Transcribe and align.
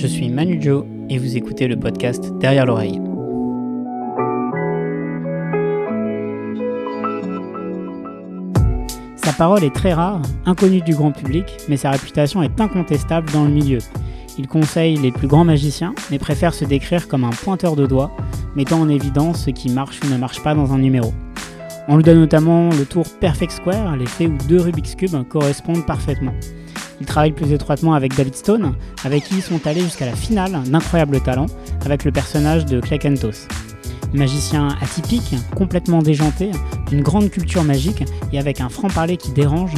je 0.00 0.06
suis 0.06 0.30
Manu 0.30 0.56
Joe 0.58 0.86
et 1.10 1.18
vous 1.18 1.36
écoutez 1.36 1.68
le 1.68 1.78
podcast 1.78 2.32
Derrière 2.38 2.64
l'oreille. 2.64 2.98
Sa 9.16 9.34
parole 9.34 9.62
est 9.62 9.74
très 9.74 9.92
rare, 9.92 10.22
inconnue 10.46 10.80
du 10.80 10.94
grand 10.94 11.12
public, 11.12 11.44
mais 11.68 11.76
sa 11.76 11.90
réputation 11.90 12.42
est 12.42 12.58
incontestable 12.62 13.30
dans 13.32 13.44
le 13.44 13.50
milieu. 13.50 13.80
Il 14.38 14.48
conseille 14.48 14.96
les 14.96 15.12
plus 15.12 15.28
grands 15.28 15.44
magiciens, 15.44 15.94
mais 16.10 16.18
préfère 16.18 16.54
se 16.54 16.64
décrire 16.64 17.06
comme 17.06 17.24
un 17.24 17.30
pointeur 17.30 17.76
de 17.76 17.84
doigts, 17.84 18.16
mettant 18.56 18.80
en 18.80 18.88
évidence 18.88 19.44
ce 19.44 19.50
qui 19.50 19.68
marche 19.68 20.00
ou 20.02 20.08
ne 20.08 20.16
marche 20.16 20.42
pas 20.42 20.54
dans 20.54 20.72
un 20.72 20.78
numéro. 20.78 21.12
On 21.88 21.98
lui 21.98 22.04
donne 22.04 22.20
notamment 22.20 22.70
le 22.70 22.86
tour 22.86 23.04
Perfect 23.20 23.52
Square, 23.52 23.98
l'effet 23.98 24.28
où 24.28 24.38
deux 24.48 24.62
Rubik's 24.62 24.94
Cube 24.94 25.28
correspondent 25.28 25.84
parfaitement. 25.84 26.32
Il 27.00 27.06
travaille 27.06 27.32
plus 27.32 27.52
étroitement 27.52 27.94
avec 27.94 28.14
David 28.14 28.34
Stone, 28.34 28.74
avec 29.04 29.24
qui 29.24 29.36
ils 29.36 29.42
sont 29.42 29.66
allés 29.66 29.80
jusqu'à 29.80 30.06
la 30.06 30.14
finale 30.14 30.62
d'incroyable 30.66 31.20
talent 31.20 31.46
avec 31.84 32.04
le 32.04 32.12
personnage 32.12 32.66
de 32.66 32.80
Clay 32.80 32.98
Kentos. 32.98 33.46
Magicien 34.12 34.76
atypique, 34.80 35.34
complètement 35.54 36.02
déjanté, 36.02 36.50
d'une 36.88 37.02
grande 37.02 37.30
culture 37.30 37.64
magique 37.64 38.04
et 38.32 38.38
avec 38.38 38.60
un 38.60 38.68
franc-parler 38.68 39.16
qui 39.16 39.30
dérange, 39.30 39.72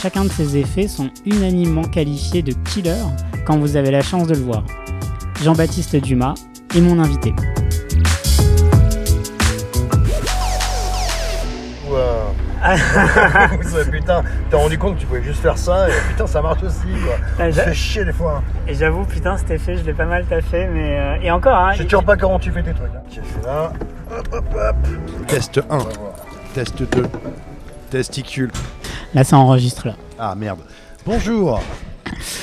chacun 0.00 0.24
de 0.24 0.30
ses 0.30 0.56
effets 0.56 0.88
sont 0.88 1.10
unanimement 1.26 1.84
qualifiés 1.84 2.42
de 2.42 2.54
killer 2.72 3.02
quand 3.44 3.58
vous 3.58 3.76
avez 3.76 3.90
la 3.90 4.02
chance 4.02 4.28
de 4.28 4.34
le 4.34 4.40
voir. 4.42 4.64
Jean-Baptiste 5.42 5.96
Dumas 5.96 6.34
est 6.74 6.80
mon 6.80 7.00
invité. 7.00 7.34
Putain, 13.90 14.22
t'es 14.50 14.56
rendu 14.56 14.78
compte 14.78 14.94
que 14.94 15.00
tu 15.00 15.06
pouvais 15.06 15.22
juste 15.22 15.40
faire 15.40 15.58
ça 15.58 15.88
et 15.88 15.92
putain 16.08 16.26
ça 16.26 16.42
marche 16.42 16.62
aussi 16.62 16.86
quoi. 17.04 17.16
Ah, 17.38 17.52
ça 17.52 17.64
fait 17.64 17.74
chier 17.74 18.04
des 18.04 18.12
fois. 18.12 18.38
Hein. 18.38 18.42
Et 18.68 18.74
j'avoue 18.74 19.04
putain 19.04 19.36
cet 19.36 19.50
effet 19.50 19.76
je 19.76 19.84
l'ai 19.84 19.92
pas 19.92 20.04
mal 20.04 20.24
taffé 20.26 20.66
mais 20.66 20.98
euh, 20.98 21.22
et 21.22 21.30
encore 21.30 21.56
hein. 21.56 21.72
Je 21.72 21.78
sais 21.78 21.84
toujours 21.84 22.04
pas 22.04 22.16
comment 22.16 22.38
tu 22.38 22.52
fais 22.52 22.62
tes 22.62 22.72
trucs. 22.72 22.90
Hein. 22.94 23.22
là. 23.44 23.72
Hop 24.10 24.28
hop 24.32 24.44
hop. 24.54 25.26
Test 25.26 25.60
1. 25.68 25.78
Test 26.54 26.82
2. 26.82 27.02
Testicule. 27.90 28.50
Là 29.14 29.24
ça 29.24 29.36
enregistre 29.36 29.88
là. 29.88 29.94
Ah 30.18 30.34
merde. 30.36 30.60
Bonjour. 31.04 31.60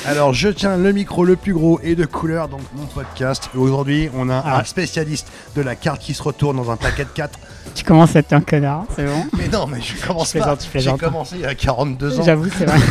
Alors, 0.06 0.34
je 0.34 0.50
tiens 0.50 0.78
le 0.78 0.92
micro 0.92 1.24
le 1.24 1.36
plus 1.36 1.54
gros 1.54 1.80
et 1.84 1.96
de 1.96 2.06
couleur, 2.06 2.48
donc 2.48 2.62
mon 2.74 2.86
podcast. 2.86 3.50
Aujourd'hui, 3.56 4.10
on 4.16 4.30
a 4.30 4.38
ah. 4.38 4.60
un 4.60 4.64
spécialiste 4.64 5.32
de 5.56 5.62
la 5.62 5.76
carte 5.76 6.02
qui 6.02 6.14
se 6.14 6.24
retourne 6.24 6.58
dans 6.58 6.72
un 6.72 6.78
paquet 6.78 7.04
de 7.04 7.10
4. 7.10 7.40
Tu 7.76 7.84
commences 7.84 8.16
à 8.16 8.20
être 8.20 8.34
un 8.34 8.42
connard, 8.42 8.86
c'est 8.96 9.06
bon 9.06 9.26
Mais 9.38 9.48
non, 9.48 9.68
mais 9.68 9.82
je 9.82 10.06
commence 10.06 10.34
pas. 10.34 10.58
J'ai 10.76 10.94
commencé 10.94 11.36
il 11.36 11.42
y 11.42 11.46
a 11.46 11.56
42 11.56 12.20
ans. 12.20 12.24
J'avoue, 12.24 12.50
c'est 12.50 12.66
vrai. 12.66 12.80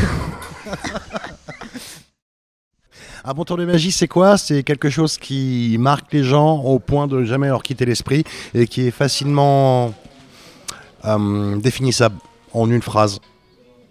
Un 3.25 3.35
bon 3.35 3.45
tour 3.45 3.59
de 3.59 3.67
magie, 3.67 3.93
c'est 3.93 4.09
quoi? 4.09 4.39
C'est 4.39 4.63
quelque 4.63 4.89
chose 4.89 5.19
qui 5.19 5.77
marque 5.79 6.11
les 6.15 6.25
gens 6.25 6.61
au 6.61 6.79
point 6.79 7.07
de 7.07 7.25
jamais 7.25 7.49
leur 7.49 7.63
quitter 7.63 7.85
l'esprit 7.85 8.25
et 8.55 8.67
qui 8.67 8.87
est 8.87 8.91
facilement 8.91 9.93
euh, 11.05 11.57
définissable 11.57 12.17
en 12.55 12.71
une 12.71 12.81
phrase. 12.81 13.21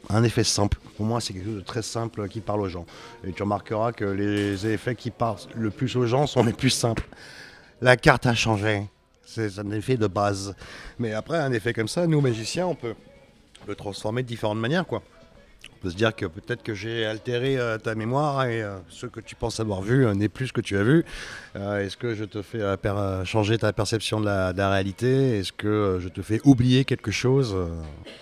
Un 0.10 0.24
effet 0.24 0.44
simple. 0.44 0.80
Pour 0.96 1.06
moi, 1.06 1.22
c'est 1.22 1.34
quelque 1.34 1.46
chose 1.46 1.58
de 1.58 1.62
très 1.62 1.84
simple 1.84 2.28
qui 2.30 2.42
parle 2.42 2.62
aux 2.62 2.70
gens. 2.70 2.88
Et 3.28 3.32
tu 3.32 3.44
remarqueras 3.44 3.92
que 3.92 4.06
les 4.06 4.66
effets 4.66 4.96
qui 4.96 5.12
parlent 5.12 5.38
le 5.54 5.70
plus 5.70 5.96
aux 5.98 6.08
gens 6.08 6.26
sont 6.26 6.44
les 6.44 6.54
plus 6.54 6.72
simples. 6.72 7.08
La 7.82 7.96
carte 7.96 8.26
a 8.26 8.34
changé. 8.34 8.88
C'est 9.38 9.60
un 9.60 9.72
effet 9.72 9.98
de 9.98 10.08
base. 10.08 10.56
Mais 11.00 11.14
après, 11.14 11.38
un 11.38 11.52
effet 11.52 11.74
comme 11.74 11.88
ça, 11.88 12.08
nous, 12.08 12.22
magiciens, 12.22 12.68
on 12.68 12.76
peut 12.76 12.96
le 13.68 13.76
transformer 13.76 14.24
de 14.24 14.28
différentes 14.28 14.60
manières. 14.60 14.86
quoi. 14.86 15.02
On 15.78 15.80
peut 15.84 15.90
se 15.92 15.96
dire 15.96 16.16
que 16.16 16.26
peut-être 16.26 16.64
que 16.64 16.74
j'ai 16.74 17.06
altéré 17.06 17.58
euh, 17.58 17.78
ta 17.78 17.94
mémoire 17.94 18.46
et 18.46 18.64
euh, 18.64 18.78
ce 18.90 19.06
que 19.06 19.20
tu 19.20 19.36
penses 19.36 19.60
avoir 19.60 19.82
vu 19.82 20.06
euh, 20.06 20.16
n'est 20.16 20.30
plus 20.30 20.48
ce 20.48 20.54
que 20.54 20.62
tu 20.62 20.76
as 20.76 20.84
vu. 20.84 21.06
Est-ce 21.56 21.98
que 21.98 22.16
je 22.16 22.24
te 22.24 22.42
fais 22.42 22.60
changer 23.26 23.58
ta 23.58 23.74
perception 23.74 24.20
de 24.20 24.26
la, 24.26 24.70
réalité? 24.70 25.40
Est-ce 25.40 25.52
que 25.52 26.00
je 26.02 26.08
te 26.10 26.22
fais 26.22 26.40
oublier 26.46 26.84
quelque 26.86 27.12
chose? 27.12 27.56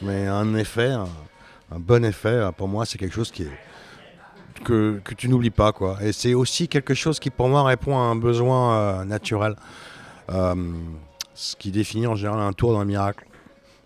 Mais 0.02 0.28
un 0.28 0.56
effet, 0.56 0.92
un 0.92 1.80
bon 1.80 2.04
effet, 2.04 2.50
pour 2.58 2.68
moi, 2.68 2.86
c'est 2.86 2.98
quelque 2.98 3.16
chose 3.16 3.32
qui 3.32 3.44
est, 3.44 4.64
que, 4.64 5.00
que 5.04 5.14
tu 5.14 5.28
n'oublies 5.30 5.50
pas. 5.50 5.72
Quoi. 5.74 5.98
Et 6.02 6.12
c'est 6.12 6.34
aussi 6.34 6.68
quelque 6.68 6.94
chose 6.94 7.20
qui, 7.20 7.30
pour 7.30 7.50
moi, 7.50 7.64
répond 7.64 7.98
à 7.98 8.02
un 8.02 8.16
besoin 8.16 9.04
naturel. 9.06 9.56
Euh, 11.36 11.38
ce 11.38 11.56
qui 11.56 11.72
définit 11.72 12.08
en 12.08 12.16
général 12.16 12.40
un 12.40 12.54
tour 12.54 12.78
d'un 12.78 12.86
miracle. 12.86 13.26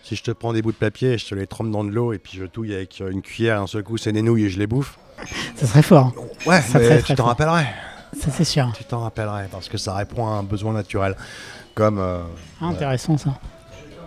Si 0.01 0.15
je 0.15 0.23
te 0.23 0.31
prends 0.31 0.53
des 0.53 0.61
bouts 0.61 0.71
de 0.71 0.77
papier 0.77 1.17
je 1.17 1.27
te 1.27 1.35
les 1.35 1.47
trempe 1.47 1.71
dans 1.71 1.83
de 1.83 1.89
l'eau 1.89 2.13
et 2.13 2.19
puis 2.19 2.37
je 2.37 2.45
touille 2.45 2.73
avec 2.73 2.99
une 2.99 3.21
cuillère, 3.21 3.61
un 3.61 3.67
seul 3.67 3.83
coup 3.83 3.97
c'est 3.97 4.11
des 4.11 4.21
nouilles 4.21 4.45
et 4.45 4.49
je 4.49 4.59
les 4.59 4.67
bouffe. 4.67 4.97
Ça 5.55 5.67
serait 5.67 5.81
fort. 5.81 6.13
Ouais, 6.45 6.61
mais 6.73 7.01
tu 7.03 7.15
t'en 7.15 7.25
rappellerais. 7.25 7.67
Ça 8.17 8.31
c'est 8.31 8.45
sûr. 8.45 8.71
Tu 8.77 8.83
t'en 8.85 9.01
rappellerais 9.01 9.49
parce 9.51 9.67
que 9.67 9.77
ça 9.77 9.93
répond 9.93 10.27
à 10.27 10.31
un 10.31 10.43
besoin 10.43 10.73
naturel. 10.73 11.15
Comme. 11.75 11.99
Ah, 11.99 12.65
intéressant 12.65 13.17
ça. 13.17 13.39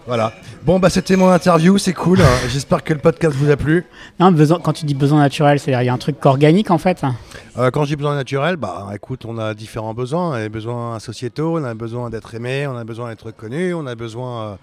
Voilà. 0.06 0.32
Bon, 0.64 0.78
bah 0.80 0.90
c'était 0.90 1.16
mon 1.16 1.28
interview, 1.28 1.78
c'est 1.78 1.92
cool. 1.92 2.18
J'espère 2.48 2.82
que 2.82 2.92
le 2.92 2.98
podcast 2.98 3.36
vous 3.36 3.50
a 3.50 3.56
plu. 3.56 3.84
Non, 4.18 4.32
besoin, 4.32 4.58
quand 4.60 4.72
tu 4.72 4.84
dis 4.84 4.94
besoin 4.94 5.20
naturel, 5.20 5.60
c'est-à-dire 5.60 5.82
il 5.82 5.86
y 5.86 5.88
a 5.88 5.92
un 5.92 5.98
truc 5.98 6.24
organique 6.26 6.70
en 6.70 6.78
fait 6.78 7.02
euh, 7.56 7.70
Quand 7.70 7.84
je 7.84 7.90
dis 7.90 7.96
besoin 7.96 8.14
naturel, 8.16 8.56
bah 8.56 8.88
écoute, 8.94 9.24
on 9.26 9.38
a 9.38 9.54
différents 9.54 9.94
besoins. 9.94 10.30
On 10.30 10.32
a 10.32 10.48
besoins 10.48 10.98
sociétaux, 10.98 11.58
on 11.58 11.64
a 11.64 11.74
besoin 11.74 12.10
d'être 12.10 12.34
aimé, 12.34 12.66
on 12.66 12.76
a 12.76 12.84
besoin 12.84 13.10
d'être 13.10 13.30
connu, 13.30 13.74
on 13.74 13.86
a 13.86 13.94
besoin 13.94 14.42
euh, 14.42 14.54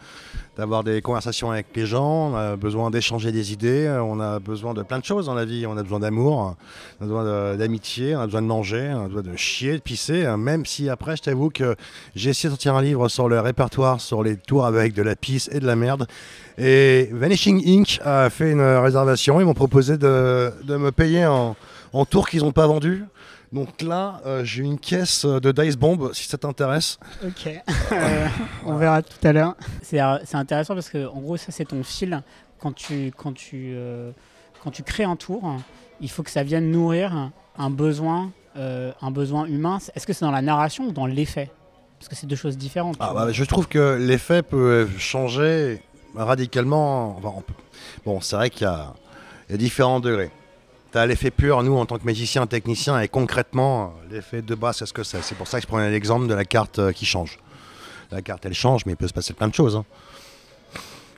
d'avoir 0.58 0.84
des 0.84 1.02
conversations 1.02 1.52
avec 1.52 1.68
les 1.74 1.86
gens, 1.86 2.32
on 2.32 2.36
a 2.36 2.56
besoin 2.58 2.92
d'échanger 2.92 3.32
des 3.32 3.54
idées, 3.54 3.86
euh, 3.86 4.04
on 4.04 4.20
a 4.20 4.40
besoin 4.40 4.74
de 4.74 4.84
plein 4.84 5.00
de 5.00 5.06
choses 5.06 5.28
dans 5.28 5.36
la 5.36 5.46
vie. 5.46 5.66
On 5.66 5.78
a 5.78 5.84
besoin 5.84 6.00
d'amour, 6.00 6.56
on 7.00 7.04
a 7.04 7.08
besoin 7.08 7.56
d'amitié, 7.56 8.16
on 8.16 8.20
a 8.20 8.26
besoin 8.26 8.42
de 8.42 8.48
manger, 8.48 8.92
on 8.94 9.06
a 9.06 9.08
besoin 9.08 9.24
de 9.24 9.38
chier, 9.38 9.74
de 9.74 9.82
pisser. 9.82 10.26
Hein, 10.26 10.36
même 10.36 10.66
si 10.66 10.90
après, 10.90 11.16
je 11.16 11.24
t'avoue 11.24 11.50
que 11.50 11.76
j'ai 12.16 12.32
essayé 12.32 12.50
de 12.50 12.54
sortir 12.54 12.76
un 12.76 12.82
livre 12.82 13.08
sur 13.08 13.30
le 13.30 13.40
répertoire, 13.40 14.02
sur 14.02 14.22
les 14.22 14.36
tours 14.36 14.66
avec 14.66 14.94
de 14.94 15.02
la 15.02 15.16
pisse 15.16 15.29
et 15.52 15.60
de 15.60 15.66
la 15.66 15.76
merde. 15.76 16.08
Et 16.58 17.10
Vanishing 17.12 17.62
Inc. 17.66 18.00
a 18.04 18.30
fait 18.30 18.52
une 18.52 18.62
réservation. 18.62 19.40
Ils 19.40 19.46
m'ont 19.46 19.54
proposé 19.54 19.98
de, 19.98 20.52
me 20.68 20.92
payer 20.92 21.26
en, 21.26 21.56
en 21.94 22.06
tours 22.06 22.28
qu'ils 22.30 22.42
n'ont 22.42 22.52
pas 22.52 22.68
vendus. 22.68 23.06
Donc 23.52 23.82
là, 23.82 24.22
euh, 24.26 24.44
j'ai 24.44 24.64
une 24.64 24.78
caisse 24.78 25.26
de 25.26 25.52
Dice 25.52 25.76
Bomb, 25.76 26.14
si 26.14 26.28
ça 26.28 26.38
t'intéresse. 26.38 27.00
Ok, 27.26 27.48
euh, 27.92 28.28
on 28.66 28.76
verra 28.76 29.02
tout 29.02 29.28
à 29.28 29.34
l'heure. 29.34 29.56
Euh, 29.94 30.20
c'est 30.24 30.36
intéressant 30.36 30.76
parce 30.76 30.90
que, 30.90 31.08
en 31.08 31.20
gros, 31.20 31.38
ça, 31.38 31.52
c'est 31.52 31.66
ton 31.66 31.84
fil. 31.84 32.22
Quand 32.60 32.74
tu, 32.74 33.12
quand, 33.16 33.34
tu, 33.34 33.76
quand 34.62 34.72
tu 34.72 34.84
crées 34.84 35.06
un 35.06 35.16
tour, 35.16 35.56
il 36.02 36.10
faut 36.10 36.24
que 36.24 36.30
ça 36.30 36.44
vienne 36.44 36.72
nourrir 36.72 37.32
un 37.58 37.70
besoin, 37.70 38.32
un 38.56 39.12
besoin 39.12 39.46
humain. 39.46 39.80
Est-ce 39.96 40.06
que 40.06 40.12
c'est 40.12 40.26
dans 40.26 40.32
la 40.32 40.42
narration 40.42 40.88
ou 40.88 40.92
dans 40.92 41.06
l'effet? 41.06 41.50
Parce 42.00 42.08
que 42.08 42.16
c'est 42.16 42.28
deux 42.28 42.36
choses 42.36 42.58
différentes. 42.58 42.96
Ah, 43.00 43.14
bah, 43.14 43.32
je 43.32 43.44
trouve 43.44 43.68
que 43.68 43.98
l'effet 44.00 44.42
peut 44.42 44.88
changer 44.98 45.82
radicalement. 46.16 47.22
Bon, 48.06 48.22
c'est 48.22 48.36
vrai 48.38 48.50
qu'il 48.50 48.68
y, 48.68 49.52
y 49.52 49.54
a 49.54 49.58
différents 49.58 50.00
degrés. 50.00 50.32
Tu 50.92 50.98
as 50.98 51.06
l'effet 51.06 51.30
pur, 51.30 51.62
nous, 51.62 51.76
en 51.78 51.86
tant 51.86 52.00
que 52.00 52.06
magicien, 52.06 52.48
technicien, 52.48 53.00
et 53.00 53.08
concrètement, 53.08 53.94
l'effet 54.10 54.42
de 54.42 54.56
base, 54.56 54.78
c'est 54.78 54.86
ce 54.88 54.94
que 54.94 55.04
c'est. 55.04 55.22
C'est 55.22 55.36
pour 55.36 55.48
ça 55.48 55.60
que 55.60 55.64
je 55.64 55.68
prenais 55.68 55.92
l'exemple 55.92 56.26
de 56.26 56.34
la 56.34 56.46
carte 56.46 56.80
euh, 56.80 56.92
qui 56.92 57.06
change. 57.06 57.38
La 58.12 58.24
carte, 58.24 58.46
elle 58.46 58.56
change, 58.56 58.86
mais 58.88 58.94
il 58.94 58.96
peut 58.96 59.08
se 59.08 59.14
passer 59.14 59.34
plein 59.34 59.48
de 59.48 59.54
choses. 59.54 59.76
Hein. 59.76 59.86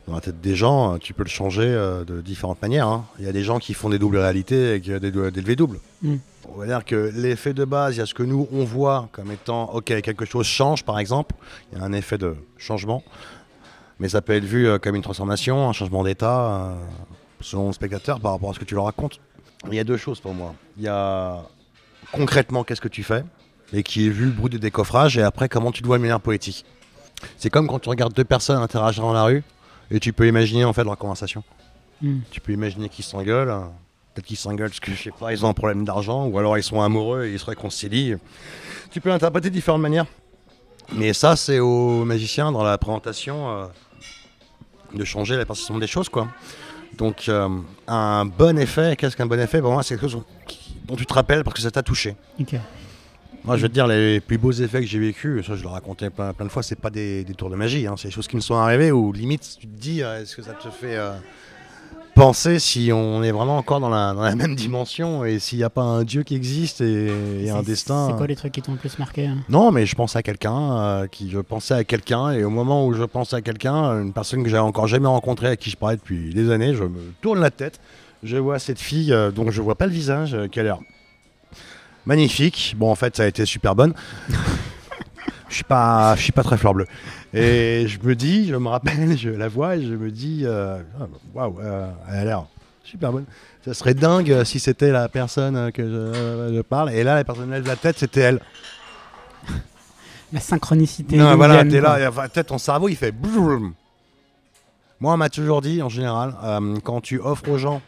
Dans 0.07 0.15
la 0.15 0.19
tête 0.19 0.41
des 0.41 0.55
gens, 0.55 0.95
euh, 0.95 0.97
tu 0.97 1.13
peux 1.13 1.23
le 1.23 1.29
changer 1.29 1.63
euh, 1.63 2.03
de 2.03 2.19
différentes 2.19 2.61
manières. 2.61 2.87
Hein. 2.87 3.05
Il 3.19 3.25
y 3.25 3.29
a 3.29 3.31
des 3.31 3.43
gens 3.43 3.59
qui 3.59 3.73
font 3.73 3.87
des 3.87 3.99
doubles 3.99 4.17
réalités 4.17 4.75
et 4.75 4.79
des, 4.79 5.11
des 5.11 5.41
V-doubles. 5.41 5.79
Mm. 6.01 6.15
On 6.53 6.59
va 6.59 6.65
dire 6.65 6.83
que 6.85 7.11
l'effet 7.15 7.53
de 7.53 7.65
base, 7.65 7.95
il 7.95 7.99
y 7.99 8.01
a 8.01 8.05
ce 8.05 8.13
que 8.13 8.23
nous, 8.23 8.47
on 8.51 8.63
voit 8.63 9.09
comme 9.11 9.31
étant, 9.31 9.71
ok, 9.73 9.85
quelque 10.01 10.25
chose 10.25 10.45
change, 10.45 10.83
par 10.83 10.99
exemple. 10.99 11.35
Il 11.71 11.79
y 11.79 11.81
a 11.81 11.85
un 11.85 11.93
effet 11.93 12.17
de 12.17 12.35
changement. 12.57 13.03
Mais 13.99 14.09
ça 14.09 14.21
peut 14.21 14.33
être 14.33 14.43
vu 14.43 14.67
comme 14.79 14.95
une 14.95 15.01
transformation, 15.01 15.69
un 15.69 15.73
changement 15.73 16.03
d'état, 16.03 16.75
selon 17.39 17.67
le 17.67 17.73
spectateur, 17.73 18.19
par 18.19 18.33
rapport 18.33 18.49
à 18.49 18.53
ce 18.53 18.59
que 18.59 18.65
tu 18.65 18.75
leur 18.75 18.85
racontes. 18.85 19.19
Il 19.67 19.75
y 19.75 19.79
a 19.79 19.83
deux 19.83 19.97
choses 19.97 20.19
pour 20.19 20.33
moi. 20.33 20.55
Il 20.77 20.83
y 20.83 20.87
a 20.87 21.43
concrètement 22.11 22.63
qu'est-ce 22.63 22.81
que 22.81 22.87
tu 22.87 23.03
fais 23.03 23.23
et 23.73 23.83
qui 23.83 24.07
est 24.07 24.09
vu 24.09 24.25
le 24.25 24.31
bruit 24.31 24.49
des 24.49 24.59
décoffrages 24.59 25.17
et 25.17 25.21
après 25.21 25.47
comment 25.47 25.71
tu 25.71 25.81
dois 25.81 25.97
une 25.97 26.01
manière 26.01 26.19
poétique. 26.19 26.65
C'est 27.37 27.49
comme 27.49 27.67
quand 27.67 27.79
tu 27.79 27.89
regardes 27.89 28.13
deux 28.13 28.23
personnes 28.23 28.61
interagir 28.61 29.03
dans 29.03 29.13
la 29.13 29.23
rue 29.23 29.43
et 29.91 29.99
tu 29.99 30.13
peux 30.13 30.27
imaginer 30.27 30.65
en 30.65 30.73
fait 30.73 30.83
leur 30.83 30.97
conversation. 30.97 31.43
Hmm. 32.01 32.19
Tu 32.31 32.41
peux 32.41 32.51
imaginer 32.51 32.89
qu'ils 32.89 33.05
s'engueulent, 33.05 33.53
peut-être 34.13 34.25
qu'ils 34.25 34.37
s'engueulent 34.37 34.69
parce 34.69 34.79
que 34.79 34.91
je 34.91 35.01
sais 35.01 35.11
pas, 35.17 35.31
ils 35.31 35.45
ont 35.45 35.49
un 35.49 35.53
problème 35.53 35.85
d'argent 35.85 36.25
ou 36.25 36.37
alors 36.37 36.57
ils 36.57 36.63
sont 36.63 36.81
amoureux 36.81 37.25
et 37.25 37.33
ils 37.33 37.39
se 37.39 37.45
réconcilient. 37.45 38.17
Tu 38.91 39.01
peux 39.01 39.09
l'interpréter 39.09 39.49
de 39.49 39.53
différentes 39.53 39.81
manières. 39.81 40.05
Mais 40.93 41.13
ça, 41.13 41.35
c'est 41.35 41.59
aux 41.59 42.03
magiciens 42.03 42.51
dans 42.51 42.63
la 42.63 42.77
présentation 42.77 43.49
euh, 43.49 43.65
de 44.93 45.05
changer 45.05 45.37
la 45.37 45.45
perception 45.45 45.77
des 45.77 45.87
choses 45.87 46.09
quoi. 46.09 46.27
Donc 46.97 47.29
euh, 47.29 47.47
un 47.87 48.25
bon 48.25 48.57
effet, 48.57 48.95
qu'est-ce 48.97 49.15
qu'un 49.15 49.25
bon 49.25 49.39
effet? 49.39 49.61
Pour 49.61 49.71
moi, 49.71 49.83
c'est 49.83 49.95
quelque 49.95 50.09
chose 50.09 50.23
dont 50.85 50.95
tu 50.95 51.05
te 51.05 51.13
rappelles 51.13 51.43
parce 51.43 51.55
que 51.55 51.61
ça 51.61 51.71
t'a 51.71 51.83
touché. 51.83 52.15
Moi, 53.43 53.57
je 53.57 53.63
veux 53.63 53.69
te 53.69 53.73
dire, 53.73 53.87
les 53.87 54.19
plus 54.19 54.37
beaux 54.37 54.51
effets 54.51 54.81
que 54.81 54.85
j'ai 54.85 54.99
vécu, 54.99 55.41
ça 55.43 55.55
je 55.55 55.63
le 55.63 55.69
racontais 55.69 56.11
plein, 56.11 56.31
plein 56.31 56.45
de 56.45 56.51
fois, 56.51 56.61
c'est 56.61 56.79
pas 56.79 56.91
des, 56.91 57.25
tours 57.35 57.49
de 57.49 57.55
magie, 57.55 57.87
hein. 57.87 57.95
c'est 57.97 58.09
des 58.09 58.13
choses 58.13 58.27
qui 58.27 58.35
me 58.35 58.41
sont 58.41 58.55
arrivées 58.55 58.91
où 58.91 59.11
limite 59.11 59.57
tu 59.59 59.67
te 59.67 59.79
dis, 59.79 60.03
euh, 60.03 60.21
est-ce 60.21 60.35
que 60.35 60.43
ça 60.43 60.53
te 60.53 60.69
fait. 60.69 60.95
Euh, 60.95 61.13
penser 62.13 62.59
si 62.59 62.91
on 62.93 63.23
est 63.23 63.31
vraiment 63.31 63.57
encore 63.57 63.79
dans 63.79 63.89
la, 63.89 64.13
dans 64.13 64.21
la 64.21 64.35
même 64.35 64.55
dimension 64.55 65.25
et 65.25 65.39
s'il 65.39 65.57
n'y 65.57 65.63
a 65.63 65.69
pas 65.69 65.81
un 65.81 66.03
Dieu 66.03 66.23
qui 66.23 66.35
existe 66.35 66.81
et, 66.81 67.11
et 67.39 67.49
un 67.49 67.63
destin. 67.63 68.07
C'est 68.09 68.17
quoi 68.17 68.27
les 68.27 68.35
trucs 68.35 68.51
qui 68.51 68.61
t'ont 68.61 68.73
le 68.73 68.77
plus 68.77 68.97
marqué 68.99 69.27
hein? 69.27 69.37
Non, 69.49 69.71
mais 69.71 69.85
je 69.85 69.95
pense 69.95 70.15
à 70.15 70.23
quelqu'un, 70.23 70.77
euh, 70.77 71.07
qui 71.07 71.29
je 71.29 71.39
pensais 71.39 71.73
à 71.73 71.83
quelqu'un, 71.83 72.31
et 72.31 72.43
au 72.43 72.49
moment 72.49 72.85
où 72.85 72.93
je 72.93 73.03
pense 73.03 73.33
à 73.33 73.41
quelqu'un, 73.41 74.01
une 74.01 74.13
personne 74.13 74.43
que 74.43 74.49
j'ai 74.49 74.57
encore 74.57 74.87
jamais 74.87 75.07
rencontrée, 75.07 75.47
à 75.47 75.55
qui 75.55 75.69
je 75.69 75.77
parlais 75.77 75.97
depuis 75.97 76.33
des 76.33 76.51
années, 76.51 76.73
je 76.75 76.83
me 76.83 77.13
tourne 77.21 77.39
la 77.39 77.51
tête, 77.51 77.79
je 78.23 78.37
vois 78.37 78.59
cette 78.59 78.79
fille 78.79 79.13
euh, 79.13 79.31
dont 79.31 79.49
je 79.49 79.61
vois 79.61 79.75
pas 79.75 79.85
le 79.85 79.93
visage, 79.93 80.33
euh, 80.33 80.47
qui 80.47 80.59
a 80.59 80.63
l'air 80.63 80.79
magnifique. 82.05 82.75
Bon, 82.77 82.91
en 82.91 82.95
fait, 82.95 83.15
ça 83.15 83.23
a 83.23 83.27
été 83.27 83.45
super 83.45 83.75
bonne. 83.75 83.93
Je 85.49 85.55
suis 85.55 85.63
pas, 85.65 86.15
je 86.15 86.21
suis 86.21 86.31
pas 86.31 86.43
très 86.43 86.57
fleur 86.57 86.73
bleue. 86.73 86.87
Et 87.33 87.85
je 87.87 87.99
me 88.03 88.15
dis, 88.15 88.47
je 88.47 88.55
me 88.55 88.67
rappelle, 88.67 89.17
je 89.17 89.29
la 89.29 89.47
vois 89.47 89.77
et 89.77 89.85
je 89.85 89.93
me 89.93 90.11
dis, 90.11 90.41
euh, 90.45 90.81
ah, 90.99 91.07
waouh, 91.33 91.59
euh, 91.61 91.89
elle 92.09 92.15
a 92.15 92.25
l'air 92.25 92.45
super 92.83 93.11
bonne. 93.11 93.25
Ça 93.63 93.73
serait 93.73 93.93
dingue 93.93 94.31
euh, 94.31 94.43
si 94.43 94.59
c'était 94.59 94.91
la 94.91 95.07
personne 95.07 95.55
euh, 95.55 95.71
que 95.71 95.83
je, 95.83 96.55
je 96.55 96.61
parle. 96.61 96.91
Et 96.91 97.03
là, 97.03 97.15
la 97.15 97.23
personne 97.23 97.49
lève 97.51 97.65
la 97.65 97.75
tête, 97.75 97.97
c'était 97.99 98.21
elle. 98.21 98.41
La 100.33 100.39
synchronicité. 100.39 101.17
Non, 101.17 101.35
voilà, 101.35 101.63
t'es 101.65 101.81
là, 101.81 101.99
et 101.99 102.11
peut-être 102.11 102.47
ton 102.47 102.57
cerveau 102.57 102.87
il 102.87 102.95
fait. 102.95 103.11
bloum. 103.11 103.73
Moi, 104.99 105.13
on 105.13 105.17
m'a 105.17 105.29
toujours 105.29 105.61
dit, 105.61 105.81
en 105.81 105.89
général, 105.89 106.35
euh, 106.43 106.77
quand 106.83 107.01
tu 107.01 107.19
offres 107.19 107.49
aux 107.49 107.57
gens, 107.57 107.81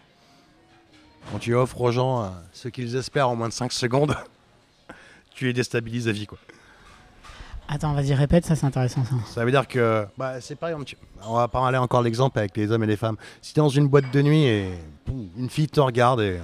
quand 1.31 1.39
tu 1.39 1.53
offres 1.53 1.79
aux 1.79 1.91
gens 1.91 2.23
euh, 2.23 2.27
ce 2.51 2.67
qu'ils 2.69 2.95
espèrent 2.95 3.29
en 3.29 3.35
moins 3.35 3.49
de 3.49 3.53
5 3.53 3.71
secondes, 3.71 4.15
tu 5.35 5.45
les 5.45 5.53
déstabilises 5.53 6.07
à 6.07 6.11
vie, 6.11 6.25
quoi. 6.25 6.39
Attends, 7.69 7.93
vas-y, 7.93 8.13
répète, 8.13 8.45
ça 8.45 8.55
c'est 8.55 8.65
intéressant 8.65 9.03
ça. 9.05 9.15
Ça 9.33 9.45
veut 9.45 9.51
dire 9.51 9.67
que, 9.67 10.05
bah, 10.17 10.41
c'est 10.41 10.55
par 10.55 10.69
exemple, 10.69 10.85
tu- 10.85 10.97
on 11.25 11.35
va 11.35 11.47
parler 11.47 11.77
encore 11.77 12.01
l'exemple 12.01 12.37
avec 12.39 12.55
les 12.57 12.71
hommes 12.71 12.83
et 12.83 12.87
les 12.87 12.97
femmes. 12.97 13.15
Si 13.41 13.53
t'es 13.53 13.61
dans 13.61 13.69
une 13.69 13.87
boîte 13.87 14.11
de 14.11 14.21
nuit 14.21 14.43
et 14.43 14.69
poum, 15.05 15.29
une 15.37 15.49
fille 15.49 15.67
te 15.69 15.79
regarde 15.79 16.21
et 16.21 16.39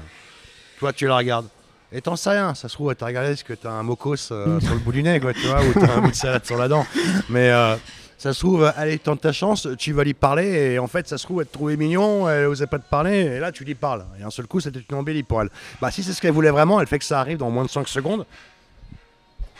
toi 0.80 0.94
tu 0.94 1.07
la 1.07 1.18
regardes. 1.18 1.48
Et 1.92 2.01
t'en 2.01 2.16
sais 2.16 2.30
rien, 2.30 2.54
ça 2.56 2.69
se 2.69 2.75
trouve, 2.75 2.92
elle 2.92 2.95
t'a 2.98 3.07
regardé 3.07 3.30
parce 3.30 3.44
que 3.44 3.54
t'as 3.54 3.71
un 3.71 3.83
mocos 3.83 4.31
euh, 4.31 4.60
sur 4.62 4.74
le 4.74 4.80
bout 4.80 4.92
du 4.92 5.04
nez, 5.04 5.19
quoi, 5.19 5.33
tu 5.33 5.42
vois, 5.48 5.62
ou 5.63 5.74
t'as 5.74 5.95
un 5.95 6.01
bout 6.01 6.12
de 6.12 6.16
salade 6.16 6.45
sur 6.45 6.57
la 6.57 6.68
dent. 6.68 6.86
Mais 7.30 7.50
euh, 7.50 7.75
ça 8.18 8.31
se 8.33 8.39
trouve, 8.39 8.71
allez, 8.77 9.00
tente 9.00 9.21
ta 9.21 9.31
chance, 9.31 9.68
tu 9.77 9.92
vas 9.94 10.04
lui 10.04 10.13
parler, 10.13 10.74
et 10.74 10.80
en 10.80 10.86
fait, 10.88 11.07
ça 11.07 11.18
se 11.18 11.24
trouve, 11.25 11.42
elle 11.42 11.48
te 11.48 11.54
trouvait 11.54 11.77
mignon, 11.77 12.30
elle 12.30 12.45
osait 12.45 12.68
pas 12.68 12.77
te 12.80 12.88
parler, 12.88 13.18
et 13.21 13.39
là, 13.39 13.51
tu 13.51 13.63
lui 13.66 13.74
parles. 13.75 14.06
Et 14.19 14.24
un 14.24 14.30
seul 14.30 14.45
coup, 14.45 14.60
c'était 14.60 14.81
une 14.88 14.95
embellie 14.98 15.24
pour 15.24 15.42
elle. 15.42 15.50
Bah, 15.81 15.89
si 15.89 16.04
c'est 16.04 16.13
ce 16.13 16.21
qu'elle 16.21 16.31
voulait 16.33 16.51
vraiment, 16.51 16.80
elle 16.80 16.86
fait 16.88 17.00
que 17.00 17.06
ça 17.06 17.19
arrive 17.19 17.38
dans 17.39 17.50
moins 17.50 17.66
de 17.66 17.69
5 17.71 17.88
secondes, 17.88 18.25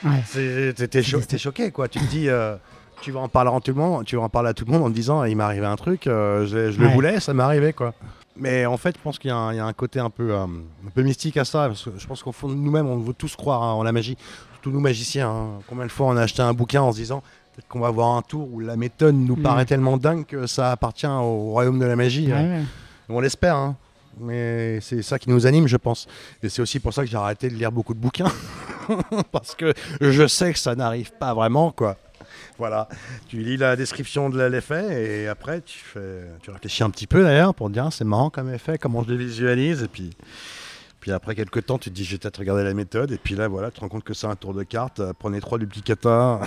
Ouais. 0.04 0.24
t'es 0.88 1.04
cho- 1.04 1.20
choqué, 1.38 1.72
quoi. 1.72 1.88
Tu 1.88 2.00
te 2.00 2.06
dis, 2.06 2.30
euh, 2.30 2.56
tu 3.02 3.12
vas 3.12 3.20
en 3.22 3.28
parler 3.30 3.52
à 3.54 3.60
tout 3.60 3.72
le 3.72 3.78
monde, 3.78 4.06
tu 4.06 4.16
vas 4.16 4.24
en 4.24 4.30
parler 4.30 4.50
à 4.50 4.54
tout 4.54 4.66
le 4.66 4.72
monde 4.72 4.84
en 4.84 4.90
te 4.90 4.94
disant, 4.96 5.24
il 5.24 5.36
m'est 5.36 5.44
arrivé 5.44 5.66
un 5.66 5.76
truc, 5.76 6.08
euh, 6.08 6.46
je, 6.46 6.72
je 6.72 6.80
le 6.80 6.88
voulais, 6.88 7.20
ça 7.20 7.34
m'est 7.34 7.44
arrivé, 7.44 7.74
quoi. 7.74 7.94
Mais 8.38 8.66
en 8.66 8.78
fait, 8.78 8.96
je 8.98 9.02
pense 9.02 9.20
qu'il 9.20 9.30
y, 9.30 9.34
a 9.34 9.38
un- 9.38 9.54
il 9.54 9.58
y 9.58 9.60
a 9.60 9.66
un 9.66 9.74
côté 9.74 10.00
un 10.00 10.10
peu, 10.10 10.32
euh, 10.34 10.44
un 10.46 10.90
peu 10.94 11.02
mystique 11.02 11.36
à 11.38 11.44
ça, 11.46 11.68
parce 11.68 11.84
que 11.84 11.92
je 11.98 12.08
pense 12.08 12.24
qu'au 12.24 12.32
fond 12.32 12.48
de 12.48 12.54
nous-mêmes, 12.56 12.88
on 12.88 12.98
veut 12.98 13.14
tous 13.14 13.36
croire 13.36 13.62
hein, 13.64 13.74
en 13.74 13.84
la 13.84 13.92
magie, 13.92 14.16
surtout 14.54 14.72
nous 14.72 14.80
magiciens. 14.80 15.30
hein. 15.30 15.48
Combien 15.68 15.86
de 15.86 15.92
fois 15.92 16.08
on 16.08 16.16
a 16.18 16.22
acheté 16.22 16.42
un 16.42 16.54
bouquin 16.54 16.82
en 16.82 16.92
se 16.94 16.98
disant, 16.98 17.22
peut-être 17.54 17.68
qu'on 17.68 17.82
va 17.82 17.88
avoir 17.88 18.16
un 18.16 18.22
tour 18.22 18.48
où 18.54 18.60
la 18.62 18.78
méthode 18.78 19.16
nous 19.16 19.36
Mm. 19.36 19.42
paraît 19.42 19.66
tellement 19.66 19.98
dingue 19.98 20.26
que 20.26 20.48
ça 20.48 20.72
appartient 20.72 21.06
au 21.08 21.52
royaume 21.52 21.80
de 21.80 21.86
la 21.86 21.98
magie. 21.98 22.28
Ouais, 22.28 22.34
hein. 22.34 22.50
ouais. 22.60 22.64
On 23.10 23.20
l'espère, 23.20 23.56
hein. 23.58 23.76
Mais 24.20 24.80
c'est 24.82 25.02
ça 25.02 25.18
qui 25.20 25.30
nous 25.30 25.46
anime, 25.48 25.68
je 25.68 25.78
pense. 25.78 26.08
Et 26.44 26.50
c'est 26.50 26.62
aussi 26.62 26.80
pour 26.80 26.94
ça 26.94 27.04
que 27.04 27.10
j'ai 27.10 27.18
arrêté 27.18 27.50
de 27.50 27.56
lire 27.56 27.72
beaucoup 27.72 27.94
de 27.94 28.00
bouquins, 28.00 28.32
parce 29.32 29.56
que 29.56 29.74
je 30.02 30.28
sais 30.28 30.54
que 30.54 30.60
ça 30.60 30.76
n'arrive 30.76 31.12
pas 31.14 31.34
vraiment, 31.34 31.72
quoi. 31.72 31.98
Voilà, 32.58 32.90
tu 33.30 33.38
lis 33.38 33.56
la 33.58 33.76
description 33.78 34.30
de 34.30 34.42
l'effet 34.44 35.24
et 35.24 35.28
après 35.30 35.62
tu, 35.62 35.80
fais, 35.80 36.24
tu 36.42 36.52
réfléchis 36.52 36.84
un 36.84 36.90
petit 36.90 37.08
peu 37.08 37.24
d'ailleurs 37.24 37.56
pour 37.56 37.68
te 37.70 37.74
dire 37.74 37.86
Ah, 37.86 37.92
c'est 37.92 38.04
marrant 38.04 38.30
comme 38.30 38.54
effet, 38.54 38.78
comment 38.78 39.02
je 39.04 39.10
le 39.10 39.16
visualise 39.16 39.84
et 39.84 39.88
puis, 39.88 40.10
puis 41.00 41.14
après 41.14 41.36
quelques 41.36 41.66
temps 41.66 41.78
tu 41.78 41.90
te 41.90 41.96
dis 41.96 42.04
je 42.04 42.12
vais 42.12 42.18
peut-être 42.18 42.38
regarder 42.38 42.64
la 42.66 42.74
méthode 42.74 43.12
et 43.14 43.18
puis 43.18 43.36
là 43.36 43.48
voilà 43.48 43.70
tu 43.72 43.76
te 43.76 43.80
rends 43.80 43.88
compte 43.88 44.04
que 44.04 44.14
c'est 44.14 44.28
un 44.28 44.36
tour 44.36 44.54
de 44.54 44.64
carte, 44.64 45.02
prenez 45.20 45.40
trois 45.40 45.58
duplicata, 45.58 46.42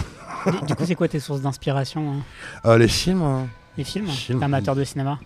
Du- 0.46 0.66
Du 0.66 0.74
coup, 0.74 0.84
c'est 0.86 0.94
quoi 0.94 1.08
tes 1.08 1.18
sources 1.20 1.40
d'inspiration 1.40 2.12
hein? 2.12 2.22
Euh, 2.66 2.76
les 2.76 2.88
films. 2.88 3.22
hein. 3.22 3.48
Les 3.78 3.84
films 3.84 4.06
amateur 4.42 4.74
de 4.76 4.84
cinéma 4.84 5.18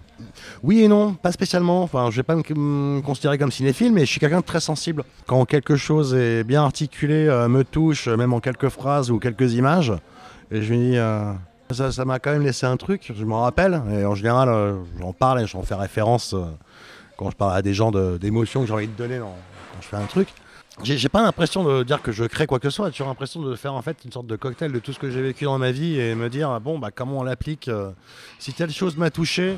Oui 0.62 0.82
et 0.82 0.88
non, 0.88 1.14
pas 1.14 1.32
spécialement. 1.32 1.82
Enfin, 1.82 2.10
je 2.10 2.16
vais 2.16 2.22
pas 2.22 2.36
me, 2.36 2.42
me 2.54 3.00
considérer 3.00 3.38
comme 3.38 3.50
cinéphile, 3.50 3.92
mais 3.92 4.02
je 4.02 4.10
suis 4.10 4.20
quelqu'un 4.20 4.40
de 4.40 4.44
très 4.44 4.60
sensible. 4.60 5.02
Quand 5.26 5.44
quelque 5.46 5.74
chose 5.76 6.14
est 6.14 6.44
bien 6.44 6.62
articulé, 6.62 7.26
euh, 7.28 7.48
me 7.48 7.64
touche, 7.64 8.06
même 8.08 8.32
en 8.32 8.40
quelques 8.40 8.68
phrases 8.68 9.10
ou 9.10 9.18
quelques 9.18 9.54
images, 9.54 9.92
et 10.52 10.62
je 10.62 10.72
me 10.74 10.78
dis, 10.92 10.96
euh, 10.96 11.32
ça 11.72 11.90
ça 11.90 12.04
m'a 12.04 12.20
quand 12.20 12.30
même 12.30 12.44
laissé 12.44 12.66
un 12.66 12.76
truc, 12.76 13.12
je 13.16 13.24
m'en 13.24 13.42
rappelle, 13.42 13.82
et 13.92 14.04
en 14.04 14.14
général, 14.14 14.48
euh, 14.48 14.76
j'en 15.00 15.12
parle 15.12 15.40
et 15.42 15.46
j'en 15.48 15.62
fais 15.62 15.74
référence 15.74 16.32
euh, 16.34 16.44
quand 17.16 17.30
je 17.30 17.36
parle 17.36 17.56
à 17.56 17.62
des 17.62 17.74
gens 17.74 17.90
de- 17.90 18.16
d'émotions 18.16 18.60
que 18.60 18.68
j'ai 18.68 18.72
envie 18.74 18.86
de 18.86 18.96
donner 18.96 19.18
dans- 19.18 19.34
quand 19.72 19.82
je 19.82 19.86
fais 19.88 19.96
un 19.96 20.06
truc. 20.06 20.28
J'ai 20.82 21.08
pas 21.08 21.22
l'impression 21.22 21.64
de 21.64 21.82
dire 21.82 22.02
que 22.02 22.12
je 22.12 22.24
crée 22.24 22.46
quoi 22.46 22.58
que 22.58 22.68
ce 22.68 22.74
soit, 22.74 22.90
j'ai 22.90 23.02
l'impression 23.02 23.40
de 23.40 23.56
faire 23.56 23.72
en 23.72 23.80
fait 23.80 24.04
une 24.04 24.12
sorte 24.12 24.26
de 24.26 24.36
cocktail 24.36 24.72
de 24.72 24.78
tout 24.78 24.92
ce 24.92 24.98
que 24.98 25.10
j'ai 25.10 25.22
vécu 25.22 25.44
dans 25.44 25.58
ma 25.58 25.72
vie 25.72 25.98
et 25.98 26.14
me 26.14 26.28
dire, 26.28 26.60
bon, 26.60 26.78
bah, 26.78 26.90
comment 26.94 27.20
on 27.20 27.22
l'applique 27.22 27.68
euh, 27.68 27.90
Si 28.38 28.52
telle 28.52 28.70
chose 28.70 28.96
m'a 28.96 29.10
touché, 29.10 29.56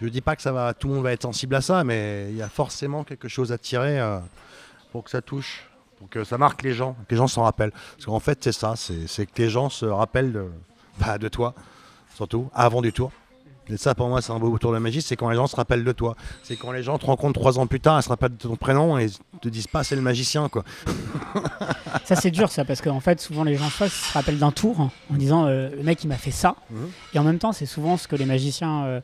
je 0.00 0.08
dis 0.08 0.22
pas 0.22 0.36
que 0.36 0.42
ça 0.42 0.50
va, 0.50 0.72
tout 0.72 0.88
le 0.88 0.94
monde 0.94 1.04
va 1.04 1.12
être 1.12 1.22
sensible 1.22 1.54
à 1.54 1.60
ça, 1.60 1.84
mais 1.84 2.28
il 2.30 2.36
y 2.36 2.42
a 2.42 2.48
forcément 2.48 3.04
quelque 3.04 3.28
chose 3.28 3.52
à 3.52 3.58
tirer 3.58 4.00
euh, 4.00 4.18
pour 4.92 5.04
que 5.04 5.10
ça 5.10 5.20
touche, 5.20 5.68
pour 5.98 6.08
que 6.08 6.24
ça 6.24 6.38
marque 6.38 6.62
les 6.62 6.72
gens, 6.72 6.94
que 7.06 7.14
les 7.14 7.18
gens 7.18 7.28
s'en 7.28 7.42
rappellent. 7.42 7.72
Parce 7.72 8.06
qu'en 8.06 8.20
fait, 8.20 8.42
c'est 8.42 8.52
ça, 8.52 8.74
c'est 8.76 9.06
c'est 9.06 9.26
que 9.26 9.42
les 9.42 9.50
gens 9.50 9.68
se 9.68 9.84
rappellent 9.84 10.32
de, 10.32 10.46
bah, 10.98 11.18
de 11.18 11.28
toi, 11.28 11.54
surtout, 12.14 12.48
avant 12.54 12.80
du 12.80 12.94
tour. 12.94 13.12
Et 13.72 13.76
ça, 13.76 13.94
pour 13.94 14.08
moi, 14.08 14.20
c'est 14.22 14.32
un 14.32 14.38
beau 14.38 14.56
tour 14.58 14.72
de 14.72 14.78
magie, 14.78 15.02
c'est 15.02 15.16
quand 15.16 15.30
les 15.30 15.36
gens 15.36 15.46
se 15.46 15.56
rappellent 15.56 15.84
de 15.84 15.92
toi. 15.92 16.16
C'est 16.42 16.56
quand 16.56 16.72
les 16.72 16.82
gens 16.82 16.98
te 16.98 17.06
rencontrent 17.06 17.38
trois 17.38 17.58
ans 17.58 17.66
plus 17.66 17.80
tard, 17.80 17.98
ils 17.98 18.02
se 18.02 18.08
rappellent 18.08 18.36
de 18.36 18.48
ton 18.48 18.56
prénom 18.56 18.98
et 18.98 19.08
te 19.40 19.48
disent 19.48 19.66
pas 19.66 19.84
c'est 19.84 19.96
le 19.96 20.02
magicien, 20.02 20.48
quoi. 20.48 20.64
Ça, 22.04 22.16
c'est 22.16 22.30
dur, 22.30 22.50
ça, 22.50 22.64
parce 22.64 22.80
qu'en 22.80 23.00
fait, 23.00 23.20
souvent 23.20 23.44
les 23.44 23.56
gens 23.56 23.70
se 23.70 24.12
rappellent 24.12 24.38
d'un 24.38 24.50
tour 24.50 24.80
en 24.80 25.14
disant 25.14 25.46
euh, 25.46 25.70
le 25.70 25.82
mec 25.82 26.02
il 26.02 26.08
m'a 26.08 26.16
fait 26.16 26.30
ça. 26.30 26.56
Mhm. 26.70 26.90
Et 27.14 27.18
en 27.18 27.24
même 27.24 27.38
temps, 27.38 27.52
c'est 27.52 27.66
souvent 27.66 27.96
ce 27.96 28.08
que 28.08 28.16
les 28.16 28.24
magiciens 28.24 28.84
euh, 28.84 29.00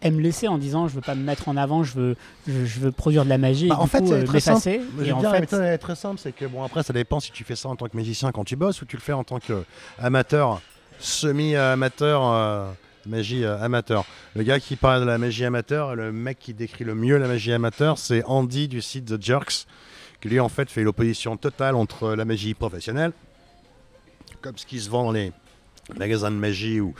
aiment 0.00 0.20
laisser 0.20 0.48
en 0.48 0.56
disant 0.58 0.88
je 0.88 0.94
veux 0.94 1.00
pas 1.00 1.14
me 1.14 1.22
mettre 1.22 1.48
en 1.48 1.56
avant, 1.56 1.82
je 1.84 1.94
veux, 1.94 2.16
je, 2.46 2.64
je 2.64 2.80
veux 2.80 2.92
produire 2.92 3.24
de 3.24 3.28
la 3.28 3.38
magie 3.38 3.68
Bah, 3.68 3.76
et 3.78 3.82
en 3.82 3.84
du 3.84 3.90
fait, 3.90 3.98
coup, 4.00 4.06
c'est 4.06 4.12
euh, 4.14 4.24
très 4.24 4.34
m'effacer. 4.34 4.80
Et 5.04 5.12
en 5.12 5.20
dire, 5.20 5.30
fait, 5.30 5.40
méthode 5.40 5.60
elle 5.60 5.74
est 5.74 5.78
très 5.78 5.96
simple, 5.96 6.18
c'est 6.18 6.32
que 6.32 6.46
bon 6.46 6.62
après 6.62 6.82
ça 6.82 6.92
dépend 6.92 7.20
si 7.20 7.32
tu 7.32 7.44
fais 7.44 7.56
ça 7.56 7.68
en 7.68 7.76
tant 7.76 7.86
que 7.86 7.96
magicien 7.96 8.32
quand 8.32 8.44
tu 8.44 8.56
bosses 8.56 8.80
ou 8.80 8.86
tu 8.86 8.96
le 8.96 9.02
fais 9.02 9.12
en 9.12 9.24
tant 9.24 9.38
qu'amateur, 9.38 10.60
semi-amateur, 10.98 12.22
euh, 12.24 12.70
magie 13.08 13.44
euh, 13.44 13.58
amateur. 13.60 14.04
Le 14.36 14.42
gars 14.42 14.60
qui 14.60 14.76
parle 14.76 15.00
de 15.02 15.06
la 15.06 15.18
magie 15.18 15.44
amateur, 15.44 15.94
le 15.96 16.12
mec 16.12 16.38
qui 16.38 16.54
décrit 16.54 16.84
le 16.84 16.94
mieux 16.94 17.16
la 17.18 17.28
magie 17.28 17.52
amateur, 17.52 17.98
c'est 17.98 18.22
Andy 18.24 18.68
du 18.68 18.80
site 18.80 19.06
The 19.06 19.22
Jerks, 19.22 19.66
qui 20.20 20.28
lui 20.28 20.40
en 20.40 20.48
fait 20.48 20.70
fait 20.70 20.82
l'opposition 20.82 21.36
totale 21.36 21.74
entre 21.74 22.14
la 22.14 22.24
magie 22.24 22.54
professionnelle, 22.54 23.12
comme 24.40 24.56
ce 24.56 24.66
qui 24.66 24.80
se 24.80 24.88
vend 24.90 25.04
dans 25.04 25.12
les 25.12 25.32
magasins 25.98 26.30
de 26.30 26.36
magie 26.36 26.80
ou, 26.80 26.94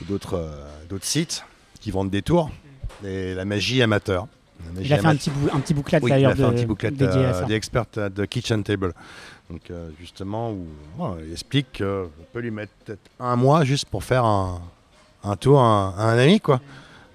ou 0.00 0.04
d'autres 0.04 0.34
euh, 0.34 0.66
d'autres 0.88 1.04
sites 1.04 1.44
qui 1.80 1.90
vendent 1.90 2.10
des 2.10 2.22
tours, 2.22 2.50
et 3.04 3.34
la 3.34 3.44
magie 3.44 3.82
amateur. 3.82 4.26
La 4.66 4.72
magie 4.72 4.86
il 4.88 4.92
a 4.92 4.98
fait 4.98 5.06
un 5.06 5.14
petit, 5.14 5.30
bou- 5.30 5.48
un 5.52 5.60
petit 5.60 5.72
bouclette 5.74 6.02
Oui, 6.02 6.10
il 6.10 6.14
d'ailleurs 6.14 6.32
a 6.32 6.34
fait 6.34 6.42
un 6.42 6.48
de- 6.50 6.54
petit 6.56 6.66
bouclet 6.66 6.90
dédié 6.90 7.24
à 7.26 7.28
euh, 7.28 7.32
ça. 7.42 7.44
The 7.46 7.50
Expert 7.52 7.84
at 7.96 8.10
the 8.10 8.26
Kitchen 8.26 8.64
Table. 8.64 8.92
Donc 9.50 9.70
euh, 9.70 9.88
justement, 10.00 10.50
où 10.50 10.66
ouais, 10.98 11.10
il 11.26 11.32
explique 11.32 11.78
qu'on 11.78 12.10
peut 12.32 12.40
lui 12.40 12.50
mettre 12.50 12.72
peut-être 12.84 13.00
un 13.20 13.36
mois 13.36 13.64
juste 13.64 13.86
pour 13.88 14.02
faire 14.02 14.24
un, 14.24 14.60
un 15.24 15.36
tour 15.36 15.60
à 15.60 15.64
un, 15.64 15.88
à 15.98 16.02
un 16.12 16.18
ami, 16.18 16.40
quoi. 16.40 16.60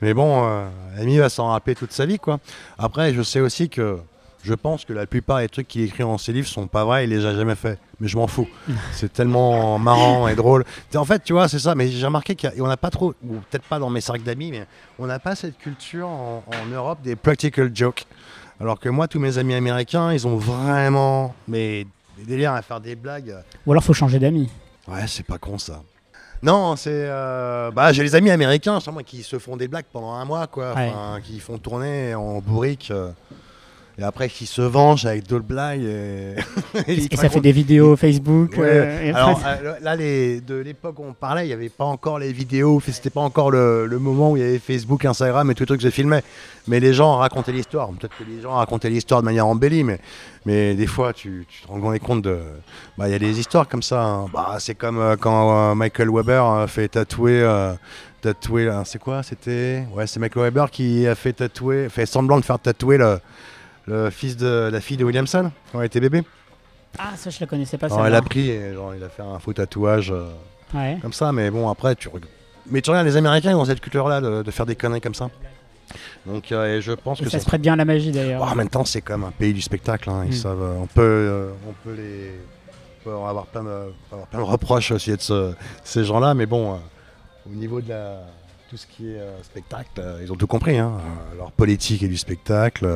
Mais 0.02 0.14
bon, 0.14 0.46
euh, 0.46 0.68
va 1.18 1.30
s'en 1.30 1.50
rappeler 1.50 1.76
toute 1.76 1.92
sa 1.94 2.06
vie, 2.06 2.20
quoi. 2.20 2.40
Après, 2.78 3.14
je 3.14 3.22
sais 3.22 3.40
aussi 3.40 3.70
que 3.70 4.00
je 4.44 4.54
pense 4.54 4.84
que 4.84 4.92
la 4.92 5.06
plupart 5.06 5.40
des 5.40 5.48
trucs 5.48 5.68
qu'il 5.68 5.82
écrit 5.84 6.04
dans 6.04 6.18
ses 6.18 6.34
livres 6.34 6.48
sont 6.48 6.68
pas 6.68 6.84
vrais, 6.84 7.06
il 7.06 7.10
les 7.10 7.26
a 7.26 7.34
jamais 7.34 7.56
fait. 7.56 7.80
Mais 8.02 8.10
je 8.10 8.18
m'en 8.18 8.28
fous. 8.28 8.48
c'est 8.92 9.12
tellement 9.12 9.80
marrant 9.80 10.28
et 10.28 10.36
drôle. 10.36 10.66
En 10.96 11.06
fait, 11.06 11.24
tu 11.24 11.32
vois, 11.32 11.48
c'est 11.48 11.60
ça. 11.60 11.76
Mais 11.76 11.88
j'ai 11.88 12.06
remarqué 12.06 12.36
qu'on 12.36 12.68
n'a 12.68 12.76
pas 12.76 12.90
trop, 12.90 13.14
ou 13.24 13.36
peut-être 13.50 13.64
pas 13.64 13.80
dans 13.80 13.90
mes 13.90 14.02
cercles 14.02 14.24
d'amis, 14.24 14.52
mais 14.52 14.66
on 15.00 15.08
n'a 15.08 15.20
pas 15.20 15.36
cette 15.36 15.58
culture 15.58 16.08
en, 16.08 16.44
en 16.48 16.66
Europe 16.70 17.00
des 17.02 17.16
practical 17.16 17.72
jokes. 17.74 18.06
Alors 18.60 18.80
que 18.80 18.90
moi, 18.90 19.08
tous 19.08 19.20
mes 19.20 19.38
amis 19.38 19.54
américains, 19.54 20.12
ils 20.12 20.28
ont 20.28 20.36
vraiment 20.36 21.34
mais, 21.48 21.88
des 22.18 22.26
délires 22.26 22.54
à 22.54 22.62
faire 22.62 22.82
des 22.82 22.96
blagues. 22.96 23.36
Ou 23.66 23.72
alors 23.72 23.84
faut 23.84 23.94
changer 23.94 24.20
d'amis. 24.20 24.50
Ouais, 24.88 25.08
c'est 25.08 25.26
pas 25.26 25.38
con 25.38 25.58
ça. 25.58 25.82
Non, 26.44 26.76
c'est. 26.76 26.92
euh, 26.94 27.72
Bah, 27.72 27.92
j'ai 27.94 28.04
les 28.04 28.14
amis 28.16 28.30
américains, 28.30 28.76
justement, 28.76 29.00
qui 29.02 29.24
se 29.24 29.40
font 29.40 29.56
des 29.58 29.68
blagues 29.68 29.86
pendant 29.92 30.12
un 30.14 30.26
mois, 30.26 30.46
quoi. 30.48 30.74
Ouais. 30.76 30.92
Enfin, 30.94 31.20
qui 31.24 31.40
font 31.40 31.58
tourner 31.58 32.14
en 32.14 32.40
bourrique. 32.42 32.92
Et 34.00 34.04
après, 34.04 34.28
qui 34.28 34.48
se 34.48 34.62
venge 34.64 35.06
avec 35.06 35.28
blagues. 35.44 35.84
Et, 35.84 36.34
et, 36.88 37.08
et 37.12 37.16
ça 37.16 37.30
fait 37.30 37.40
des 37.42 37.52
vidéos 37.52 37.96
Facebook. 37.96 38.54
Ouais. 38.58 38.64
euh, 38.64 39.12
Alors 39.14 39.40
euh, 39.46 39.76
là, 39.82 39.96
les, 39.96 40.42
de 40.42 40.56
l'époque 40.56 40.98
où 40.98 41.04
on 41.08 41.14
parlait, 41.14 41.44
il 41.46 41.48
n'y 41.48 41.54
avait 41.54 41.70
pas 41.70 41.84
encore 41.86 42.18
les 42.18 42.34
vidéos, 42.34 42.82
c'était 42.86 43.12
pas 43.12 43.22
encore 43.22 43.52
le, 43.52 43.86
le 43.86 44.00
moment 44.00 44.32
où 44.32 44.38
il 44.38 44.42
y 44.42 44.46
avait 44.46 44.58
Facebook, 44.58 45.06
Instagram 45.06 45.52
et 45.52 45.54
tout 45.54 45.62
le 45.62 45.68
truc 45.68 45.80
que 45.80 45.86
je 45.86 45.92
filmais. 45.92 46.24
Mais 46.68 46.80
les 46.80 46.92
gens 46.94 47.18
racontaient 47.18 47.52
l'histoire. 47.52 47.90
Peut-être 47.90 48.18
que 48.18 48.24
les 48.24 48.42
gens 48.42 48.54
racontaient 48.56 48.90
l'histoire 48.90 49.22
de 49.22 49.26
manière 49.26 49.46
embellie, 49.46 49.84
mais, 49.84 50.00
mais 50.48 50.74
des 50.74 50.88
fois, 50.88 51.14
tu, 51.14 51.46
tu 51.48 51.62
te 51.62 51.68
rends 51.68 51.80
compte 52.00 52.24
de. 52.24 52.40
bah, 52.98 53.08
Il 53.08 53.12
y 53.12 53.16
a 53.16 53.20
des 53.20 53.40
histoires 53.40 53.68
comme 53.68 53.84
ça. 53.84 54.02
hein. 54.04 54.26
Bah, 54.34 54.56
c'est 54.60 54.74
comme 54.76 54.98
euh, 54.98 55.16
quand 55.18 55.76
Michael 55.76 56.10
Weber 56.10 56.68
fait 56.68 56.88
tatouer. 56.88 57.44
tatouer 58.22 58.72
c'est 58.86 59.00
quoi 59.00 59.22
C'était? 59.22 59.84
Ouais, 59.94 60.08
c'est 60.08 60.20
Michael 60.20 60.44
Weber 60.46 60.72
qui 60.72 61.06
a 61.06 61.14
fait 61.14 61.34
tatouer, 61.34 61.90
fait 61.90 62.08
semblant 62.08 62.40
de 62.40 62.46
faire 62.46 62.58
tatouer 62.58 62.98
le, 62.98 63.20
le 63.88 64.10
fils 64.10 64.38
de 64.38 64.70
la 64.72 64.82
fille 64.82 64.98
de 64.98 65.04
Williamson 65.06 65.52
quand 65.72 65.80
elle 65.80 65.88
était 65.88 66.00
bébé. 66.00 66.24
Ah, 67.00 67.12
ça, 67.18 67.30
je 67.30 67.40
la 67.40 67.48
connaissais 67.48 67.78
pas. 67.78 67.88
Alors, 67.88 68.06
elle 68.06 68.16
a 68.16 68.22
pris 68.22 68.50
et 68.50 68.74
genre, 68.74 68.94
il 68.96 69.04
a 69.04 69.10
fait 69.10 69.24
un 69.24 69.40
faux 69.40 69.54
tatouage. 69.54 70.12
euh, 70.12 70.30
Ouais. 70.74 70.98
comme 71.02 71.14
ça, 71.14 71.32
mais 71.32 71.52
bon, 71.52 71.70
après, 71.70 71.96
tu 71.96 72.10
Mais 72.72 72.82
tu 72.82 72.90
regardes, 72.90 73.06
les 73.06 73.16
Américains, 73.18 73.52
ils 73.52 73.56
ont 73.56 73.66
cette 73.66 73.80
culture-là 73.82 74.22
de, 74.22 74.42
de 74.42 74.52
faire 74.52 74.66
des 74.66 74.76
conneries 74.76 75.02
comme 75.02 75.14
ça. 75.14 75.30
Donc, 76.26 76.52
euh, 76.52 76.78
et 76.78 76.82
je 76.82 76.94
pense 76.94 77.20
Et 77.22 77.26
que 77.26 77.30
ça 77.30 77.40
se 77.40 77.46
prête 77.46 77.62
bien 77.62 77.74
à 77.74 77.76
la 77.76 77.86
magie 77.86 78.12
d'ailleurs. 78.12 78.44
Bon, 78.44 78.50
en 78.50 78.56
même 78.56 78.70
temps, 78.70 78.86
c'est 78.86 79.02
comme 79.02 79.24
un 79.24 79.32
pays 79.32 79.54
du 79.54 79.62
spectacle. 79.62 80.10
hein, 80.10 80.24
Ils 80.26 80.30
Mm. 80.30 80.34
savent, 80.34 80.64
euh, 80.64 80.76
on 80.82 80.88
peut, 80.88 81.52
on 81.68 81.74
peut 81.84 81.94
les, 81.96 82.32
on 83.02 83.04
peut 83.04 83.16
avoir 83.28 83.46
plein 83.48 83.64
de, 83.64 83.92
avoir 84.12 84.28
plein 84.28 84.40
de 84.40 84.44
reproches 84.46 84.92
aussi 84.92 85.12
de 85.12 85.22
ce- 85.22 85.54
ces 85.84 86.04
gens-là, 86.06 86.34
mais 86.34 86.46
bon, 86.48 86.80
au 87.46 87.50
niveau 87.50 87.82
de 87.82 87.90
la, 87.90 88.22
tout 88.70 88.78
ce 88.78 88.88
qui 88.88 89.10
est 89.12 89.20
spectacle, 89.44 90.02
ils 90.24 90.32
ont 90.32 90.36
tout 90.38 90.48
compris. 90.48 90.78
hein. 90.80 90.94
Leur 91.38 91.52
politique 91.52 92.02
est 92.02 92.08
du 92.08 92.18
spectacle, 92.18 92.88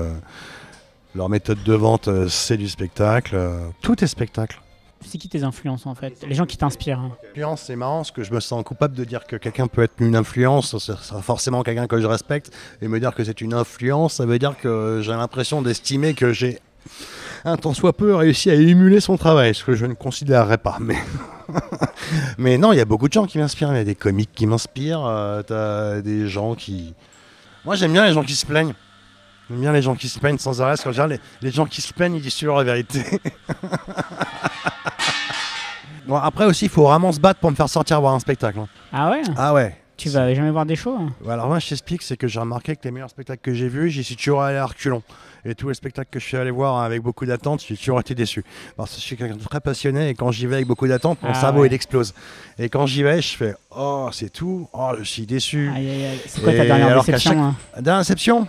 leur 1.16 1.30
méthode 1.30 1.62
de 1.64 1.74
vente, 1.74 2.08
euh, 2.08 2.28
c'est 2.28 2.58
du 2.58 2.68
spectacle. 2.70 3.36
euh, 3.36 3.68
tout 3.82 4.04
est 4.04 4.08
spectacle. 4.08 4.60
C'est 5.06 5.18
qui 5.20 5.30
tes 5.30 5.44
influences 5.44 5.86
en 5.86 5.94
fait? 5.96 6.26
Les 6.28 6.34
gens 6.36 6.46
qui 6.48 6.58
t'inspirent. 6.58 7.00
hein. 7.00 7.12
Influence, 7.30 7.62
c'est 7.68 7.76
marrant 7.76 7.98
parce 7.98 8.12
que 8.12 8.24
je 8.24 8.34
me 8.34 8.40
sens 8.40 8.64
coupable 8.64 8.96
de 8.96 9.04
dire 9.04 9.26
que 9.28 9.36
quelqu'un 9.36 9.68
peut 9.68 9.84
être 9.84 9.94
une 10.00 10.16
influence, 10.16 10.76
ce 10.78 10.96
sera 10.96 11.22
forcément 11.22 11.62
quelqu'un 11.64 11.86
que 11.88 12.02
je 12.02 12.08
respecte, 12.08 12.52
et 12.82 12.88
me 12.88 13.00
dire 13.00 13.14
que 13.14 13.24
c'est 13.24 13.40
une 13.42 13.54
influence, 13.54 14.16
ça 14.16 14.26
veut 14.26 14.40
dire 14.40 14.56
que 14.58 15.02
j'ai 15.04 15.12
l'impression 15.12 15.62
d'estimer 15.62 16.14
que 16.16 16.34
j'ai 16.34 16.60
un 17.46 17.58
tant 17.58 17.74
soit 17.76 17.94
peu 17.94 18.16
réussi 18.16 18.50
à 18.50 18.56
émuler 18.56 19.00
son 19.00 19.18
travail, 19.18 19.54
ce 19.54 19.64
que 19.64 19.76
je 19.76 19.86
ne 19.86 19.94
considérerais 19.94 20.58
pas. 20.58 20.78
Mais, 20.82 20.98
mais 22.40 22.58
non, 22.58 22.74
il 22.74 22.78
y 22.78 22.82
a 22.82 22.86
beaucoup 22.86 23.08
de 23.08 23.14
gens 23.14 23.26
qui 23.28 23.38
m'inspirent, 23.38 23.72
il 23.74 23.78
y 23.78 23.82
a 23.82 23.84
des 23.84 23.96
comiques 23.96 24.32
qui 24.34 24.48
m'inspirent, 24.48 25.06
euh, 25.06 25.42
t'as 25.44 26.02
des 26.02 26.28
gens 26.28 26.56
qui... 26.56 26.94
Moi 27.66 27.76
j'aime 27.76 27.94
bien 27.94 28.06
les 28.06 28.14
gens 28.14 28.24
qui 28.24 28.36
se 28.36 28.46
plaignent. 28.46 28.74
J'aime 29.50 29.60
bien 29.62 29.72
les 29.72 29.82
gens 29.82 29.96
qui 29.96 30.10
se 30.10 30.20
plaignent 30.20 30.38
sans 30.38 30.62
arrêt, 30.62 30.72
parce 30.72 30.84
que 30.84 30.89
en 30.89 30.92
général, 30.92 31.12
les, 31.12 31.48
les 31.48 31.51
gens 31.54 31.66
qui 31.66 31.82
se 31.82 31.94
plaignent, 31.94 32.16
ils 32.16 32.22
disent 32.22 32.36
toujours 32.36 32.58
la 32.58 32.63
vérité. 32.63 33.04
Bon, 36.08 36.16
après 36.16 36.46
aussi, 36.46 36.66
il 36.66 36.70
faut 36.72 36.84
vraiment 36.84 37.12
se 37.12 37.20
battre 37.20 37.39
pour 37.42 37.51
me 37.51 37.56
faire 37.58 37.68
sortir 37.68 38.00
voir 38.00 38.13
un 38.13 38.20
spectacle. 38.20 38.60
hein. 38.60 38.68
Ah 38.94 39.10
ouais? 39.12 39.22
Ah 39.36 39.54
ouais. 39.54 39.75
Tu 39.98 40.08
vas 40.10 40.34
jamais 40.34 40.51
voir 40.51 40.66
des 40.66 40.77
shows 40.77 40.96
hein? 40.98 41.12
Ouais, 41.25 41.34
Alors 41.34 41.48
moi, 41.48 41.60
je 41.60 41.68
t'explique, 41.68 42.01
c'est 42.01 42.16
que 42.16 42.27
j'ai 42.30 42.39
remarqué 42.39 42.75
que 42.77 42.82
les 42.86 42.92
meilleurs 42.92 43.10
spectacles 43.10 43.42
que 43.42 43.54
j'ai 43.54 43.68
vus, 43.68 43.89
j'y 43.89 44.06
suis 44.06 44.16
toujours 44.16 44.42
allé 44.42 44.58
à 44.58 44.66
reculons. 44.66 45.04
Et 45.44 45.54
tous 45.54 45.68
les 45.68 45.74
spectacles 45.74 46.10
que 46.10 46.20
je 46.20 46.25
suis 46.25 46.38
allé 46.38 46.50
voir 46.51 46.77
avec 46.82 47.01
beaucoup 47.01 47.25
d'attente, 47.25 47.62
j'ai 47.68 47.75
toujours 47.75 48.00
été 48.00 48.16
déçu. 48.16 48.46
Parce 48.77 48.92
que 48.92 48.96
je 48.98 49.01
suis 49.01 49.18
quelqu'un 49.18 49.36
de 49.36 49.44
très 49.44 49.60
passionné 49.60 50.08
et 50.10 50.13
quand 50.13 50.32
j'y 50.32 50.46
vais 50.46 50.56
avec 50.56 50.68
beaucoup 50.68 50.88
d'attente, 50.88 51.22
mon 51.24 51.30
Ah 51.32 51.34
cerveau 51.34 51.62
ouais. 51.62 51.68
il 51.68 51.74
explose. 51.74 52.13
Et 52.58 52.70
quand 52.70 52.86
j'y 52.86 53.04
vais, 53.04 53.22
je 53.22 53.36
fais 53.36 53.56
oh 53.75 54.10
c'est 54.13 54.30
tout, 54.32 54.70
oh 54.72 54.92
je 55.00 55.04
suis 55.04 55.25
déçu. 55.25 55.70
Aïe, 55.75 55.89
aïe, 55.89 56.06
aïe. 56.06 56.20
C'est 56.25 56.42
quoi 56.42 56.54
ta 56.54 56.63
Et 56.63 56.68
dernière 56.68 56.88
alors 56.88 57.06
qu'à 57.06 57.12
déception 57.13 57.32
chaque- 57.32 57.39
hein? 57.75 57.82
Dernière 57.82 58.01
déception? 58.04 58.48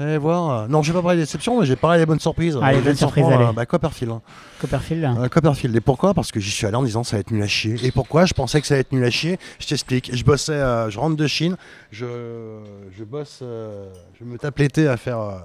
Allez 0.00 0.16
voir. 0.18 0.68
Non, 0.68 0.82
je 0.82 0.92
vais 0.92 0.98
pas 0.98 1.02
parler 1.02 1.16
des 1.16 1.22
déceptions, 1.24 1.58
mais 1.60 1.66
j'ai 1.66 1.74
parlé 1.74 1.98
des 1.98 2.06
bonnes 2.06 2.20
surprises. 2.20 2.56
Ah, 2.62 2.72
les 2.72 2.80
bonnes 2.80 2.94
surprises, 2.94 3.26
allez. 3.26 3.52
Bah, 3.52 3.66
Copperfield. 3.66 4.12
hein. 4.12 4.22
Copperfield 4.60 5.04
Euh, 5.04 5.28
Copperfield. 5.28 5.74
Et 5.74 5.80
pourquoi? 5.80 6.14
Parce 6.14 6.30
que 6.30 6.38
j'y 6.38 6.50
suis 6.52 6.66
allé 6.66 6.76
en 6.76 6.84
disant 6.84 7.02
ça 7.02 7.16
va 7.16 7.20
être 7.20 7.32
nul 7.32 7.42
à 7.42 7.48
chier. 7.48 7.74
Et 7.84 7.90
pourquoi? 7.90 8.24
Je 8.24 8.32
pensais 8.34 8.60
que 8.60 8.66
ça 8.68 8.74
allait 8.74 8.82
être 8.82 8.92
nul 8.92 9.04
à 9.04 9.10
chier 9.10 9.38
Je 9.58 9.66
t'explique. 9.66 10.14
Je 10.14 10.24
bossais, 10.24 10.52
euh, 10.52 10.88
je 10.88 10.98
rentre 11.00 11.16
de 11.16 11.26
Chine, 11.26 11.56
je, 11.90 12.06
je 12.96 13.02
bosse, 13.04 13.40
euh, 13.42 13.90
je 14.20 14.24
me 14.24 14.38
tape 14.38 14.56
l'été 14.58 14.86
à 14.86 14.96
faire, 14.96 15.18
euh, 15.20 15.38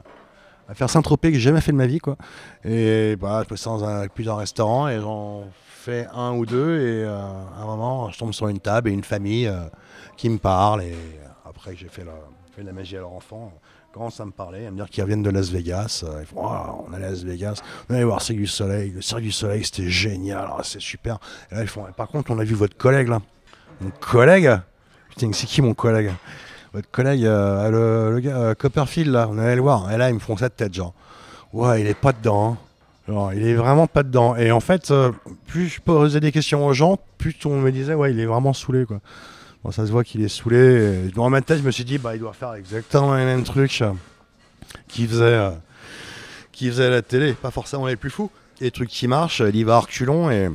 à 0.69 0.75
faire 0.75 0.89
Saint-Tropez 0.89 1.29
que 1.31 1.37
j'ai 1.37 1.43
jamais 1.49 1.61
fait 1.61 1.71
de 1.71 1.77
ma 1.77 1.87
vie, 1.87 1.99
quoi. 1.99 2.15
Et 2.63 3.15
bah, 3.15 3.41
je 3.43 3.49
bossais 3.49 3.65
dans 3.69 3.83
un, 3.83 4.07
plusieurs 4.07 4.37
restaurants 4.37 4.87
et 4.87 4.99
j'en 5.01 5.45
fais 5.67 6.07
un 6.13 6.31
ou 6.33 6.45
deux. 6.45 6.79
Et 6.79 7.03
à 7.05 7.61
un 7.61 7.65
moment, 7.65 8.11
je 8.11 8.19
tombe 8.19 8.33
sur 8.33 8.47
une 8.49 8.59
table 8.59 8.89
et 8.89 8.93
une 8.93 9.03
famille 9.03 9.51
qui 10.15 10.29
me 10.29 10.37
parle. 10.37 10.83
Et 10.83 10.95
après 11.43 11.75
j'ai 11.75 11.87
fait, 11.87 12.03
la, 12.05 12.11
fait 12.55 12.61
de 12.61 12.67
la 12.67 12.73
magie 12.73 12.97
à 12.97 12.99
leur 12.99 13.13
enfant. 13.13 13.51
Commencent 13.93 14.19
à 14.19 14.25
me 14.25 14.31
parler, 14.31 14.65
à 14.65 14.71
me 14.71 14.75
dire 14.75 14.89
qu'ils 14.89 15.03
reviennent 15.03 15.21
de 15.21 15.29
Las 15.29 15.49
Vegas. 15.51 16.03
Euh, 16.03 16.17
Ils 16.21 16.25
font, 16.25 16.45
Ah, 16.47 16.73
on 16.87 16.91
est 16.93 16.95
à 16.95 16.99
Las 16.99 17.23
Vegas, 17.23 17.61
on 17.89 17.93
allé 17.93 18.03
voir 18.03 18.21
Cirque 18.21 18.39
du 18.39 18.47
Soleil. 18.47 18.91
Le 18.91 19.01
Cirque 19.01 19.21
du 19.21 19.31
Soleil, 19.31 19.63
c'était 19.63 19.89
génial, 19.89 20.47
ah, 20.49 20.61
c'est 20.63 20.81
super. 20.81 21.19
Et 21.51 21.55
là, 21.55 21.61
ils 21.61 21.67
font, 21.67 21.85
par 21.95 22.07
contre, 22.07 22.31
on 22.31 22.39
a 22.39 22.43
vu 22.43 22.55
votre 22.55 22.75
collègue 22.75 23.07
là. 23.07 23.21
Mon 23.81 23.91
collègue? 23.99 24.49
Putain, 25.09 25.31
c'est 25.33 25.45
qui 25.45 25.61
mon 25.61 25.75
collègue? 25.75 26.11
Votre 26.73 26.89
collègue, 26.89 27.23
euh, 27.23 28.09
le, 28.11 28.19
gars, 28.19 28.35
euh, 28.37 28.53
Copperfield 28.55 29.11
là, 29.11 29.27
on 29.29 29.37
allé 29.37 29.55
le 29.55 29.61
voir. 29.61 29.91
Et 29.91 29.97
là, 29.97 30.09
ils 30.09 30.15
me 30.15 30.19
font 30.19 30.37
ça 30.37 30.49
de 30.49 30.53
tête, 30.55 30.73
genre, 30.73 30.95
ouais, 31.53 31.81
il 31.81 31.87
est 31.87 31.93
pas 31.93 32.13
dedans. 32.13 32.57
hein. 33.07 33.29
Il 33.35 33.45
est 33.45 33.53
vraiment 33.53 33.85
pas 33.85 34.01
dedans. 34.01 34.35
Et 34.35 34.51
en 34.51 34.59
fait, 34.59 34.91
plus 35.45 35.67
je 35.67 35.81
posais 35.81 36.19
des 36.19 36.31
questions 36.31 36.65
aux 36.65 36.73
gens, 36.73 36.97
plus 37.19 37.35
on 37.45 37.59
me 37.59 37.71
disait, 37.71 37.93
ouais, 37.93 38.11
il 38.11 38.19
est 38.19 38.25
vraiment 38.25 38.53
saoulé, 38.53 38.85
quoi. 38.85 39.01
Bon, 39.63 39.71
ça 39.71 39.85
se 39.85 39.91
voit 39.91 40.03
qu'il 40.03 40.21
est 40.21 40.27
saoulé. 40.29 41.05
Et 41.07 41.11
dans 41.11 41.29
ma 41.29 41.41
tête, 41.41 41.59
je 41.59 41.63
me 41.63 41.71
suis 41.71 41.85
dit, 41.85 41.97
bah, 41.97 42.15
il 42.15 42.19
doit 42.19 42.33
faire 42.33 42.53
exactement 42.53 43.15
les 43.15 43.25
mêmes 43.25 43.43
trucs 43.43 43.81
qu'il 44.87 45.07
faisait, 45.07 45.23
euh, 45.23 45.51
faisait 46.53 46.85
à 46.85 46.89
la 46.89 47.01
télé. 47.01 47.33
Pas 47.33 47.51
forcément 47.51 47.87
les 47.87 47.95
plus 47.95 48.09
fous. 48.09 48.29
Les 48.59 48.71
trucs 48.71 48.89
qui 48.89 49.07
marchent, 49.07 49.41
il 49.41 49.55
y 49.55 49.63
va 49.63 49.75
à 49.75 49.79
reculons. 49.79 50.29
Et, 50.29 50.49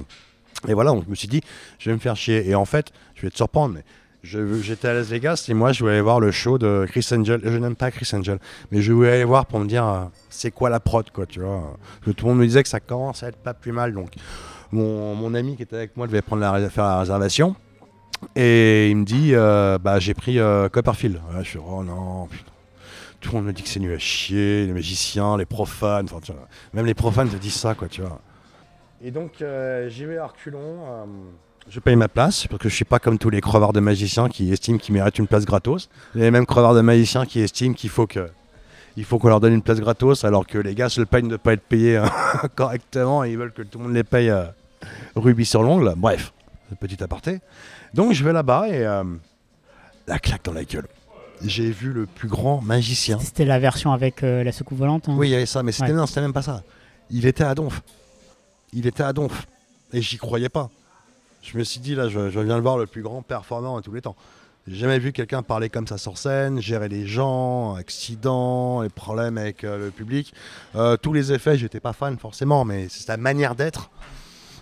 et 0.67 0.75
voilà, 0.75 0.91
donc 0.91 1.05
je 1.05 1.11
me 1.11 1.15
suis 1.15 1.29
dit, 1.29 1.41
je 1.79 1.91
vais 1.91 1.95
me 1.95 2.01
faire 2.01 2.17
chier. 2.17 2.49
Et 2.49 2.55
en 2.55 2.65
fait, 2.65 2.93
je 3.15 3.23
vais 3.23 3.31
te 3.31 3.37
surprendre, 3.37 3.75
mais 3.75 3.85
j'étais 4.23 4.89
à 4.89 4.95
Las 4.95 5.07
Vegas 5.09 5.47
et 5.49 5.55
moi, 5.55 5.73
je 5.73 5.81
voulais 5.81 5.95
aller 5.95 6.03
voir 6.03 6.21
le 6.21 6.31
show 6.31 6.59
de 6.59 6.87
Chris 6.89 7.07
Angel. 7.13 7.41
Je 7.43 7.57
n'aime 7.57 7.77
pas 7.77 7.91
Chris 7.91 8.09
Angel, 8.13 8.39
mais 8.71 8.83
je 8.83 8.93
voulais 8.93 9.13
aller 9.13 9.25
voir 9.25 9.47
pour 9.47 9.61
me 9.61 9.67
dire, 9.67 9.87
euh, 9.87 10.05
c'est 10.29 10.51
quoi 10.51 10.69
la 10.71 10.81
prod, 10.81 11.11
quoi, 11.11 11.27
tu 11.27 11.41
vois. 11.41 11.77
Tout 12.05 12.15
le 12.21 12.25
monde 12.25 12.39
me 12.39 12.47
disait 12.47 12.63
que 12.63 12.69
ça 12.69 12.81
commence 12.81 13.23
à 13.23 13.29
être 13.29 13.39
pas 13.39 13.55
plus 13.55 13.73
mal. 13.73 13.95
Donc, 13.95 14.11
mon, 14.73 15.15
mon 15.15 15.35
ami 15.35 15.57
qui 15.57 15.63
était 15.63 15.77
avec 15.77 15.97
moi 15.97 16.07
devait 16.07 16.23
prendre 16.23 16.43
la, 16.43 16.69
faire 16.69 16.85
la 16.85 17.01
réservation. 17.01 17.57
Et 18.37 18.91
il 18.91 18.97
me 18.97 19.05
dit, 19.05 19.31
euh, 19.35 19.79
bah, 19.79 19.99
j'ai 19.99 20.15
pris 20.15 20.39
euh, 20.39 20.69
Copperfield. 20.69 21.21
Je 21.39 21.43
suis, 21.45 21.59
oh 21.59 21.83
non, 21.83 22.27
putain. 22.27 22.53
Tout 23.21 23.31
le 23.33 23.39
monde 23.39 23.47
me 23.47 23.53
dit 23.53 23.63
que 23.63 23.69
c'est 23.69 23.81
nul 23.81 23.93
à 23.93 23.99
chier, 23.99 24.67
les 24.67 24.73
magiciens, 24.73 25.37
les 25.37 25.45
profanes, 25.45 26.05
enfin, 26.05 26.21
tu 26.23 26.33
vois, 26.33 26.47
même 26.73 26.87
les 26.87 26.95
profanes 26.95 27.29
te 27.29 27.37
disent 27.37 27.55
ça, 27.55 27.75
quoi, 27.75 27.89
tu 27.89 28.01
vois. 28.01 28.21
Et 29.03 29.11
donc, 29.11 29.43
euh, 29.43 29.89
j'y 29.89 30.05
vais 30.05 30.19
à 30.19 30.27
reculons. 30.27 30.85
euh, 30.87 31.05
je 31.69 31.81
paye 31.81 31.97
ma 31.97 32.09
place, 32.09 32.47
parce 32.47 32.63
que 32.63 32.69
je 32.69 32.75
suis 32.75 32.85
pas 32.85 32.99
comme 32.99 33.19
tous 33.19 33.31
les 33.31 33.41
crevards 33.41 33.73
de 33.73 33.81
magiciens 33.81 34.29
qui 34.29 34.53
estiment 34.53 34.79
qu'ils 34.79 34.95
méritent 34.95 35.19
une 35.19 35.27
place 35.27 35.45
gratos. 35.45 35.89
Les 36.15 36.31
mêmes 36.31 36.47
crevards 36.47 36.75
de 36.75 36.81
magiciens 36.81 37.27
qui 37.27 37.41
estiment 37.41 37.75
qu'il 37.75 37.91
faut 37.91 38.07
que 38.07 38.29
il 38.97 39.05
faut 39.05 39.19
qu'on 39.19 39.29
leur 39.29 39.41
donne 39.41 39.53
une 39.53 39.63
place 39.63 39.81
gratos, 39.81 40.25
alors 40.25 40.47
que 40.47 40.59
les 40.59 40.75
gars 40.75 40.89
se 40.89 41.03
plaignent 41.03 41.29
de 41.29 41.33
ne 41.33 41.37
pas 41.37 41.53
être 41.53 41.63
payés 41.63 41.99
hein, 41.99 42.11
correctement 42.57 43.23
et 43.25 43.31
ils 43.31 43.39
veulent 43.39 43.53
que 43.53 43.63
tout 43.63 43.79
le 43.79 43.85
monde 43.85 43.95
les 43.95 44.03
paye 44.03 44.33
rubis 45.15 45.45
sur 45.45 45.63
l'ongle. 45.63 45.93
Bref, 45.97 46.33
petit 46.81 47.03
aparté. 47.03 47.41
Donc 47.95 48.13
je 48.13 48.25
vais 48.25 48.33
là-bas 48.33 48.69
et 48.69 48.85
euh, 48.87 49.05
la 50.07 50.19
claque 50.19 50.45
dans 50.45 50.53
la 50.53 50.65
gueule. 50.65 50.87
J'ai 51.45 51.71
vu 51.71 51.93
le 51.93 52.07
plus 52.07 52.29
grand 52.29 52.61
magicien. 52.61 53.19
C'était 53.21 53.45
la 53.45 53.59
version 53.61 53.93
avec 53.93 54.23
euh, 54.25 54.43
la 54.43 54.51
soucoupe 54.53 54.79
volante. 54.79 55.09
hein. 55.09 55.15
Oui, 55.17 55.29
il 55.29 55.31
y 55.31 55.35
avait 55.35 55.47
ça, 55.47 55.63
mais 55.63 55.71
c'était 55.73 55.91
Ouais. 55.93 55.97
non, 55.97 56.07
c'était 56.07 56.21
même 56.21 56.33
pas 56.33 56.43
ça. 56.43 56.63
Il 57.11 57.27
était 57.27 57.45
à 57.45 57.55
Donf. 57.55 57.81
Il 58.73 58.87
était 58.87 59.05
à 59.05 59.13
Donf. 59.13 59.47
Et 59.93 60.03
j'y 60.03 60.17
croyais 60.19 60.49
pas. 60.49 60.69
Je 61.43 61.57
me 61.57 61.63
suis 61.65 61.79
dit, 61.81 61.95
là, 61.95 62.09
je, 62.09 62.31
je 62.31 62.41
viens 62.41 62.57
de 62.57 62.61
voir 62.61 62.77
le 62.77 62.87
plus 62.87 63.03
grand 63.03 63.23
performant 63.23 63.77
de 63.79 63.83
tous 63.83 63.93
les 63.95 64.03
temps. 64.03 64.17
J'ai 64.67 64.75
jamais 64.75 64.99
vu 64.99 65.13
quelqu'un 65.13 65.43
parler 65.43 65.71
comme 65.71 65.87
ça 65.87 65.97
sur 65.97 66.19
scène, 66.19 66.61
gérer 66.61 66.89
les 66.89 67.07
gens, 67.07 67.75
accidents, 67.77 68.83
les 68.83 68.89
problèmes 68.91 69.39
avec 69.39 69.63
euh, 69.65 69.79
le 69.87 69.91
public. 69.91 70.35
Euh, 70.75 70.97
tous 70.97 71.13
les 71.13 71.33
effets, 71.33 71.57
j'étais 71.57 71.81
pas 71.81 71.93
fan 71.95 72.19
forcément, 72.19 72.65
mais 72.65 72.89
c'est 72.91 73.05
sa 73.07 73.17
manière 73.17 73.55
d'être, 73.55 73.91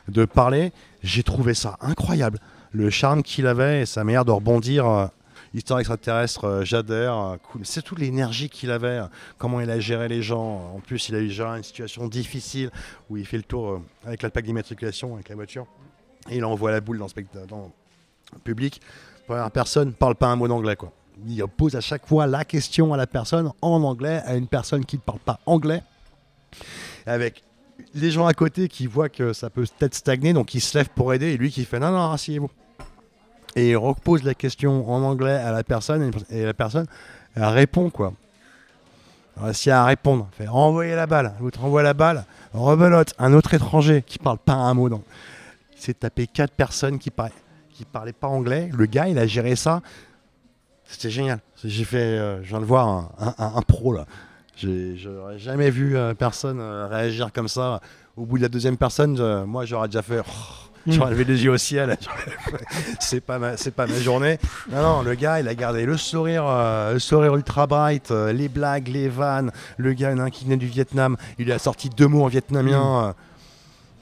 de 0.09 0.25
parler. 0.26 0.73
J'ai 1.02 1.23
trouvé 1.25 1.54
ça 1.54 1.76
incroyable. 1.80 2.38
Le 2.76 2.90
charme 2.90 3.23
qu'il 3.23 3.47
avait 3.47 3.80
et 3.80 3.87
sa 3.87 4.04
manière 4.04 4.26
de 4.26 4.33
rebondir. 4.33 4.87
euh, 4.87 5.06
Histoire 5.54 5.78
extraterrestre, 5.78 6.45
euh, 6.45 6.62
j'adhère. 6.62 7.16
euh. 7.16 7.37
C'est 7.62 7.80
toute 7.80 7.99
l'énergie 7.99 8.50
qu'il 8.50 8.71
avait, 8.71 9.00
comment 9.38 9.62
il 9.62 9.71
a 9.71 9.80
géré 9.80 10.09
les 10.09 10.21
gens. 10.21 10.75
En 10.76 10.80
plus, 10.80 11.09
il 11.09 11.14
a 11.14 11.21
eu 11.21 11.30
géré 11.30 11.56
une 11.56 11.62
situation 11.62 12.06
difficile 12.06 12.71
où 13.09 13.16
il 13.16 13.25
fait 13.25 13.38
le 13.38 13.45
tour 13.45 13.80
avec 14.04 14.21
la 14.21 14.28
plaque 14.28 14.45
d'immatriculation, 14.45 15.14
avec 15.14 15.30
la 15.30 15.37
voiture. 15.37 15.66
Et 16.28 16.37
il 16.37 16.45
envoie 16.45 16.71
la 16.71 16.83
boule 16.83 16.99
dans 16.99 17.06
le, 17.06 18.38
public. 18.45 18.83
Première 19.26 19.50
personne 19.50 19.95
parle 19.95 20.14
pas 20.14 20.26
un 20.26 20.37
mot 20.37 20.47
d'anglais. 20.47 20.76
Il 21.26 21.42
pose 21.47 21.76
à 21.76 21.80
chaque 21.80 22.06
fois 22.06 22.26
la 22.26 22.45
question 22.45 22.92
à 22.92 22.99
la 22.99 23.06
personne 23.06 23.52
en 23.62 23.83
anglais, 23.85 24.21
à 24.26 24.37
une 24.37 24.49
personne 24.49 24.85
qui 24.85 24.97
ne 24.97 25.00
parle 25.00 25.21
pas 25.21 25.40
anglais. 25.47 25.83
Avec 27.06 27.42
les 27.95 28.11
gens 28.11 28.26
à 28.26 28.35
côté 28.35 28.68
qui 28.68 28.87
voient 28.87 29.09
que 29.09 29.33
ça 29.33 29.49
peut 29.49 29.64
peut-être 29.78 29.95
stagner, 29.95 30.35
donc 30.35 30.52
ils 30.54 30.61
se 30.61 30.76
lèvent 30.76 30.90
pour 30.95 31.14
aider. 31.14 31.33
Et 31.33 31.37
lui 31.38 31.50
qui 31.50 31.64
fait 31.64 31.78
non, 31.78 31.90
non, 31.90 32.11
rasseyez-vous. 32.11 32.50
Et 33.56 33.70
il 33.70 33.76
repose 33.76 34.22
la 34.22 34.34
question 34.34 34.88
en 34.90 35.02
anglais 35.02 35.32
à 35.32 35.50
la 35.50 35.64
personne 35.64 36.12
et- 36.30 36.44
la 36.44 36.54
personne 36.54 36.86
répond 37.34 37.90
quoi. 37.90 38.12
réussi 39.38 39.70
à 39.70 39.84
répondre, 39.84 40.28
fait 40.32 40.46
renvoyer 40.46 40.94
la 40.94 41.06
balle, 41.06 41.34
l'autre 41.40 41.60
renvoie 41.60 41.82
la 41.82 41.92
balle, 41.92 42.25
rebelote, 42.54 43.12
un 43.18 43.34
autre 43.34 43.52
étranger 43.52 44.02
qui 44.06 44.18
parle 44.18 44.38
pas 44.38 44.54
un 44.54 44.72
mot. 44.72 44.88
Donc, 44.88 45.02
il 45.75 45.82
s'est 45.82 45.94
tapé 45.94 46.26
quatre 46.26 46.52
personnes 46.52 46.98
qui, 46.98 47.10
parlaient, 47.10 47.34
parlaient 47.92 48.12
pas 48.14 48.28
anglais. 48.28 48.70
Le 48.72 48.86
gars, 48.86 49.08
il 49.08 49.18
a 49.18 49.26
géré 49.26 49.56
ça. 49.56 49.82
C'était 50.86 51.10
génial. 51.10 51.40
J'ai 51.64 51.84
fait, 51.84 51.98
euh, 51.98 52.42
je 52.42 52.48
viens 52.48 52.60
de 52.60 52.64
voir 52.64 53.10
un, 53.18 53.62
pro 53.62 53.92
là. 53.92 54.06
J'aurais 54.56 55.38
jamais 55.38 55.70
vu 55.70 55.96
euh, 55.96 56.14
personne 56.14 56.60
euh, 56.60 56.86
réagir 56.86 57.32
comme 57.32 57.48
ça. 57.48 57.80
Au 58.16 58.25
bout 58.25 58.38
de 58.38 58.42
la 58.42 58.48
deuxième 58.48 58.78
personne, 58.78 59.44
moi 59.44 59.66
j'aurais 59.66 59.88
déjà 59.88 60.02
fait. 60.02 60.20
Mm. 60.20 60.65
J'aurais 60.87 61.11
levé 61.11 61.25
les 61.25 61.45
yeux 61.45 61.50
au 61.52 61.59
ciel. 61.59 61.97
C'est 63.00 63.21
pas 63.21 63.38
ma, 63.38 63.57
c'est 63.57 63.71
pas 63.73 63.87
ma 63.87 63.99
journée. 63.99 64.38
Non, 64.71 64.83
non, 64.83 65.02
le 65.02 65.14
gars, 65.14 65.40
il 65.40 65.49
a 65.49 65.55
gardé 65.55 65.85
le 65.85 65.97
sourire, 65.97 66.45
euh, 66.47 66.95
le 66.95 66.99
sourire 66.99 67.35
ultra 67.35 67.66
bright, 67.66 68.11
euh, 68.11 68.33
les 68.33 68.49
blagues, 68.49 68.88
les 68.88 69.09
vannes. 69.09 69.50
Le 69.76 69.93
gars, 69.93 70.11
il 70.12 70.16
y 70.16 70.21
en 70.21 70.23
a 70.25 70.26
un 70.26 70.31
qui 70.31 70.45
venait 70.45 70.57
du 70.57 70.66
Vietnam. 70.66 71.16
Il 71.38 71.50
a 71.52 71.59
sorti 71.59 71.88
deux 71.90 72.07
mots 72.09 72.25
en 72.25 72.28
vietnamien. 72.28 73.14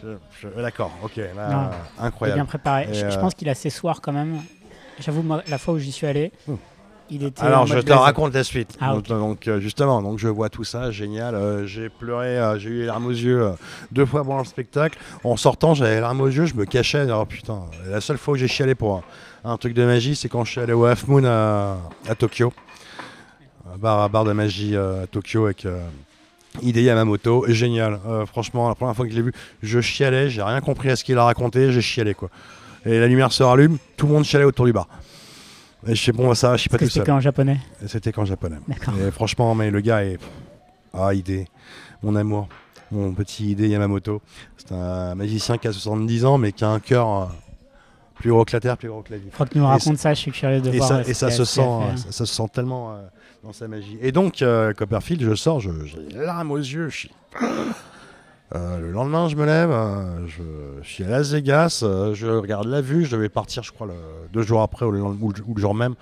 euh, 0.04 0.16
je- 0.42 0.48
je- 0.48 0.60
D'accord, 0.60 0.92
ok, 1.02 1.16
là, 1.16 1.48
Non. 1.48 1.70
Il 1.98 2.02
est 2.02 2.06
incroyable. 2.06 2.38
bien 2.38 2.44
préparé. 2.46 2.88
Je, 2.92 3.00
je 3.00 3.04
euh, 3.06 3.20
pense 3.20 3.34
qu'il 3.34 3.48
a 3.48 3.54
ses 3.54 3.70
soirs 3.70 4.00
quand 4.00 4.12
même. 4.12 4.40
J'avoue, 5.00 5.22
moi, 5.22 5.42
la 5.48 5.58
fois 5.58 5.74
où 5.74 5.78
j'y 5.78 5.92
suis 5.92 6.06
allé, 6.06 6.32
Hmm. 6.46 6.54
Il 7.10 7.24
était. 7.24 7.42
en 7.42 7.46
Alors, 7.46 7.66
je 7.66 7.78
te 7.78 7.92
raconte 7.92 8.34
la 8.34 8.44
suite. 8.44 8.76
Ah, 8.80 8.94
donc, 8.94 9.06
donc, 9.06 9.48
euh, 9.48 9.60
justement, 9.60 10.02
donc 10.02 10.18
je 10.18 10.28
vois 10.28 10.48
tout 10.48 10.64
ça, 10.64 10.90
génial. 10.90 11.34
Euh, 11.34 11.66
j'ai 11.66 11.88
pleuré, 11.88 12.38
euh, 12.38 12.58
j'ai 12.58 12.70
eu 12.70 12.80
les 12.80 12.86
larmes 12.86 13.06
aux 13.06 13.10
yeux 13.10 13.50
deux 13.92 14.06
fois 14.06 14.24
pendant 14.24 14.38
le 14.38 14.44
spectacle. 14.44 14.98
En 15.22 15.36
sortant, 15.36 15.74
j'avais 15.74 15.96
les 15.96 16.00
larmes 16.00 16.20
aux 16.20 16.28
yeux, 16.28 16.46
je 16.46 16.54
me 16.54 16.64
cachais. 16.64 17.06
Oh 17.12 17.24
putain, 17.24 17.62
la 17.88 18.00
seule 18.00 18.18
fois 18.18 18.34
où 18.34 18.36
j'ai 18.36 18.48
chialé 18.48 18.74
pour 18.74 19.02
un, 19.44 19.52
un 19.52 19.56
truc 19.56 19.74
de 19.74 19.84
magie, 19.84 20.16
c'est 20.16 20.28
quand 20.28 20.44
je 20.44 20.52
suis 20.52 20.60
allé 20.60 20.72
au 20.72 20.84
Half 20.84 21.06
Moon 21.08 21.24
à, 21.24 21.76
à 22.08 22.14
Tokyo. 22.14 22.52
Un 23.72 23.78
bar, 23.78 24.00
un 24.00 24.08
bar 24.08 24.24
de 24.24 24.32
magie 24.32 24.76
à 24.76 25.06
Tokyo 25.10 25.44
avec 25.44 25.66
Hide 26.62 26.76
Yamamoto. 26.76 27.44
Génial. 27.48 27.98
Franchement, 28.26 28.68
la 28.68 28.74
première 28.74 28.94
fois 28.94 29.04
que 29.04 29.10
je 29.10 29.16
l'ai 29.16 29.22
vu, 29.22 29.32
je 29.62 29.80
chialais, 29.80 30.30
j'ai 30.30 30.42
rien 30.42 30.60
compris 30.60 30.90
à 30.90 30.96
ce 30.96 31.04
qu'il 31.04 31.18
a 31.18 31.24
raconté, 31.24 31.72
j'ai 31.72 31.82
chialé 31.82 32.14
quoi. 32.14 32.30
Et 32.86 33.00
la 33.00 33.06
lumière 33.06 33.32
se 33.32 33.42
rallume, 33.42 33.78
tout 33.96 34.06
le 34.06 34.12
monde 34.12 34.24
chialait 34.24 34.44
autour 34.44 34.66
du 34.66 34.72
bar. 34.72 34.86
Et 35.86 35.94
je 35.94 36.02
sais, 36.04 36.12
bon, 36.12 36.32
ça, 36.34 36.56
je 36.56 36.60
suis 36.62 36.70
pas 36.70 36.78
tout 36.78 36.88
c'était 36.88 37.04
qu'en 37.06 37.20
japonais. 37.20 37.58
C'était 37.86 38.12
qu'en 38.12 38.24
japonais. 38.24 38.56
Et 39.06 39.10
franchement, 39.10 39.54
mais 39.54 39.70
le 39.70 39.80
gars 39.80 40.04
est. 40.04 40.18
Ah, 40.92 41.12
idée. 41.14 41.46
Mon 42.02 42.14
amour. 42.16 42.48
Mon 42.90 43.12
petit 43.12 43.50
idée 43.50 43.68
Yamamoto. 43.68 44.22
C'est 44.56 44.72
un 44.72 45.14
magicien 45.14 45.58
qui 45.58 45.66
a 45.68 45.72
70 45.72 46.24
ans, 46.24 46.38
mais 46.38 46.52
qui 46.52 46.64
a 46.64 46.68
un 46.68 46.78
cœur 46.80 47.08
euh, 47.08 47.24
plus 48.14 48.30
gros 48.30 48.44
que 48.44 48.52
la 48.52 48.60
terre, 48.60 48.76
plus 48.78 48.88
gros 48.88 49.02
que 49.02 49.12
la 49.12 49.18
vie. 49.18 49.28
Faut 49.32 49.44
que 49.44 49.50
tu 49.50 49.58
nous 49.58 49.66
racontes 49.66 49.98
ça, 49.98 50.14
je 50.14 50.20
suis 50.20 50.30
curieux 50.32 50.60
de 50.60 50.70
Et 50.72 50.76
voir. 50.78 50.88
ça, 50.88 51.02
et 51.02 51.14
ça 51.14 51.30
se 51.30 51.44
sent, 51.44 51.60
fait. 51.90 51.96
ça, 51.98 52.12
ça 52.12 52.26
se 52.26 52.34
sent 52.34 52.46
tellement 52.52 52.92
euh, 52.94 53.02
dans 53.42 53.52
sa 53.52 53.66
magie. 53.68 53.98
Et 54.00 54.12
donc, 54.12 54.40
euh, 54.42 54.72
Copperfield, 54.72 55.22
je 55.22 55.34
sors, 55.34 55.60
je- 55.60 55.70
j'ai 55.86 55.98
larmes 56.18 56.50
aux 56.52 56.56
yeux. 56.58 56.88
Je 56.88 56.96
suis... 56.96 57.10
Euh, 58.54 58.78
le 58.78 58.92
lendemain, 58.92 59.28
je 59.28 59.34
me 59.34 59.44
lève, 59.44 59.70
euh, 59.72 60.26
je, 60.28 60.42
suis 60.88 61.02
à 61.02 61.08
Las 61.08 61.32
Vegas, 61.32 61.80
euh, 61.82 62.14
je 62.14 62.26
regarde 62.28 62.68
la 62.68 62.80
vue, 62.80 63.04
je 63.04 63.10
devais 63.16 63.28
partir, 63.28 63.64
je 63.64 63.72
crois, 63.72 63.88
deux 64.32 64.42
jours 64.42 64.62
après 64.62 64.86
ou 64.86 64.92
le, 64.92 65.02
ou 65.02 65.32
le- 65.32 65.42
ou 65.44 65.54
le 65.54 65.60
jour 65.60 65.74
même. 65.74 65.94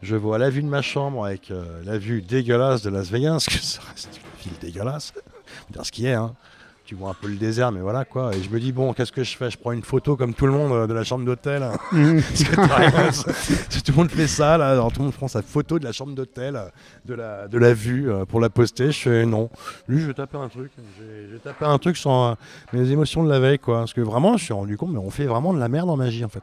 Je 0.00 0.16
vois 0.16 0.38
la 0.38 0.48
vue 0.48 0.62
de 0.62 0.68
ma 0.68 0.80
chambre 0.80 1.26
avec 1.26 1.50
euh, 1.50 1.82
la 1.84 1.98
vue 1.98 2.22
dégueulasse 2.22 2.80
de 2.82 2.88
Las 2.88 3.10
Vegas, 3.10 3.44
que 3.50 3.58
ça 3.58 3.82
reste 3.90 4.18
une 4.44 4.50
ville 4.50 4.58
dégueulasse. 4.60 5.12
Dire 5.70 5.84
ce 5.84 5.92
qui 5.92 6.06
est, 6.06 6.14
hein. 6.14 6.34
Tu 6.90 6.96
vois 6.96 7.10
un 7.10 7.14
peu 7.14 7.28
le 7.28 7.36
désert, 7.36 7.70
mais 7.70 7.78
voilà 7.78 8.04
quoi. 8.04 8.34
Et 8.34 8.42
je 8.42 8.50
me 8.50 8.58
dis, 8.58 8.72
bon, 8.72 8.92
qu'est-ce 8.92 9.12
que 9.12 9.22
je 9.22 9.36
fais? 9.36 9.48
Je 9.48 9.56
prends 9.56 9.70
une 9.70 9.84
photo 9.84 10.16
comme 10.16 10.34
tout 10.34 10.46
le 10.46 10.50
monde 10.50 10.72
euh, 10.72 10.86
de 10.88 10.92
la 10.92 11.04
chambre 11.04 11.24
d'hôtel. 11.24 11.62
Tout 11.92 13.92
le 13.92 13.94
monde 13.94 14.10
fait 14.10 14.26
ça, 14.26 14.58
là, 14.58 14.70
alors 14.70 14.90
tout 14.90 14.98
le 14.98 15.04
monde 15.04 15.14
prend 15.14 15.28
sa 15.28 15.40
photo 15.40 15.78
de 15.78 15.84
la 15.84 15.92
chambre 15.92 16.16
d'hôtel, 16.16 16.56
euh, 16.56 16.68
de 17.04 17.14
la, 17.14 17.46
de 17.46 17.58
la 17.58 17.74
vue 17.74 18.10
euh, 18.10 18.24
pour 18.24 18.40
la 18.40 18.50
poster. 18.50 18.90
Je 18.90 18.98
fais 18.98 19.24
non. 19.24 19.50
Lui, 19.86 20.00
je 20.00 20.08
vais 20.08 20.14
taper 20.14 20.36
un 20.36 20.48
truc. 20.48 20.72
J'ai 20.98 21.38
tapé 21.38 21.64
un 21.64 21.78
truc 21.78 21.96
sur 21.96 22.10
euh, 22.10 22.34
mes 22.72 22.90
émotions 22.90 23.22
de 23.22 23.28
la 23.28 23.38
veille, 23.38 23.60
quoi. 23.60 23.78
Parce 23.78 23.92
que 23.92 24.00
vraiment, 24.00 24.36
je 24.36 24.46
suis 24.46 24.52
rendu 24.52 24.76
compte, 24.76 24.90
mais 24.90 24.98
on 24.98 25.10
fait 25.10 25.26
vraiment 25.26 25.54
de 25.54 25.60
la 25.60 25.68
merde 25.68 25.90
en 25.90 25.96
magie, 25.96 26.24
en 26.24 26.28
fait. 26.28 26.42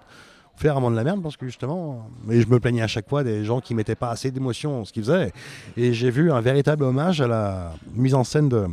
On 0.56 0.62
fait 0.62 0.70
vraiment 0.70 0.90
de 0.90 0.96
la 0.96 1.04
merde 1.04 1.22
parce 1.22 1.36
que 1.36 1.46
justement, 1.46 2.10
mais 2.26 2.40
je 2.40 2.48
me 2.48 2.62
plaignais 2.62 2.84
à 2.84 2.88
chaque 2.88 3.10
fois 3.10 3.26
des 3.26 3.44
gens 3.44 3.60
qui 3.60 3.76
mettaient 3.76 3.96
pas 3.96 4.12
assez 4.12 4.32
d'émotion 4.32 4.80
dans 4.80 4.86
ce 4.86 4.94
qu'ils 4.94 5.04
faisaient. 5.04 5.34
Et 5.76 5.92
j'ai 5.92 6.10
vu 6.10 6.32
un 6.32 6.40
véritable 6.40 6.86
hommage 6.86 7.20
à 7.20 7.28
la 7.28 7.74
mise 7.94 8.16
en 8.16 8.24
scène 8.24 8.48
de, 8.48 8.66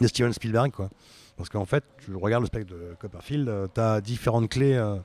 de 0.00 0.06
Steven 0.06 0.32
Spielberg, 0.32 0.70
quoi. 0.70 0.90
Parce 1.36 1.48
qu'en 1.48 1.64
fait, 1.64 1.82
tu 2.04 2.14
regardes 2.14 2.42
le 2.42 2.48
spectre 2.48 2.70
de 2.70 2.94
Copperfield, 3.00 3.50
tu 3.74 3.80
as 3.80 4.00
différentes 4.02 4.50
clés 4.50 4.74
euh, 4.74 4.96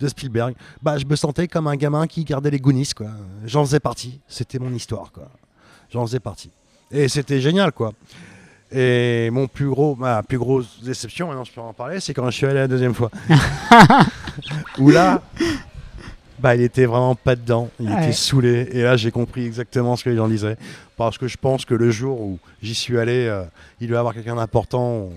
de 0.00 0.08
Spielberg. 0.08 0.54
Bah, 0.82 0.96
je 0.96 1.04
me 1.04 1.14
sentais 1.16 1.48
comme 1.48 1.66
un 1.66 1.76
gamin 1.76 2.06
qui 2.06 2.24
gardait 2.24 2.50
les 2.50 2.58
Goonies, 2.58 2.92
quoi. 2.96 3.08
J'en 3.44 3.64
faisais 3.64 3.80
partie. 3.80 4.20
C'était 4.26 4.58
mon 4.58 4.72
histoire, 4.72 5.12
quoi. 5.12 5.28
J'en 5.90 6.06
faisais 6.06 6.20
partie. 6.20 6.50
Et 6.90 7.08
c'était 7.08 7.40
génial, 7.40 7.72
quoi. 7.72 7.92
Et 8.72 9.30
mon 9.30 9.46
plus 9.46 9.68
gros, 9.68 9.94
ma 9.94 10.22
plus 10.22 10.38
grosse 10.38 10.82
déception, 10.82 11.28
maintenant 11.28 11.44
je 11.44 11.52
peux 11.52 11.60
en 11.60 11.72
parler, 11.72 12.00
c'est 12.00 12.12
quand 12.12 12.28
je 12.30 12.36
suis 12.36 12.46
allé 12.46 12.54
la 12.54 12.68
deuxième 12.68 12.94
fois. 12.94 13.10
Où 14.78 14.90
là, 14.90 15.22
bah, 16.38 16.54
il 16.54 16.62
était 16.62 16.86
vraiment 16.86 17.14
pas 17.14 17.36
dedans. 17.36 17.70
Il 17.80 17.88
Ouais. 17.90 18.04
était 18.04 18.12
saoulé. 18.12 18.68
Et 18.72 18.82
là, 18.82 18.96
j'ai 18.96 19.10
compris 19.10 19.44
exactement 19.46 19.96
ce 19.96 20.04
que 20.04 20.10
les 20.10 20.16
gens 20.16 20.28
disaient. 20.28 20.56
Parce 20.96 21.18
que 21.18 21.28
je 21.28 21.36
pense 21.36 21.64
que 21.64 21.74
le 21.74 21.90
jour 21.90 22.20
où 22.20 22.38
j'y 22.62 22.74
suis 22.74 22.98
allé, 22.98 23.26
euh, 23.26 23.44
il 23.80 23.86
devait 23.86 23.96
y 23.96 23.98
avoir 23.98 24.14
quelqu'un 24.14 24.36
d'important. 24.36 25.08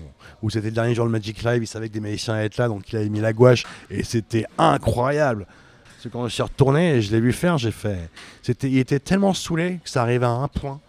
Où 0.42 0.48
c'était 0.50 0.68
le 0.68 0.74
dernier 0.74 0.94
jour 0.94 1.04
de 1.04 1.10
Magic 1.10 1.42
Live, 1.42 1.62
il 1.62 1.66
savait 1.66 1.88
que 1.88 1.94
des 1.94 2.00
magiciens 2.00 2.34
allaient 2.34 2.46
être 2.46 2.56
là, 2.56 2.66
donc 2.68 2.90
il 2.92 2.96
avait 2.96 3.08
mis 3.10 3.20
la 3.20 3.32
gouache. 3.34 3.64
Et 3.90 4.02
c'était 4.02 4.46
incroyable. 4.56 5.46
Parce 5.84 6.04
que 6.04 6.08
quand 6.08 6.26
je 6.28 6.32
suis 6.32 6.42
retourné 6.42 6.94
et 6.94 7.02
je 7.02 7.10
l'ai 7.12 7.20
vu 7.20 7.32
faire, 7.34 7.58
j'ai 7.58 7.70
fait. 7.72 8.08
C'était, 8.42 8.70
il 8.70 8.78
était 8.78 8.98
tellement 9.00 9.34
saoulé 9.34 9.80
que 9.84 9.90
ça 9.90 10.00
arrivait 10.02 10.24
à 10.24 10.30
un 10.30 10.48
point. 10.48 10.80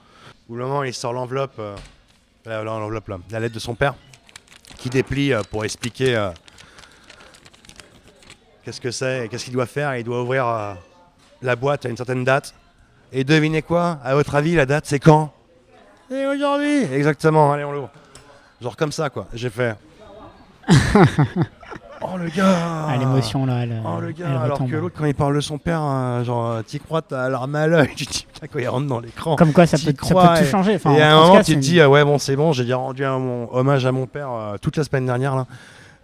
Où 0.47 0.55
le 0.55 0.63
moment 0.63 0.79
où 0.79 0.83
il 0.85 0.93
sort 0.93 1.11
l'enveloppe, 1.11 1.59
euh, 1.59 1.75
l'enveloppe 2.45 3.09
là, 3.09 3.19
la 3.29 3.39
lettre 3.41 3.55
de 3.55 3.59
son 3.59 3.75
père, 3.75 3.93
qui 4.77 4.89
déplie 4.89 5.33
euh, 5.33 5.41
pour 5.51 5.65
expliquer 5.65 6.15
qu'est-ce 8.63 8.81
que 8.81 8.91
c'est 8.91 9.27
qu'est-ce 9.29 9.45
qu'il 9.45 9.53
doit 9.53 9.65
faire? 9.65 9.95
Il 9.97 10.03
doit 10.03 10.21
ouvrir 10.21 10.47
euh, 10.47 10.73
la 11.41 11.55
boîte 11.55 11.85
à 11.85 11.89
une 11.89 11.97
certaine 11.97 12.23
date. 12.23 12.53
Et 13.13 13.23
devinez 13.23 13.61
quoi? 13.61 13.99
À 14.03 14.13
votre 14.15 14.35
avis, 14.35 14.55
la 14.55 14.65
date, 14.65 14.85
c'est 14.87 14.99
quand? 14.99 15.31
Et 16.11 16.25
aujourd'hui 16.25 16.83
Exactement, 16.93 17.51
allez, 17.51 17.63
on 17.63 17.71
l'ouvre. 17.71 17.89
Genre 18.61 18.75
comme 18.77 18.91
ça, 18.91 19.09
quoi. 19.09 19.27
J'ai 19.33 19.49
fait. 19.49 19.75
oh 22.01 22.17
le 22.17 22.29
gars 22.29 22.87
Ah, 22.87 22.95
l'émotion 22.97 23.45
là, 23.45 23.63
elle, 23.63 23.81
Oh 23.85 23.99
le 23.99 24.07
elle 24.09 24.13
gars, 24.13 24.41
alors 24.41 24.57
retombe. 24.57 24.69
que 24.71 24.75
l'autre, 24.75 24.95
quand 24.97 25.05
il 25.05 25.15
parle 25.15 25.35
de 25.35 25.41
son 25.41 25.57
père, 25.57 25.81
hein, 25.81 26.23
genre, 26.23 26.47
euh, 26.51 26.61
t'y 26.61 26.79
crois, 26.79 27.01
t'as 27.01 27.29
l'arme 27.29 27.55
à 27.55 27.67
l'œil, 27.67 27.89
tu 27.95 28.05
te 28.05 28.11
dis, 28.13 28.27
putain, 28.31 28.47
quand 28.47 28.59
il 28.59 28.67
rentre 28.69 28.87
dans 28.87 28.99
l'écran. 28.99 29.35
Comme 29.35 29.53
quoi, 29.53 29.65
ça 29.65 29.77
peut, 29.77 29.85
ça 29.85 29.93
crois, 29.93 30.29
peut 30.33 30.39
tout 30.39 30.43
et- 30.45 30.49
changer. 30.51 30.75
Enfin, 30.75 30.93
et 30.93 31.01
à 31.01 31.15
un 31.15 31.21
moment, 31.21 31.33
cas, 31.37 31.43
tu 31.43 31.55
te 31.55 31.59
dis, 31.59 31.81
ah 31.81 31.89
ouais, 31.89 32.03
bon, 32.03 32.17
c'est 32.17 32.35
bon, 32.35 32.53
j'ai 32.53 32.63
déjà 32.63 32.77
rendu 32.77 33.03
un 33.05 33.19
mon 33.19 33.53
hommage 33.53 33.85
à 33.85 33.91
mon 33.91 34.05
père 34.05 34.31
euh, 34.31 34.57
toute 34.61 34.77
la 34.77 34.83
semaine 34.83 35.05
dernière, 35.05 35.35
là. 35.35 35.47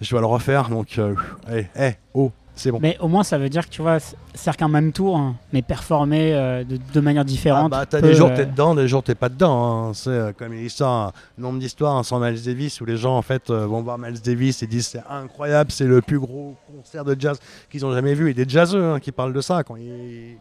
Je 0.02 0.10
dois 0.12 0.20
le 0.20 0.28
refaire, 0.28 0.70
donc, 0.70 0.96
euh, 1.00 1.16
allez, 1.48 1.68
eh, 1.80 1.92
oh, 2.14 2.32
c'est 2.58 2.72
bon. 2.72 2.80
Mais 2.82 2.98
au 3.00 3.08
moins, 3.08 3.24
ça 3.24 3.38
veut 3.38 3.50
dire 3.50 3.66
que 3.66 3.72
tu 3.72 3.82
vois, 3.82 3.98
c'est 4.00 4.56
qu'un 4.58 4.68
même 4.68 4.92
tour, 4.92 5.16
hein, 5.18 5.36
mais 5.54 5.62
performé 5.62 6.34
euh, 6.34 6.64
de, 6.64 6.78
de 6.94 7.00
manière 7.00 7.22
Ah 7.22 7.24
différente. 7.24 7.72
bah, 7.72 7.86
t'as 7.86 8.02
des 8.02 8.14
jours 8.14 8.30
euh, 8.32 8.36
t'es 8.36 8.46
dedans, 8.46 8.76
des 8.76 8.88
jours 8.88 9.04
t'es 9.04 9.16
pas 9.16 9.30
dedans. 9.30 9.90
hein. 9.90 9.94
C'est 9.94 10.10
euh, 10.10 10.32
comme 10.34 10.54
l'histoire, 10.54 11.14
un 11.38 11.42
nombre 11.42 11.60
d'histoires 11.60 11.96
hein, 11.96 12.04
sans 12.04 12.20
Miles 12.20 12.42
Davis 12.44 12.82
où 12.82 12.86
les 12.86 12.98
gens 12.98 13.16
en 13.18 13.22
fait 13.22 13.50
euh, 13.50 13.66
vont 13.66 13.82
voir 13.82 13.98
Miles 13.98 14.22
Davis 14.22 14.62
et 14.64 14.68
disent 14.68 14.88
c'est 14.88 15.04
incroyable, 15.10 15.72
c'est 15.72 15.86
le 15.86 16.02
plus 16.02 16.20
gros 16.20 16.56
concert 16.76 17.06
de 17.06 17.16
jazz 17.18 17.40
qu'ils 17.70 17.86
ont 17.86 17.94
jamais 17.94 18.14
vu. 18.14 18.30
Et 18.30 18.34
des 18.34 18.48
jazzeux 18.48 18.84
hein, 18.94 19.00
qui 19.00 19.12
parlent 19.12 19.34
de 19.34 19.42
ça 19.42 19.64
quand 19.64 19.76
ils 19.78 20.38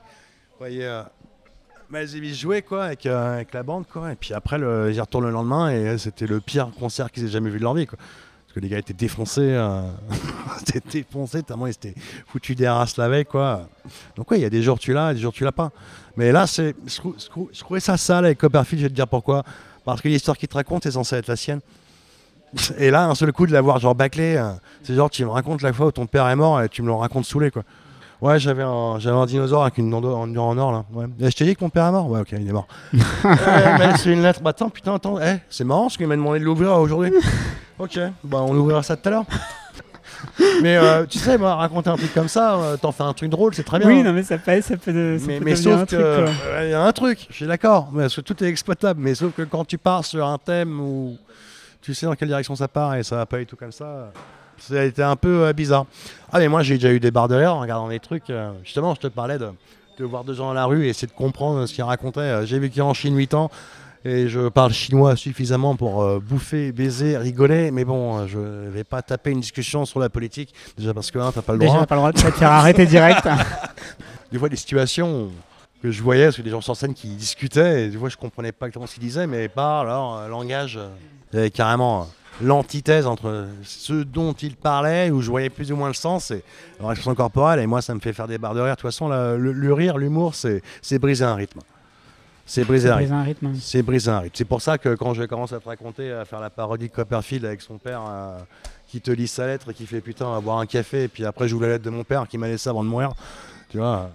voyaient 0.59 0.85
euh, 0.87 1.03
Miles 1.91 2.11
Davis 2.13 2.37
jouer 2.41 2.63
quoi 2.63 2.87
avec, 2.87 3.07
euh, 3.07 3.35
avec 3.37 3.55
la 3.55 3.63
bande 3.63 3.85
quoi. 3.87 4.11
Et 4.13 4.17
puis 4.17 4.35
après 4.35 4.59
le, 4.59 4.89
ils 4.91 4.97
y 4.97 5.01
retournent 5.01 5.27
le 5.27 5.31
lendemain 5.31 5.71
et 5.71 5.75
euh, 5.89 5.99
c'était 5.99 6.27
le 6.27 6.41
pire 6.41 6.69
concert 6.79 7.11
qu'ils 7.13 7.25
aient 7.25 7.29
jamais 7.29 7.51
vu 7.51 7.59
de 7.59 7.63
leur 7.63 7.75
vie 7.75 7.87
quoi. 7.87 7.99
Que 8.57 8.61
les 8.63 8.71
gars 8.71 8.79
étaient 8.79 8.95
défoncés, 8.95 9.55
étaient 10.67 10.81
défoncés 10.91 11.43
tellement 11.43 11.67
ils 11.67 11.73
étaient 11.73 11.93
foutus 12.27 12.57
des 12.57 12.67
races 12.67 12.97
la 12.97 13.07
veille 13.07 13.27
quoi. 13.27 13.69
Donc 14.17 14.31
ouais, 14.31 14.39
il 14.39 14.43
y 14.43 14.47
a 14.47 14.49
des 14.51 14.63
jours 14.63 14.79
tu 14.79 14.95
l'as, 14.95 15.13
des 15.13 15.21
jours 15.21 15.35
tu 15.35 15.45
l'as 15.45 15.53
pas. 15.53 15.73
Mais 16.17 16.33
là, 16.33 16.47
c'est, 16.47 16.75
je, 16.87 16.97
trou- 16.97 17.15
je 17.23 17.27
trou- 17.27 17.51
je 17.53 17.61
trouvais 17.61 17.81
ça 17.81 17.99
sale 17.99 18.25
avec 18.25 18.39
Copperfield, 18.39 18.81
je 18.81 18.87
vais 18.87 18.91
te 18.91 18.95
dire 18.95 19.09
pourquoi. 19.09 19.45
Parce 19.85 20.01
que 20.01 20.09
l'histoire 20.09 20.39
qu'il 20.39 20.49
te 20.49 20.55
raconte 20.55 20.87
est 20.87 20.93
censée 20.93 21.17
être 21.17 21.27
la 21.29 21.37
sienne. 21.37 21.61
Et 22.79 22.91
là, 22.91 23.05
un 23.05 23.15
seul 23.15 23.31
coup 23.31 23.47
de 23.47 23.53
l'avoir 23.53 23.79
genre 23.79 23.95
bâclé, 23.95 24.37
euh, 24.39 24.53
c'est 24.83 24.95
genre 24.95 25.11
tu 25.11 25.23
me 25.27 25.31
racontes 25.31 25.61
la 25.61 25.75
fois 25.75 25.89
où 25.89 25.93
ton 25.93 26.07
père 26.07 26.27
est 26.27 26.37
mort 26.37 26.63
et 26.63 26.71
tu 26.71 26.81
me 26.81 26.87
le 26.87 26.95
racontes 26.95 27.27
saoulé 27.27 27.51
quoi. 27.51 27.63
Ouais, 28.21 28.39
j'avais 28.39 28.63
un, 28.63 28.99
j'avais 28.99 29.17
un 29.17 29.27
dinosaure 29.27 29.63
avec 29.63 29.79
une 29.79 29.93
en, 29.93 30.03
en 30.03 30.59
or 30.59 30.73
là. 30.73 30.85
Ouais. 30.93 31.07
Et 31.21 31.31
je 31.31 31.37
t'ai 31.37 31.45
dit 31.45 31.55
que 31.55 31.63
mon 31.63 31.71
père 31.71 31.87
est 31.87 31.93
mort 31.93 32.09
Ouais, 32.09 32.21
ok, 32.21 32.33
il 32.33 32.49
est 32.49 32.53
mort. 32.53 32.67
Euh, 32.95 32.99
mais 33.79 33.97
c'est 33.99 34.13
une 34.13 34.23
lettre. 34.23 34.41
Bah 34.41 34.51
attends, 34.51 34.71
putain, 34.71 34.95
attends. 34.95 35.21
Eh, 35.21 35.39
c'est 35.51 35.65
marrant 35.65 35.89
ce 35.89 35.99
qu'il 35.99 36.07
m'a 36.07 36.17
demandé 36.17 36.39
de 36.39 36.45
l'ouvrir 36.45 36.73
aujourd'hui. 36.73 37.13
ok, 37.79 37.99
bah 38.25 38.39
on 38.43 38.55
ouvrira 38.57 38.83
ça 38.83 38.97
tout 38.97 39.09
à 39.09 39.13
l'heure. 39.13 39.25
mais 40.63 40.77
euh, 40.77 41.05
tu 41.07 41.19
sais, 41.19 41.39
moi, 41.39 41.55
raconter 41.55 41.91
un 41.91 41.97
truc 41.97 42.13
comme 42.15 42.29
ça, 42.29 42.57
euh, 42.57 42.77
t'en 42.77 42.93
fais 42.93 43.03
un 43.03 43.13
truc 43.13 43.31
drôle, 43.31 43.55
c'est 43.55 43.65
très 43.65 43.79
bien. 43.79 43.89
Oui, 43.89 44.03
non, 44.03 44.13
mais 44.13 44.23
ça 44.23 44.39
peut, 44.39 44.61
ça 44.61 44.77
peut, 44.77 45.19
ça 45.19 45.25
mais 45.27 45.39
peut 45.39 45.45
mais 45.45 45.57
sauf 45.57 45.83
un 45.83 45.87
que 45.87 45.97
euh, 45.97 46.27
il 46.65 46.71
y 46.71 46.75
a 46.75 46.83
un 46.83 46.93
truc, 46.93 47.27
je 47.31 47.35
suis 47.35 47.47
d'accord, 47.47 47.91
parce 47.95 48.17
que 48.17 48.21
tout 48.21 48.43
est 48.43 48.49
exploitable, 48.49 49.01
mais 49.03 49.15
sauf 49.15 49.35
que 49.35 49.43
quand 49.43 49.65
tu 49.65 49.79
pars 49.79 50.05
sur 50.05 50.27
un 50.27 50.39
thème 50.39 50.81
où 50.81 51.17
tu 51.83 51.95
sais 51.95 52.07
dans 52.07 52.15
quelle 52.15 52.29
direction 52.29 52.57
ça 52.57 52.69
part 52.69 52.95
et 52.95 53.03
ça 53.03 53.17
va 53.17 53.27
pas 53.27 53.39
du 53.39 53.47
tout 53.47 53.57
comme 53.57 53.73
ça, 53.73 54.11
ça 54.59 54.81
a 54.81 54.85
été 54.85 55.03
un 55.03 55.17
peu 55.17 55.47
euh, 55.47 55.53
bizarre. 55.53 55.87
Ah 56.33 56.39
mais 56.39 56.49
moi 56.49 56.63
j'ai 56.63 56.75
déjà 56.75 56.93
eu 56.93 57.01
des 57.01 57.11
barres 57.11 57.29
de 57.29 57.37
en 57.45 57.61
regardant 57.61 57.89
des 57.89 58.01
trucs. 58.01 58.31
euh, 58.31 58.53
justement, 58.65 58.95
je 58.95 59.01
te 59.01 59.07
parlais 59.09 59.39
de, 59.39 59.49
de 59.99 60.05
voir 60.05 60.25
deux 60.25 60.35
gens 60.35 60.47
dans 60.47 60.55
la 60.55 60.65
rue 60.67 60.87
et 60.87 60.89
essayer 60.91 61.09
de 61.09 61.13
comprendre 61.13 61.67
ce 61.67 61.75
qu'ils 61.75 61.85
racontaient. 61.85 62.21
Euh, 62.21 62.47
J'ai 62.47 62.59
vécu 62.59 62.81
en 62.81 62.95
Chine 62.95 63.17
8 63.17 63.35
ans 63.35 63.51
Et 64.05 64.29
je 64.29 64.49
parle 64.49 64.73
chinois 64.73 65.17
suffisamment 65.17 65.75
pour 65.77 66.03
euh, 66.03 66.21
bouffer, 66.21 66.71
baiser, 66.73 67.17
rigoler, 67.19 67.71
mais 67.73 67.85
bon, 67.85 68.27
je 68.29 68.39
vais 68.39 68.85
pas 68.85 69.03
taper 69.03 69.31
une 69.31 69.41
discussion 69.41 69.85
sur 69.85 69.99
la 70.01 70.09
politique, 70.09 70.55
déjà 70.79 70.95
parce 70.95 71.11
que 71.11 71.19
hein, 71.19 71.33
t'as 71.35 71.43
pas 71.43 71.53
le 71.55 71.59
Déjà, 71.59 71.71
droit. 71.73 71.81
t'as 71.81 71.87
pas 71.87 71.95
le 71.97 72.01
droit 72.01 72.13
de 72.13 72.21
te 72.21 72.31
faire 72.31 72.53
arrêter 72.53 72.87
direct. 72.87 73.27
Des 74.33 74.39
fois, 74.39 74.49
des 74.49 74.57
situations 74.57 75.31
que 75.83 75.91
je 75.91 76.03
voyais, 76.03 76.25
parce 76.27 76.37
que 76.37 76.43
des 76.43 76.51
gens 76.51 76.61
sur 76.61 76.77
scène 76.77 76.95
qui 76.95 77.09
discutaient, 77.09 77.85
et 77.85 77.89
des 77.89 77.97
fois, 77.99 78.09
je 78.09 78.17
comprenais 78.17 78.53
pas 78.53 78.67
exactement 78.67 78.87
ce 78.87 78.95
qu'ils 78.95 79.03
disaient, 79.05 79.27
mais 79.27 79.49
par 79.49 79.85
leur 79.85 80.15
euh, 80.17 80.29
langage, 80.29 80.79
euh, 81.35 81.49
carrément 81.51 82.09
l'antithèse 82.43 83.07
entre 83.07 83.47
ce 83.63 83.93
dont 84.03 84.33
ils 84.33 84.57
parlaient, 84.57 85.11
où 85.11 85.21
je 85.23 85.31
voyais 85.31 85.51
plus 85.51 85.73
ou 85.73 85.77
moins 85.77 85.89
le 85.89 85.95
sens, 85.95 86.31
et 86.31 86.43
leur 86.81 86.91
expression 86.91 87.15
corporelle, 87.15 87.61
et 87.61 87.67
moi, 87.67 87.81
ça 87.83 87.95
me 87.95 88.01
fait 88.01 88.13
faire 88.13 88.29
des 88.29 88.39
barres 88.39 88.55
de 88.55 88.61
rire. 88.61 88.73
De 88.77 88.81
toute 88.81 88.89
façon, 88.91 89.09
la- 89.09 89.37
le, 89.37 89.53
le 89.53 89.73
rire, 89.73 89.97
l'humour, 89.99 90.35
c'est 90.35 90.63
c'est 90.83 90.99
briser 90.99 91.25
un 91.25 91.35
rythme. 91.35 91.61
C'est 92.49 92.65
briser 92.65 92.91
un 92.91 92.97
rythme. 92.97 93.11
Briser 93.13 93.21
un 93.21 93.25
rythme. 93.25 93.55
C'est 93.61 93.83
briser 93.83 94.11
un 94.11 94.19
rythme. 94.21 94.35
C'est 94.37 94.45
pour 94.45 94.63
ça 94.63 94.79
que 94.79 94.95
quand 94.95 95.15
je 95.15 95.25
commence 95.25 95.53
à 95.53 95.59
te 95.59 95.69
raconter, 95.69 96.13
à 96.13 96.25
faire 96.25 96.41
la 96.41 96.51
parodie 96.51 96.89
de 96.89 96.93
Copperfield 96.93 97.45
avec 97.45 97.61
son 97.61 97.77
père 97.79 98.03
euh, 98.09 98.39
qui 98.89 99.01
te 99.01 99.11
lit 99.11 99.27
sa 99.27 99.47
lettre 99.49 99.71
et 99.71 99.75
qui 99.75 99.85
fait 99.87 100.01
putain, 100.01 100.27
on 100.27 100.33
va 100.33 100.41
boire 100.41 100.59
un 100.59 100.67
café, 100.67 101.05
et 101.05 101.09
puis 101.09 101.25
après 101.25 101.49
j'ouvre 101.49 101.63
la 101.63 101.71
lettre 101.71 101.85
de 101.85 101.91
mon 101.91 102.05
père 102.05 102.29
qui 102.29 102.39
m'a 102.39 102.47
laissé 102.47 102.69
avant 102.69 102.85
de 102.85 102.89
mourir, 102.89 103.13
tu 103.71 103.79
vois, 103.79 104.11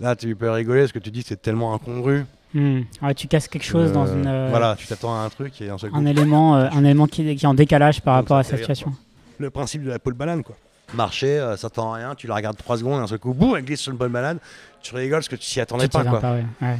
là 0.00 0.16
tu 0.16 0.34
peux 0.34 0.48
rigoler 0.50 0.80
parce 0.80 0.92
que 0.92 0.98
tu 0.98 1.10
dis 1.10 1.22
que 1.22 1.28
c'est 1.28 1.42
tellement 1.42 1.74
incongru. 1.74 2.24
Hmm. 2.54 2.82
Ouais, 3.02 3.14
tu 3.14 3.26
casses 3.26 3.48
quelque 3.48 3.64
chose 3.64 3.92
dans 3.92 4.06
Euh, 4.06 4.14
une, 4.14 4.26
euh, 4.26 4.46
Voilà, 4.48 4.76
tu 4.78 4.86
t'attends 4.86 5.12
à 5.14 5.24
un 5.24 5.28
truc 5.28 5.60
et 5.60 5.70
un 5.70 5.76
seul 5.78 5.90
un 5.92 6.06
élément, 6.06 6.56
euh, 6.56 6.68
un 6.72 6.84
élément 6.84 7.06
qui, 7.08 7.34
qui 7.36 7.44
est 7.44 7.48
en 7.48 7.54
décalage 7.54 8.00
par 8.00 8.14
Donc, 8.14 8.22
rapport 8.28 8.36
à 8.38 8.42
rire, 8.42 8.58
situation. 8.58 8.92
Le 9.38 9.50
principe 9.50 9.82
de 9.82 9.90
la 9.90 9.98
pole 9.98 10.14
banane, 10.14 10.44
quoi. 10.44 10.54
Marcher, 10.94 11.38
euh, 11.38 11.56
ça 11.56 11.68
tend 11.70 11.92
à 11.92 11.96
rien, 11.96 12.14
tu 12.14 12.26
la 12.28 12.34
regardes 12.36 12.56
3 12.56 12.78
secondes, 12.78 13.00
et 13.00 13.02
un 13.02 13.06
seul 13.08 13.18
coup, 13.18 13.34
boum, 13.34 13.56
elle 13.56 13.64
glisse 13.64 13.80
sur 13.80 13.90
une 13.92 13.98
pole 13.98 14.10
banane, 14.10 14.38
tu 14.82 14.94
rigoles 14.94 15.18
parce 15.18 15.28
que 15.28 15.34
tu 15.36 15.50
t'y 15.50 15.60
attendais 15.60 15.88
Tu 15.88 15.90
pas, 15.98 16.04
quoi. 16.04 16.20
pas, 16.20 16.32
ouais. 16.34 16.44
Ouais. 16.62 16.78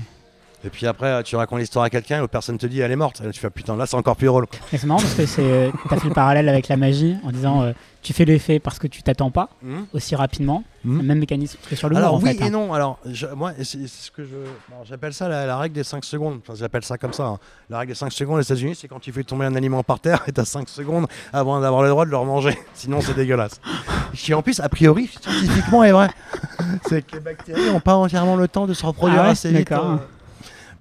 Et 0.65 0.71
puis 0.71 0.87
après, 0.87 1.07
euh, 1.09 1.23
tu 1.23 1.37
racontes 1.37 1.59
l'histoire 1.61 1.85
à 1.85 1.91
quelqu'un 1.91 2.17
et 2.17 2.21
l'autre 2.21 2.31
personne 2.33 2.57
te 2.59 2.67
dit 2.67 2.81
elle 2.81 2.91
est 2.91 2.97
morte. 2.97 3.21
Et 3.21 3.25
là, 3.25 3.33
tu 3.33 3.41
fais 3.41 3.51
putain, 3.51 3.77
là 3.77 3.85
c'est 3.87 3.97
encore 3.97 4.17
plus 4.17 4.27
drôle. 4.27 4.47
Et 4.73 4.79
c'est 4.79 4.87
marrant 4.87 5.01
parce 5.01 5.15
que 5.15 5.27
c'est, 5.27 5.71
t'as 5.91 5.97
fait 5.99 6.09
le 6.09 6.15
parallèle 6.15 6.49
avec 6.49 6.69
la 6.69 6.77
magie 6.77 7.17
en 7.25 7.33
disant 7.33 7.63
euh, 7.63 7.73
tu 8.03 8.13
fais 8.13 8.25
l'effet 8.25 8.59
parce 8.61 8.79
que 8.79 8.87
tu 8.87 9.03
t'attends 9.03 9.31
pas 9.31 9.49
aussi 9.93 10.15
rapidement. 10.17 10.65
Le 10.87 11.03
même 11.03 11.19
mécanisme 11.19 11.59
que 11.71 11.75
sur 11.77 11.89
le 11.89 11.97
Alors 11.97 12.15
en 12.15 12.19
oui 12.21 12.37
fait. 12.37 12.45
et 12.45 12.49
hein. 12.49 12.51
non. 12.51 12.75
Alors 12.75 12.99
je- 13.07 13.27
moi, 13.29 13.53
c'est 13.63 13.87
ce 13.89 14.11
que 14.11 14.23
je, 14.25 14.35
alors, 14.71 14.85
j'appelle 14.85 15.15
ça 15.15 15.29
la, 15.29 15.47
la 15.47 15.57
règle 15.57 15.75
des 15.75 15.85
5 15.85 16.05
secondes. 16.05 16.41
Enfin, 16.47 16.53
j'appelle 16.59 16.85
ça 16.85 16.99
comme 16.99 17.15
ça. 17.15 17.25
hein. 17.25 17.39
La 17.71 17.79
règle 17.79 17.93
des 17.93 17.99
5 17.99 18.13
secondes 18.13 18.39
aux 18.39 18.43
États-Unis, 18.43 18.75
c'est 18.75 18.87
quand 18.89 19.01
tu 19.01 19.11
fais 19.11 19.25
tomber 19.25 19.47
un 19.47 19.55
aliment 19.55 19.83
par 19.83 19.99
terre 20.01 20.23
et 20.27 20.33
t'as 20.33 20.45
5 20.45 20.69
secondes 20.69 21.07
avant 21.33 21.59
d'avoir 21.61 21.83
le 21.83 21.89
droit 21.89 22.05
de 22.05 22.11
le 22.11 22.17
remanger. 22.19 22.59
Sinon, 22.75 23.01
c'est 23.01 23.15
dégueulasse. 23.15 23.61
Qui 24.15 24.35
en 24.35 24.43
plus, 24.43 24.61
a 24.61 24.69
priori, 24.69 25.09
scientifiquement 25.23 25.85
est 25.85 25.93
vrai. 25.93 26.09
c'est 26.89 27.07
que 27.07 27.15
les 27.17 27.21
bactéries 27.21 27.71
n'ont 27.73 27.81
pas 27.81 27.95
entièrement 27.97 28.37
le 28.37 28.47
temps 28.49 28.67
de 28.67 28.75
se 28.75 28.85
reproduire 28.85 29.21
Ah 29.23 29.25
ouais, 29.27 29.31
assez 29.31 29.49
vite. 29.51 29.69
d'accord. 29.71 30.01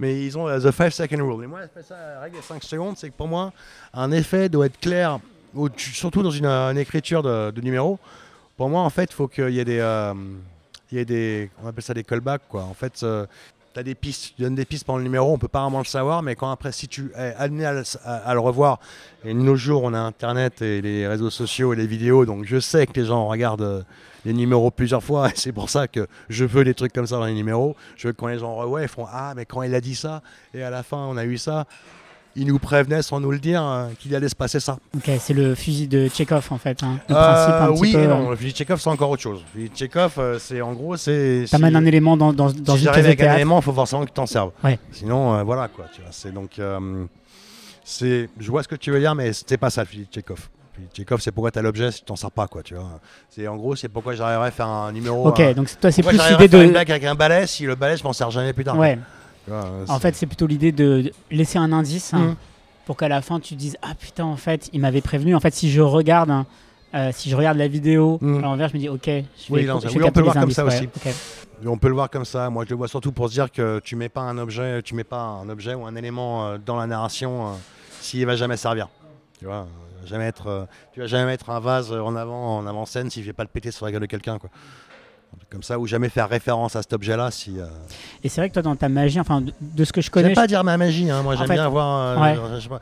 Euh, 0.04 0.08
mais 0.14 0.26
ils 0.26 0.38
ont 0.38 0.48
euh, 0.48 0.60
the 0.60 0.72
5 0.72 0.92
second 0.92 1.18
rule. 1.18 1.44
Et 1.44 1.48
moi, 1.48 1.62
j'appelle 1.62 1.84
ça 1.84 1.96
la 2.16 2.20
règle 2.22 2.36
des 2.38 2.42
5 2.42 2.64
secondes. 2.64 2.96
C'est 2.98 3.10
que 3.10 3.16
pour 3.16 3.28
moi, 3.28 3.52
un 3.94 4.12
effet 4.12 4.50
doit 4.50 4.66
être 4.68 4.80
clair, 4.80 5.20
au- 5.56 5.70
surtout 5.78 6.22
dans 6.24 6.32
une, 6.32 6.46
euh, 6.46 6.72
une 6.72 6.78
écriture 6.78 7.24
de, 7.24 7.52
de 7.52 7.62
numéro. 7.62 8.00
Pour 8.58 8.70
moi, 8.70 8.82
en 8.82 8.90
fait, 8.90 9.06
il 9.12 9.14
faut 9.14 9.28
qu'il 9.28 9.50
y 9.50 9.60
ait 9.60 9.66
des. 9.66 9.80
euh, 9.80 10.14
il 10.92 10.98
y 10.98 11.02
ait 11.02 11.06
des. 11.06 11.50
On 11.64 11.68
appelle 11.68 11.84
ça 11.84 11.94
des 11.94 12.04
callbacks, 12.04 12.44
quoi. 12.48 12.64
En 12.64 12.74
fait, 12.74 13.04
tu 13.74 13.80
as 13.80 13.84
des 13.84 13.96
pistes, 13.96 14.34
tu 14.36 14.42
donnes 14.42 14.56
des 14.56 14.66
pistes 14.66 14.86
pendant 14.86 15.00
le 15.00 15.04
numéro, 15.04 15.34
on 15.34 15.38
peut 15.38 15.48
pas 15.48 15.62
vraiment 15.62 15.80
le 15.80 15.86
savoir, 15.86 16.22
mais 16.22 16.36
quand 16.36 16.52
après, 16.52 16.72
si 16.72 16.88
tu 16.88 17.12
es 17.16 17.34
amené 17.38 17.66
à, 17.66 17.82
à 18.06 18.34
le 18.34 18.40
revoir, 18.40 18.80
et 19.26 19.34
de 19.34 19.40
nos 19.40 19.56
jours, 19.56 19.84
on 19.84 19.94
a 19.94 20.00
Internet 20.00 20.62
et 20.62 20.82
les 20.82 21.08
réseaux 21.08 21.30
sociaux 21.30 21.74
et 21.74 21.76
les 21.76 21.88
vidéos, 21.88 22.26
donc 22.26 22.46
je 22.46 22.60
sais 22.60 22.86
que 22.86 22.94
les 23.00 23.06
gens 23.06 23.28
regardent 23.28 23.62
euh, 23.62 23.84
les 24.26 24.34
numéros 24.34 24.70
plusieurs 24.72 25.04
fois, 25.04 25.30
et 25.32 25.34
c'est 25.36 25.52
pour 25.52 25.70
ça 25.70 25.88
que 25.88 26.08
je 26.30 26.46
veux 26.46 26.64
des 26.64 26.74
trucs 26.74 26.94
comme 26.94 27.08
ça 27.08 27.18
dans 27.18 27.26
les 27.26 27.34
numéros. 27.34 27.76
Je 27.96 28.08
veux 28.08 28.14
que 28.14 28.20
quand 28.20 28.28
les 28.28 28.40
gens 28.40 28.56
revoient, 28.56 28.82
ils 28.84 28.88
font 28.88 29.08
Ah, 29.12 29.34
mais 29.36 29.46
quand 29.46 29.64
il 29.64 29.74
a 29.74 29.82
dit 29.82 29.96
ça, 29.96 30.22
et 30.54 30.64
à 30.64 30.70
la 30.70 30.84
fin, 30.84 30.98
on 30.98 31.18
a 31.18 31.26
eu 31.26 31.38
ça, 31.38 31.66
il 32.36 32.48
nous 32.48 32.58
prévenait 32.60 33.02
sans 33.02 33.20
nous 33.20 33.32
le 33.32 33.40
dire 33.40 33.64
euh, 33.64 33.88
qu'il 34.00 34.16
allait 34.16 34.30
se 34.30 34.36
passer 34.36 34.60
ça. 34.60 34.78
Ok, 34.96 35.10
c'est 35.20 35.34
le 35.34 35.54
fusil 35.56 35.88
de 35.88 36.08
Chekhov 36.08 36.48
en 36.52 36.58
fait. 36.58 36.82
hein. 36.84 37.00
Le 37.10 37.16
Euh, 37.16 37.20
principe 37.34 37.54
un 37.62 37.72
petit 37.74 37.82
oui 37.82 37.92
peu. 37.94 38.00
et 38.00 38.06
euh, 38.06 38.08
non, 38.08 38.30
le 38.32 38.36
fusil 38.36 38.52
de 38.54 38.58
Chekhov, 38.58 38.80
c'est 38.82 38.90
encore 38.90 39.10
autre 39.12 39.22
chose. 39.22 39.42
Le 39.54 39.60
fusil 39.62 39.70
de 39.70 39.76
Chekhov, 39.78 40.14
euh, 40.18 40.40
c'est 40.40 40.62
en 40.62 40.74
gros, 40.74 40.98
c'est. 40.98 41.46
T'amènes 41.52 41.72
si- 41.72 41.78
un 41.78 41.86
élément 41.86 42.18
dans, 42.18 42.34
dans, 42.34 42.52
dans 42.52 42.76
si 42.76 42.86
une 42.86 42.92
pièce 42.92 43.04
de 43.04 43.08
avec 43.08 43.20
un 43.20 43.24
théâtre. 43.24 43.36
élément, 43.36 43.60
il 43.60 43.64
faut 43.64 43.74
forcément 43.74 44.02
que 44.02 44.08
tu 44.08 44.14
t'en 44.14 44.26
serves. 44.26 44.52
Ouais. 44.64 44.80
Sinon, 44.92 45.44
voilà 45.44 45.68
quoi. 45.68 45.86
Tu 45.94 46.02
vois, 46.02 46.10
c'est 46.12 46.34
donc, 46.34 46.60
c'est, 47.84 48.30
je 48.40 48.50
vois 48.52 48.64
ce 48.64 48.68
que 48.68 48.76
tu 48.76 48.92
veux 48.92 49.00
dire, 49.00 49.14
mais 49.16 49.34
c'était 49.34 49.58
pas 49.58 49.70
ça 49.70 49.82
le 49.82 49.88
fusil 49.88 50.08
de 50.10 50.14
Chekhov. 50.14 50.40
Le 50.40 50.76
fusil 50.78 50.90
de 50.92 50.96
Chekhov, 50.96 51.20
c'est 51.22 51.32
pourquoi 51.32 51.52
tu 51.52 51.60
as 51.60 51.62
l'objet 51.62 51.92
si 51.92 52.00
tu 52.00 52.06
t'en 52.06 52.16
sers 52.16 52.32
pas, 52.32 52.48
quoi. 52.48 52.64
Tu 52.64 52.74
vois. 52.76 53.00
C'est 53.30 53.48
en 53.48 53.56
gros, 53.58 53.76
c'est 53.76 53.90
pourquoi 53.90 54.16
j'arriverais 54.16 54.48
à 54.48 54.52
faire 54.52 54.68
un 54.68 54.92
numéro. 54.92 55.28
Ok, 55.28 55.40
euh, 55.40 55.54
donc 55.54 55.70
c'est- 55.70 55.80
toi 55.80 55.92
c'est 55.92 56.02
plus 56.02 56.14
l'idée 56.14 56.48
faire 56.48 56.62
une 56.62 56.68
de. 56.68 56.72
blague 56.72 56.92
avec 56.92 57.04
un 57.04 57.16
balai 57.16 57.46
si 57.48 57.66
le 57.66 57.76
balai, 57.76 57.98
je 57.98 58.04
m'en 58.04 58.14
sers 58.14 58.32
jamais 58.32 58.54
plus 58.54 58.64
tard. 58.64 58.78
Ouais. 58.78 58.98
Euh, 59.52 59.86
En 59.90 60.00
fait, 60.00 60.16
c'est 60.16 60.26
plutôt 60.26 60.48
l'idée 60.48 60.72
de 60.72 61.12
laisser 61.32 61.58
un 61.58 61.72
indice 61.74 62.14
hein, 62.14 62.20
Mhm. 62.30 62.36
pour 62.86 62.98
qu'à 62.98 63.08
la 63.10 63.22
fin 63.22 63.40
tu 63.40 63.56
dises 63.56 63.78
ah 63.82 63.94
putain 64.00 64.24
en 64.26 64.38
fait 64.38 64.70
il 64.74 64.80
m'avait 64.82 65.02
prévenu. 65.02 65.36
En 65.36 65.40
fait, 65.40 65.54
si 65.54 65.70
je 65.72 65.82
regarde. 65.82 66.32
hein, 66.32 66.46
euh, 66.96 67.10
si 67.12 67.30
je 67.30 67.36
regarde 67.36 67.58
la 67.58 67.68
vidéo 67.68 68.20
Mhm. 68.22 68.38
à 68.38 68.42
l'envers, 68.42 68.70
je 68.70 68.76
me 68.76 68.80
dis 68.80 68.88
ok, 68.90 69.02
je 69.06 69.12
vais, 69.14 69.26
Oui, 69.50 69.66
non, 69.66 69.80
je 69.80 69.88
oui, 69.88 69.96
vais 69.98 70.04
on 70.04 70.12
peut 70.12 70.20
le 70.20 70.24
voir 70.26 70.36
comme 70.36 70.44
indices, 70.44 70.56
ça 70.56 70.66
ouais, 70.66 70.78
aussi. 70.78 70.90
On 71.66 71.78
peut 71.78 71.88
le 71.88 71.94
voir 71.96 72.10
comme 72.10 72.26
ça. 72.26 72.50
Moi, 72.50 72.66
je 72.66 72.70
le 72.70 72.76
vois 72.76 72.88
surtout 72.88 73.12
pour 73.12 73.30
se 73.30 73.34
dire 73.34 73.52
que 73.52 73.80
tu 73.84 73.96
mets 73.96 74.10
pas 74.10 74.22
un 74.22 74.38
objet, 74.38 74.82
tu 74.84 74.94
mets 74.96 75.04
pas 75.04 75.22
un 75.22 75.50
objet 75.50 75.74
ou 75.74 75.86
un 75.86 75.96
élément 75.96 76.46
euh, 76.46 76.58
dans 76.64 76.76
la 76.76 76.86
narration 76.86 77.48
euh, 77.48 77.52
s'il 78.02 78.26
va 78.26 78.36
jamais 78.36 78.58
servir. 78.58 78.90
Tu 79.40 79.46
vois, 79.46 79.66
jamais 80.06 80.26
être, 80.26 80.48
euh, 80.48 80.66
tu 80.94 81.00
vas 81.00 81.08
jamais 81.08 81.26
mettre 81.26 81.50
un 81.50 81.60
vase 81.60 81.92
en 81.92 82.16
avant, 82.16 82.58
en 82.58 82.68
avant 82.68 82.86
scène 82.86 83.10
s'il 83.10 83.24
fait 83.24 83.34
pas 83.34 83.44
le 83.44 83.50
péter 83.50 83.72
sur 83.72 83.86
la 83.86 83.92
gueule 83.92 84.02
de 84.02 84.06
quelqu'un, 84.08 84.38
quoi. 84.38 84.50
Comme 85.50 85.62
ça, 85.64 85.78
ou 85.78 85.86
jamais 85.86 86.10
faire 86.10 86.30
référence 86.30 86.76
à 86.76 86.82
cet 86.82 86.94
objet-là. 86.94 87.30
Si, 87.30 87.60
euh, 87.60 87.66
Et 88.24 88.30
c'est 88.30 88.42
vrai 88.42 88.50
que 88.50 88.54
toi 88.54 88.64
dans 88.64 88.76
ta 88.76 88.90
magie, 88.90 89.20
enfin 89.20 89.42
de, 89.42 89.54
de 89.62 89.84
ce 89.84 89.94
que 89.94 90.02
je 90.02 90.06
J'aime 90.06 90.12
connais, 90.24 90.34
pas 90.34 90.48
dire 90.48 90.64
ma 90.64 90.78
magie, 90.78 91.12
hein. 91.12 91.22
moi 91.22 91.36
j'aime 91.36 91.48
bien 91.48 91.66
avoir. 91.66 92.18
euh, 92.20 92.38
ouais. 92.38 92.80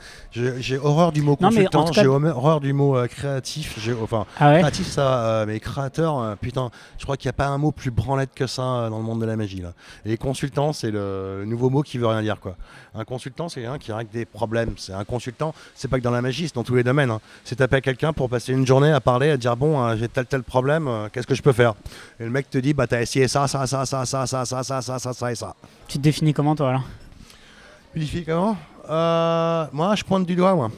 j'ai 0.59 0.77
horreur 0.77 1.11
du 1.11 1.21
mot 1.21 1.35
consultant, 1.35 1.85
cas- 1.85 2.01
j'ai 2.01 2.07
horreur 2.07 2.61
du 2.61 2.71
mot 2.73 2.95
euh, 2.97 3.07
créatif. 3.07 3.77
Enfin, 4.01 4.25
ah 4.39 4.51
ouais, 4.51 4.59
Créatif, 4.59 4.87
ça, 4.87 5.25
euh, 5.25 5.45
mais 5.45 5.59
créateur, 5.59 6.37
putain, 6.37 6.69
je 6.97 7.03
crois 7.03 7.17
qu'il 7.17 7.27
n'y 7.27 7.31
a 7.31 7.33
pas 7.33 7.47
un 7.47 7.57
mot 7.57 7.71
plus 7.71 7.91
branlette 7.91 8.31
que 8.33 8.47
ça 8.47 8.87
dans 8.89 8.97
le 8.97 9.03
monde 9.03 9.19
de 9.21 9.25
la 9.25 9.35
magie. 9.35 9.61
Là. 9.61 9.73
Et 10.05 10.17
consultant, 10.17 10.71
c'est 10.73 10.91
le, 10.91 11.43
nouveau 11.45 11.69
mot 11.69 11.81
qui 11.81 11.97
veut 11.97 12.07
rien 12.07 12.21
dire. 12.21 12.39
Quoi. 12.39 12.55
Un 12.95 13.03
consultant, 13.03 13.49
c'est 13.49 13.65
un 13.65 13.77
qui 13.79 13.91
règle 13.91 14.11
des 14.11 14.25
problèmes. 14.25 14.73
C'est 14.77 14.93
un 14.93 15.03
consultant, 15.03 15.53
c'est 15.75 15.87
pas 15.89 15.97
que 15.97 16.03
dans 16.03 16.11
la 16.11 16.21
magie, 16.21 16.47
c'est 16.47 16.55
dans 16.55 16.63
tous 16.63 16.75
les 16.75 16.83
domaines. 16.83 17.11
hein. 17.11 17.19
C'est 17.43 17.55
taper 17.57 17.77
à 17.77 17.81
quelqu'un 17.81 18.13
pour 18.13 18.29
passer 18.29 18.53
une 18.53 18.65
journée 18.67 18.91
à 18.91 18.99
parler, 19.01 19.29
à 19.31 19.37
dire 19.37 19.57
bon, 19.57 19.95
j'ai 19.97 20.07
tel 20.07 20.25
tel 20.25 20.43
problème, 20.43 20.89
qu'est-ce 21.11 21.27
que 21.27 21.35
je 21.35 21.41
peux 21.41 21.51
faire? 21.53 21.73
Et 22.19 22.23
le 22.23 22.29
mec 22.29 22.40
te 22.49 22.57
dit, 22.57 22.73
bah 22.73 22.87
t'as 22.87 23.01
essayé 23.01 23.27
ça, 23.27 23.47
ça, 23.47 23.65
ça, 23.67 23.85
ça, 23.85 24.05
ça, 24.05 24.25
ça, 24.25 24.45
ça, 24.45 24.63
ça, 24.63 24.81
ça, 24.81 24.99
ça, 24.99 25.13
ça 25.13 25.31
et 25.31 25.35
ça. 25.35 25.55
tu 25.87 25.97
te 25.97 26.03
définis 26.03 26.33
comment 26.33 26.55
toi 26.55 26.69
alors 26.69 26.83
Purifier 27.93 28.23
comment 28.23 28.57
Euh, 28.89 29.65
Moi, 29.71 29.95
je 29.95 30.03
pointe 30.03 30.25
du 30.25 30.35
doigt, 30.35 30.55
moi. 30.55 30.71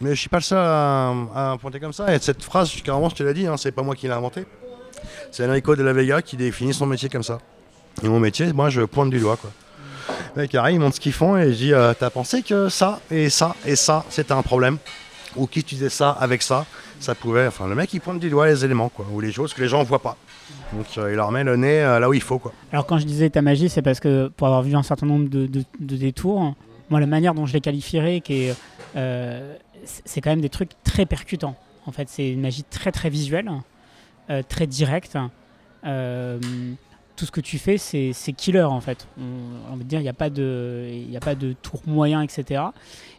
Mais 0.00 0.10
je 0.14 0.20
suis 0.20 0.28
pas 0.28 0.38
le 0.38 0.42
seul 0.42 0.58
à, 0.58 1.10
à 1.34 1.56
pointer 1.60 1.78
comme 1.80 1.92
ça. 1.92 2.14
Et 2.14 2.18
cette 2.18 2.42
phrase, 2.42 2.70
carrément, 2.82 3.08
je 3.10 3.16
te 3.16 3.22
l'ai 3.22 3.34
dit, 3.34 3.46
hein, 3.46 3.56
c'est 3.56 3.72
pas 3.72 3.82
moi 3.82 3.94
qui 3.94 4.06
l'ai 4.06 4.12
inventée. 4.14 4.46
C'est 5.30 5.46
Enrico 5.46 5.76
de 5.76 5.82
la 5.82 5.92
Vega 5.92 6.22
qui 6.22 6.36
définit 6.36 6.72
son 6.72 6.86
métier 6.86 7.08
comme 7.08 7.22
ça. 7.22 7.38
Et 8.02 8.08
mon 8.08 8.20
métier, 8.20 8.52
moi, 8.52 8.70
je 8.70 8.82
pointe 8.82 9.10
du 9.10 9.18
doigt, 9.18 9.36
quoi. 9.36 9.50
Le 10.36 10.42
mec 10.42 10.54
arrive, 10.54 10.76
il 10.76 10.80
montre 10.80 10.96
ce 10.96 11.00
qu'ils 11.00 11.12
font 11.12 11.36
et 11.36 11.52
je 11.52 11.56
dis 11.56 11.72
euh, 11.74 11.92
T'as 11.98 12.10
pensé 12.10 12.42
que 12.42 12.68
ça 12.68 13.00
et 13.10 13.28
ça 13.30 13.54
et 13.66 13.76
ça, 13.76 14.04
c'était 14.08 14.32
un 14.32 14.42
problème 14.42 14.78
Ou 15.36 15.46
qui 15.46 15.60
utilisait 15.60 15.88
ça 15.90 16.10
avec 16.10 16.42
ça 16.42 16.64
Ça 17.00 17.14
pouvait. 17.14 17.46
Enfin, 17.48 17.66
le 17.68 17.74
mec, 17.74 17.92
il 17.92 18.00
pointe 18.00 18.18
du 18.20 18.30
doigt 18.30 18.46
les 18.46 18.64
éléments, 18.64 18.88
quoi. 18.88 19.04
Ou 19.12 19.20
les 19.20 19.32
choses 19.32 19.52
que 19.52 19.60
les 19.60 19.68
gens 19.68 19.82
voient 19.82 20.00
pas. 20.02 20.16
Donc, 20.72 20.86
euh, 20.98 21.10
il 21.12 21.16
leur 21.16 21.30
met 21.32 21.42
le 21.44 21.56
nez 21.56 21.80
euh, 21.82 21.98
là 21.98 22.08
où 22.08 22.14
il 22.14 22.20
faut, 22.22 22.38
quoi. 22.38 22.52
Alors 22.72 22.86
quand 22.86 22.98
je 22.98 23.04
disais 23.06 23.28
ta 23.30 23.42
magie, 23.42 23.68
c'est 23.68 23.82
parce 23.82 23.98
que 24.00 24.28
pour 24.28 24.46
avoir 24.46 24.62
vu 24.62 24.74
un 24.76 24.82
certain 24.82 25.06
nombre 25.06 25.28
de, 25.28 25.46
de- 25.46 25.64
de 25.80 25.96
détours, 25.96 26.54
moi 26.90 27.00
la 27.00 27.06
manière 27.06 27.34
dont 27.34 27.46
je 27.46 27.52
les 27.52 27.60
qualifierais, 27.60 28.22
euh, 28.96 29.54
c'est 30.04 30.20
quand 30.20 30.30
même 30.30 30.40
des 30.40 30.48
trucs 30.48 30.70
très 30.84 31.06
percutants. 31.06 31.56
En 31.86 31.92
fait, 31.92 32.08
c'est 32.08 32.30
une 32.30 32.40
magie 32.40 32.62
très 32.64 32.92
très 32.92 33.10
visuelle, 33.10 33.50
très 34.48 34.66
directe. 34.66 35.16
Tout 37.16 37.26
ce 37.26 37.30
que 37.32 37.40
tu 37.42 37.58
fais, 37.58 37.76
c'est 37.76 38.32
killer 38.36 38.62
en 38.62 38.80
fait. 38.80 39.06
On, 39.20 39.72
on 39.72 39.76
veut 39.76 39.84
dire, 39.84 40.00
il 40.00 40.04
n'y 40.04 40.08
a 40.08 40.14
pas 40.14 40.30
de, 40.30 40.86
a 41.14 41.20
pas 41.20 41.34
de 41.34 41.52
tour 41.52 41.80
moyen, 41.86 42.22
etc. 42.22 42.62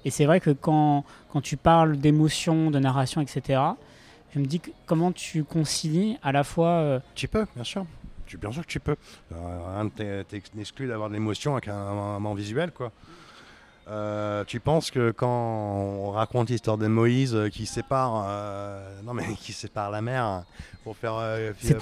Et 0.05 0.09
c'est 0.09 0.25
vrai 0.25 0.39
que 0.39 0.49
quand 0.51 1.03
quand 1.31 1.41
tu 1.41 1.55
parles 1.57 1.97
d'émotion, 1.97 2.71
de 2.71 2.79
narration, 2.79 3.21
etc. 3.21 3.61
Je 4.33 4.39
me 4.39 4.45
dis 4.45 4.59
que 4.59 4.71
comment 4.85 5.11
tu 5.11 5.43
concilies 5.43 6.17
à 6.23 6.31
la 6.31 6.43
fois 6.43 6.69
euh, 6.69 6.99
Tu 7.15 7.27
peux, 7.27 7.45
bien 7.55 7.63
sûr. 7.63 7.85
Tu, 8.25 8.37
bien 8.37 8.51
sûr 8.51 8.61
que 8.61 8.71
tu 8.71 8.79
peux. 8.79 8.95
Euh, 9.33 9.73
rien 9.73 9.83
ne 9.85 9.89
t'est- 9.89 10.23
t'ex- 10.23 10.53
n'exclut 10.55 10.87
d'avoir 10.87 11.09
de 11.09 11.13
l'émotion 11.15 11.53
avec 11.53 11.67
un, 11.67 11.75
un 11.75 12.13
moment 12.13 12.33
visuel, 12.33 12.71
quoi. 12.71 12.91
Euh, 13.91 14.45
tu 14.45 14.61
penses 14.61 14.89
que 14.89 15.11
quand 15.11 15.27
on 15.27 16.11
raconte 16.11 16.49
l'histoire 16.49 16.77
de 16.77 16.87
Moïse 16.87 17.35
euh, 17.35 17.49
qui 17.49 17.65
sépare, 17.65 18.25
euh, 18.25 19.01
non 19.03 19.13
mais 19.13 19.25
qui 19.39 19.51
sépare 19.51 19.91
la 19.91 20.01
mer 20.01 20.23
hein, 20.23 20.45
pour 20.85 20.95
faire 20.95 21.15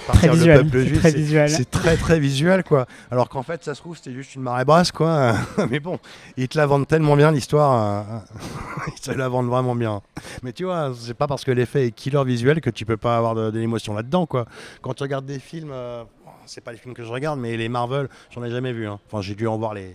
partir 0.06 0.32
le 0.34 0.38
peuple 0.64 0.78
juif, 0.88 1.00
c'est- 1.48 1.70
très 1.70 1.96
très 1.96 2.18
visuel 2.18 2.64
quoi. 2.64 2.86
Alors 3.12 3.28
qu'en 3.28 3.44
fait 3.44 3.62
ça 3.62 3.74
se 3.76 3.80
trouve 3.80 3.96
c'était 3.96 4.12
juste 4.12 4.34
une 4.34 4.42
marée 4.42 4.64
basse 4.64 4.90
quoi. 4.90 5.34
mais 5.70 5.78
bon, 5.78 6.00
ils 6.36 6.48
te 6.48 6.58
la 6.58 6.66
vendent 6.66 6.88
tellement 6.88 7.14
bien 7.16 7.30
l'histoire, 7.30 8.04
euh, 8.10 8.18
ils 8.88 9.00
te 9.00 9.12
la 9.12 9.28
vendent 9.28 9.48
vraiment 9.48 9.76
bien. 9.76 10.02
Mais 10.42 10.52
tu 10.52 10.64
vois, 10.64 10.92
c'est 10.98 11.14
pas 11.14 11.28
parce 11.28 11.44
que 11.44 11.52
l'effet 11.52 11.86
est 11.86 11.90
killer 11.92 12.24
visuel 12.24 12.60
que 12.60 12.70
tu 12.70 12.84
peux 12.84 12.96
pas 12.96 13.16
avoir 13.16 13.36
de, 13.36 13.52
de 13.52 13.58
l'émotion 13.60 13.94
là-dedans 13.94 14.26
quoi. 14.26 14.46
Quand 14.82 14.94
tu 14.94 15.04
regardes 15.04 15.26
des 15.26 15.38
films, 15.38 15.72
c'est 16.46 16.60
pas 16.64 16.72
les 16.72 16.78
films 16.78 16.94
que 16.94 17.04
je 17.04 17.10
regarde, 17.12 17.38
mais 17.38 17.56
les 17.56 17.68
Marvel, 17.68 18.08
j'en 18.34 18.42
ai 18.42 18.50
jamais 18.50 18.72
vu. 18.72 18.88
hein. 18.88 18.98
Enfin 19.06 19.22
j'ai 19.22 19.36
dû 19.36 19.46
en 19.46 19.56
voir 19.58 19.74
les 19.74 19.94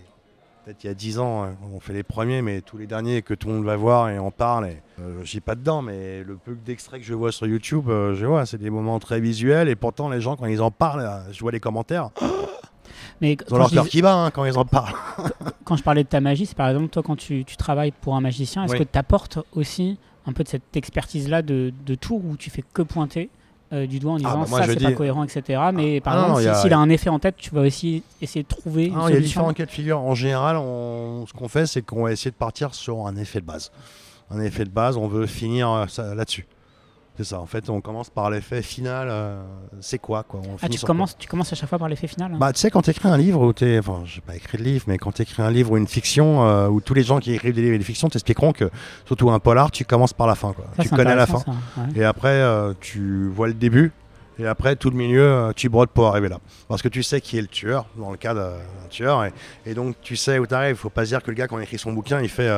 peut-être 0.66 0.84
il 0.84 0.88
y 0.88 0.90
a 0.90 0.94
10 0.96 1.20
ans, 1.20 1.44
hein, 1.44 1.56
on 1.74 1.80
fait 1.80 1.94
les 1.94 2.02
premiers, 2.04 2.42
mais 2.42 2.62
tous 2.62 2.78
les 2.78 2.88
derniers 2.88 3.22
que 3.22 3.36
tout 3.36 3.48
le 3.48 3.54
monde 3.54 3.66
va 3.66 3.76
voir 3.76 4.10
et 4.10 4.18
en 4.18 4.32
parle. 4.32 4.68
Et, 4.68 4.82
euh, 5.00 5.20
je 5.24 5.30
suis 5.30 5.40
pas 5.40 5.54
dedans, 5.56 5.82
mais 5.84 6.24
le 6.24 6.36
peu 6.38 6.56
d'extraits 6.56 7.02
que 7.02 7.06
je 7.06 7.14
vois 7.14 7.32
sur 7.32 7.46
YouTube, 7.46 7.88
euh, 7.90 8.16
je 8.16 8.26
vois, 8.26 8.46
c'est 8.48 8.58
des 8.58 8.72
moments 8.72 8.98
très 9.00 9.20
visuels. 9.20 9.70
Et 9.70 9.76
pourtant, 9.76 10.10
les 10.10 10.22
gens, 10.22 10.36
quand 10.36 10.48
ils 10.48 10.62
en 10.62 10.72
parlent, 10.72 11.02
euh, 11.02 11.32
je 11.32 11.40
vois 11.40 11.52
les 11.52 11.60
commentaires. 11.60 12.10
Mais 13.22 13.38
Ils 13.48 13.54
ont 13.54 13.58
leur 13.58 13.70
cœur 13.70 13.84
dis- 13.86 13.90
qui 13.92 14.02
bat 14.02 14.14
hein, 14.26 14.32
quand 14.32 14.44
ils 14.44 14.58
en 14.58 14.66
parlent. 14.66 14.94
quand 15.64 15.76
je 15.78 15.84
parlais 15.84 16.04
de 16.04 16.10
ta 16.10 16.20
magie, 16.20 16.46
c'est 16.46 16.58
par 16.58 16.68
exemple 16.70 16.90
toi 16.90 17.02
quand 17.04 17.16
tu, 17.16 17.46
tu 17.46 17.56
travailles 17.56 17.92
pour 17.92 18.16
un 18.16 18.22
magicien, 18.22 18.64
est-ce 18.66 18.74
Oui. 18.74 18.80
que 18.80 18.84
tu 18.84 18.98
apportes 19.00 19.40
aussi 19.54 19.98
un 20.26 20.34
peu 20.34 20.44
de 20.44 20.50
cette 20.50 20.76
expertise-là 20.76 21.42
de, 21.42 21.72
de 21.86 21.96
tour 21.96 22.22
où 22.26 22.36
tu 22.36 22.50
fais 22.50 22.64
que 22.74 22.82
pointer? 22.82 23.30
Euh, 23.74 23.88
du 23.88 24.00
doigt 24.00 24.14
en 24.14 24.18
disant 24.18 24.40
bah, 24.42 24.46
moi, 24.50 24.60
ça 24.62 24.68
c'est 24.68 24.76
dis- 24.76 24.84
pas 24.86 24.92
cohérent, 24.92 25.24
etc. 25.24 25.60
Mais 25.74 26.00
par 26.02 26.14
Ah 26.14 26.18
exemple, 26.18 26.34
non, 26.34 26.40
si- 26.42 26.48
a- 26.48 26.54
s'il 26.62 26.74
a 26.74 26.78
un 26.78 26.90
effet 26.90 27.10
en 27.10 27.20
tête, 27.20 27.36
tu 27.38 27.50
vas 27.54 27.62
aussi 27.62 28.04
essayer 28.22 28.44
de 28.44 28.48
trouver 28.48 28.86
une 28.86 28.96
Ah, 28.98 29.06
il 29.10 29.16
y 29.16 29.18
a 29.18 29.20
différents 29.22 29.54
cas 29.54 29.66
de 29.66 29.72
figure. 29.72 30.00
En 30.00 30.14
général, 30.16 30.58
on- 30.58 31.26
ce 31.28 31.34
qu'on 31.34 31.48
fait, 31.48 31.66
c'est 31.66 31.82
qu'on 31.82 32.04
va 32.04 32.12
essayer 32.12 32.32
de 32.32 32.36
partir 32.36 32.74
sur 32.76 33.08
un 33.08 33.16
effet 33.16 33.42
de 33.42 33.46
base. 33.46 33.72
Un 34.32 34.42
effet 34.42 34.66
de 34.66 34.70
base, 34.70 34.98
on 34.98 35.08
veut 35.08 35.26
finir 35.28 35.70
euh, 35.72 35.86
ça- 35.88 36.16
là-dessus. 36.16 36.46
C'est 37.18 37.24
ça. 37.24 37.40
En 37.40 37.46
fait, 37.46 37.70
on 37.70 37.80
commence 37.80 38.10
par 38.10 38.30
l'effet 38.30 38.62
final. 38.62 39.08
euh, 39.10 39.42
c'est 39.80 40.00
quoi, 40.00 40.24
quoi 40.24 40.42
on 40.46 40.58
Ah, 40.62 40.68
tu 40.68 40.80
quoi 40.80 40.88
commences, 40.88 41.18
tu 41.18 41.28
commences 41.28 41.54
à 41.54 41.56
chaque 41.56 41.70
fois 41.70 41.80
par 41.80 41.88
l'effet 41.88 42.08
final 42.08 42.34
hein 42.34 42.38
Bah, 42.38 42.52
tu 42.52 42.60
sais, 42.60 42.70
quand 42.70 42.82
tu 42.82 42.90
écris 42.92 43.08
un 43.08 43.18
livre, 43.18 43.42
ou 43.42 43.54
t'es, 43.54 43.80
enfin, 43.80 44.02
j'ai 44.06 44.20
pas 44.22 44.36
écrit 44.36 44.58
de 44.58 44.64
livre, 44.64 44.84
mais 44.88 44.98
quand 44.98 45.14
tu 45.14 45.22
écris 45.22 45.42
un 45.42 45.50
livre 45.52 45.72
ou 45.72 45.78
une 45.78 45.88
fiction, 45.88 46.46
euh, 46.46 46.68
où 46.68 46.82
tous 46.82 46.94
les 46.94 47.04
gens 47.04 47.20
qui 47.20 47.34
écrivent 47.34 47.54
des 47.56 47.62
livres 47.62 47.76
et 47.76 47.78
des 47.78 47.84
fictions 47.86 48.10
t'expliqueront 48.10 48.52
que, 48.52 48.70
surtout 49.06 49.32
un 49.32 49.40
polar, 49.40 49.72
tu 49.72 49.86
commences 49.86 50.14
par 50.14 50.28
la 50.28 50.36
fin. 50.36 50.52
Quoi. 50.54 50.66
Ça, 50.76 50.84
tu 50.84 50.90
connais 50.90 51.16
la 51.16 51.26
fin. 51.26 51.38
intéressant, 51.38 51.62
ça, 51.76 51.82
ouais. 51.82 52.02
Et 52.02 52.04
après, 52.04 52.28
euh, 52.42 52.74
tu 52.82 53.30
vois 53.30 53.48
le 53.48 53.54
début. 53.54 53.94
Et 54.38 54.46
après, 54.46 54.76
tout 54.76 54.90
le 54.90 54.98
milieu, 54.98 55.54
tu 55.56 55.70
brodes 55.70 55.88
pour 55.92 56.08
arriver 56.08 56.28
là. 56.28 56.40
Parce 56.68 56.82
que 56.82 56.90
tu 56.90 57.02
sais 57.04 57.22
qui 57.22 57.38
est 57.38 57.42
le 57.42 57.48
tueur, 57.48 57.86
dans 57.96 58.12
le 58.12 58.18
cas 58.18 58.34
d'un 58.34 58.52
tueur. 58.90 59.24
Et, 59.24 59.32
et 59.66 59.74
donc, 59.74 59.96
tu 60.02 60.18
sais 60.18 60.40
où 60.40 60.46
tu 60.46 60.54
arrives. 60.54 60.72
Il 60.76 60.78
faut 60.78 60.90
pas 60.90 61.06
dire 61.06 61.24
que 61.24 61.32
le 61.32 61.38
gars, 61.38 61.48
quand 61.48 61.58
il 61.58 61.64
écrit 61.64 61.78
son 61.78 61.94
bouquin, 61.94 62.20
il 62.20 62.28
fait 62.28 62.50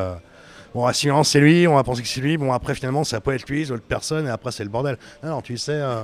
Bon, 0.78 0.94
silence, 0.94 1.30
c'est 1.30 1.40
lui, 1.40 1.68
on 1.68 1.74
va 1.74 1.84
penser 1.84 2.04
que 2.04 2.08
c'est 2.08 2.22
lui. 2.22 2.38
Bon, 2.38 2.54
après, 2.54 2.76
finalement, 2.76 3.04
ça 3.04 3.20
peut 3.20 3.34
être 3.34 3.50
lui, 3.50 3.66
c'est 3.66 3.72
autre 3.72 3.82
personne. 3.82 4.28
Et 4.28 4.30
après, 4.30 4.52
c'est 4.52 4.64
le 4.64 4.70
bordel. 4.70 5.00
Non, 5.24 5.42
tu 5.42 5.58
sais, 5.58 5.72
euh, 5.74 6.04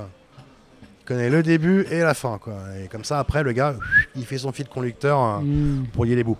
tu 0.98 1.04
connais 1.06 1.30
le 1.30 1.44
début 1.44 1.86
et 1.92 2.00
la 2.00 2.12
fin. 2.12 2.38
Quoi. 2.38 2.54
Et 2.82 2.88
comme 2.88 3.04
ça, 3.04 3.20
après, 3.20 3.44
le 3.44 3.52
gars, 3.52 3.76
il 4.16 4.26
fait 4.26 4.38
son 4.38 4.50
fil 4.50 4.66
conducteur 4.66 5.22
euh, 5.22 5.38
Hmm. 5.38 5.84
pour 5.92 6.04
lier 6.04 6.16
les 6.16 6.24
bouts. 6.24 6.38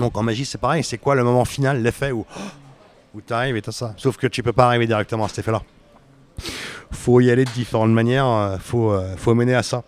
Donc, 0.00 0.18
en 0.18 0.24
magie, 0.24 0.44
c'est 0.44 0.58
pareil. 0.58 0.82
C'est 0.82 0.98
quoi 0.98 1.14
le 1.14 1.22
moment 1.22 1.44
final, 1.44 1.80
l'effet 1.80 2.10
où, 2.10 2.26
où 3.14 3.20
tu 3.20 3.32
arrives 3.32 3.54
et 3.54 3.62
t'as 3.62 3.70
ça? 3.70 3.94
Sauf 3.96 4.16
que 4.16 4.26
tu 4.26 4.42
peux 4.42 4.52
pas 4.52 4.66
arriver 4.66 4.88
directement 4.88 5.26
à 5.26 5.28
cet 5.28 5.38
effet-là 5.38 5.62
faut 6.90 7.20
y 7.20 7.30
aller 7.30 7.44
de 7.44 7.50
différentes 7.50 7.92
manières, 7.92 8.26
euh, 8.26 8.56
faut, 8.58 8.90
euh, 8.90 9.14
faut 9.16 9.32
mener 9.34 9.54
à 9.54 9.62
ça. 9.62 9.84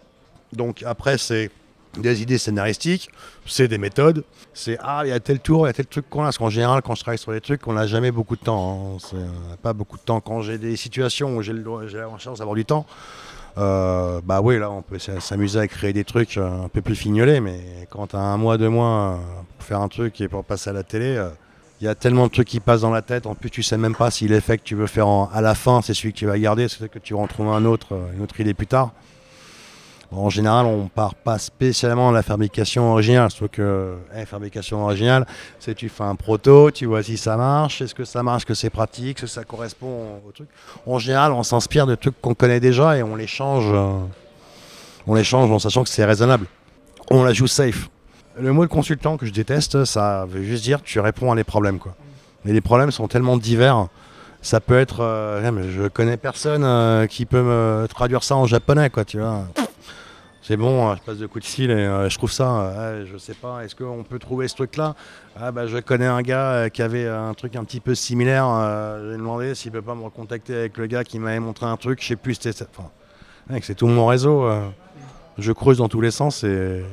Donc 0.53 0.85
après, 0.85 1.19
c'est 1.19 1.51
des 1.99 2.23
idées 2.23 2.39
scénaristiques, 2.39 3.11
c'est 3.47 3.69
des 3.69 3.79
méthodes, 3.79 4.25
c'est 4.55 4.79
ah, 4.81 5.03
il 5.05 5.11
y 5.11 5.13
a 5.13 5.21
tel 5.21 5.41
tour, 5.41 5.67
il 5.67 5.69
y 5.69 5.71
a 5.71 5.73
tel 5.73 5.87
truc 5.87 6.09
qu'on 6.09 6.23
a. 6.23 6.25
Parce 6.25 6.39
qu'en 6.39 6.51
général, 6.51 6.83
quand 6.83 6.95
je 6.95 7.03
travaille 7.03 7.19
sur 7.19 7.33
des 7.33 7.41
trucs, 7.41 7.67
on 7.67 7.75
n'a 7.75 7.87
jamais 7.87 8.11
beaucoup 8.11 8.37
de 8.37 8.41
temps. 8.43 8.95
hein. 8.95 8.99
C'est, 9.01 9.17
euh, 9.17 9.57
pas 9.63 9.73
beaucoup 9.73 9.97
de 9.97 10.03
temps. 10.03 10.21
Quand 10.21 10.41
j'ai 10.43 10.59
des 10.59 10.77
situations 10.77 11.37
où 11.37 11.43
j'ai, 11.43 11.53
la 11.53 12.19
chance 12.19 12.39
d'avoir 12.39 12.55
du 12.55 12.65
temps, 12.65 12.87
euh, 13.59 14.21
bah 14.25 14.41
oui, 14.41 14.59
là, 14.59 14.71
on 14.71 14.81
peut 14.81 14.99
s'amuser 14.99 15.59
à 15.61 15.69
créer 15.69 15.93
des 15.93 16.05
trucs 16.05 16.39
euh, 16.39 16.65
un 16.65 16.69
peu 16.69 16.81
plus 16.81 16.95
fignolés, 16.95 17.41
mais 17.41 17.87
quand 17.91 18.09
tu 18.09 18.17
as 18.17 18.21
un 18.21 18.39
mois, 18.39 18.57
deux 18.57 18.71
mois 18.71 19.21
pour 19.59 19.67
faire 19.67 19.81
un 19.81 19.89
truc 19.89 20.21
et 20.23 20.29
pour 20.29 20.45
passer 20.45 20.71
à 20.71 20.73
la 20.73 20.85
télé, 20.85 21.23
il 21.81 21.85
y 21.85 21.89
a 21.89 21.95
tellement 21.95 22.27
de 22.27 22.33
trucs 22.33 22.49
qui 22.49 22.61
passent 22.61 22.81
dans 22.83 22.91
la 22.91 23.03
tête. 23.03 23.27
En 23.27 23.35
plus, 23.35 23.51
tu 23.51 23.63
sais 23.63 23.77
même 23.77 23.95
pas 23.95 24.11
si 24.11 24.27
l'effet 24.29 24.57
que 24.57 24.63
tu 24.63 24.75
veux 24.75 24.87
faire 24.87 25.09
à 25.09 25.43
la 25.43 25.55
fin, 25.55 25.83
c'est 25.83 25.93
celui 25.93 26.15
que 26.15 26.19
tu 26.19 26.27
vas 26.27 26.39
garder, 26.39 26.69
c'est 26.69 26.89
que 26.89 26.99
tu 26.99 27.13
vas 27.13 27.21
en 27.21 27.27
trouver 27.27 27.51
un 27.51 27.67
autre, 27.67 27.89
une 28.17 28.23
autre 28.23 28.41
idée 28.41 28.55
plus 28.55 28.67
tard? 28.67 28.93
En 30.15 30.29
général, 30.29 30.67
on 30.67 30.89
part 30.89 31.15
pas 31.15 31.39
spécialement 31.39 32.11
à 32.11 32.13
la 32.13 32.23
fabrication 32.23 32.93
originale. 32.93 33.31
Sauf 33.31 33.49
que 33.51 33.95
eh, 34.15 34.27
fabrication 34.27 34.85
originale, 34.85 35.27
c'est 35.59 35.75
tu 35.75 35.89
fais 35.89 36.05
un 36.05 36.15
proto, 36.15 36.71
tu 36.71 36.87
vois 36.87 37.03
si 37.03 37.17
ça 37.17 37.37
marche, 37.37 37.81
est-ce 37.81 37.95
que 37.95 38.05
ça 38.05 38.23
marche, 38.23 38.45
que 38.45 38.55
c'est 38.55 38.71
pratique, 38.71 39.21
que 39.23 39.27
ça 39.27 39.45
correspond 39.45 40.21
au 40.29 40.31
truc. 40.33 40.49
En 40.87 40.99
général, 40.99 41.33
on 41.33 41.43
s'inspire 41.43 41.87
de 41.87 41.95
trucs 41.95 42.21
qu'on 42.21 42.35
connaît 42.35 42.61
déjà 42.61 42.97
et 42.99 43.03
on 43.03 43.17
les 43.17 43.27
change. 43.27 43.65
euh, 43.69 44.01
on 45.07 45.15
les 45.15 45.25
change 45.25 45.51
en 45.51 45.59
sachant 45.59 45.83
que 45.83 45.89
c'est 45.89 46.05
raisonnable. 46.05 46.47
On 47.11 47.25
la 47.25 47.33
joue 47.33 47.47
safe. 47.47 47.89
Le 48.39 48.53
mot 48.53 48.65
de 48.65 48.71
consultant 48.71 49.17
que 49.17 49.27
je 49.27 49.33
déteste, 49.33 49.85
ça 49.85 50.27
veut 50.29 50.43
juste 50.43 50.63
dire 50.63 50.83
tu 50.83 51.01
réponds 51.01 51.33
à 51.33 51.37
des 51.37 51.45
problèmes. 51.45 51.79
Quoi. 51.79 51.95
Mais 52.45 52.53
les 52.53 52.61
problèmes 52.61 52.91
sont 52.91 53.09
tellement 53.09 53.37
divers. 53.37 53.89
Ça 54.43 54.61
peut 54.61 54.79
être. 54.79 55.01
euh, 55.01 55.71
je 55.71 55.89
connais 55.89 56.17
personne 56.17 56.65
euh, 56.65 57.07
qui 57.07 57.27
peut 57.27 57.43
me 57.43 57.87
traduire 57.89 58.25
ça 58.25 58.37
en 58.37 58.47
japonais, 58.47 58.91
quoi, 58.91 59.05
tu 59.05 59.19
vois. 59.21 59.45
C'est 60.45 60.57
bon, 60.57 60.91
euh, 60.91 60.97
je 60.97 61.03
passe 61.03 61.19
de 61.19 61.27
coups 61.27 61.45
de 61.45 61.49
fil 61.49 61.71
et 61.71 61.75
euh, 61.75 62.09
je 62.09 62.19
trouve 62.19 62.33
ça, 62.33 62.63
euh, 62.63 63.07
je 63.11 63.17
sais 63.17 63.35
pas, 63.35 63.65
est-ce 63.65 63.77
qu'on 63.77 64.03
peut 64.03 64.19
trouver 64.19 64.49
ce 64.49 64.57
truc-là? 64.57 64.97
Ah 65.41 65.53
bah 65.53 65.69
je 65.69 65.79
connais 65.79 66.07
un 66.07 66.21
gars 66.21 66.51
euh, 66.53 66.69
qui 66.69 66.83
avait 66.83 67.07
un 67.07 67.33
truc 67.35 67.55
un 67.55 67.63
petit 67.63 67.79
peu 67.79 67.95
similaire, 67.95 68.45
j'ai 69.09 69.17
demandé 69.17 69.55
s'il 69.55 69.71
peut 69.71 69.83
pas 69.83 69.95
me 69.95 70.03
recontacter 70.03 70.57
avec 70.57 70.79
le 70.79 70.87
gars 70.87 71.05
qui 71.05 71.21
m'avait 71.21 71.39
montré 71.39 71.67
un 71.67 71.77
truc, 71.77 72.03
je 72.03 72.09
sais 72.09 72.17
plus, 72.17 72.35
c'était. 72.35 72.65
Enfin, 72.77 72.91
c'est 73.63 73.77
tout 73.77 73.87
mon 73.87 74.07
réseau, 74.07 74.51
je 75.39 75.53
creuse 75.53 75.79
dans 75.79 75.89
tous 75.89 76.01
les 76.01 76.11
sens 76.11 76.43
et... 76.43 76.85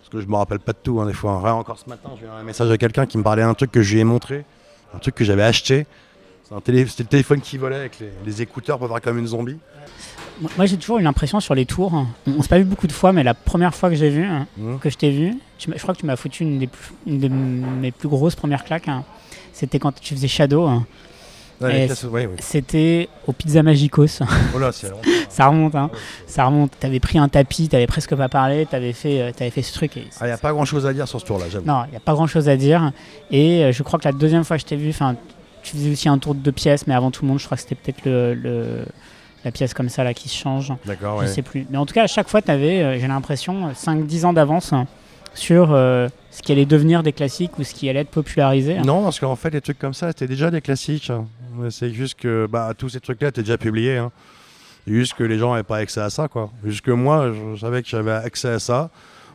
Parce 0.00 0.10
que 0.10 0.20
je 0.20 0.26
me 0.26 0.36
rappelle 0.36 0.58
pas 0.58 0.72
de 0.72 0.78
tout, 0.82 1.00
hein, 1.02 1.06
des 1.06 1.12
fois. 1.12 1.32
Encore 1.52 1.78
ce 1.78 1.86
matin, 1.88 2.08
j'ai 2.18 2.24
eu 2.24 2.30
un 2.30 2.42
message 2.42 2.70
à 2.70 2.78
quelqu'un 2.78 3.04
qui 3.04 3.18
me 3.18 3.22
parlait 3.22 3.42
d'un 3.42 3.52
truc 3.52 3.70
que 3.70 3.82
je 3.82 3.92
lui 3.92 4.00
ai 4.00 4.04
montré, 4.04 4.46
un 4.94 4.98
truc 4.98 5.14
que 5.14 5.22
j'avais 5.22 5.42
acheté. 5.42 5.86
C'était 6.44 6.72
le 6.72 7.04
téléphone 7.04 7.42
qui 7.42 7.58
volait 7.58 7.76
avec 7.76 8.00
les, 8.00 8.10
les 8.24 8.42
écouteurs 8.42 8.78
pour 8.78 8.88
faire 8.88 9.02
comme 9.02 9.18
une 9.18 9.26
zombie. 9.26 9.58
Moi, 10.56 10.66
j'ai 10.66 10.76
toujours 10.76 10.98
eu 10.98 11.02
l'impression 11.02 11.40
sur 11.40 11.54
les 11.54 11.66
tours, 11.66 11.92
on, 11.94 12.06
on 12.38 12.42
s'est 12.42 12.48
pas 12.48 12.58
vu 12.58 12.64
beaucoup 12.64 12.86
de 12.86 12.92
fois, 12.92 13.12
mais 13.12 13.22
la 13.24 13.34
première 13.34 13.74
fois 13.74 13.88
que 13.90 13.96
j'ai 13.96 14.10
vu, 14.10 14.24
hein, 14.24 14.46
que 14.80 14.88
je 14.90 14.96
t'ai 14.96 15.10
vu, 15.10 15.34
tu 15.58 15.68
m'as- 15.70 15.76
je 15.76 15.82
crois 15.82 15.94
que 15.94 16.00
tu 16.00 16.06
m'as 16.06 16.16
foutu 16.16 16.44
une, 16.44 16.58
des 16.58 16.66
plus- 16.68 16.92
une 17.06 17.18
de 17.18 17.28
mes 17.28 17.90
plus 17.90 18.08
grosses 18.08 18.36
premières 18.36 18.64
claques. 18.64 18.88
hein. 18.88 19.04
C'était 19.52 19.78
quand 19.80 19.92
tu 20.00 20.14
faisais 20.14 20.28
Shadow. 20.28 20.66
hein. 20.66 20.86
Les 21.60 21.88
ouais, 22.04 22.26
ouais. 22.26 22.36
C'était 22.38 23.08
au 23.26 23.32
Pizza 23.32 23.64
Magicos. 23.64 24.20
Oh 24.54 24.60
là, 24.60 24.70
c'est 24.70 24.88
long. 24.90 25.00
ça 25.28 25.48
remonte, 25.48 25.74
hein. 25.74 25.90
Ça 26.28 26.44
remonte. 26.44 26.70
T'avais 26.78 27.00
pris 27.00 27.18
un 27.18 27.28
tapis, 27.28 27.68
t'avais 27.68 27.88
presque 27.88 28.14
pas 28.14 28.28
parlé, 28.28 28.64
t'avais 28.64 28.92
fait, 28.92 29.20
euh, 29.20 29.32
t'avais 29.36 29.50
fait 29.50 29.62
ce 29.62 29.74
truc. 29.74 29.96
et 29.96 30.04
Il 30.20 30.26
n'y 30.26 30.30
a 30.30 30.38
pas 30.38 30.52
grand 30.52 30.64
chose 30.64 30.86
à 30.86 30.92
dire 30.92 31.08
sur 31.08 31.20
ce 31.20 31.26
tour-là, 31.26 31.46
j'avoue. 31.50 31.66
Non, 31.66 31.82
il 31.88 31.90
n'y 31.90 31.96
a 31.96 32.00
pas 32.00 32.12
grand 32.12 32.28
chose 32.28 32.48
à 32.48 32.56
dire. 32.56 32.92
Et 33.32 33.64
euh, 33.64 33.72
je 33.72 33.82
crois 33.82 33.98
que 33.98 34.04
la 34.04 34.12
deuxième 34.12 34.44
fois 34.44 34.56
que 34.56 34.60
je 34.62 34.66
t'ai 34.66 34.76
vu, 34.76 34.90
enfin, 34.90 35.16
tu 35.64 35.72
faisais 35.76 35.90
aussi 35.90 36.08
un 36.08 36.18
tour 36.18 36.36
de 36.36 36.40
deux 36.40 36.52
pièces, 36.52 36.86
mais 36.86 36.94
avant 36.94 37.10
tout 37.10 37.24
le 37.24 37.28
monde, 37.28 37.40
je 37.40 37.46
crois 37.46 37.56
que 37.56 37.62
c'était 37.64 37.74
peut-être 37.74 38.04
le, 38.04 38.34
le- 38.34 38.84
la 39.44 39.50
pièce 39.52 39.72
comme 39.74 39.88
ça 39.88 40.04
là 40.04 40.14
qui 40.14 40.28
se 40.28 40.36
change. 40.36 40.72
D'accord, 40.84 41.18
Je 41.20 41.26
ouais. 41.26 41.32
sais 41.32 41.42
plus. 41.42 41.66
Mais 41.70 41.78
en 41.78 41.86
tout 41.86 41.94
cas, 41.94 42.04
à 42.04 42.06
chaque 42.06 42.28
fois, 42.28 42.42
tu 42.42 42.50
avais, 42.50 42.98
j'ai 43.00 43.06
l'impression, 43.08 43.70
5-10 43.72 44.24
ans 44.26 44.32
d'avance 44.32 44.72
sur 45.34 45.72
euh, 45.72 46.08
ce 46.32 46.42
qui 46.42 46.50
allait 46.52 46.66
devenir 46.66 47.02
des 47.02 47.12
classiques 47.12 47.58
ou 47.58 47.64
ce 47.64 47.72
qui 47.74 47.88
allait 47.88 48.00
être 48.00 48.10
popularisé. 48.10 48.78
Non, 48.80 49.04
parce 49.04 49.20
qu'en 49.20 49.36
fait, 49.36 49.50
les 49.50 49.60
trucs 49.60 49.78
comme 49.78 49.94
ça, 49.94 50.08
c'était 50.08 50.26
déjà 50.26 50.50
des 50.50 50.60
classiques. 50.60 51.10
hein. 51.10 51.26
C'est 51.70 51.90
juste 51.90 52.18
que 52.18 52.46
bah, 52.50 52.72
tous 52.76 52.88
ces 52.88 53.00
trucs-là 53.00 53.28
étaient 53.28 53.42
déjà 53.42 53.58
publiés. 53.58 53.98
hein. 53.98 54.10
Juste 54.86 55.14
que 55.14 55.22
les 55.24 55.38
gens 55.38 55.50
n'avaient 55.50 55.62
pas 55.64 55.76
accès 55.78 56.00
à 56.00 56.08
ça. 56.10 56.28
Quoi. 56.28 56.50
Juste 56.64 56.80
que 56.80 56.90
moi, 56.90 57.30
je 57.32 57.60
savais 57.60 57.82
que 57.82 57.88
j'avais 57.88 58.10
accès 58.12 58.48
à 58.48 58.58
ça. 58.58 58.90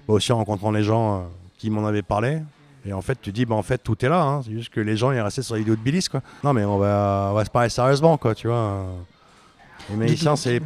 Bah, 0.08 0.16
aussi 0.16 0.32
en 0.34 0.38
rencontrant 0.38 0.72
les 0.72 0.84
gens 0.84 1.16
euh, 1.16 1.20
qui 1.60 1.70
m'en 1.70 1.86
avaient 1.86 2.02
parlé. 2.02 2.39
Et 2.86 2.92
en 2.92 3.02
fait, 3.02 3.18
tu 3.22 3.32
dis, 3.32 3.46
bah, 3.46 3.56
en 3.56 3.62
fait, 3.63 3.78
tout 3.78 4.04
est 4.04 4.10
là. 4.10 4.22
hein. 4.22 4.42
C'est 4.44 4.52
juste 4.52 4.74
que 4.74 4.82
les 4.82 4.98
gens, 4.98 5.12
ils 5.12 5.20
restaient 5.22 5.42
sur 5.44 5.56
les 5.56 5.62
vidéos 5.62 5.76
de 5.76 5.82
Billis. 5.82 6.08
Quoi. 6.12 6.22
Non, 6.44 6.52
mais 6.54 6.66
on 6.66 6.78
va, 6.80 7.30
on 7.32 7.36
va 7.36 7.46
se 7.46 7.50
parler 7.52 7.70
sérieusement. 7.70 8.18
Quoi, 8.18 8.34
tu 8.36 8.48
vois. 8.48 8.84
Les 8.84 8.84
magiciens, 8.84 8.88
c'est 8.88 9.73
les 9.73 9.73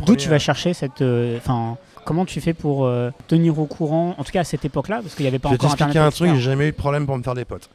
D'où 0.05 0.15
tu 0.15 0.29
vas 0.29 0.39
chercher 0.39 0.73
cette. 0.73 1.01
euh, 1.01 1.37
Enfin, 1.37 1.77
comment 2.05 2.25
tu 2.25 2.39
fais 2.41 2.53
pour 2.53 2.85
euh, 2.85 3.11
tenir 3.27 3.57
au 3.59 3.65
courant, 3.65 4.15
en 4.17 4.23
tout 4.23 4.31
cas 4.31 4.41
à 4.41 4.43
cette 4.43 4.63
époque-là, 4.65 4.99
parce 5.01 5.15
qu'il 5.15 5.23
n'y 5.23 5.27
avait 5.29 5.39
pas 5.39 5.49
Je 5.49 5.55
encore 5.55 5.69
t'expliquer 5.71 5.99
Internet. 5.99 6.13
un 6.13 6.15
truc, 6.15 6.35
j'ai 6.35 6.41
jamais 6.41 6.67
eu 6.67 6.71
de 6.71 6.77
problème 6.77 7.05
pour 7.05 7.17
me 7.17 7.23
faire 7.23 7.35
des 7.35 7.45
potes. 7.45 7.69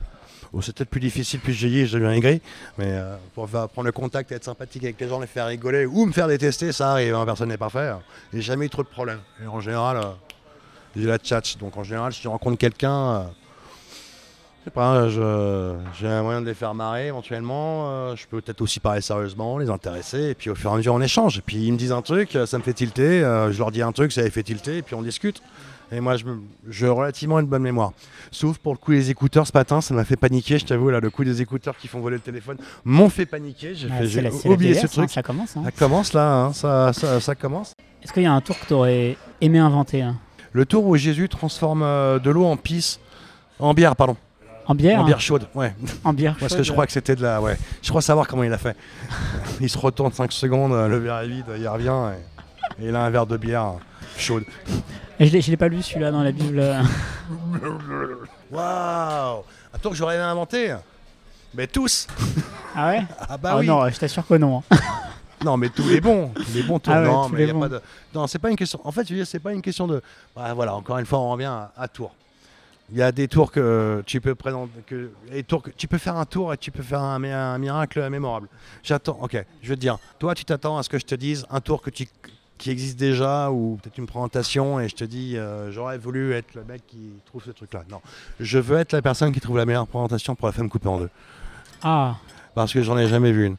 Bon, 0.52 0.60
c'est 0.60 0.74
peut-être 0.76 0.90
plus 0.90 1.00
difficile, 1.00 1.40
plus 1.40 1.54
je 1.54 1.66
vieillis, 1.66 1.86
je 1.86 1.96
deviens 1.96 2.12
aigri, 2.12 2.42
mais 2.76 2.84
euh, 2.88 3.16
pour 3.34 3.48
prendre 3.48 3.84
le 3.84 3.92
contact, 3.92 4.30
être 4.32 4.44
sympathique 4.44 4.84
avec 4.84 5.00
les 5.00 5.08
gens, 5.08 5.18
les 5.18 5.26
faire 5.26 5.46
rigoler 5.46 5.86
ou 5.86 6.04
me 6.04 6.12
faire 6.12 6.28
détester, 6.28 6.72
ça 6.72 6.92
arrive, 6.92 7.14
hein, 7.14 7.24
personne 7.24 7.48
n'est 7.48 7.56
parfait. 7.56 7.88
hein. 7.88 8.00
J'ai 8.34 8.42
jamais 8.42 8.66
eu 8.66 8.70
trop 8.70 8.82
de 8.82 8.88
problèmes. 8.88 9.20
Et 9.42 9.46
en 9.46 9.60
général, 9.60 9.98
j'ai 10.94 11.06
la 11.06 11.16
tchatch, 11.18 11.56
donc 11.56 11.76
en 11.78 11.82
général, 11.84 12.12
si 12.12 12.20
je 12.22 12.28
rencontre 12.28 12.58
quelqu'un, 12.58 13.30
je 14.64 14.70
sais 14.70 14.70
pas, 14.70 15.08
j'ai 15.08 16.06
un 16.08 16.22
moyen 16.22 16.40
de 16.40 16.46
les 16.46 16.54
faire 16.54 16.72
marrer 16.74 17.08
éventuellement, 17.08 17.90
euh, 17.90 18.16
je 18.16 18.26
peux 18.26 18.40
peut-être 18.40 18.60
aussi 18.60 18.78
parler 18.80 19.00
sérieusement, 19.00 19.58
les 19.58 19.68
intéresser, 19.70 20.30
et 20.30 20.34
puis 20.34 20.50
au 20.50 20.54
fur 20.54 20.70
et 20.70 20.74
à 20.74 20.76
mesure 20.76 20.94
on 20.94 21.00
échange. 21.00 21.38
Et 21.38 21.42
puis 21.42 21.56
ils 21.56 21.72
me 21.72 21.76
disent 21.78 21.92
un 21.92 22.02
truc, 22.02 22.38
ça 22.46 22.58
me 22.58 22.62
fait 22.62 22.72
tilter, 22.72 23.24
euh, 23.24 23.50
je 23.52 23.58
leur 23.58 23.70
dis 23.72 23.82
un 23.82 23.92
truc, 23.92 24.12
ça 24.12 24.22
les 24.22 24.30
fait 24.30 24.42
tilter, 24.44 24.78
et 24.78 24.82
puis 24.82 24.94
on 24.94 25.02
discute. 25.02 25.42
Et 25.94 26.00
moi, 26.00 26.16
je, 26.16 26.24
j'ai 26.70 26.88
relativement 26.88 27.38
une 27.38 27.44
bonne 27.46 27.60
mémoire. 27.60 27.92
Sauf 28.30 28.56
pour 28.56 28.72
le 28.72 28.78
coup 28.78 28.92
des 28.92 29.10
écouteurs 29.10 29.46
ce 29.46 29.52
matin, 29.52 29.82
ça 29.82 29.92
m'a 29.92 30.06
fait 30.06 30.16
paniquer, 30.16 30.58
je 30.58 30.64
t'avoue, 30.64 30.88
là, 30.88 31.00
le 31.00 31.10
coup 31.10 31.22
des 31.22 31.42
écouteurs 31.42 31.76
qui 31.76 31.86
font 31.86 32.00
voler 32.00 32.16
le 32.16 32.22
téléphone 32.22 32.56
m'ont 32.86 33.10
fait 33.10 33.26
paniquer. 33.26 33.74
J'ai, 33.74 33.88
fait- 33.88 34.22
la- 34.22 34.30
la 34.30 34.50
oublié 34.50 34.72
ce 34.72 34.86
hein, 34.86 34.88
truc. 34.90 35.10
ça 35.10 35.22
commence. 35.22 35.54
hein. 35.54 35.62
Ça 35.66 35.70
commence 35.72 36.14
là, 36.14 36.32
hein, 36.44 36.52
ça, 36.54 36.94
ça, 36.94 37.20
ça 37.20 37.34
commence. 37.34 37.74
Est-ce 38.02 38.10
qu'il 38.10 38.22
y 38.22 38.26
a 38.26 38.32
un 38.32 38.40
tour 38.40 38.58
que 38.58 38.64
tu 38.66 38.72
aurais 38.72 39.18
aimé 39.42 39.58
inventer 39.58 40.00
hein? 40.00 40.16
Le 40.52 40.64
tour 40.64 40.86
où 40.86 40.96
Jésus 40.96 41.28
transforme 41.28 41.82
euh, 41.82 42.18
de 42.18 42.30
l'eau 42.30 42.46
en 42.46 42.56
pisse, 42.56 42.98
en 43.58 43.74
bière, 43.74 43.94
pardon, 43.94 44.16
En 44.66 44.74
bière 44.74 45.00
en 45.00 45.02
hein 45.02 45.06
bière 45.06 45.20
chaude, 45.20 45.46
ouais. 45.54 45.74
En 46.04 46.12
bière 46.12 46.36
Parce 46.38 46.54
que 46.54 46.62
je 46.62 46.70
crois 46.72 46.86
que 46.86 46.92
c'était 46.92 47.16
de 47.16 47.22
la, 47.22 47.40
ouais. 47.40 47.58
Je 47.82 47.88
crois 47.88 48.00
savoir 48.02 48.26
comment 48.28 48.44
il 48.44 48.52
a 48.52 48.58
fait. 48.58 48.76
il 49.60 49.68
se 49.68 49.76
retourne 49.78 50.12
5 50.12 50.30
secondes, 50.32 50.72
euh, 50.72 50.86
le 50.88 50.98
verre 50.98 51.18
est 51.18 51.28
vide, 51.28 51.46
il 51.58 51.66
revient 51.68 52.10
et, 52.78 52.84
et 52.84 52.88
il 52.88 52.94
a 52.96 53.02
un 53.04 53.10
verre 53.10 53.26
de 53.26 53.36
bière 53.36 53.64
euh, 53.64 53.72
chaude. 54.16 54.44
Et 55.18 55.26
Je 55.26 55.32
l'ai, 55.32 55.40
je 55.40 55.50
l'ai 55.50 55.56
pas 55.56 55.68
lu 55.68 55.82
celui-là 55.82 56.10
dans 56.10 56.22
la 56.22 56.32
Bible. 56.32 56.62
Waouh 58.50 59.42
Attends, 59.72 59.78
tour 59.80 59.90
que 59.92 59.96
j'aurais 59.96 60.18
inventé 60.18 60.74
Mais 61.54 61.66
tous 61.66 62.06
Ah 62.74 62.88
ouais? 62.90 63.02
Ah 63.28 63.36
bah 63.36 63.50
Ah 63.54 63.58
oui 63.58 63.66
non, 63.66 63.88
je 63.88 63.98
t'assure 63.98 64.26
que 64.26 64.34
non. 64.34 64.62
hein. 64.70 64.76
Non, 65.44 65.56
mais 65.56 65.70
tous 65.70 65.88
les 65.88 66.00
bons, 66.00 66.28
tous 66.36 66.52
les 66.54 66.62
bons 66.62 66.78
tours. 66.78 66.94
Ah 66.94 67.02
ouais, 67.02 67.08
non, 67.08 67.28
tous 67.28 67.34
mais 67.34 67.50
a 67.50 67.52
bons. 67.52 67.60
pas 67.62 67.68
de. 67.68 67.80
Non, 68.14 68.28
c'est 68.28 68.38
pas 68.38 68.48
une 68.50 68.56
question. 68.56 68.80
En 68.84 68.92
fait, 68.92 69.02
je 69.04 69.08
veux 69.12 69.16
dire, 69.16 69.26
c'est 69.26 69.40
pas 69.40 69.52
une 69.52 69.60
question 69.60 69.88
de. 69.88 70.00
Bah, 70.36 70.54
voilà, 70.54 70.72
encore 70.76 70.98
une 70.98 71.04
fois, 71.06 71.18
on 71.18 71.30
revient 71.32 71.46
à, 71.46 71.72
à 71.76 71.88
Tours. 71.88 72.14
Il 72.92 72.98
y 72.98 73.02
a 73.02 73.10
des 73.10 73.26
tours 73.26 73.50
que 73.50 74.02
tu 74.06 74.20
peux 74.20 74.34
présenter, 74.34 74.70
que 74.86 75.10
les 75.30 75.42
tours 75.42 75.62
que 75.62 75.70
tu 75.70 75.88
peux 75.88 75.98
faire 75.98 76.16
un 76.16 76.26
tour 76.26 76.52
et 76.52 76.58
tu 76.58 76.70
peux 76.70 76.82
faire 76.82 77.00
un, 77.00 77.18
mi- 77.18 77.30
un 77.30 77.56
miracle 77.58 78.06
mémorable. 78.10 78.48
J'attends. 78.82 79.18
Ok, 79.22 79.42
je 79.62 79.68
veux 79.70 79.76
te 79.76 79.80
dire. 79.80 79.98
Toi, 80.18 80.34
tu 80.34 80.44
t'attends 80.44 80.76
à 80.76 80.82
ce 80.82 80.88
que 80.90 80.98
je 80.98 81.06
te 81.06 81.14
dise 81.14 81.46
un 81.50 81.60
tour 81.60 81.80
que 81.82 81.90
tu 81.90 82.06
qui 82.58 82.70
existe 82.70 82.96
déjà 82.98 83.50
ou 83.50 83.76
peut-être 83.82 83.98
une 83.98 84.06
présentation 84.06 84.78
et 84.78 84.88
je 84.88 84.94
te 84.94 85.02
dis 85.02 85.36
euh, 85.36 85.72
j'aurais 85.72 85.98
voulu 85.98 86.32
être 86.32 86.54
le 86.54 86.62
mec 86.62 86.86
qui 86.86 87.10
trouve 87.26 87.42
ce 87.42 87.50
truc-là. 87.50 87.82
Non, 87.90 88.00
je 88.38 88.58
veux 88.60 88.76
être 88.78 88.92
la 88.92 89.02
personne 89.02 89.32
qui 89.32 89.40
trouve 89.40 89.56
la 89.56 89.64
meilleure 89.66 89.88
présentation 89.88 90.36
pour 90.36 90.46
la 90.46 90.52
femme 90.52 90.68
coupée 90.68 90.86
en 90.86 90.98
deux 91.00 91.10
Ah, 91.82 92.16
parce 92.54 92.72
que 92.72 92.80
j'en 92.82 92.96
ai 92.98 93.08
jamais 93.08 93.32
vu 93.32 93.46
une. 93.46 93.56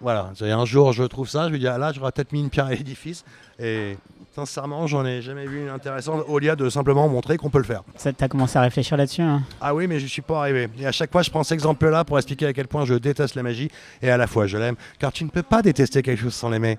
Voilà, 0.00 0.32
un 0.40 0.64
jour 0.64 0.92
je 0.92 1.04
trouve 1.04 1.28
ça, 1.28 1.46
je 1.46 1.52
me 1.52 1.58
dis 1.58 1.68
ah, 1.68 1.78
là 1.78 1.92
j'aurais 1.92 2.10
peut-être 2.10 2.32
mis 2.32 2.40
une 2.40 2.50
pierre 2.50 2.66
à 2.66 2.70
l'édifice 2.70 3.24
et 3.60 3.96
sincèrement 4.34 4.86
j'en 4.86 5.04
ai 5.04 5.22
jamais 5.22 5.46
vu 5.46 5.62
une 5.62 5.68
intéressante 5.68 6.24
au 6.28 6.38
lieu 6.38 6.54
de 6.54 6.68
simplement 6.68 7.08
montrer 7.08 7.36
qu'on 7.36 7.50
peut 7.50 7.58
le 7.58 7.64
faire. 7.64 7.82
ça 7.96 8.12
t'as 8.12 8.28
commencé 8.28 8.58
à 8.58 8.62
réfléchir 8.62 8.96
là-dessus 8.96 9.22
hein? 9.22 9.42
Ah 9.60 9.74
oui 9.74 9.86
mais 9.86 9.98
je 10.00 10.06
suis 10.06 10.22
pas 10.22 10.40
arrivé. 10.40 10.68
Et 10.78 10.86
à 10.86 10.92
chaque 10.92 11.10
fois 11.12 11.22
je 11.22 11.30
prends 11.30 11.42
cet 11.42 11.52
exemple-là 11.54 12.04
pour 12.04 12.18
expliquer 12.18 12.46
à 12.46 12.52
quel 12.52 12.68
point 12.68 12.84
je 12.84 12.94
déteste 12.94 13.34
la 13.34 13.42
magie 13.42 13.70
et 14.02 14.10
à 14.10 14.16
la 14.16 14.26
fois 14.26 14.46
je 14.46 14.56
l'aime 14.56 14.76
car 14.98 15.12
tu 15.12 15.24
ne 15.24 15.30
peux 15.30 15.42
pas 15.42 15.62
détester 15.62 16.02
quelque 16.02 16.20
chose 16.20 16.34
sans 16.34 16.50
l'aimer. 16.50 16.78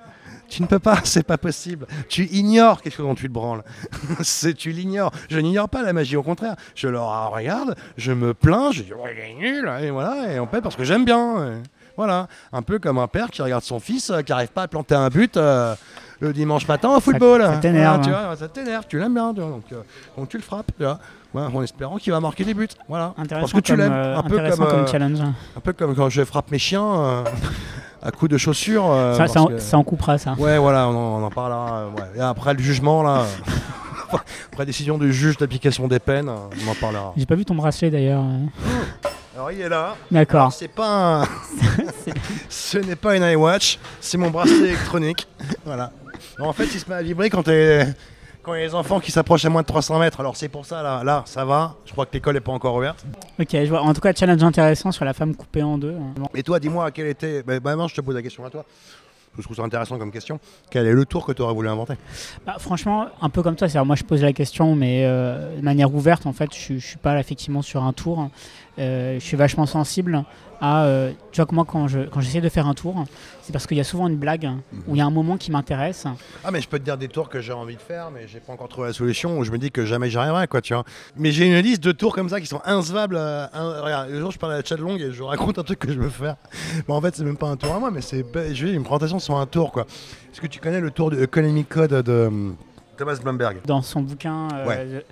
Tu 0.51 0.61
ne 0.61 0.67
peux 0.67 0.79
pas, 0.79 0.99
c'est 1.05 1.23
pas 1.25 1.37
possible. 1.37 1.87
Tu 2.09 2.25
ignores 2.25 2.81
quelque 2.81 2.95
chose 2.95 3.07
dont 3.07 3.15
tu 3.15 3.27
te 3.29 3.31
branles. 3.33 3.63
c'est, 4.21 4.53
tu 4.53 4.71
l'ignores. 4.71 5.11
Je 5.29 5.39
n'ignore 5.39 5.69
pas 5.69 5.81
la 5.81 5.93
magie, 5.93 6.17
au 6.17 6.23
contraire. 6.23 6.57
Je 6.75 6.89
le 6.89 6.99
regarde, 6.99 7.75
je 7.95 8.11
me 8.11 8.33
plains, 8.33 8.71
je 8.73 8.83
dis 8.83 8.91
oh, 8.93 9.05
il 9.09 9.17
est 9.17 9.33
nul, 9.33 9.71
et 9.81 9.91
voilà, 9.91 10.33
et 10.33 10.39
on 10.41 10.47
paie 10.47 10.59
parce 10.59 10.75
que 10.75 10.83
j'aime 10.83 11.05
bien. 11.05 11.53
et 11.53 11.63
voilà, 11.97 12.27
un 12.51 12.61
peu 12.61 12.79
comme 12.79 12.97
un 12.97 13.07
père 13.07 13.29
qui 13.29 13.41
regarde 13.41 13.63
son 13.63 13.79
fils 13.79 14.09
euh, 14.09 14.21
qui 14.21 14.31
n'arrive 14.31 14.49
pas 14.49 14.63
à 14.63 14.67
planter 14.67 14.95
un 14.95 15.09
but 15.09 15.37
euh, 15.37 15.75
le 16.21 16.31
dimanche 16.33 16.67
matin 16.67 16.89
au 16.95 16.99
football. 16.99 17.41
ça 17.41 17.57
t'énerve, 17.57 18.01
Voilà, 18.03 18.19
hein. 18.19 18.25
vois, 18.27 18.35
ça 18.37 18.47
t'énerve, 18.47 18.85
tu 18.87 18.97
l'aimes 18.99 19.13
bien, 19.13 19.33
tu 19.33 19.41
vois, 19.41 19.49
donc, 19.49 19.63
euh, 19.73 19.81
donc 20.17 20.29
tu 20.29 20.37
le 20.37 20.43
frappes, 20.43 20.71
tu 20.77 20.83
vois. 20.83 20.99
En 21.33 21.61
espérant 21.63 21.97
qu'il 21.97 22.11
va 22.13 22.19
marquer 22.19 22.43
des 22.43 22.53
buts. 22.53 22.67
Voilà. 22.87 23.13
Parce 23.29 23.53
que 23.53 23.59
tu 23.59 23.75
l'aimes. 23.75 23.91
euh, 23.91 24.17
un, 24.17 24.23
peu 24.23 24.37
comme, 24.37 24.49
comme 24.67 24.79
euh, 24.79 24.87
challenge. 24.87 25.19
un 25.21 25.59
peu 25.61 25.73
comme 25.73 25.95
quand 25.95 26.09
je 26.09 26.23
frappe 26.23 26.51
mes 26.51 26.59
chiens 26.59 27.23
à 28.03 28.11
coups 28.11 28.31
de 28.31 28.37
chaussures. 28.37 28.85
euh, 28.91 29.15
ça, 29.27 29.41
en- 29.41 29.45
que- 29.47 29.57
ça 29.59 29.77
en 29.77 29.83
coupera 29.83 30.17
ça. 30.17 30.33
Ouais, 30.37 30.57
voilà, 30.57 30.87
on 30.87 30.91
en, 30.91 31.21
on 31.21 31.25
en 31.25 31.29
parlera. 31.29 31.87
ouais. 31.87 32.03
Et 32.17 32.21
après 32.21 32.53
le 32.53 32.59
jugement, 32.59 33.01
là, 33.01 33.23
après 34.51 34.65
décision 34.65 34.97
du 34.97 35.13
juge 35.13 35.37
d'application 35.37 35.87
des 35.87 35.99
peines, 35.99 36.29
on 36.29 36.69
en 36.71 36.75
parlera. 36.75 37.13
J'ai 37.15 37.25
pas 37.25 37.35
vu 37.35 37.45
ton 37.45 37.55
bracelet 37.55 37.89
d'ailleurs. 37.89 38.23
euh. 38.23 39.09
Alors 39.35 39.51
il 39.53 39.61
est 39.61 39.69
là. 39.69 39.95
D'accord. 40.11 40.51
C'est 40.51 40.67
pas 40.67 41.21
un... 41.21 41.23
Ce 42.49 42.77
n'est 42.77 42.97
pas 42.97 43.15
une 43.15 43.23
iWatch, 43.23 43.79
c'est 44.01 44.17
mon 44.17 44.29
bracelet 44.29 44.67
électronique. 44.69 45.27
Voilà. 45.65 45.91
Non, 46.39 46.47
en 46.47 46.53
fait, 46.53 46.65
il 46.65 46.79
se 46.79 46.89
met 46.89 46.95
à 46.95 47.01
vibrer 47.01 47.29
quand, 47.29 47.47
il 47.47 47.53
y 47.53 48.51
a 48.51 48.55
les 48.57 48.73
enfants 48.75 48.99
qui 48.99 49.11
s'approchent 49.11 49.45
à 49.45 49.49
moins 49.49 49.61
de 49.61 49.67
300 49.67 49.99
mètres. 49.99 50.19
Alors 50.19 50.35
c'est 50.35 50.49
pour 50.49 50.65
ça, 50.65 50.81
là, 50.81 51.03
là, 51.03 51.23
ça 51.25 51.45
va. 51.45 51.75
Je 51.85 51.91
crois 51.91 52.05
que 52.05 52.13
l'école 52.13 52.33
n'est 52.35 52.39
pas 52.41 52.51
encore 52.51 52.75
ouverte. 52.75 53.05
Ok, 53.39 53.49
je 53.51 53.65
vois. 53.69 53.81
En 53.81 53.93
tout 53.93 54.01
cas, 54.01 54.13
challenge 54.13 54.43
intéressant 54.43 54.91
sur 54.91 55.05
la 55.05 55.13
femme 55.13 55.35
coupée 55.35 55.63
en 55.63 55.77
deux. 55.77 55.93
hein. 55.95 56.23
Et 56.33 56.41
toi, 56.43 56.59
dis-moi, 56.59 56.89
quel 56.91 57.07
était... 57.07 57.43
Bah, 57.43 57.59
bah, 57.59 57.75
non, 57.75 57.87
je 57.87 57.95
te 57.95 58.01
pose 58.01 58.15
la 58.15 58.21
question 58.21 58.43
à 58.45 58.49
toi. 58.49 58.65
Je 59.37 59.43
trouve 59.43 59.55
ça 59.55 59.63
intéressant 59.63 59.97
comme 59.97 60.11
question. 60.11 60.39
Quel 60.69 60.85
est 60.87 60.91
le 60.91 61.05
tour 61.05 61.25
que 61.25 61.31
tu 61.31 61.41
aurais 61.41 61.53
voulu 61.53 61.69
inventer? 61.69 61.93
Bah, 62.45 62.55
franchement, 62.59 63.05
un 63.21 63.29
peu 63.29 63.41
comme 63.41 63.55
toi, 63.55 63.69
c'est-à-dire 63.69 63.85
moi 63.85 63.95
je 63.95 64.03
pose 64.03 64.21
la 64.21 64.33
question, 64.33 64.75
mais 64.75 65.05
euh, 65.05 65.55
de 65.55 65.61
manière 65.61 65.93
ouverte, 65.95 66.25
en 66.25 66.33
fait, 66.33 66.49
je, 66.53 66.73
je 66.79 66.85
suis 66.85 66.97
pas 66.97 67.13
là, 67.13 67.21
effectivement 67.21 67.61
sur 67.61 67.81
un 67.83 67.93
tour. 67.93 68.29
Euh, 68.81 69.15
je 69.19 69.23
suis 69.23 69.37
vachement 69.37 69.65
sensible 69.67 70.23
à. 70.59 70.83
euh, 70.85 71.11
tu 71.31 71.37
vois 71.37 71.45
que 71.45 71.53
moi, 71.55 71.65
quand 71.65 71.87
je 71.87 71.99
quand 72.09 72.19
j'essaie 72.19 72.41
de 72.41 72.49
faire 72.49 72.65
un 72.67 72.73
tour, 72.73 73.05
c'est 73.43 73.53
parce 73.53 73.67
qu'il 73.67 73.77
y 73.77 73.79
a 73.79 73.83
souvent 73.83 74.07
une 74.07 74.17
blague 74.17 74.49
où 74.87 74.95
il 74.95 74.97
y 74.97 75.01
a 75.01 75.05
un 75.05 75.09
moment 75.11 75.37
qui 75.37 75.51
m'intéresse. 75.51 76.05
Ah 76.43 76.49
mais 76.51 76.61
je 76.61 76.67
peux 76.67 76.79
te 76.79 76.83
dire 76.83 76.97
des 76.97 77.07
tours 77.07 77.29
que 77.29 77.41
j'ai 77.41 77.53
envie 77.53 77.75
de 77.75 77.81
faire 77.81 78.09
mais 78.11 78.27
j'ai 78.27 78.39
pas 78.39 78.53
encore 78.53 78.69
trouvé 78.69 78.87
la 78.87 78.93
solution 78.93 79.37
où 79.37 79.43
je 79.43 79.51
me 79.51 79.57
dis 79.59 79.69
que 79.71 79.85
jamais 79.85 80.09
j'y 80.09 80.17
arriverai 80.17 80.47
quoi 80.47 80.61
tu 80.61 80.73
vois. 80.73 80.83
Mais 81.15 81.31
j'ai 81.31 81.45
une 81.47 81.57
liste 81.59 81.83
de 81.83 81.91
tours 81.91 82.15
comme 82.15 82.29
ça 82.29 82.41
qui 82.41 82.47
sont 82.47 82.61
incevables. 82.65 83.15
euh, 83.17 83.45
un- 83.53 83.81
regarde, 83.81 84.09
le 84.09 84.19
jour 84.19 84.31
je 84.31 84.39
parle 84.39 84.53
à 84.53 84.57
la 84.57 84.63
chat 84.63 84.77
longue 84.77 84.99
et 84.99 85.11
je 85.13 85.21
raconte 85.23 85.59
un 85.59 85.63
truc 85.63 85.79
que 85.79 85.91
je 85.93 85.99
veux 85.99 86.09
faire. 86.09 86.35
Mais 86.87 86.93
en 86.93 87.01
fait 87.01 87.15
c'est 87.15 87.23
même 87.23 87.37
pas 87.37 87.47
un 87.49 87.57
tour 87.57 87.73
à 87.75 87.79
moi 87.79 87.91
mais 87.91 88.01
c'est 88.01 88.25
je 88.53 88.65
vais 88.65 88.73
une 88.73 88.83
présentation 88.83 89.19
sur 89.19 89.37
un 89.37 89.45
tour 89.45 89.71
quoi. 89.71 89.83
Est-ce 90.31 90.41
que 90.41 90.47
tu 90.47 90.59
connais 90.59 90.79
le 90.81 90.89
tour 90.91 91.11
de 91.11 91.21
Economic 91.21 91.69
Code 91.69 91.91
de 92.03 92.31
Thomas 92.97 93.15
Blumberg 93.23 93.57
Dans 93.65 93.81
son 93.81 94.01
bouquin. 94.01 94.47
euh, 94.53 94.65
Ouais. 94.67 95.05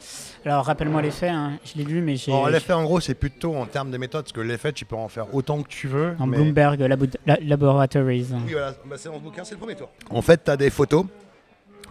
Alors 0.45 0.65
rappelle-moi 0.65 1.01
les 1.01 1.11
faits, 1.11 1.31
hein, 1.31 1.53
je 1.65 1.77
l'ai 1.77 1.83
lu, 1.83 2.01
mais 2.01 2.15
j'ai. 2.15 2.31
Bon, 2.31 2.45
l'effet 2.47 2.73
en 2.73 2.83
gros 2.83 2.99
c'est 2.99 3.13
plutôt 3.15 3.55
en 3.55 3.65
termes 3.65 3.89
de 3.91 3.97
méthode 3.97 4.23
parce 4.23 4.31
que 4.33 4.41
l'effet 4.41 4.71
tu 4.71 4.85
peux 4.85 4.95
en 4.95 5.07
faire 5.09 5.33
autant 5.33 5.61
que 5.63 5.67
tu 5.69 5.87
veux. 5.87 6.15
Mais- 6.19 6.37
Bloomberg 6.37 6.79
Labo- 6.81 7.07
La- 7.25 7.37
Laboratories. 7.41 8.27
Oui, 8.31 8.51
voilà, 8.51 8.73
Bah, 8.85 8.95
c'est 8.97 9.09
dans 9.09 9.15
ce 9.15 9.21
bouquin, 9.21 9.43
c'est 9.43 9.55
le 9.55 9.59
premier 9.59 9.75
tour. 9.75 9.89
En 10.11 10.21
fait, 10.21 10.43
tu 10.43 10.51
as 10.51 10.57
des 10.57 10.69
photos 10.69 11.05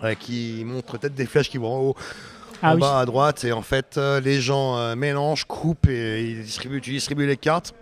euh, 0.05 0.15
qui 0.15 0.63
montrent 0.65 0.99
peut-être 0.99 1.15
des 1.15 1.27
flèches 1.27 1.51
qui 1.51 1.59
vont 1.59 1.73
en 1.75 1.81
haut, 1.81 1.95
Ah 2.63 2.71
en 2.73 2.75
oui. 2.75 2.81
bas 2.81 3.01
à 3.01 3.05
droite. 3.07 3.45
Et 3.45 3.53
en 3.53 3.63
fait, 3.63 3.97
euh, 3.99 4.21
les 4.21 4.41
gens 4.41 4.95
mélangent, 4.97 5.45
coupent 5.45 5.89
et 5.89 6.23
ils 6.31 6.43
distribuent, 6.43 6.81
tu 6.81 6.91
distribues 6.91 7.27
les 7.27 7.37
cartes. 7.37 7.75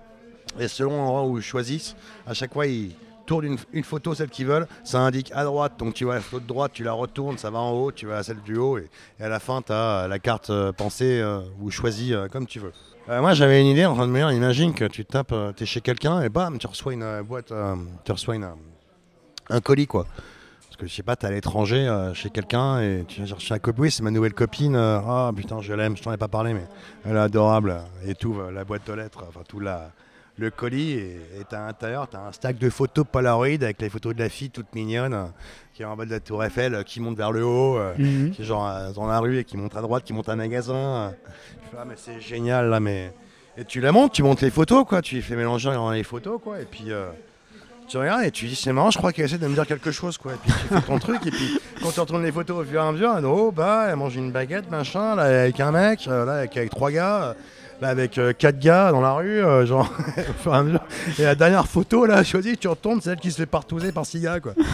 Et 0.58 0.68
selon 0.68 0.96
l'endroit 0.96 1.24
où 1.26 1.36
ils 1.38 1.44
choisissent, 1.44 1.94
à 2.26 2.32
chaque 2.32 2.52
fois, 2.54 2.66
ils 2.66 2.92
tournent 3.26 3.58
une, 3.72 3.84
photo, 3.84 4.14
celle 4.14 4.30
qu'ils 4.30 4.46
veulent. 4.46 4.66
Ça 4.84 5.00
indique 5.00 5.30
à 5.34 5.44
droite, 5.44 5.74
donc 5.78 5.94
tu 5.94 6.04
vois 6.04 6.14
la 6.14 6.20
photo 6.20 6.40
de 6.40 6.46
droite, 6.46 6.72
tu 6.72 6.84
la 6.84 6.92
retournes, 6.92 7.36
ça 7.38 7.50
va 7.50 7.58
en 7.58 7.72
haut, 7.72 7.92
tu 7.92 8.06
vas 8.06 8.18
à 8.18 8.22
celle 8.22 8.40
du 8.42 8.56
haut. 8.56 8.78
Et, 8.78 8.88
à 9.20 9.28
la 9.28 9.40
fin, 9.40 9.60
tu 9.62 9.72
as 9.72 10.06
la 10.08 10.18
carte 10.18 10.50
euh, 10.50 10.72
pensée 10.72 11.20
euh, 11.20 11.40
ou 11.60 11.70
choisie 11.70 12.14
euh, 12.14 12.28
comme 12.28 12.46
tu 12.46 12.60
veux. 12.60 12.72
Euh, 13.08 13.20
moi, 13.20 13.34
j'avais 13.34 13.60
une 13.60 13.68
idée 13.68 13.86
en 13.86 13.94
train 13.94 14.06
de 14.06 14.12
me 14.12 14.18
dire 14.18 14.32
imagine 14.32 14.74
que 14.74 14.84
tu 14.84 15.04
tapes, 15.04 15.34
tu 15.56 15.62
es 15.62 15.66
chez 15.66 15.80
quelqu'un 15.80 16.22
et 16.22 16.28
bam, 16.28 16.58
tu 16.58 16.66
reçois 16.66 16.92
une 16.92 17.02
euh, 17.02 17.22
boîte, 17.22 17.52
euh, 17.52 17.76
tu 18.04 18.12
reçois 18.12 18.34
une, 18.34 18.44
euh, 18.44 18.54
un 19.50 19.60
colis 19.60 19.86
quoi. 19.86 20.06
Parce 20.66 20.76
que 20.76 20.86
je 20.88 20.94
sais 20.94 21.02
pas, 21.02 21.16
t'es 21.16 21.26
à 21.26 21.30
l'étranger 21.30 21.88
euh, 21.88 22.12
chez 22.12 22.28
quelqu'un 22.30 22.80
et 22.80 23.04
tu 23.08 23.20
vas 23.20 23.26
chercher 23.26 23.54
un 23.54 23.58
oui, 23.78 23.90
c'est 23.90 24.02
ma 24.02 24.10
nouvelle 24.10 24.34
copine. 24.34 24.76
euh, 24.76 24.98
Ah 25.06 25.30
putain, 25.34 25.62
je 25.62 25.72
l'aime, 25.72 25.96
je 25.96 26.02
t'en 26.02 26.12
ai 26.12 26.18
pas 26.18 26.28
parlé, 26.28 26.52
mais 26.52 26.66
elle 27.04 27.16
est 27.16 27.20
adorable. 27.20 27.80
Et 28.04 28.14
tout, 28.14 28.36
euh, 28.38 28.50
la 28.50 28.64
boîte 28.64 28.86
aux 28.90 28.94
lettres, 28.94 29.24
enfin 29.28 29.40
tout 29.48 29.60
la, 29.60 29.92
le 30.38 30.50
colis. 30.50 31.00
T'as 31.48 31.62
à 31.64 31.66
l'intérieur, 31.66 32.08
t'as 32.08 32.20
un 32.20 32.32
stack 32.32 32.58
de 32.58 32.68
photos 32.70 33.04
Polaroid 33.10 33.46
avec 33.46 33.80
les 33.80 33.88
photos 33.88 34.14
de 34.14 34.20
la 34.20 34.28
fille 34.28 34.50
toute 34.50 34.74
mignonne 34.74 35.14
euh, 35.14 35.24
qui 35.74 35.82
est 35.82 35.86
en 35.86 35.96
bas 35.96 36.04
de 36.04 36.10
la 36.10 36.20
tour 36.20 36.42
Eiffel, 36.44 36.74
euh, 36.74 36.82
qui 36.82 37.00
monte 37.00 37.16
vers 37.16 37.32
le 37.32 37.44
haut, 37.44 37.76
euh, 37.78 37.92
Mhm. 37.98 38.30
qui 38.32 38.42
est 38.42 38.44
genre 38.44 38.70
dans 38.94 39.06
la 39.06 39.18
rue 39.20 39.38
et 39.38 39.44
qui 39.44 39.56
monte 39.56 39.76
à 39.76 39.80
droite, 39.80 40.04
qui 40.04 40.12
monte 40.12 40.28
un 40.28 40.36
magasin. 40.36 41.12
Je 41.64 41.70
fais, 41.70 41.76
ah 41.80 41.84
mais 41.86 41.94
c'est 41.96 42.20
génial 42.20 42.68
là, 42.70 42.80
mais. 42.80 43.12
Et 43.58 43.64
tu 43.64 43.80
la 43.80 43.90
montes, 43.92 44.12
tu 44.12 44.22
montes 44.22 44.42
les 44.42 44.50
photos 44.50 44.84
quoi, 44.86 45.00
tu 45.00 45.20
fais 45.22 45.36
mélanger 45.36 45.72
dans 45.72 45.90
les 45.90 46.02
photos 46.02 46.40
quoi, 46.42 46.60
et 46.60 46.64
puis. 46.66 46.86
euh, 46.92 47.06
tu 47.88 47.98
regardes 47.98 48.24
et 48.24 48.32
tu 48.32 48.46
dis 48.46 48.56
c'est 48.56 48.72
marrant, 48.72 48.90
je 48.90 48.98
crois 48.98 49.12
qu'elle 49.12 49.26
essaie 49.26 49.38
de 49.38 49.46
me 49.46 49.54
dire 49.54 49.64
quelque 49.64 49.92
chose 49.92 50.18
quoi. 50.18 50.32
Et 50.32 50.36
puis 50.42 50.50
tu 50.52 50.74
fais 50.74 50.80
ton 50.82 50.98
truc 50.98 51.24
et 51.24 51.30
puis 51.30 51.56
quand 51.80 51.92
tu 51.92 52.00
retournes 52.00 52.24
les 52.24 52.32
photos 52.32 52.58
au 52.62 52.64
fur 52.68 52.82
et 52.82 52.84
à 52.84 52.90
mesure, 52.90 53.12
elle 53.14 53.22
dit, 53.22 53.28
oh 53.30 53.52
bah 53.52 53.86
elle 53.88 53.94
mange 53.94 54.16
une 54.16 54.32
baguette 54.32 54.68
machin 54.68 55.14
là 55.14 55.22
avec 55.42 55.60
un 55.60 55.70
mec, 55.70 56.04
là 56.06 56.22
avec, 56.38 56.56
avec 56.56 56.70
trois 56.70 56.90
gars, 56.90 57.36
là 57.80 57.88
avec 57.88 58.18
euh, 58.18 58.32
quatre 58.32 58.58
gars 58.58 58.90
dans 58.92 59.00
la 59.00 59.12
rue, 59.14 59.40
euh, 59.42 59.66
genre 59.66 59.92
et 61.18 61.22
la 61.22 61.34
dernière 61.34 61.66
photo 61.66 62.06
là 62.06 62.22
choisie, 62.24 62.56
tu 62.56 62.68
retournes, 62.68 63.00
c'est 63.00 63.10
elle 63.10 63.20
qui 63.20 63.30
se 63.30 63.36
fait 63.36 63.46
partouzer 63.46 63.92
par 63.92 64.06
six 64.06 64.20
gars 64.20 64.40
quoi. 64.40 64.52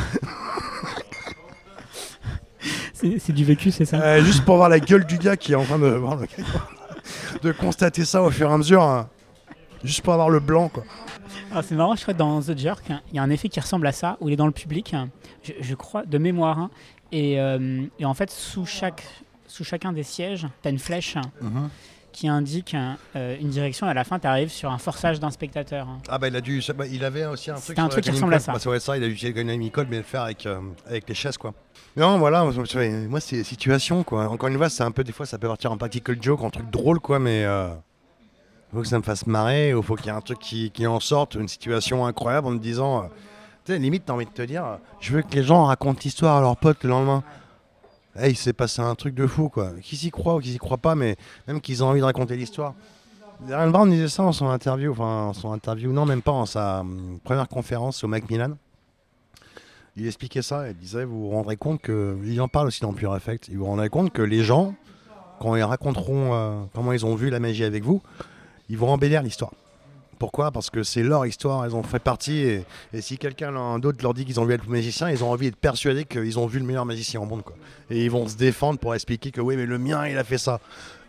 C'est 3.18 3.32
du 3.32 3.44
vécu, 3.44 3.72
c'est 3.72 3.84
ça 3.84 3.96
Euh, 4.00 4.22
juste 4.22 4.44
pour 4.44 4.56
voir 4.56 4.68
la 4.68 4.78
gueule 4.78 5.04
du 5.04 5.18
gars 5.18 5.36
qui 5.36 5.52
est 5.52 5.56
en 5.56 5.64
train 5.64 5.78
de, 5.78 6.00
de 7.42 7.50
constater 7.52 8.04
ça 8.04 8.22
au 8.22 8.30
fur 8.30 8.48
et 8.48 8.52
à 8.52 8.56
mesure. 8.58 8.80
hein. 8.82 9.08
Juste 9.82 10.02
pour 10.02 10.12
avoir 10.12 10.30
le 10.30 10.38
blanc 10.38 10.68
quoi. 10.68 10.84
Ah, 11.52 11.62
c'est 11.62 11.74
marrant, 11.74 11.96
je 11.96 12.02
crois 12.02 12.14
que 12.14 12.18
dans 12.20 12.40
The 12.40 12.56
Jerk, 12.56 12.88
hein, 12.90 13.00
il 13.10 13.16
y 13.16 13.18
a 13.18 13.22
un 13.22 13.30
effet 13.30 13.48
qui 13.48 13.58
ressemble 13.58 13.88
à 13.88 13.92
ça, 13.92 14.16
où 14.20 14.28
il 14.28 14.32
est 14.32 14.36
dans 14.36 14.46
le 14.46 14.52
public, 14.52 14.94
hein, 14.94 15.08
je, 15.42 15.52
je 15.60 15.74
crois, 15.74 16.04
de 16.04 16.16
mémoire. 16.18 16.68
et, 17.10 17.40
euh, 17.40 17.82
et 17.98 18.04
en 18.04 18.14
fait, 18.14 18.30
sous, 18.30 18.64
chaque, 18.66 19.02
sous 19.48 19.64
chacun 19.64 19.92
des 19.92 20.04
sièges, 20.04 20.46
tu 20.62 20.68
as 20.68 20.70
une 20.70 20.78
flèche 20.78 21.16
qui 22.12 22.28
indique 22.28 22.76
euh, 23.16 23.36
une 23.40 23.48
direction, 23.48 23.86
et 23.86 23.90
à 23.90 23.94
la 23.94 24.04
fin, 24.04 24.18
tu 24.18 24.26
arrives 24.26 24.50
sur 24.50 24.70
un 24.70 24.78
forçage 24.78 25.18
d'un 25.18 25.30
spectateur. 25.30 25.88
hein. 25.88 25.98
Ah 26.08 26.18
bah 26.18 26.28
il 26.28 26.36
a 26.36 26.40
dû, 26.40 26.62
bah, 26.76 26.86
il 26.86 27.04
avait 27.04 27.24
aussi 27.26 27.50
un 27.50 27.54
truc. 27.54 27.64
C'était 27.66 27.80
un 27.80 27.88
truc 27.88 28.04
qui 28.04 28.10
ressemble 28.10 28.34
à 28.34 28.38
ça. 28.38 28.52
Bah, 28.52 28.58
ça 28.78 28.96
il 28.96 29.02
a 29.02 29.06
utilisé 29.06 29.70
Code, 29.70 29.88
mais 29.90 29.96
le 29.98 30.02
faire 30.02 30.22
avec, 30.22 30.46
euh, 30.46 30.60
avec 30.86 31.08
les 31.08 31.14
chaises 31.14 31.36
quoi. 31.36 31.54
Non 31.96 32.18
voilà, 32.18 32.44
moi, 32.44 33.20
c'est 33.20 33.36
les 33.36 33.44
situations 33.44 34.02
quoi. 34.02 34.28
Encore 34.28 34.48
une 34.48 34.56
fois, 34.56 34.68
c'est 34.68 34.82
un 34.82 34.90
peu 34.90 35.04
des 35.04 35.12
fois 35.12 35.26
ça 35.26 35.38
peut 35.38 35.48
partir 35.48 35.72
en 35.72 35.76
practical 35.76 36.16
joke, 36.20 36.42
en 36.42 36.50
truc 36.50 36.70
drôle 36.70 37.00
quoi, 37.00 37.18
mais 37.18 37.44
euh, 37.44 37.68
faut 38.72 38.80
que 38.80 38.88
ça 38.88 38.98
me 38.98 39.02
fasse 39.02 39.26
marrer, 39.26 39.74
ou 39.74 39.82
faut 39.82 39.96
qu'il 39.96 40.06
y 40.06 40.08
ait 40.08 40.12
un 40.12 40.20
truc 40.20 40.38
qui, 40.38 40.70
qui 40.70 40.86
en 40.86 41.00
sorte, 41.00 41.34
une 41.34 41.48
situation 41.48 42.06
incroyable 42.06 42.46
en 42.46 42.50
me 42.52 42.58
disant, 42.58 43.04
euh, 43.04 43.06
tu 43.64 43.72
sais 43.72 43.78
limite 43.78 44.04
t'as 44.06 44.12
envie 44.12 44.26
de 44.26 44.30
te 44.30 44.42
dire, 44.42 44.78
je 45.00 45.12
veux 45.12 45.22
que 45.22 45.34
les 45.34 45.42
gens 45.42 45.64
racontent 45.64 46.00
l'histoire 46.04 46.36
à 46.36 46.40
leurs 46.40 46.56
potes 46.56 46.84
le 46.84 46.90
lendemain. 46.90 47.22
Hey, 48.14 48.32
il 48.32 48.36
s'est 48.36 48.52
passé 48.52 48.82
un 48.82 48.94
truc 48.94 49.14
de 49.14 49.26
fou 49.26 49.48
quoi. 49.48 49.72
Qui 49.80 49.96
s'y 49.96 50.10
croit 50.10 50.36
ou 50.36 50.40
qui 50.40 50.52
s'y 50.52 50.58
croit 50.58 50.76
pas, 50.76 50.94
mais 50.94 51.16
même 51.48 51.60
qu'ils 51.60 51.82
ont 51.82 51.88
envie 51.88 52.00
de 52.00 52.04
raconter 52.04 52.36
l'histoire. 52.36 52.74
Darren 53.48 53.70
Brown 53.70 53.90
disait 53.90 54.08
ça 54.08 54.22
en 54.22 54.32
son 54.32 54.48
interview, 54.48 54.92
enfin 54.92 55.28
en 55.28 55.32
son 55.32 55.52
interview, 55.52 55.92
non 55.92 56.04
même 56.04 56.20
pas 56.20 56.32
en 56.32 56.44
sa 56.44 56.80
hum, 56.80 57.18
première 57.24 57.48
conférence 57.48 58.04
au 58.04 58.08
Macmillan. 58.08 58.56
Il 59.96 60.06
expliquait 60.06 60.42
ça, 60.42 60.68
il 60.68 60.76
disait 60.76 61.04
vous 61.04 61.22
vous 61.22 61.30
rendrez 61.30 61.56
compte 61.56 61.80
que, 61.80 62.18
il 62.24 62.40
en 62.40 62.48
parle 62.48 62.68
aussi 62.68 62.82
dans 62.82 62.92
Pure 62.92 63.16
Effect, 63.16 63.48
il 63.48 63.58
vous 63.58 63.64
rendrez 63.66 63.88
compte 63.88 64.12
que 64.12 64.22
les 64.22 64.44
gens, 64.44 64.74
quand 65.40 65.56
ils 65.56 65.62
raconteront 65.62 66.34
euh, 66.34 66.62
comment 66.74 66.92
ils 66.92 67.04
ont 67.06 67.14
vu 67.14 67.30
la 67.30 67.40
magie 67.40 67.64
avec 67.64 67.82
vous, 67.82 68.02
ils 68.68 68.78
vont 68.78 68.90
embellir 68.90 69.22
l'histoire. 69.22 69.52
Pourquoi? 70.22 70.52
Parce 70.52 70.70
que 70.70 70.84
c'est 70.84 71.02
leur 71.02 71.26
histoire, 71.26 71.64
elles 71.64 71.74
ont 71.74 71.82
fait 71.82 71.98
partie. 71.98 72.38
Et, 72.38 72.64
si 73.00 73.18
quelqu'un 73.18 73.80
d'autre 73.80 73.98
leur 74.04 74.14
dit 74.14 74.24
qu'ils 74.24 74.38
ont 74.38 74.44
vu 74.44 74.54
être 74.54 74.68
magicien, 74.68 75.10
ils 75.10 75.24
ont 75.24 75.32
envie 75.32 75.46
d'être 75.46 75.56
persuadés 75.56 76.04
qu'ils 76.04 76.38
ont 76.38 76.46
vu 76.46 76.60
le 76.60 76.64
meilleur 76.64 76.86
magicien 76.86 77.20
au 77.20 77.24
monde. 77.24 77.42
Quoi. 77.42 77.56
Et 77.90 78.04
ils 78.04 78.08
vont 78.08 78.28
se 78.28 78.36
défendre 78.36 78.78
pour 78.78 78.94
expliquer 78.94 79.32
que 79.32 79.40
oui, 79.40 79.56
mais 79.56 79.66
le 79.66 79.78
mien, 79.78 80.06
il 80.06 80.16
a 80.16 80.22
fait 80.22 80.38
ça. 80.38 80.60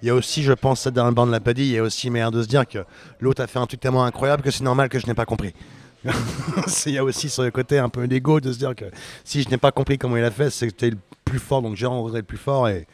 Il 0.01 0.07
y 0.07 0.09
a 0.09 0.15
aussi, 0.15 0.41
je 0.41 0.53
pense, 0.53 0.81
cette 0.81 0.95
dernière 0.95 1.13
bande 1.13 1.29
l'a 1.29 1.39
pas 1.39 1.51
il 1.51 1.67
y 1.67 1.77
a 1.77 1.83
aussi 1.83 2.09
manière 2.09 2.31
de 2.31 2.41
se 2.41 2.47
dire 2.47 2.67
que 2.67 2.79
l'autre 3.19 3.43
a 3.43 3.45
fait 3.45 3.59
un 3.59 3.67
truc 3.67 3.81
tellement 3.81 4.03
incroyable 4.03 4.41
que 4.41 4.49
c'est 4.49 4.63
normal 4.63 4.89
que 4.89 4.97
je 4.97 5.05
n'ai 5.05 5.13
pas 5.13 5.27
compris. 5.27 5.53
il 6.87 6.91
y 6.91 6.97
a 6.97 7.03
aussi 7.03 7.29
ce 7.29 7.51
côté 7.51 7.77
un 7.77 7.89
peu 7.89 8.07
d'ego 8.07 8.39
de 8.39 8.51
se 8.51 8.57
dire 8.57 8.73
que 8.73 8.85
si 9.23 9.43
je 9.43 9.49
n'ai 9.51 9.57
pas 9.57 9.71
compris 9.71 9.99
comment 9.99 10.17
il 10.17 10.23
a 10.23 10.31
fait, 10.31 10.49
c'est 10.49 10.65
que 10.65 10.71
c'était 10.71 10.89
le 10.89 10.97
plus 11.23 11.37
fort, 11.37 11.61
donc 11.61 11.75
j'ai 11.75 11.85
rencontré 11.85 12.17
le 12.17 12.23
plus 12.23 12.39
fort 12.39 12.67
et 12.67 12.87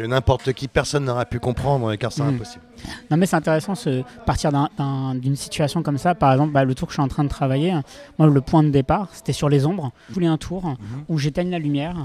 que 0.00 0.06
n'importe 0.06 0.52
qui, 0.52 0.68
personne 0.68 1.04
n'aura 1.04 1.24
pu 1.24 1.38
comprendre, 1.38 1.94
car 1.96 2.12
c'est 2.12 2.22
Mhm. 2.22 2.34
impossible. 2.36 2.64
Non 3.10 3.16
mais 3.16 3.26
c'est 3.26 3.36
intéressant 3.36 3.74
de 3.74 4.02
partir 4.24 4.50
d'un- 4.52 4.68
d'un- 4.78 5.14
d'une 5.14 5.36
situation 5.36 5.82
comme 5.82 5.98
ça. 5.98 6.14
Par 6.14 6.32
exemple, 6.32 6.52
bah, 6.52 6.64
le 6.64 6.74
tour 6.74 6.88
que 6.88 6.92
je 6.92 6.96
suis 6.96 7.02
en 7.02 7.08
train 7.08 7.24
de 7.24 7.28
travailler, 7.28 7.74
moi 8.18 8.28
le 8.28 8.40
point 8.40 8.62
de 8.62 8.70
départ, 8.70 9.08
c'était 9.12 9.32
sur 9.34 9.48
les 9.48 9.66
ombres. 9.66 9.92
Je 10.08 10.14
voulais 10.14 10.26
un 10.26 10.38
tour 10.38 10.64
Mhm. 10.64 10.76
où 11.08 11.18
j'éteigne 11.18 11.50
la 11.50 11.58
lumière 11.58 11.96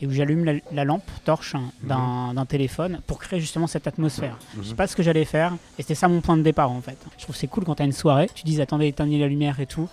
et 0.00 0.06
où 0.06 0.10
j'allume 0.12 0.44
la, 0.44 0.52
la 0.72 0.84
lampe 0.84 1.02
torche 1.24 1.54
Mhm. 1.54 1.88
d'un 2.34 2.46
téléphone 2.46 3.00
pour 3.06 3.18
créer 3.18 3.40
justement 3.40 3.66
cette 3.66 3.86
atmosphère. 3.86 4.36
Je 4.58 4.62
sais 4.64 4.70
Mhm. 4.70 4.76
pas 4.76 4.86
ce 4.86 4.94
que 4.94 5.02
j'allais 5.02 5.24
faire 5.24 5.54
et 5.78 5.82
c'était 5.82 5.94
ça 5.94 6.06
mon 6.08 6.20
point 6.20 6.36
de 6.36 6.42
départ 6.42 6.70
en 6.70 6.80
fait. 6.82 6.98
Je 7.16 7.22
trouve 7.24 7.34
c'est 7.34 7.46
cool 7.48 7.64
quand 7.64 7.76
tu 7.76 7.82
as 7.82 7.86
une 7.86 7.92
soirée, 7.92 8.28
tu 8.34 8.44
dis 8.44 8.60
attendez 8.60 8.86
éteignez 8.88 9.18
la 9.18 9.26
lumière 9.28 9.58
et 9.60 9.66
tout. 9.66 9.88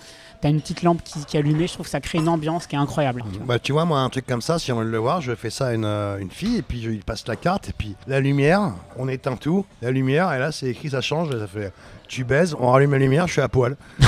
Tu 0.46 0.50
as 0.50 0.52
une 0.52 0.62
petite 0.62 0.84
lampe 0.84 1.02
qui, 1.04 1.26
qui 1.26 1.38
est 1.38 1.40
allumée, 1.40 1.66
je 1.66 1.74
trouve 1.74 1.88
que 1.88 1.90
ça 1.90 2.00
crée 2.00 2.20
une 2.20 2.30
ambiance 2.30 2.68
qui 2.68 2.76
est 2.76 2.78
incroyable. 2.78 3.24
tu 3.32 3.38
vois. 3.40 3.48
Bah, 3.48 3.58
tu 3.58 3.72
vois, 3.72 3.84
moi, 3.86 4.02
un 4.02 4.10
truc 4.10 4.28
comme 4.28 4.44
ça, 4.44 4.60
si 4.60 4.72
on 4.72 4.78
veut 4.78 4.86
le 4.88 4.98
voir, 5.00 5.20
je 5.20 5.34
fais 5.34 5.50
ça 5.50 5.70
à 5.70 5.74
une, 5.74 5.86
euh, 5.86 6.20
une 6.20 6.30
fille, 6.30 6.58
et 6.58 6.62
puis 6.62 6.84
je 6.84 6.90
lui 6.92 7.00
passe 7.00 7.28
la 7.28 7.36
carte, 7.36 7.70
et 7.70 7.74
puis 7.76 7.96
la 8.06 8.20
lumière, 8.20 8.74
on 8.96 9.08
éteint 9.08 9.38
tout, 9.38 9.66
la 9.82 9.90
lumière, 9.90 10.32
et 10.34 10.38
là, 10.38 10.52
c'est 10.52 10.68
écrit, 10.68 10.92
ça 10.92 11.02
change, 11.02 11.30
et 11.34 11.40
ça 11.40 11.48
fait 11.48 11.74
tu 12.08 12.24
baises, 12.26 12.56
on 12.60 12.70
rallume 12.70 12.92
la 12.92 13.00
lumière, 13.00 13.26
je 13.26 13.32
suis 13.34 13.42
à 13.42 13.48
poil. 13.50 13.76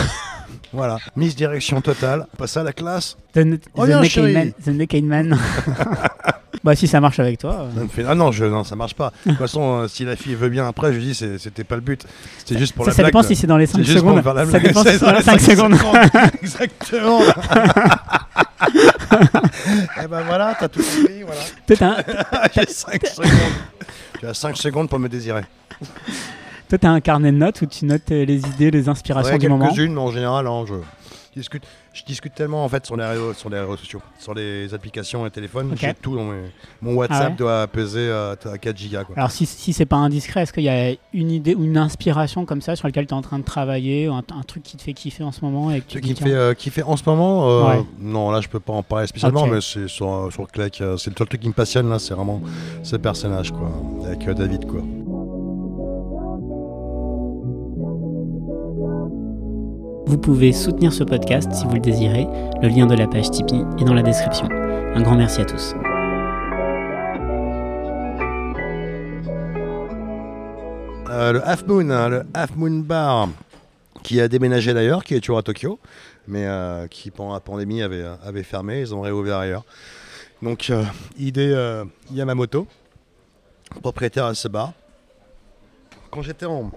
voilà, 0.73 0.99
mise 1.15 1.35
direction 1.35 1.81
totale, 1.81 2.27
passe 2.37 2.55
à 2.55 2.61
la 2.61 2.71
classe. 2.71 3.17
The, 3.33 3.39
the 3.59 3.69
Oh, 3.73 3.87
Naked 3.87 4.11
chérie. 4.11 4.33
Man. 4.33 4.53
The 4.63 4.67
Naked 4.67 5.03
Man. 5.05 5.39
bah 6.67 6.75
si 6.75 6.87
ça 6.87 6.99
marche 7.01 7.19
avec 7.19 7.39
toi. 7.39 7.67
euh. 7.77 7.87
Fait, 7.89 8.05
ah 8.07 8.13
non, 8.13 8.31
je, 8.31 8.45
non, 8.45 8.63
ça 8.63 8.75
marche 8.75 8.93
pas. 8.93 9.11
De 9.25 9.31
toute 9.31 9.39
façon, 9.39 9.81
euh, 9.81 9.87
si 9.87 10.05
la 10.05 10.15
fille 10.15 10.35
veut 10.35 10.49
bien 10.49 10.67
après, 10.67 10.93
je 10.93 10.97
lui 10.97 11.05
dis, 11.05 11.15
c'était 11.15 11.63
pas 11.63 11.75
le 11.75 11.81
but, 11.81 12.05
c'était 12.37 12.59
juste 12.59 12.75
pour 12.75 12.85
ça 12.85 12.91
la 12.91 12.95
ça 12.95 13.01
blague. 13.03 13.11
dépend 13.13 13.23
si 13.23 13.35
c'est 13.35 13.47
dans 13.47 13.57
les 13.57 13.65
C'est 13.65 13.73
5 13.77 13.83
juste 13.83 13.99
pour 14.01 14.09
secondes. 14.17 14.23
Ça 14.23 14.33
blague. 14.33 14.61
dépend 14.63 14.83
si 14.83 14.89
C'est 14.91 14.99
dans 14.99 15.11
les 15.11 15.17
les 15.17 15.23
5 15.23 15.39
cinq 15.39 15.51
secondes. 15.51 15.75
Exactement. 16.43 17.21
et 20.03 20.07
ben 20.07 20.21
voilà, 20.25 20.55
t'as 20.59 20.67
tout 20.67 20.81
compris, 20.81 21.23
voilà. 21.23 21.41
J'ai 22.55 22.65
5 22.67 23.05
secondes. 23.07 23.31
Tu 24.19 24.25
as 24.25 24.33
5 24.33 24.57
secondes 24.57 24.89
pour 24.89 24.99
me 24.99 25.09
désirer. 25.09 25.41
toi, 26.69 26.77
t'as 26.77 26.89
un 26.89 26.99
carnet 27.01 27.31
de 27.31 27.37
notes 27.37 27.61
où 27.61 27.65
tu 27.65 27.85
notes 27.85 28.11
euh, 28.11 28.25
les 28.25 28.39
idées, 28.39 28.71
les 28.71 28.89
inspirations 28.89 29.33
Ouais, 29.33 29.39
du 29.39 29.47
moment. 29.47 29.67
quelques-unes, 29.67 29.93
mais 29.93 30.01
en 30.01 30.11
général, 30.11 30.45
non, 30.45 30.65
je 31.37 31.41
discute, 31.41 31.63
je 31.93 32.03
discute 32.03 32.33
tellement 32.33 32.63
en 32.65 32.69
fait 32.69 32.85
sur 32.85 32.97
les 32.97 33.05
réseaux, 33.05 33.33
sur 33.33 33.49
les 33.49 33.59
réseaux 33.59 33.77
sociaux, 33.77 34.01
sur 34.19 34.33
les 34.33 34.73
applications 34.73 35.25
et 35.25 35.29
téléphones. 35.29 35.73
J'ai 35.79 35.93
tout 35.93 36.15
dans 36.15 36.23
mes- 36.25 36.49
Mon 36.81 36.95
WhatsApp 36.95 37.21
Ah 37.27 37.29
ouais 37.29 37.35
doit 37.35 37.67
peser 37.67 38.09
à 38.11 38.35
4 38.59 38.75
gigas. 38.77 39.03
Quoi. 39.03 39.15
Alors 39.17 39.31
si, 39.31 39.45
si 39.45 39.71
c'est 39.73 39.85
pas 39.85 39.97
indiscret, 39.97 40.41
est-ce 40.41 40.53
qu'il 40.53 40.63
y 40.63 40.69
a 40.69 40.93
une 41.13 41.31
idée 41.31 41.53
ou 41.55 41.63
une 41.63 41.77
inspiration 41.77 42.45
comme 42.45 42.61
ça 42.61 42.75
sur 42.75 42.87
laquelle 42.87 43.05
tu 43.05 43.13
es 43.13 43.17
en 43.17 43.21
train 43.21 43.39
de 43.39 43.43
travailler, 43.43 44.09
ou 44.09 44.13
un, 44.13 44.23
un 44.37 44.43
truc 44.43 44.63
qui 44.63 44.77
te 44.77 44.81
fait 44.81 44.93
kiffer 44.93 45.23
en 45.23 45.31
ce 45.31 45.41
moment 45.45 45.71
et 45.71 45.81
que 45.81 45.85
Ce 45.93 45.97
tu 45.99 46.01
qui 46.01 46.11
me 46.11 46.15
fait 46.15 46.33
euh, 46.33 46.53
kiffer 46.53 46.83
en 46.83 46.97
ce 46.97 47.03
moment, 47.05 47.49
euh, 47.49 47.67
Ouais. 47.67 47.83
non, 47.99 48.31
là 48.31 48.41
je 48.41 48.47
peux 48.47 48.59
pas 48.59 48.73
en 48.73 48.83
parler 48.83 49.07
spécialement, 49.07 49.45
mais 49.47 49.61
c'est 49.61 49.87
sur, 49.87 50.29
sur 50.31 50.47
Clec, 50.47 50.81
euh, 50.81 50.97
c'est 50.97 51.09
le 51.11 51.15
seul 51.17 51.27
truc 51.27 51.41
qui 51.41 51.47
me 51.47 51.53
passionne 51.53 51.89
là, 51.89 51.99
c'est 51.99 52.13
vraiment 52.13 52.41
ce 52.83 52.95
personnage 52.95 53.51
quoi, 53.51 53.69
avec 54.05 54.27
euh, 54.27 54.33
David 54.33 54.65
quoi. 54.65 54.81
Vous 60.07 60.17
pouvez 60.17 60.53
soutenir 60.53 60.93
ce 60.93 61.03
podcast 61.03 61.51
si 61.51 61.65
vous 61.65 61.73
le 61.73 61.81
désirez. 61.81 62.27
Le 62.61 62.69
lien 62.69 62.85
de 62.85 62.95
la 62.95 63.07
page 63.07 63.29
Tipeee 63.29 63.65
est 63.77 63.83
dans 63.83 63.93
la 63.93 64.03
description. 64.03 64.47
Un 64.49 65.01
grand 65.01 65.17
merci 65.17 65.41
à 65.41 65.45
tous. 65.45 65.73
Euh, 71.09 71.33
le 71.33 71.45
Half 71.45 71.67
Moon, 71.67 71.89
hein, 71.89 72.07
le 72.07 72.23
Half 72.33 72.55
Moon 72.55 72.79
Bar, 72.79 73.27
qui 74.01 74.21
a 74.21 74.29
déménagé 74.29 74.73
d'ailleurs, 74.73 75.03
qui 75.03 75.13
est 75.13 75.19
toujours 75.19 75.39
à 75.39 75.43
Tokyo, 75.43 75.77
mais 76.25 76.45
euh, 76.45 76.87
qui 76.87 77.11
pendant 77.11 77.33
la 77.33 77.41
pandémie 77.41 77.81
avait, 77.81 78.03
euh, 78.03 78.15
avait 78.23 78.43
fermé, 78.43 78.79
ils 78.79 78.95
ont 78.95 79.01
réouvert 79.01 79.39
ailleurs. 79.39 79.65
Donc, 80.41 80.71
idée 81.17 81.81
Yamamoto, 82.13 82.65
propriétaire 83.81 84.29
de 84.29 84.35
ce 84.35 84.47
bar. 84.47 84.71
Quand 86.11 86.21
j'étais 86.21 86.45
en, 86.45 86.71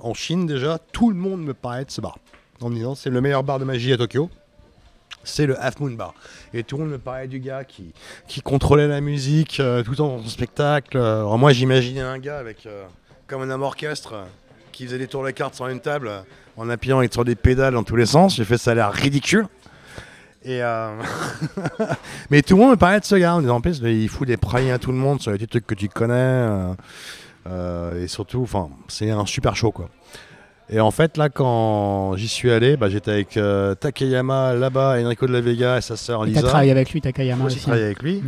en 0.00 0.14
Chine 0.14 0.46
déjà, 0.46 0.78
tout 0.92 1.10
le 1.10 1.16
monde 1.16 1.42
me 1.42 1.54
parlait 1.54 1.84
de 1.84 1.90
ce 1.90 2.00
bar, 2.00 2.18
en 2.60 2.70
me 2.70 2.74
disant 2.74 2.94
c'est 2.94 3.10
le 3.10 3.20
meilleur 3.20 3.42
bar 3.42 3.58
de 3.58 3.64
magie 3.64 3.92
à 3.92 3.96
Tokyo. 3.96 4.30
C'est 5.22 5.44
le 5.46 5.62
Half 5.62 5.80
Moon 5.80 5.90
Bar. 5.90 6.14
Et 6.54 6.62
tout 6.64 6.78
le 6.78 6.84
monde 6.84 6.92
me 6.92 6.98
parlait 6.98 7.28
du 7.28 7.40
gars 7.40 7.64
qui, 7.64 7.92
qui 8.26 8.40
contrôlait 8.40 8.88
la 8.88 9.02
musique 9.02 9.60
euh, 9.60 9.82
tout 9.82 9.94
son 9.94 10.26
spectacle. 10.26 10.98
Moi 10.98 11.52
j'imaginais 11.52 12.00
un 12.00 12.18
gars 12.18 12.38
avec 12.38 12.64
euh, 12.64 12.84
comme 13.26 13.42
un 13.42 13.50
homme 13.50 13.60
orchestre 13.62 14.14
euh, 14.14 14.24
qui 14.72 14.86
faisait 14.86 14.96
des 14.96 15.08
tours 15.08 15.22
de 15.22 15.30
cartes 15.30 15.54
sur 15.54 15.66
une 15.66 15.80
table 15.80 16.10
en 16.56 16.70
appuyant 16.70 17.02
sur 17.10 17.26
des 17.26 17.34
pédales 17.34 17.74
dans 17.74 17.84
tous 17.84 17.96
les 17.96 18.06
sens. 18.06 18.36
J'ai 18.36 18.46
fait 18.46 18.56
ça 18.56 18.70
a 18.70 18.74
l'air 18.74 18.92
ridicule. 18.92 19.46
Mais 22.30 22.40
tout 22.40 22.54
le 22.54 22.62
monde 22.62 22.70
me 22.70 22.76
parlait 22.76 23.00
de 23.00 23.04
ce 23.04 23.16
gars 23.16 23.34
en 23.34 23.40
disant 23.42 23.56
en 23.56 23.60
plus 23.60 23.78
il 23.82 24.08
fout 24.08 24.26
des 24.26 24.38
pralines 24.38 24.70
à 24.70 24.78
tout 24.78 24.90
le 24.90 24.96
monde 24.96 25.20
sur 25.20 25.32
les 25.32 25.46
trucs 25.46 25.66
que 25.66 25.74
tu 25.74 25.90
connais. 25.90 26.46
Euh, 27.50 28.02
et 28.02 28.08
surtout, 28.08 28.42
enfin, 28.42 28.70
c'est 28.88 29.10
un 29.10 29.26
super 29.26 29.56
show 29.56 29.70
quoi. 29.72 29.88
Et 30.72 30.78
en 30.78 30.92
fait, 30.92 31.16
là, 31.16 31.28
quand 31.30 32.14
j'y 32.16 32.28
suis 32.28 32.50
allé, 32.52 32.76
bah, 32.76 32.88
j'étais 32.88 33.10
avec 33.10 33.36
euh, 33.36 33.74
Takayama 33.74 34.54
là-bas, 34.54 35.02
Enrico 35.02 35.26
de 35.26 35.32
la 35.32 35.40
Vega 35.40 35.78
et 35.78 35.80
sa 35.80 35.96
sœur 35.96 36.22
Tu 36.22 36.28
Lisa. 36.28 36.40
as 36.40 36.42
travaillé 36.44 36.70
avec 36.70 36.92
lui, 36.92 37.00
Takayama 37.00 37.38
Moi 37.38 37.46
aussi, 37.48 37.58
travaillé 37.58 37.84
avec 37.86 38.00
lui. 38.02 38.16
Ouais. 38.18 38.22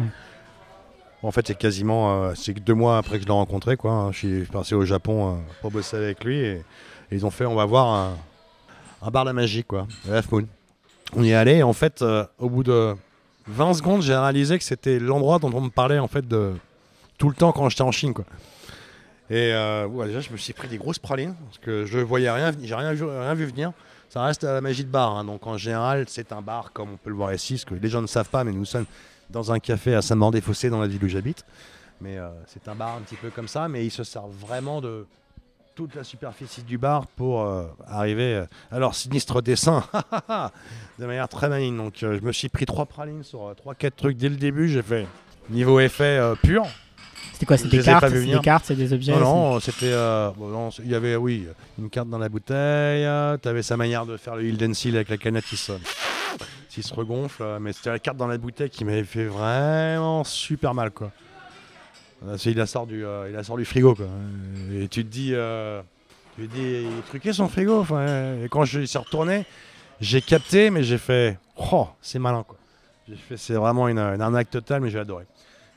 En 1.22 1.30
fait, 1.30 1.46
c'est 1.46 1.54
quasiment 1.56 2.24
euh, 2.24 2.32
c'est 2.34 2.52
deux 2.52 2.74
mois 2.74 2.98
après 2.98 3.18
que 3.18 3.22
je 3.22 3.28
l'ai 3.28 3.32
rencontré. 3.32 3.76
Quoi. 3.76 3.92
hein. 3.92 4.10
Je 4.10 4.18
suis 4.18 4.40
passé 4.46 4.74
au 4.74 4.84
Japon 4.84 5.34
euh, 5.34 5.38
pour 5.60 5.70
bosser 5.70 5.96
avec 5.96 6.24
lui. 6.24 6.38
Et, 6.40 6.52
et 6.54 6.62
ils 7.12 7.24
ont 7.24 7.30
fait 7.30 7.46
on 7.46 7.54
va 7.54 7.64
voir 7.64 7.86
un, 7.94 8.16
un 9.06 9.10
bar 9.12 9.22
de 9.22 9.28
la 9.28 9.34
magie, 9.34 9.62
quoi, 9.62 9.86
le 10.08 10.14
Half 10.16 10.32
Moon. 10.32 10.46
On 11.14 11.22
y 11.22 11.30
est 11.30 11.34
allé. 11.34 11.58
Et 11.58 11.62
en 11.62 11.72
fait, 11.74 12.04
au 12.40 12.48
bout 12.48 12.64
de 12.64 12.94
20 13.46 13.74
secondes, 13.74 14.02
j'ai 14.02 14.16
réalisé 14.16 14.58
que 14.58 14.64
c'était 14.64 14.98
l'endroit 14.98 15.38
dont 15.38 15.52
on 15.54 15.60
me 15.60 15.70
parlait 15.70 16.00
en 16.00 16.08
fait, 16.08 16.26
de 16.26 16.54
tout 17.18 17.28
le 17.28 17.36
temps 17.36 17.52
quand 17.52 17.68
j'étais 17.68 17.82
en 17.82 17.92
Chine. 17.92 18.14
Quoi. 18.14 18.24
Et 19.32 19.54
euh, 19.54 19.88
déjà, 20.04 20.20
je 20.20 20.30
me 20.30 20.36
suis 20.36 20.52
pris 20.52 20.68
des 20.68 20.76
grosses 20.76 20.98
pralines 20.98 21.34
parce 21.46 21.56
que 21.56 21.86
je 21.86 21.98
voyais 21.98 22.30
rien, 22.30 22.52
j'ai 22.62 22.74
rien 22.74 22.90
rien 22.90 23.32
vu 23.34 23.46
venir. 23.46 23.72
Ça 24.10 24.22
reste 24.22 24.44
à 24.44 24.52
la 24.52 24.60
magie 24.60 24.84
de 24.84 24.90
bar. 24.90 25.16
hein. 25.16 25.24
Donc 25.24 25.46
en 25.46 25.56
général, 25.56 26.04
c'est 26.06 26.32
un 26.32 26.42
bar 26.42 26.70
comme 26.74 26.90
on 26.92 26.96
peut 26.98 27.08
le 27.08 27.16
voir 27.16 27.32
ici, 27.32 27.56
ce 27.56 27.64
que 27.64 27.74
les 27.74 27.88
gens 27.88 28.02
ne 28.02 28.06
savent 28.06 28.28
pas, 28.28 28.44
mais 28.44 28.52
nous 28.52 28.66
sommes 28.66 28.84
dans 29.30 29.50
un 29.50 29.58
café 29.58 29.94
à 29.94 30.02
Saint-Maur-des-Fossés, 30.02 30.68
dans 30.68 30.82
la 30.82 30.86
ville 30.86 31.02
où 31.02 31.08
j'habite. 31.08 31.46
Mais 32.02 32.18
euh, 32.18 32.28
c'est 32.46 32.68
un 32.68 32.74
bar 32.74 32.96
un 32.96 33.00
petit 33.00 33.16
peu 33.16 33.30
comme 33.30 33.48
ça, 33.48 33.68
mais 33.68 33.86
ils 33.86 33.90
se 33.90 34.04
servent 34.04 34.34
vraiment 34.34 34.82
de 34.82 35.06
toute 35.74 35.94
la 35.94 36.04
superficie 36.04 36.62
du 36.62 36.76
bar 36.76 37.06
pour 37.06 37.40
euh, 37.40 37.64
arriver 37.86 38.44
à 38.70 38.78
leur 38.78 38.94
sinistre 38.94 39.40
dessin 39.40 39.82
de 40.98 41.06
manière 41.06 41.30
très 41.30 41.48
maligne. 41.48 41.78
Donc 41.78 42.02
euh, 42.02 42.18
je 42.20 42.26
me 42.26 42.32
suis 42.32 42.50
pris 42.50 42.66
trois 42.66 42.84
pralines 42.84 43.24
sur 43.24 43.54
trois 43.56 43.74
quatre 43.74 43.96
trucs 43.96 44.18
dès 44.18 44.28
le 44.28 44.36
début. 44.36 44.68
J'ai 44.68 44.82
fait 44.82 45.06
niveau 45.48 45.80
effet 45.80 46.20
pur. 46.42 46.66
C'était 47.32 47.46
quoi 47.46 47.56
les 47.56 47.68
des 47.68 47.82
cartes 47.82 48.12
des 48.12 48.38
cartes, 48.42 48.64
c'est 48.66 48.74
des 48.74 48.92
objets 48.92 49.12
Non, 49.12 49.20
non, 49.20 49.60
c'était. 49.60 49.92
euh, 49.92 50.30
bon, 50.36 50.68
il 50.84 50.90
y 50.90 50.94
avait, 50.94 51.16
oui, 51.16 51.46
une 51.78 51.90
carte 51.90 52.08
dans 52.08 52.18
la 52.18 52.28
bouteille. 52.28 53.06
tu 53.42 53.48
avais 53.48 53.62
sa 53.62 53.76
manière 53.76 54.06
de 54.06 54.16
faire 54.16 54.36
le 54.36 54.44
Hilden 54.44 54.74
Seal 54.74 54.94
avec 54.96 55.08
la 55.08 55.16
canette 55.16 55.44
qui 55.44 55.56
se, 55.56 55.72
qui 56.68 56.82
se 56.82 56.94
regonfle. 56.94 57.42
euh, 57.42 57.58
mais 57.60 57.72
c'était 57.72 57.90
la 57.90 57.98
carte 57.98 58.16
dans 58.16 58.26
la 58.26 58.38
bouteille 58.38 58.70
qui 58.70 58.84
m'avait 58.84 59.04
fait 59.04 59.24
vraiment 59.26 60.24
super 60.24 60.74
mal, 60.74 60.90
quoi. 60.90 61.10
Euh, 62.26 62.36
il, 62.46 62.56
la 62.56 62.66
sort 62.66 62.86
du, 62.86 63.04
euh, 63.04 63.26
il 63.28 63.34
la 63.34 63.42
sort 63.42 63.56
du 63.56 63.64
frigo, 63.64 63.94
quoi. 63.94 64.06
Et 64.72 64.88
tu 64.88 65.04
te 65.04 65.10
dis. 65.10 65.34
tu 66.36 66.48
te 66.48 66.54
dis, 66.54 66.84
il 66.84 67.02
truqué 67.08 67.32
son 67.32 67.48
frigo. 67.48 67.80
enfin, 67.80 68.36
Et 68.44 68.48
quand 68.48 68.64
je 68.64 68.80
suis 68.82 68.98
retourné, 68.98 69.44
j'ai 70.00 70.20
capté, 70.20 70.70
mais 70.70 70.82
j'ai 70.84 70.98
fait. 70.98 71.38
Oh, 71.72 71.88
c'est 72.00 72.18
malin, 72.18 72.44
quoi. 72.46 72.56
J'ai 73.08 73.16
fait, 73.16 73.36
c'est 73.36 73.54
vraiment 73.54 73.88
une, 73.88 73.98
une 73.98 74.20
arnaque 74.20 74.48
totale, 74.50 74.80
mais 74.80 74.90
j'ai 74.90 75.00
adoré. 75.00 75.24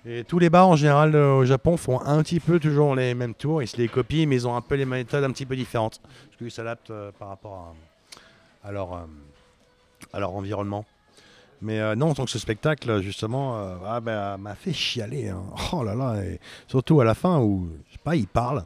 Et 0.07 0.23
tous 0.23 0.37
les 0.37 0.51
bars 0.51 0.67
en 0.67 0.75
général 0.75 1.15
euh, 1.15 1.33
au 1.33 1.45
Japon 1.45 1.77
font 1.77 1.99
un 1.99 2.21
petit 2.21 2.39
peu 2.39 2.59
toujours 2.59 2.93
les 2.95 3.15
mêmes 3.15 3.33
tours, 3.33 3.63
ils 3.63 3.67
se 3.67 3.77
les 3.77 3.87
copient, 3.87 4.27
mais 4.27 4.35
ils 4.35 4.47
ont 4.47 4.55
un 4.55 4.61
peu 4.61 4.75
les 4.75 4.85
méthodes 4.85 5.23
un 5.23 5.31
petit 5.31 5.47
peu 5.47 5.55
différentes. 5.55 5.99
Parce 5.99 6.37
qu'ils 6.37 6.51
s'adaptent 6.51 6.91
euh, 6.91 7.11
par 7.17 7.29
rapport 7.29 7.73
à, 8.63 8.71
leur, 8.71 8.93
euh, 8.93 8.97
à 10.13 10.19
leur 10.19 10.35
environnement. 10.35 10.85
Mais 11.61 11.79
euh, 11.79 11.95
non, 11.95 12.13
que 12.13 12.29
ce 12.29 12.37
spectacle, 12.37 13.01
justement, 13.01 13.57
ah, 13.87 13.99
bah, 13.99 14.37
m'a 14.37 14.53
fait 14.53 14.73
chialer. 14.73 15.29
hein. 15.29 15.41
Oh 15.73 15.83
là 15.83 15.95
là, 15.95 16.21
et 16.21 16.39
surtout 16.67 17.01
à 17.01 17.05
la 17.05 17.15
fin 17.15 17.39
où, 17.39 17.67
je 17.87 17.93
sais 17.93 17.99
pas, 18.03 18.15
il 18.15 18.27
parle. 18.27 18.63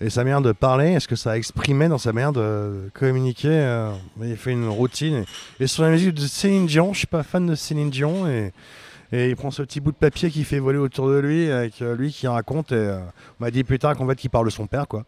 Et 0.00 0.10
sa 0.10 0.22
manière 0.22 0.42
de 0.42 0.52
parler, 0.52 0.92
est-ce 0.92 1.08
que 1.08 1.16
ça 1.16 1.36
exprimait 1.36 1.88
dans 1.88 1.98
sa 1.98 2.12
manière 2.12 2.32
de 2.32 2.90
communiquer 2.94 3.88
Il 4.22 4.36
fait 4.36 4.52
une 4.52 4.68
routine. 4.68 5.24
Et, 5.58 5.64
et 5.64 5.66
sur 5.66 5.82
la 5.82 5.88
musique 5.88 6.14
de 6.14 6.20
Céline 6.20 6.66
Dion, 6.66 6.92
je 6.92 6.98
suis 6.98 7.06
pas 7.06 7.22
fan 7.22 7.46
de 7.46 7.54
Céline 7.54 7.90
Dion. 7.90 8.28
Et, 8.28 8.52
et 9.12 9.30
il 9.30 9.36
prend 9.36 9.50
ce 9.50 9.62
petit 9.62 9.80
bout 9.80 9.92
de 9.92 9.96
papier 9.96 10.30
qui 10.30 10.44
fait 10.44 10.58
voler 10.58 10.78
autour 10.78 11.08
de 11.08 11.18
lui, 11.18 11.50
avec 11.50 11.80
euh, 11.82 11.94
lui 11.94 12.12
qui 12.12 12.26
raconte. 12.26 12.72
Et 12.72 12.76
euh, 12.76 12.98
on 13.40 13.44
m'a 13.44 13.50
dit 13.50 13.64
plus 13.64 13.78
tard 13.78 13.96
qu'en 13.96 14.06
fait, 14.08 14.24
il 14.24 14.28
parle 14.28 14.46
de 14.46 14.50
son 14.50 14.66
père, 14.66 14.88
quoi. 14.88 15.04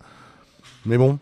Mais 0.87 0.97
bon, 0.97 1.19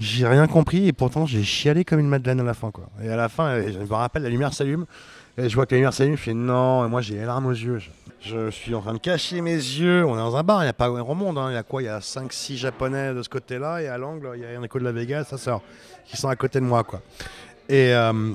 j'ai 0.00 0.26
rien 0.26 0.46
compris 0.46 0.88
et 0.88 0.92
pourtant 0.92 1.26
j'ai 1.26 1.42
chialé 1.42 1.84
comme 1.84 2.00
une 2.00 2.08
madeleine 2.08 2.40
à 2.40 2.44
la 2.44 2.54
fin. 2.54 2.70
Quoi. 2.70 2.88
Et 3.02 3.08
à 3.08 3.16
la 3.16 3.28
fin, 3.28 3.62
je 3.62 3.78
me 3.78 3.94
rappelle, 3.94 4.22
la 4.22 4.28
lumière 4.28 4.52
s'allume. 4.52 4.86
Et 5.38 5.48
je 5.48 5.54
vois 5.54 5.66
que 5.66 5.74
la 5.74 5.78
lumière 5.78 5.92
s'allume, 5.92 6.16
je 6.16 6.22
fais 6.22 6.34
non, 6.34 6.84
et 6.84 6.88
moi 6.88 7.02
j'ai 7.02 7.14
les 7.14 7.24
larmes 7.24 7.46
aux 7.46 7.52
yeux. 7.52 7.80
Je, 8.22 8.50
suis 8.50 8.74
en 8.74 8.80
train 8.80 8.94
de 8.94 8.98
cacher 8.98 9.40
mes 9.40 9.54
yeux. 9.54 10.04
On 10.04 10.14
est 10.14 10.18
dans 10.18 10.36
un 10.36 10.42
bar, 10.42 10.62
il 10.62 10.64
n'y 10.64 10.70
a 10.70 10.72
pas 10.72 10.88
grand 10.88 11.14
monde. 11.14 11.38
Hein. 11.38 11.50
Il 11.50 11.54
y 11.54 11.58
a 11.58 11.62
quoi? 11.62 11.82
Il 11.82 11.84
y 11.84 11.88
a 11.88 12.00
5-6 12.00 12.56
japonais 12.56 13.14
de 13.14 13.22
ce 13.22 13.28
côté-là, 13.28 13.82
et 13.82 13.86
à 13.86 13.98
l'angle, 13.98 14.30
il 14.34 14.40
y 14.40 14.44
a 14.44 14.58
un 14.58 14.62
écho 14.62 14.78
de 14.78 14.84
la 14.84 14.92
Vega, 14.92 15.24
ça 15.24 15.38
sort, 15.38 15.62
qui 16.06 16.16
sont 16.16 16.28
à 16.28 16.36
côté 16.36 16.58
de 16.58 16.64
moi. 16.64 16.82
quoi. 16.82 17.02
Et, 17.68 17.92
euh, 17.94 18.32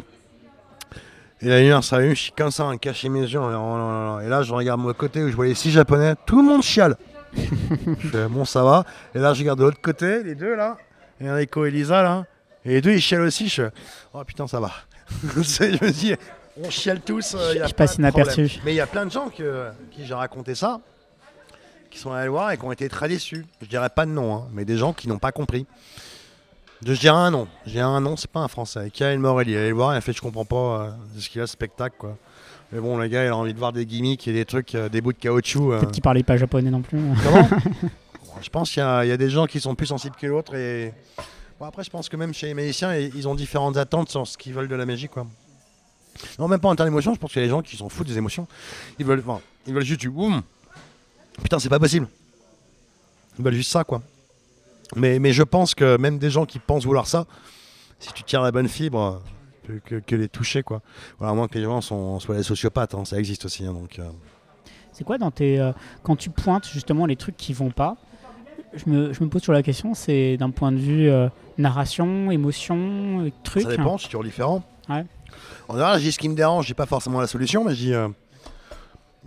et 1.42 1.48
la 1.48 1.60
lumière 1.60 1.84
s'allume, 1.84 2.12
je 2.12 2.22
suis 2.22 2.32
comme 2.32 2.52
ça, 2.52 2.66
en 2.66 2.72
mes 2.72 2.80
yeux. 2.80 3.40
Et 3.40 4.30
là, 4.30 4.44
je 4.44 4.54
regarde 4.54 4.80
mon 4.80 4.94
côté 4.94 5.24
où 5.24 5.30
je 5.30 5.36
vois 5.36 5.46
les 5.46 5.56
6 5.56 5.72
japonais, 5.72 6.14
tout 6.26 6.42
le 6.42 6.48
monde 6.48 6.62
chiale. 6.62 6.98
je 7.36 8.08
fais 8.10 8.28
bon, 8.28 8.46
ça 8.46 8.64
va. 8.64 8.86
Et 9.16 9.20
là, 9.20 9.34
je 9.34 9.40
regarde 9.40 9.58
de 9.58 9.64
l'autre 9.64 9.82
côté, 9.82 10.22
les 10.22 10.36
deux 10.36 10.56
là, 10.56 10.78
et 11.20 11.30
Enrico 11.30 11.66
et 11.66 11.72
Lisa 11.72 12.04
là. 12.04 12.26
Et 12.64 12.70
les 12.70 12.82
deux, 12.82 12.92
ils 12.92 13.02
chialent 13.02 13.22
aussi. 13.22 13.48
Je 13.48 13.64
fais 13.64 13.72
oh 14.14 14.24
putain, 14.24 14.48
ça 14.48 14.60
va. 14.60 14.72
je 15.24 15.84
me 15.84 15.92
dis, 15.92 16.14
on 16.62 16.70
chiale 16.70 17.02
tous. 17.02 17.36
Euh, 17.36 17.66
je 17.68 17.74
passe 17.74 17.96
inaperçu. 17.96 18.60
Mais 18.64 18.74
il 18.74 18.78
y 18.78 18.82
a 18.82 18.88
plein 18.88 19.06
de 19.06 19.12
gens 19.12 19.30
qui 19.30 19.44
j'ai 19.98 20.14
raconté 20.14 20.54
ça, 20.54 20.80
qui 21.90 21.98
sont 21.98 22.12
allés 22.12 22.30
voir 22.30 22.52
et 22.52 22.58
qui 22.58 22.66
ont 22.66 22.72
été 22.72 22.88
très 22.88 23.08
déçus. 23.08 23.46
Je 23.62 23.68
dirais 23.68 23.90
pas 23.90 24.06
de 24.06 24.12
nom, 24.12 24.36
hein, 24.36 24.48
mais 24.52 24.66
des 24.66 24.78
gens 24.78 24.94
qui 24.94 25.08
n'ont 25.08 25.20
pas 25.20 25.32
compris. 25.32 25.66
Je 26.86 26.94
dirais 26.94 27.16
un 27.16 27.32
nom. 27.32 27.48
J'ai 27.66 27.80
un 27.80 28.00
nom, 28.02 28.18
c'est 28.18 28.30
pas 28.30 28.40
un 28.40 28.48
français. 28.48 28.90
Kael 28.92 29.20
Morelli. 29.20 29.56
Allez 29.56 29.70
le 29.70 29.76
voir, 29.76 29.94
il 29.94 29.98
a 29.98 30.02
fait 30.02 30.14
Je 30.14 30.22
comprends 30.22 30.46
pas 30.46 30.56
euh, 30.56 30.92
ce 31.18 31.30
qu'il 31.30 31.42
a 31.42 31.48
ce 31.48 31.54
spectacle. 31.54 31.96
quoi. 31.98 32.18
Mais 32.72 32.80
bon, 32.80 32.98
le 32.98 33.08
gars, 33.08 33.26
il 33.26 33.28
a 33.28 33.36
envie 33.36 33.54
de 33.54 33.60
voir 33.60 33.74
des 33.74 33.86
gimmicks 33.86 34.28
et 34.28 34.34
des 34.34 34.46
trucs, 34.46 34.74
euh, 34.76 34.90
des 34.90 35.02
bouts 35.02 35.14
de 35.14 35.18
caoutchouc. 35.18 35.70
Peut-être 35.72 35.92
qu'il 35.92 36.02
parlait 36.02 36.24
pas 36.24 36.38
japonais 36.38 36.72
non 36.72 36.82
plus. 36.82 37.00
Comment? 37.24 37.48
Je 38.42 38.50
pense 38.50 38.72
qu'il 38.72 38.82
y, 38.82 38.84
a 38.84 39.18
des 39.18 39.30
gens 39.30 39.46
qui 39.46 39.60
sont 39.60 39.76
plus 39.76 39.88
sensibles 39.88 40.16
que 40.16 40.26
l'autre. 40.26 40.56
Et 40.56 40.94
bon, 41.60 41.66
après, 41.66 41.84
je 41.84 41.90
pense 41.90 42.10
que 42.10 42.16
même 42.16 42.34
chez 42.34 42.48
les 42.48 42.54
magiciens, 42.54 42.96
ils 42.96 43.28
ont 43.28 43.36
différentes 43.36 43.78
attentes 43.78 44.10
sur 44.10 44.26
ce 44.26 44.38
qu'ils 44.38 44.54
veulent 44.54 44.70
de 44.70 44.76
la 44.76 44.86
magie. 44.86 45.10
quoi. 45.10 45.28
Non, 46.40 46.48
même 46.48 46.60
pas 46.60 46.70
en 46.70 46.76
termes 46.76 46.90
d'émotion, 46.90 47.14
je 47.14 47.20
pense 47.20 47.32
qu'il 47.32 47.42
y 47.42 47.44
a 47.44 47.48
des 47.48 47.52
gens 47.52 47.62
qui 47.62 47.78
s'en 47.78 47.90
foutent 47.90 48.08
des 48.08 48.18
émotions. 48.18 48.48
Ils 48.98 49.06
veulent, 49.06 49.24
enfin, 49.26 49.42
ils 49.68 49.74
veulent 49.74 49.84
juste 49.84 50.00
du 50.00 50.10
boum. 50.10 50.42
Putain, 51.44 51.60
c'est 51.60 51.70
pas 51.70 51.80
possible. 51.80 52.08
Ils 53.38 53.46
veulent 53.46 53.54
juste 53.54 53.72
ça, 53.72 53.84
quoi. 53.84 54.02
Mais, 54.96 55.20
mais 55.20 55.34
je 55.34 55.44
pense 55.44 55.76
que 55.76 55.98
même 55.98 56.18
des 56.18 56.30
gens 56.30 56.46
qui 56.46 56.60
pensent 56.60 56.86
vouloir 56.86 57.08
ça, 57.08 57.26
si 58.00 58.12
tu 58.14 58.24
tires 58.24 58.42
la 58.42 58.52
bonne 58.52 58.68
fibre, 58.68 59.22
que, 59.86 60.00
que, 60.00 60.16
les 60.16 60.28
toucher, 60.28 60.64
quoi. 60.64 60.82
Voilà, 61.18 61.32
à 61.32 61.36
moins 61.36 61.48
que 61.48 61.58
les 61.58 61.64
gens 61.64 61.82
sont, 61.82 62.20
soient 62.20 62.36
des 62.36 62.44
sociopathes, 62.44 62.94
hein, 62.94 63.06
ça 63.06 63.18
existe 63.18 63.46
aussi. 63.46 63.66
Hein, 63.66 63.74
donc. 63.74 64.00
Euh. 64.00 64.10
C'est 64.92 65.04
quoi 65.04 65.18
dans 65.18 65.32
tes. 65.32 65.60
Euh, 65.60 65.72
quand 66.04 66.16
tu 66.16 66.30
pointes 66.30 66.68
justement 66.68 67.06
les 67.06 67.16
trucs 67.16 67.38
qui 67.38 67.54
vont 67.54 67.72
pas, 67.72 67.96
je 68.74 68.90
me, 68.90 69.14
je 69.14 69.24
me 69.24 69.30
pose 69.30 69.42
sur 69.42 69.54
la 69.54 69.64
question, 69.64 69.94
c'est 69.94 70.38
d'un 70.38 70.50
point 70.50 70.72
de 70.72 70.78
vue 70.78 71.10
euh, 71.10 71.30
narration, 71.58 72.32
émotion, 72.32 73.32
truc. 73.44 73.64
Ça 73.64 73.70
dépend, 73.70 73.98
c'est 73.98 74.08
toujours 74.08 74.24
différent. 74.24 74.64
Ouais. 74.90 75.06
En 75.70 75.74
général, 75.74 76.00
je 76.00 76.06
dis 76.06 76.12
ce 76.12 76.20
qui 76.20 76.28
me 76.28 76.36
dérange, 76.36 76.68
j'ai 76.68 76.74
pas 76.74 76.86
forcément 76.86 77.22
la 77.22 77.28
solution, 77.28 77.64
mais 77.64 77.76
je 77.76 77.80
dis. 77.80 77.94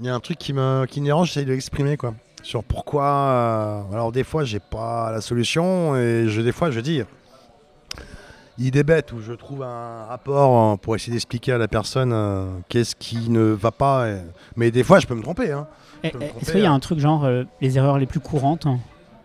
Il 0.00 0.06
y 0.06 0.08
a 0.08 0.14
un 0.14 0.20
truc 0.20 0.38
qui 0.38 0.52
me, 0.52 0.86
qui 0.86 1.00
me 1.00 1.06
dérange, 1.06 1.28
j'essaie 1.28 1.44
de 1.44 1.52
l'exprimer, 1.52 1.96
quoi 1.96 2.14
sur 2.44 2.62
pourquoi. 2.62 3.04
Euh, 3.04 3.82
alors 3.92 4.12
des 4.12 4.22
fois 4.22 4.44
j'ai 4.44 4.60
pas 4.60 5.10
la 5.10 5.20
solution 5.20 5.96
et 5.96 6.26
je, 6.28 6.40
des 6.40 6.52
fois 6.52 6.70
je 6.70 6.80
dis 6.80 7.02
idée 8.58 8.84
bête 8.84 9.12
où 9.12 9.20
je 9.20 9.32
trouve 9.32 9.64
un 9.64 10.04
rapport 10.04 10.78
pour 10.78 10.94
essayer 10.94 11.12
d'expliquer 11.12 11.52
à 11.52 11.58
la 11.58 11.66
personne 11.66 12.12
euh, 12.12 12.46
qu'est-ce 12.68 12.94
qui 12.94 13.30
ne 13.30 13.40
va 13.40 13.72
pas. 13.72 14.06
mais 14.56 14.70
des 14.70 14.84
fois 14.84 15.00
je 15.00 15.06
peux 15.06 15.14
me 15.14 15.22
tromper. 15.22 15.50
Hein. 15.50 15.66
Est-ce 16.04 16.52
qu'il 16.52 16.60
y 16.60 16.66
a 16.66 16.70
hein. 16.70 16.74
un 16.74 16.80
truc 16.80 17.00
genre 17.00 17.24
euh, 17.24 17.44
les 17.60 17.78
erreurs 17.78 17.98
les 17.98 18.06
plus 18.06 18.20
courantes 18.20 18.66
hein, 18.66 18.78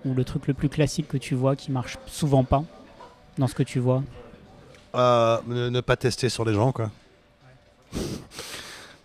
ou 0.05 0.13
le 0.13 0.23
truc 0.23 0.47
le 0.47 0.53
plus 0.53 0.69
classique 0.69 1.09
que 1.09 1.17
tu 1.17 1.35
vois 1.35 1.55
qui 1.55 1.71
marche 1.71 1.97
souvent 2.07 2.43
pas 2.43 2.63
dans 3.37 3.47
ce 3.47 3.53
que 3.53 3.63
tu 3.63 3.79
vois? 3.79 4.01
Ne, 4.95 5.69
ne, 5.69 5.81
pas 5.81 5.97
tester 5.97 6.29
sur 6.29 6.45
les 6.45 6.53
gens 6.53 6.71
quoi 6.71 6.89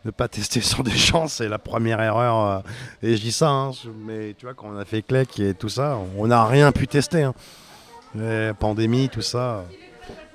ne 0.04 0.10
pas 0.10 0.28
tester 0.28 0.60
sur 0.60 0.84
des 0.84 0.90
gens, 0.90 1.28
c'est 1.28 1.48
la 1.48 1.58
première 1.58 2.00
erreur. 2.00 2.38
Euh, 2.38 2.60
et 3.02 3.16
je 3.16 3.22
dis 3.22 3.32
ça, 3.32 3.48
hein, 3.48 3.70
mais 4.06 4.34
tu 4.38 4.46
vois, 4.46 4.54
quand 4.54 4.68
on 4.72 4.76
a 4.76 4.84
fait 4.84 5.02
Clec 5.02 5.38
et 5.40 5.54
tout 5.54 5.68
ça, 5.68 5.98
on 6.16 6.26
n'a 6.26 6.44
rien 6.44 6.72
pu 6.72 6.86
tester. 6.86 7.22
Hein. 7.22 7.34
pandémie, 8.58 9.08
tout 9.08 9.22
ça. 9.22 9.64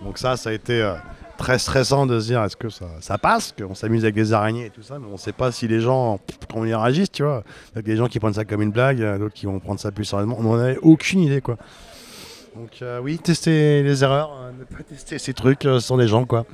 Donc 0.02 0.18
ça, 0.18 0.38
ça 0.38 0.50
a 0.50 0.54
été 0.54 0.82
euh, 0.82 0.96
très 1.38 1.60
stressant 1.60 2.06
de 2.06 2.20
se 2.20 2.28
dire, 2.28 2.44
est-ce 2.44 2.56
que 2.56 2.70
ça, 2.70 3.18
passe 3.18 3.54
Qu'on 3.58 3.76
s'amuse 3.76 4.04
avec 4.04 4.16
des 4.16 4.34
araignées 4.34 4.68
et 4.68 4.70
tout 4.70 4.82
ça, 4.82 4.98
mais 4.98 5.08
on 5.08 5.14
ne 5.14 5.18
sait 5.18 5.34
pas 5.34 5.52
si 5.52 5.68
les 5.68 5.82
gens, 5.82 6.20
comment 6.52 6.66
ils 6.66 6.76
réagissent, 6.76 7.12
tu 7.12 7.24
vois. 7.24 7.44
Il 7.74 7.78
y 7.78 7.80
a 7.80 7.82
des 7.82 7.96
gens 7.96 8.08
qui 8.08 8.20
prennent 8.20 8.34
ça 8.34 8.46
comme 8.46 8.62
une 8.62 8.72
blague, 8.72 9.00
d'autres 9.20 9.36
qui 9.36 9.46
vont 9.46 9.60
prendre 9.60 9.80
ça 9.80 9.92
plus 9.92 10.06
sérieusement. 10.06 10.38
On 10.40 10.44
n'en 10.44 10.58
avait 10.58 10.80
aucune 10.82 11.20
idée, 11.20 11.42
quoi. 11.42 11.58
Donc 12.56 12.82
euh, 12.82 13.00
oui, 13.00 13.20
tester 13.20 13.84
les 13.84 14.04
erreurs, 14.04 14.32
ne 14.58 14.64
pas 14.64 14.84
tester 14.84 15.20
ces 15.20 15.34
trucs 15.34 15.68
sur 15.80 15.96
les 15.96 16.08
gens, 16.08 16.26
quoi 16.26 16.46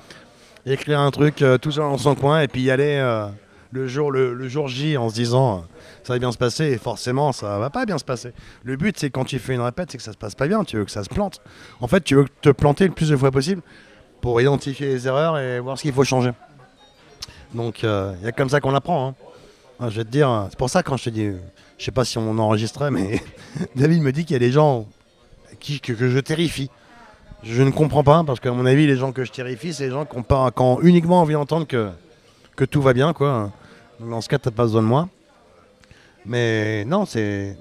écrire 0.74 1.00
un 1.00 1.12
truc 1.12 1.42
euh, 1.42 1.58
tout 1.58 1.72
seul 1.72 1.84
dans 1.84 1.98
son 1.98 2.16
coin 2.16 2.42
et 2.42 2.48
puis 2.48 2.62
y 2.62 2.72
aller 2.72 2.98
euh, 2.98 3.28
le, 3.72 3.88
jour, 3.88 4.12
le, 4.12 4.48
jour 4.48 4.68
J 4.68 4.98
en 4.98 5.10
se 5.10 5.16
disant 5.16 5.58
euh, 5.58 5.62
ça 6.04 6.14
va 6.14 6.20
bien 6.20 6.32
se 6.32 6.38
passer 6.38 6.66
et 6.66 6.78
forcément 6.78 7.32
ça 7.32 7.60
va 7.60 7.70
pas 7.70 7.86
bien 7.86 7.98
se 7.98 8.04
passer. 8.04 8.34
Le 8.64 8.76
but 8.76 8.98
c'est 8.98 9.10
quand 9.10 9.26
tu 9.26 9.40
fais 9.40 9.54
une 9.54 9.62
répète 9.62 9.92
c'est 9.92 9.98
que 9.98 10.04
ça 10.04 10.14
se 10.14 10.18
passe 10.18 10.36
pas 10.36 10.48
bien, 10.48 10.64
tu 10.64 10.78
veux 10.78 10.86
que 10.86 10.92
ça 10.92 11.04
se 11.04 11.10
plante. 11.10 11.42
En 11.82 11.88
fait 11.88 12.04
tu 12.04 12.16
veux 12.16 12.26
te 12.42 12.50
planter 12.50 12.88
le 12.88 12.94
plus 12.94 13.10
de 13.10 13.16
fois 13.16 13.32
possible 13.32 13.62
pour 14.22 14.42
identifier 14.42 14.88
les 14.88 15.08
erreurs 15.08 15.38
et 15.38 15.60
voir 15.60 15.78
ce 15.78 15.84
qu'il 15.84 15.94
faut 15.94 16.04
changer. 16.04 16.32
Donc 17.54 17.84
il 17.84 18.24
y 18.24 18.28
a 18.28 18.32
comme 18.32 18.50
ça 18.50 18.60
qu'on 18.60 18.74
apprend. 18.76 19.16
Hein. 19.80 19.90
Je 19.90 19.98
vais 19.98 20.06
te 20.06 20.10
dire, 20.10 20.48
c'est 20.50 20.58
pour 20.58 20.70
ça 20.70 20.84
quand 20.84 20.98
je 20.98 21.04
te 21.06 21.10
dis, 21.10 21.30
je 21.78 21.86
sais 21.86 21.92
pas 21.92 22.06
si 22.06 22.18
on 22.18 22.38
enregistrait 22.40 22.90
mais 22.90 23.22
David 23.76 24.02
me 24.02 24.12
dit 24.12 24.26
qu'il 24.26 24.34
y 24.34 24.38
a 24.38 24.40
des 24.40 24.52
gens 24.52 24.88
qui, 25.60 25.80
que 25.80 25.96
je 25.96 26.20
terrifie. 26.20 26.72
Je 27.46 27.62
ne 27.62 27.70
comprends 27.70 28.04
pas, 28.04 28.24
parce 28.24 28.40
qu'à 28.40 28.52
mon 28.52 28.66
avis, 28.66 28.88
les 28.88 28.96
gens 28.96 29.12
que 29.12 29.24
je 29.24 29.32
terrifie, 29.32 29.72
c'est 29.72 29.86
les 29.86 29.92
gens 29.92 30.06
qui 30.06 30.18
ont, 30.18 30.82
uniquement 30.82 31.22
envie 31.22 31.34
d'entendre 31.34 31.68
que, 31.68 31.92
que 32.56 32.66
tout 32.66 32.82
va 32.82 32.94
bien. 32.94 33.14
Quoi. 33.14 33.52
dans 34.00 34.20
ce 34.20 34.28
cas, 34.28 34.40
tu 34.40 34.48
n'as 34.48 34.52
pas 34.52 34.64
besoin 34.64 34.82
de 34.82 34.88
moi. 34.88 35.08
Mais 36.26 36.84
non, 36.86 37.06
c'est, 37.06 37.56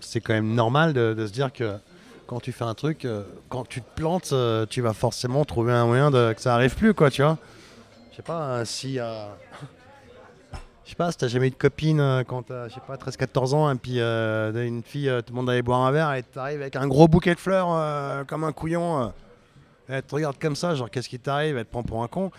c'est 0.00 0.20
quand 0.20 0.34
même 0.34 0.54
normal 0.54 0.92
de, 0.92 1.26
se 1.26 1.32
dire 1.32 1.54
que 1.54 1.76
quand 2.26 2.38
tu 2.40 2.52
fais 2.52 2.64
un 2.64 2.74
truc, 2.74 3.06
euh, 3.06 3.22
quand 3.48 3.66
tu 3.66 3.80
te 3.80 3.88
plantes, 3.96 4.28
euh, 4.32 4.66
tu 4.68 4.82
vas 4.82 4.92
forcément 4.92 5.46
trouver 5.46 5.72
un 5.72 5.86
moyen 5.86 6.10
de, 6.10 6.34
que 6.34 6.40
ça 6.42 6.54
arrive 6.54 6.76
plus, 6.76 6.92
quoi, 6.92 7.10
tu 7.10 7.22
vois. 7.22 7.38
Je 8.10 8.16
sais 8.16 8.22
pas, 8.22 8.42
euh, 8.42 8.64
si... 8.66 8.98
Je 10.84 10.90
sais 10.90 10.96
pas, 10.96 11.12
si 11.12 11.18
t'as 11.18 11.28
jamais 11.28 11.46
eu 11.46 11.50
de 11.50 11.54
copine 11.54 12.24
quand 12.26 12.42
t'as, 12.42 12.66
je 12.66 12.74
sais 12.74 12.80
pas, 12.84 12.96
13-14 12.96 13.54
ans, 13.54 13.70
et 13.70 13.76
puis 13.76 14.00
une 14.00 14.82
fille 14.82 15.06
te 15.06 15.30
demande 15.30 15.46
d'aller 15.46 15.62
boire 15.62 15.82
un 15.82 15.92
verre, 15.92 16.12
et 16.14 16.24
t'arrives 16.24 16.60
avec 16.60 16.74
un 16.74 16.88
gros 16.88 17.06
bouquet 17.06 17.32
de 17.32 17.38
fleurs 17.38 18.26
comme 18.26 18.42
un 18.42 18.50
couillon 18.50 19.12
elle 19.90 20.02
te 20.02 20.14
regarde 20.14 20.36
comme 20.38 20.56
ça, 20.56 20.74
genre 20.74 20.90
qu'est-ce 20.90 21.08
qui 21.08 21.18
t'arrive, 21.18 21.56
elle 21.56 21.64
te 21.64 21.70
prend 21.70 21.82
pour 21.82 22.02
un 22.02 22.08
con. 22.08 22.30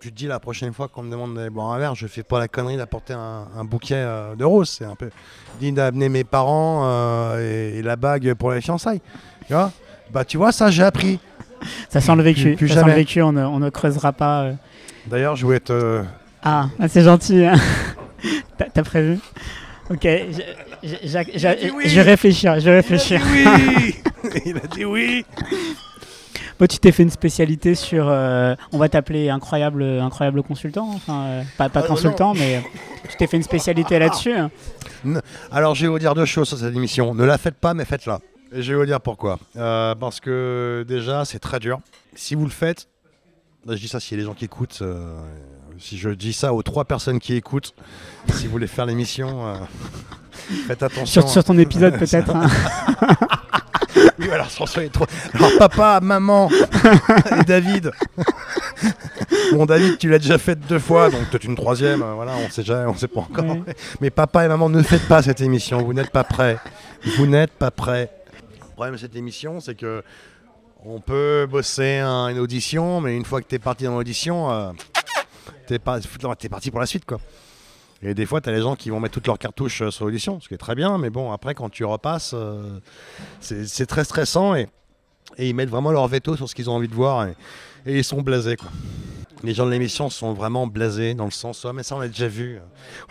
Tu 0.00 0.10
te 0.10 0.16
dis 0.16 0.26
la 0.26 0.40
prochaine 0.40 0.72
fois 0.72 0.88
qu'on 0.88 1.02
me 1.02 1.10
demande 1.10 1.34
d'aller 1.34 1.50
boire 1.50 1.72
un 1.72 1.78
verre, 1.78 1.94
je 1.94 2.06
fais 2.06 2.22
pas 2.22 2.38
la 2.38 2.48
connerie 2.48 2.78
d'apporter 2.78 3.12
un, 3.12 3.64
bouquet 3.64 3.96
euh, 3.96 4.34
de 4.34 4.44
roses. 4.44 4.70
C'est 4.70 4.86
un 4.86 4.94
peu 4.94 5.10
digne 5.58 5.74
d'amener 5.74 6.08
mes 6.08 6.24
parents 6.24 6.82
euh, 6.84 7.78
et, 7.78 7.82
la 7.82 7.96
bague 7.96 8.32
pour 8.34 8.52
les 8.52 8.62
fiançailles. 8.62 9.02
Tu 9.46 9.52
vois? 9.52 9.70
Bah 10.10 10.24
tu 10.24 10.38
vois, 10.38 10.52
ça 10.52 10.70
j'ai 10.70 10.82
appris. 10.82 11.20
Ça 11.90 12.00
sent 12.00 12.16
le 12.16 12.22
vécu. 12.22 12.54
Plus, 12.56 12.68
ça 12.68 12.80
sent 12.80 12.86
le 12.86 12.92
vécu, 12.92 13.20
on 13.20 13.32
ne, 13.32 13.70
creusera 13.70 14.12
pas. 14.12 14.42
Euh. 14.44 14.52
D'ailleurs, 15.06 15.36
je 15.36 15.44
voulais 15.44 15.60
te. 15.60 16.02
Ah, 16.42 16.68
ah 16.78 16.88
c'est 16.88 17.02
gentil. 17.02 17.44
Hein. 17.44 17.56
T'as 18.74 18.82
prévu? 18.82 19.18
Ok, 19.90 20.04
je, 20.04 20.38
je, 20.82 22.00
réfléchir, 22.00 22.60
je 22.60 22.70
réfléchir. 22.70 23.20
Il 24.46 24.56
a 24.56 24.66
dit 24.66 24.84
oui 24.84 25.24
Il 25.26 25.36
a 25.36 25.40
dit 25.40 25.64
oui 25.64 25.89
tu 26.66 26.78
t'es 26.78 26.92
fait 26.92 27.02
une 27.02 27.10
spécialité 27.10 27.74
sur. 27.74 28.08
Euh, 28.08 28.54
on 28.72 28.78
va 28.78 28.88
t'appeler 28.88 29.30
incroyable, 29.30 29.82
incroyable 29.82 30.42
consultant. 30.42 30.90
Enfin, 30.94 31.22
euh, 31.24 31.42
pas, 31.56 31.68
pas 31.68 31.80
ah, 31.84 31.86
consultant, 31.86 32.34
mais 32.34 32.62
tu 33.08 33.16
t'es 33.16 33.26
fait 33.26 33.36
une 33.36 33.42
spécialité 33.42 33.98
là-dessus. 33.98 34.34
Alors, 35.50 35.74
je 35.74 35.82
vais 35.82 35.88
vous 35.88 35.98
dire 35.98 36.14
deux 36.14 36.24
choses 36.24 36.48
sur 36.48 36.58
cette 36.58 36.74
émission. 36.74 37.14
Ne 37.14 37.24
la 37.24 37.38
faites 37.38 37.56
pas, 37.56 37.74
mais 37.74 37.84
faites-la. 37.84 38.20
Et 38.52 38.62
je 38.62 38.72
vais 38.72 38.78
vous 38.78 38.86
dire 38.86 39.00
pourquoi. 39.00 39.38
Euh, 39.56 39.94
parce 39.94 40.20
que 40.20 40.84
déjà, 40.86 41.24
c'est 41.24 41.38
très 41.38 41.60
dur. 41.60 41.80
Si 42.14 42.34
vous 42.34 42.44
le 42.44 42.50
faites, 42.50 42.88
je 43.66 43.74
dis 43.74 43.88
ça 43.88 44.00
s'il 44.00 44.18
y 44.18 44.20
a 44.20 44.22
des 44.22 44.26
gens 44.26 44.34
qui 44.34 44.44
écoutent. 44.44 44.82
si 45.78 45.98
je 45.98 46.10
dis 46.10 46.32
ça 46.32 46.52
aux 46.52 46.62
trois 46.62 46.84
personnes 46.84 47.20
qui 47.20 47.34
écoutent, 47.34 47.74
si 48.34 48.46
vous 48.46 48.52
voulez 48.52 48.66
faire 48.66 48.86
l'émission, 48.86 49.54
faites 50.66 50.82
attention. 50.82 51.26
Sur, 51.26 51.44
ton 51.44 51.56
épisode, 51.58 51.98
peut-être. 51.98 52.34
Hein. 52.34 52.48
oui, 54.20 54.30
alors 54.30 54.50
François 54.50 54.84
est 54.84 54.90
trop. 54.90 55.06
Alors 55.34 55.50
papa, 55.58 56.00
maman 56.02 56.50
et 57.40 57.44
David. 57.44 57.90
bon, 59.52 59.66
David, 59.66 59.98
tu 59.98 60.08
l'as 60.08 60.18
déjà 60.18 60.38
fait 60.38 60.56
deux 60.56 60.78
fois, 60.78 61.10
donc 61.10 61.28
peut-être 61.30 61.44
une 61.44 61.56
troisième. 61.56 62.02
Euh, 62.02 62.14
voilà, 62.14 62.32
on 62.36 62.50
sait 62.50 62.62
jamais, 62.62 62.86
on 62.86 62.96
sait 62.96 63.08
pas 63.08 63.20
encore. 63.20 63.56
Mais 64.00 64.10
papa 64.10 64.44
et 64.44 64.48
maman, 64.48 64.68
ne 64.68 64.82
faites 64.82 65.06
pas 65.08 65.22
cette 65.22 65.40
émission. 65.40 65.82
Vous 65.82 65.94
n'êtes 65.94 66.10
pas 66.10 66.24
prêts. 66.24 66.58
Vous 67.16 67.26
n'êtes 67.26 67.52
pas 67.52 67.70
prêts. 67.70 68.10
Le 68.60 68.66
problème 68.74 68.94
de 68.94 69.00
cette 69.00 69.16
émission, 69.16 69.60
c'est 69.60 69.74
que 69.74 70.02
on 70.84 71.00
peut 71.00 71.46
bosser 71.50 72.00
une 72.00 72.38
audition, 72.38 73.00
mais 73.00 73.16
une 73.16 73.24
fois 73.24 73.42
que 73.42 73.48
tu 73.48 73.54
es 73.56 73.58
parti 73.58 73.84
dans 73.84 73.96
l'audition, 73.96 74.50
euh, 74.50 74.70
tu 75.66 75.74
es, 75.74 75.76
es 75.76 76.48
parti 76.48 76.70
pour 76.70 76.80
la 76.80 76.86
suite, 76.86 77.04
quoi. 77.04 77.18
Et 78.02 78.14
des 78.14 78.26
fois, 78.26 78.40
tu 78.40 78.48
as 78.48 78.52
les 78.52 78.62
gens 78.62 78.76
qui 78.76 78.90
vont 78.90 78.98
mettre 79.00 79.14
toutes 79.14 79.26
leurs 79.26 79.38
cartouches 79.38 79.82
euh, 79.82 79.90
sur 79.90 80.06
l'audition, 80.06 80.40
ce 80.40 80.48
qui 80.48 80.54
est 80.54 80.58
très 80.58 80.74
bien, 80.74 80.96
mais 80.96 81.10
bon, 81.10 81.32
après, 81.32 81.54
quand 81.54 81.68
tu 81.68 81.84
repasses, 81.84 82.32
euh, 82.34 82.80
c'est 83.40 83.86
très 83.86 84.04
stressant. 84.04 84.54
Et 84.54 84.68
ils 85.38 85.54
mettent 85.54 85.70
vraiment 85.70 85.92
leur 85.92 86.08
veto 86.08 86.34
sur 86.36 86.48
ce 86.48 86.54
qu'ils 86.54 86.70
ont 86.70 86.74
envie 86.74 86.88
de 86.88 86.94
voir 86.94 87.26
et, 87.26 87.34
et 87.86 87.98
ils 87.98 88.04
sont 88.04 88.20
blasés. 88.22 88.56
Quoi. 88.56 88.70
Les 89.42 89.54
gens 89.54 89.64
de 89.64 89.70
l'émission 89.70 90.10
sont 90.10 90.34
vraiment 90.34 90.66
blasés 90.66 91.14
dans 91.14 91.24
le 91.24 91.30
sens 91.30 91.64
oh, 91.64 91.72
mais 91.72 91.82
ça 91.82 91.96
on 91.96 92.00
l'a 92.00 92.08
déjà 92.08 92.28
vu. 92.28 92.58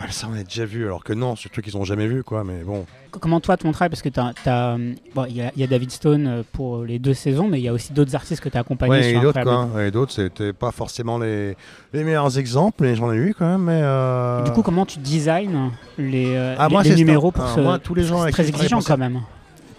Ouais, 0.00 0.06
ça 0.10 0.28
on 0.30 0.34
l'a 0.34 0.44
déjà 0.44 0.64
vu. 0.64 0.84
Alors 0.86 1.02
que 1.02 1.12
non, 1.12 1.34
surtout 1.34 1.60
qu'ils 1.60 1.76
n'ont 1.76 1.84
jamais 1.84 2.06
vu 2.06 2.22
quoi. 2.22 2.44
Mais 2.44 2.62
bon. 2.62 2.86
Comment 3.18 3.40
toi 3.40 3.56
ton 3.56 3.72
travail 3.72 3.88
Parce 3.90 4.02
que 4.02 4.08
t'as- 4.08 4.32
t'as, 4.44 4.76
euh, 4.78 4.94
bon, 5.14 5.24
y, 5.26 5.42
y 5.56 5.62
a 5.64 5.66
David 5.66 5.90
Stone 5.90 6.26
euh, 6.28 6.42
pour 6.52 6.84
les 6.84 7.00
deux 7.00 7.14
saisons, 7.14 7.48
mais 7.48 7.58
il 7.58 7.64
y 7.64 7.68
a 7.68 7.72
aussi 7.72 7.92
d'autres 7.92 8.14
artistes 8.14 8.40
que 8.40 8.48
tu 8.48 8.56
as 8.56 8.60
accompagnés 8.60 8.92
Ouais, 8.92 9.10
sur 9.10 9.18
et 9.18 9.22
d'autres 9.22 9.38
Incroyable. 9.38 9.70
quoi. 9.72 9.84
Et 9.84 9.90
d'autres, 9.90 10.12
c'était 10.12 10.52
pas 10.52 10.70
forcément 10.70 11.18
les, 11.18 11.56
les 11.92 12.04
meilleurs 12.04 12.38
exemples, 12.38 12.84
mais 12.84 12.94
j'en 12.94 13.12
ai 13.12 13.16
eu 13.16 13.34
quand 13.36 13.46
même. 13.50 13.62
Mais 13.62 13.80
euh, 13.82 14.44
Du 14.44 14.52
coup, 14.52 14.62
comment 14.62 14.86
tu 14.86 15.00
designs 15.00 15.72
les, 15.98 16.36
euh, 16.36 16.54
Ah, 16.56 16.68
les, 16.68 16.72
moi, 16.72 16.82
les 16.84 16.94
numéros 16.94 17.32
pour 17.32 17.44
Ah, 17.44 17.52
ce 17.56 17.60
moi, 17.60 17.78
tous 17.80 17.94
les 17.94 18.04
gens 18.04 18.24
c'est 18.26 18.30
très 18.30 18.48
exigeant 18.48 18.80
quand 18.80 18.96
même. 18.98 19.20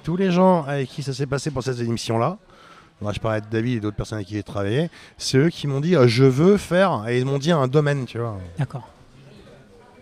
tous 0.03 0.17
les 0.17 0.31
gens 0.31 0.63
avec 0.65 0.89
qui 0.89 1.01
ça 1.01 1.13
s'est 1.13 1.25
passé 1.27 1.49
pour 1.51 1.63
cette 1.63 1.79
émission-là, 1.79 2.27
moi, 2.27 2.37
je 3.11 3.19
parlais 3.19 3.41
de 3.41 3.47
David 3.49 3.77
et 3.77 3.79
d'autres 3.79 3.97
personnes 3.97 4.17
avec 4.17 4.27
qui 4.27 4.35
j'ai 4.35 4.43
travaillé, 4.43 4.89
c'est 5.17 5.37
eux 5.37 5.49
qui 5.49 5.65
m'ont 5.67 5.79
dit 5.79 5.95
euh, 5.95 6.07
je 6.07 6.23
veux 6.23 6.57
faire, 6.57 7.05
et 7.07 7.19
ils 7.19 7.25
m'ont 7.25 7.39
dit 7.39 7.51
un 7.51 7.67
domaine, 7.67 8.05
tu 8.05 8.19
vois. 8.19 8.37
D'accord. 8.59 8.87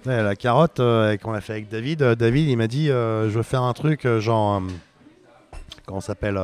Ouais, 0.05 0.21
la 0.21 0.35
carotte, 0.35 0.79
euh, 0.79 1.15
qu'on 1.17 1.33
a 1.33 1.41
fait 1.41 1.53
avec 1.53 1.69
David, 1.69 2.01
euh, 2.01 2.15
David 2.15 2.47
il 2.49 2.57
m'a 2.57 2.67
dit 2.67 2.87
je 2.87 3.29
veux 3.29 3.43
faire 3.43 3.63
un 3.63 3.73
truc 3.73 4.07
genre. 4.19 4.61
comment 5.85 6.01
ça 6.01 6.07
s'appelle 6.07 6.39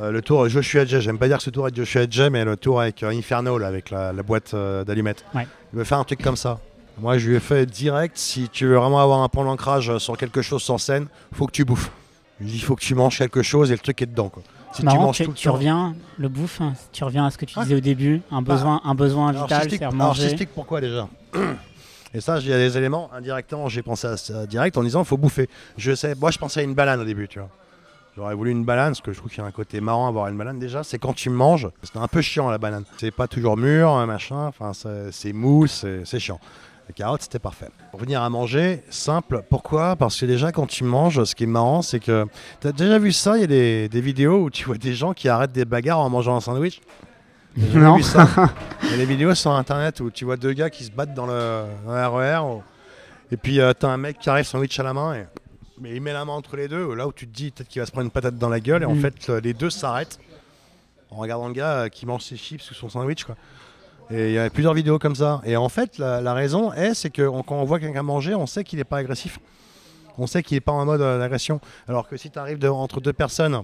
Le 0.00 0.20
tour 0.20 0.48
Joshua 0.48 0.84
J. 0.84 1.00
J'aime 1.00 1.18
pas 1.18 1.28
dire 1.28 1.38
que 1.38 1.42
ce 1.42 1.50
tour 1.50 1.64
avec 1.64 1.76
Joshua 1.76 2.06
J, 2.08 2.28
mais 2.30 2.44
le 2.44 2.56
tour 2.56 2.80
avec 2.80 3.02
Inferno, 3.02 3.56
là, 3.58 3.68
avec 3.68 3.90
la, 3.90 4.12
la 4.12 4.22
boîte 4.22 4.54
d'allumettes. 4.54 5.24
Ouais. 5.34 5.46
Il 5.72 5.78
veut 5.78 5.84
faire 5.84 5.98
un 5.98 6.04
truc 6.04 6.22
comme 6.22 6.36
ça. 6.36 6.58
Moi, 7.00 7.16
je 7.18 7.28
lui 7.28 7.36
ai 7.36 7.40
fait 7.40 7.64
direct 7.64 8.16
si 8.18 8.48
tu 8.48 8.66
veux 8.66 8.76
vraiment 8.76 9.00
avoir 9.00 9.22
un 9.22 9.28
point 9.28 9.44
d'ancrage 9.44 9.96
sur 9.98 10.16
quelque 10.16 10.42
chose 10.42 10.62
sur 10.62 10.80
scène, 10.80 11.06
faut 11.32 11.46
que 11.46 11.52
tu 11.52 11.64
bouffes. 11.64 11.90
Il 12.40 12.60
faut 12.60 12.76
que 12.76 12.82
tu 12.82 12.94
manges 12.94 13.18
quelque 13.18 13.42
chose 13.42 13.70
et 13.70 13.74
le 13.74 13.80
truc 13.80 14.02
est 14.02 14.06
dedans. 14.06 14.28
Quoi. 14.28 14.42
Si 14.72 14.80
tu 14.80 14.84
Marrant, 14.84 15.06
manges 15.06 15.16
tu, 15.16 15.24
tout 15.24 15.30
le 15.30 15.36
tu 15.36 15.48
reviens, 15.48 15.94
le 16.18 16.28
bouffe, 16.28 16.60
hein, 16.60 16.74
tu 16.92 17.02
reviens 17.04 17.26
à 17.26 17.30
ce 17.30 17.38
que 17.38 17.44
tu 17.44 17.58
disais 17.58 17.74
au 17.74 17.80
début, 17.80 18.20
un 18.30 18.42
besoin, 18.42 18.80
un 18.84 18.94
besoin 18.94 19.32
vital, 19.32 19.68
c'est 19.70 19.92
manger. 19.92 20.22
t'explique 20.22 20.50
pourquoi 20.54 20.80
déjà? 20.80 21.08
Et 22.14 22.20
ça, 22.20 22.38
il 22.38 22.48
y 22.48 22.52
a 22.52 22.58
des 22.58 22.76
éléments 22.78 23.10
indirectement. 23.12 23.68
J'ai 23.68 23.82
pensé 23.82 24.06
à 24.06 24.16
ça 24.16 24.46
direct 24.46 24.76
en 24.78 24.82
disant 24.82 25.00
il 25.02 25.06
faut 25.06 25.18
bouffer. 25.18 25.48
Je 25.76 25.94
sais, 25.94 26.14
moi, 26.14 26.30
je 26.30 26.38
pensais 26.38 26.60
à 26.60 26.62
une 26.62 26.74
banane 26.74 27.00
au 27.00 27.04
début, 27.04 27.28
tu 27.28 27.38
vois. 27.38 27.50
J'aurais 28.16 28.34
voulu 28.34 28.50
une 28.50 28.64
banane, 28.64 28.88
parce 28.88 29.00
que 29.00 29.12
je 29.12 29.18
trouve 29.18 29.30
qu'il 29.30 29.38
y 29.38 29.44
a 29.44 29.46
un 29.46 29.52
côté 29.52 29.80
marrant 29.80 30.06
à 30.06 30.08
avoir 30.08 30.26
une 30.26 30.36
banane 30.36 30.58
déjà. 30.58 30.82
C'est 30.82 30.98
quand 30.98 31.12
tu 31.12 31.30
manges, 31.30 31.68
c'est 31.82 31.96
un 31.96 32.08
peu 32.08 32.20
chiant 32.20 32.50
la 32.50 32.58
banane. 32.58 32.84
C'est 32.98 33.12
pas 33.12 33.28
toujours 33.28 33.56
mûr, 33.56 33.90
hein, 33.90 34.06
machin. 34.06 34.46
Enfin, 34.46 34.72
c'est 35.12 35.32
mou, 35.32 35.66
c'est 35.68 36.18
chiant. 36.18 36.40
Les 36.88 36.94
carottes, 36.94 37.22
c'était 37.22 37.38
parfait. 37.38 37.68
Pour 37.90 38.00
venir 38.00 38.22
à 38.22 38.30
manger, 38.30 38.82
simple. 38.88 39.42
Pourquoi? 39.50 39.94
Parce 39.94 40.18
que 40.18 40.24
déjà, 40.26 40.52
quand 40.52 40.66
tu 40.66 40.84
manges, 40.84 41.22
ce 41.24 41.34
qui 41.34 41.44
est 41.44 41.46
marrant, 41.46 41.82
c'est 41.82 42.00
que. 42.00 42.26
T'as 42.60 42.72
déjà 42.72 42.98
vu 42.98 43.12
ça? 43.12 43.36
Il 43.36 43.42
y 43.42 43.44
a 43.44 43.46
des, 43.46 43.88
des 43.90 44.00
vidéos 44.00 44.44
où 44.44 44.50
tu 44.50 44.64
vois 44.64 44.78
des 44.78 44.94
gens 44.94 45.12
qui 45.12 45.28
arrêtent 45.28 45.52
des 45.52 45.66
bagarres 45.66 45.98
en 46.00 46.08
mangeant 46.08 46.36
un 46.36 46.40
sandwich 46.40 46.80
Non. 47.56 47.96
vu 47.96 48.02
ça? 48.02 48.26
Il 48.84 48.90
y 48.90 48.94
a 48.94 48.96
des 48.96 49.04
vidéos 49.04 49.34
sur 49.34 49.50
internet 49.52 50.00
où 50.00 50.10
tu 50.10 50.24
vois 50.24 50.36
deux 50.38 50.52
gars 50.54 50.70
qui 50.70 50.84
se 50.84 50.90
battent 50.90 51.12
dans 51.14 51.26
le, 51.26 51.64
dans 51.86 52.14
RER. 52.16 52.38
ou- 52.38 52.62
Et 53.30 53.36
puis 53.36 53.60
euh, 53.60 53.74
t'as 53.78 53.88
un 53.88 53.98
mec 53.98 54.18
qui 54.18 54.30
arrive 54.30 54.46
sandwich 54.46 54.78
à 54.80 54.82
la 54.82 54.94
main 54.94 55.14
et 55.14 55.26
mais 55.80 55.94
il 55.94 56.00
met 56.00 56.12
la 56.14 56.24
main 56.24 56.32
entre 56.32 56.56
les 56.56 56.66
deux. 56.68 56.94
Là 56.94 57.06
où 57.06 57.12
tu 57.12 57.28
te 57.28 57.32
dis 57.36 57.50
peut-être 57.52 57.68
qu'il 57.68 57.80
va 57.80 57.86
se 57.86 57.92
prendre 57.92 58.06
une 58.06 58.10
patate 58.10 58.36
dans 58.38 58.48
la 58.48 58.58
gueule. 58.60 58.82
Et 58.82 58.86
en 58.86 58.94
Mm. 58.94 59.00
fait, 59.00 59.28
les 59.44 59.52
deux 59.54 59.70
s'arrêtent 59.70 60.18
en 61.10 61.16
regardant 61.16 61.46
le 61.48 61.54
gars 61.54 61.72
euh, 61.84 61.88
qui 61.88 62.06
mange 62.06 62.22
ses 62.22 62.36
chips 62.36 62.68
ou 62.70 62.74
son 62.74 62.88
sandwich. 62.88 63.24
Quoi. 63.24 63.36
Et 64.10 64.28
il 64.28 64.32
y 64.32 64.38
a 64.38 64.48
plusieurs 64.48 64.74
vidéos 64.74 64.98
comme 64.98 65.14
ça. 65.14 65.40
Et 65.44 65.56
en 65.56 65.68
fait, 65.68 65.98
la, 65.98 66.20
la 66.20 66.32
raison 66.34 66.72
est, 66.72 66.94
c'est 66.94 67.10
que 67.10 67.22
on- 67.22 67.42
quand 67.42 67.56
on 67.56 67.64
voit 67.64 67.78
quelqu'un 67.78 68.02
manger, 68.02 68.34
on 68.34 68.46
sait 68.46 68.64
qu'il 68.64 68.78
n'est 68.78 68.84
pas 68.84 68.98
agressif. 68.98 69.38
On 70.16 70.26
sait 70.26 70.42
qu'il 70.42 70.56
n'est 70.56 70.60
pas 70.62 70.72
en 70.72 70.84
mode 70.84 71.00
euh, 71.02 71.18
d'agression. 71.18 71.60
Alors 71.88 72.08
que 72.08 72.16
si 72.16 72.30
tu 72.30 72.38
arrives 72.38 72.64
entre 72.70 73.00
deux 73.00 73.12
personnes 73.12 73.62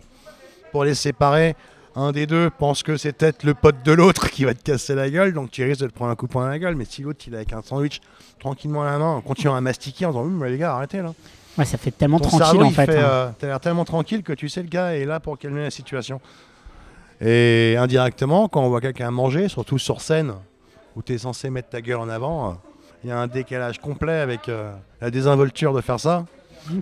pour 0.71 0.85
les 0.85 0.95
séparer, 0.95 1.57
un 1.97 2.13
des 2.13 2.27
deux 2.27 2.51
pense 2.51 2.83
que 2.83 2.97
c'est 2.97 3.13
peut-être 3.13 3.43
le 3.45 3.55
pote 3.55 3.77
de 3.85 3.93
l'autre 3.93 4.29
qui 4.31 4.45
va 4.45 4.53
te 4.55 4.63
casser 4.63 4.95
la 4.95 5.09
gueule, 5.09 5.33
donc 5.33 5.51
tu 5.51 5.65
risques 5.65 5.81
de 5.81 5.87
te 5.87 5.95
prendre 5.95 6.11
un 6.11 6.17
coup 6.17 6.27
de 6.27 6.33
poing 6.33 6.47
à 6.47 6.51
la 6.51 6.59
gueule. 6.59 6.75
Mais 6.77 6.85
si 6.85 7.03
l'autre 7.03 7.25
il 7.27 7.33
est 7.33 7.37
avec 7.39 7.53
un 7.53 7.63
sandwich 7.63 8.01
tranquillement 8.39 8.83
à 8.83 8.87
la 8.87 8.99
main, 8.99 9.13
en 9.15 9.21
continuant 9.23 9.55
à 9.57 9.61
mastiquer 9.61 10.05
en 10.07 10.11
disant 10.11 10.23
Hum, 10.25 10.39
mais 10.39 10.51
les 10.51 10.59
gars, 10.59 10.75
arrêtez 10.75 11.01
là. 11.01 11.15
Ouais, 11.57 11.65
ça 11.65 11.79
fait 11.79 11.93
tellement 11.93 12.19
Ton 12.19 12.29
tranquille 12.29 12.47
cerveau, 12.47 12.65
en 12.65 12.71
fait. 12.71 12.87
fait, 12.87 12.99
hein. 12.99 13.03
euh, 13.05 13.31
t'as 13.39 13.47
l'air 13.47 13.61
tellement 13.61 13.85
tranquille 13.85 14.23
que 14.25 14.33
tu 14.33 14.49
sais 14.49 14.61
le 14.63 14.69
gars 14.69 14.95
est 14.97 15.05
là 15.05 15.21
pour 15.21 15.39
calmer 15.39 15.63
la 15.63 15.71
situation. 15.71 16.21
Et 17.21 17.77
indirectement, 17.79 18.49
quand 18.49 18.63
on 18.63 18.69
voit 18.69 18.81
quelqu'un 18.81 19.11
manger, 19.11 19.49
surtout 19.49 19.79
sur 19.79 20.01
scène, 20.01 20.35
où 20.97 21.03
tu 21.03 21.15
es 21.15 21.19
censé 21.19 21.51
mettre 21.51 21.69
ta 21.71 21.81
gueule 21.81 21.99
en 21.99 22.09
avant, 22.09 22.61
il 23.03 23.11
y 23.11 23.13
a 23.13 23.19
un 23.19 23.27
décalage 23.27 23.79
complet 23.81 24.19
avec 24.21 24.49
euh, 24.49 24.73
la 25.01 25.11
désinvolture 25.11 25.73
de 25.73 25.81
faire 25.81 26.01
ça, 26.01 26.25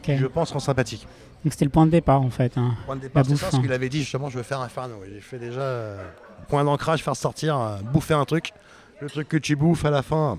qui, 0.02 0.16
je 0.16 0.26
pense, 0.26 0.52
rend 0.52 0.60
sympathique. 0.60 1.06
Donc 1.44 1.52
c'était 1.52 1.64
le 1.64 1.70
point 1.72 1.86
de 1.86 1.90
départ 1.90 2.22
en 2.22 2.30
fait. 2.30 2.56
hein. 2.56 2.74
Point 2.86 2.96
de 2.96 3.00
départ, 3.00 3.24
c'est 3.26 3.34
ça, 3.34 3.46
parce 3.46 3.54
hein. 3.54 3.62
qu'il 3.62 3.72
avait 3.72 3.88
dit 3.88 3.98
justement, 4.00 4.30
je 4.30 4.36
veux 4.36 4.44
faire 4.44 4.60
Inferno. 4.60 5.02
Et 5.04 5.10
J'ai 5.14 5.20
fait 5.20 5.38
déjà 5.38 5.60
euh, 5.60 6.02
point 6.48 6.62
d'ancrage, 6.62 7.02
faire 7.02 7.16
sortir, 7.16 7.58
euh, 7.58 7.76
bouffer 7.92 8.14
un 8.14 8.24
truc. 8.24 8.52
Le 9.00 9.10
truc 9.10 9.28
que 9.28 9.36
tu 9.36 9.56
bouffes 9.56 9.84
à 9.84 9.90
la 9.90 10.02
fin, 10.02 10.38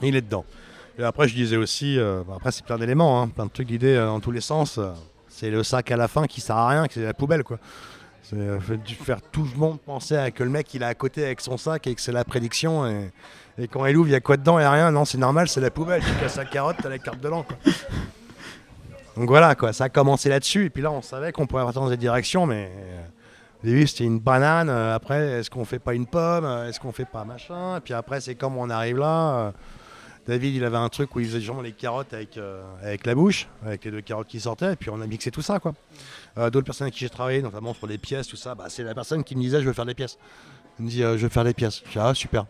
il 0.00 0.16
est 0.16 0.22
dedans. 0.22 0.46
Et 0.98 1.04
après, 1.04 1.28
je 1.28 1.34
disais 1.34 1.56
aussi, 1.56 1.98
euh, 1.98 2.22
bon, 2.26 2.34
après, 2.34 2.50
c'est 2.50 2.64
plein 2.64 2.78
d'éléments, 2.78 3.20
hein, 3.22 3.28
plein 3.28 3.44
de 3.44 3.50
trucs 3.50 3.68
d'idées 3.68 3.96
dans 3.96 4.20
tous 4.20 4.30
les 4.30 4.40
sens. 4.40 4.80
c'est 5.28 5.50
le 5.50 5.62
sac 5.62 5.90
à 5.92 5.96
la 5.96 6.08
fin 6.08 6.26
qui 6.26 6.40
sert 6.40 6.56
à 6.56 6.68
rien, 6.68 6.86
que 6.88 6.94
c'est 6.94 7.04
la 7.04 7.14
poubelle, 7.14 7.44
quoi. 7.44 7.58
C'est 8.28 8.36
euh, 8.36 8.60
fait 8.60 8.76
du- 8.76 8.94
faire 8.94 9.22
tout 9.22 9.46
le 9.50 9.58
monde 9.58 9.80
penser 9.80 10.14
à 10.16 10.30
que 10.30 10.42
le 10.44 10.50
mec 10.50 10.74
il 10.74 10.82
est 10.82 10.86
à 10.86 10.94
côté 10.94 11.24
avec 11.24 11.40
son 11.40 11.56
sac 11.56 11.86
et 11.86 11.94
que 11.94 12.00
c'est 12.00 12.12
la 12.12 12.24
prédiction. 12.24 12.86
Et, 12.86 13.10
et 13.58 13.68
quand 13.68 13.86
il 13.86 13.96
ouvre, 13.96 14.08
il 14.08 14.12
y 14.12 14.14
a 14.16 14.20
quoi 14.20 14.36
dedans 14.36 14.58
a 14.58 14.70
rien? 14.70 14.90
Non, 14.90 15.04
c'est 15.06 15.16
normal, 15.18 15.48
c'est 15.48 15.60
la 15.62 15.70
poubelle. 15.70 16.02
Tu 16.02 16.12
casses 16.20 16.36
la 16.36 16.44
carotte, 16.44 16.76
t'as 16.82 16.90
la 16.90 16.98
carte 16.98 17.20
de 17.20 17.28
l'an. 17.28 17.46
Donc 19.16 19.28
voilà, 19.28 19.54
quoi, 19.54 19.72
ça 19.72 19.84
a 19.84 19.88
commencé 19.88 20.28
là-dessus. 20.28 20.66
Et 20.66 20.70
puis 20.70 20.82
là, 20.82 20.90
on 20.90 21.00
savait 21.02 21.32
qu'on 21.32 21.46
pourrait 21.46 21.64
partir 21.64 21.80
dans 21.82 21.88
cette 21.88 21.98
direction, 22.00 22.44
mais 22.46 22.70
euh, 22.70 23.00
au 23.62 23.66
début, 23.66 23.86
c'était 23.86 24.04
une 24.04 24.18
banane. 24.20 24.68
euh, 24.68 24.94
après, 24.94 25.20
est-ce 25.40 25.48
qu'on 25.50 25.64
fait 25.64 25.78
pas 25.80 25.94
une 25.94 26.06
pomme? 26.06 26.44
Est-ce 26.68 26.78
qu'on 26.78 26.92
fait 26.92 27.06
pas 27.06 27.24
machin? 27.24 27.78
Et 27.78 27.80
puis 27.80 27.94
après, 27.94 28.20
c'est 28.20 28.34
comme 28.34 28.56
on 28.58 28.68
arrive 28.68 28.98
là. 28.98 29.52
David, 30.28 30.54
il 30.54 30.64
avait 30.64 30.76
un 30.76 30.90
truc 30.90 31.16
où 31.16 31.20
il 31.20 31.26
faisait 31.26 31.40
genre 31.40 31.62
les 31.62 31.72
carottes 31.72 32.12
avec, 32.12 32.38
avec 32.82 33.06
la 33.06 33.14
bouche, 33.14 33.48
avec 33.64 33.86
les 33.86 33.90
deux 33.90 34.02
carottes 34.02 34.28
qui 34.28 34.38
sortaient, 34.40 34.74
et 34.74 34.76
puis 34.76 34.90
on 34.90 35.00
a 35.00 35.06
mixé 35.06 35.30
tout 35.30 35.40
ça, 35.40 35.58
quoi. 35.58 35.72
Euh, 36.38 36.50
D'autres 36.50 36.66
personnes 36.66 36.86
avec 36.86 36.94
qui 36.94 37.00
j'ai 37.00 37.10
travaillé, 37.10 37.42
notamment 37.42 37.74
sur 37.74 37.86
les 37.86 37.98
pièces, 37.98 38.28
tout 38.28 38.36
ça, 38.36 38.54
bah, 38.54 38.66
c'est 38.68 38.84
la 38.84 38.94
personne 38.94 39.24
qui 39.24 39.34
me 39.36 39.40
disait 39.42 39.60
je 39.60 39.66
veux 39.66 39.72
faire 39.72 39.86
des 39.86 39.94
pièces. 39.94 40.18
Il 40.78 40.84
me 40.84 40.90
dit 40.90 41.02
euh, 41.02 41.16
je 41.18 41.24
veux 41.24 41.28
faire 41.28 41.44
des 41.44 41.54
pièces. 41.54 41.82
Je 41.86 41.92
dis 41.92 41.98
ah 41.98 42.14
super. 42.14 42.46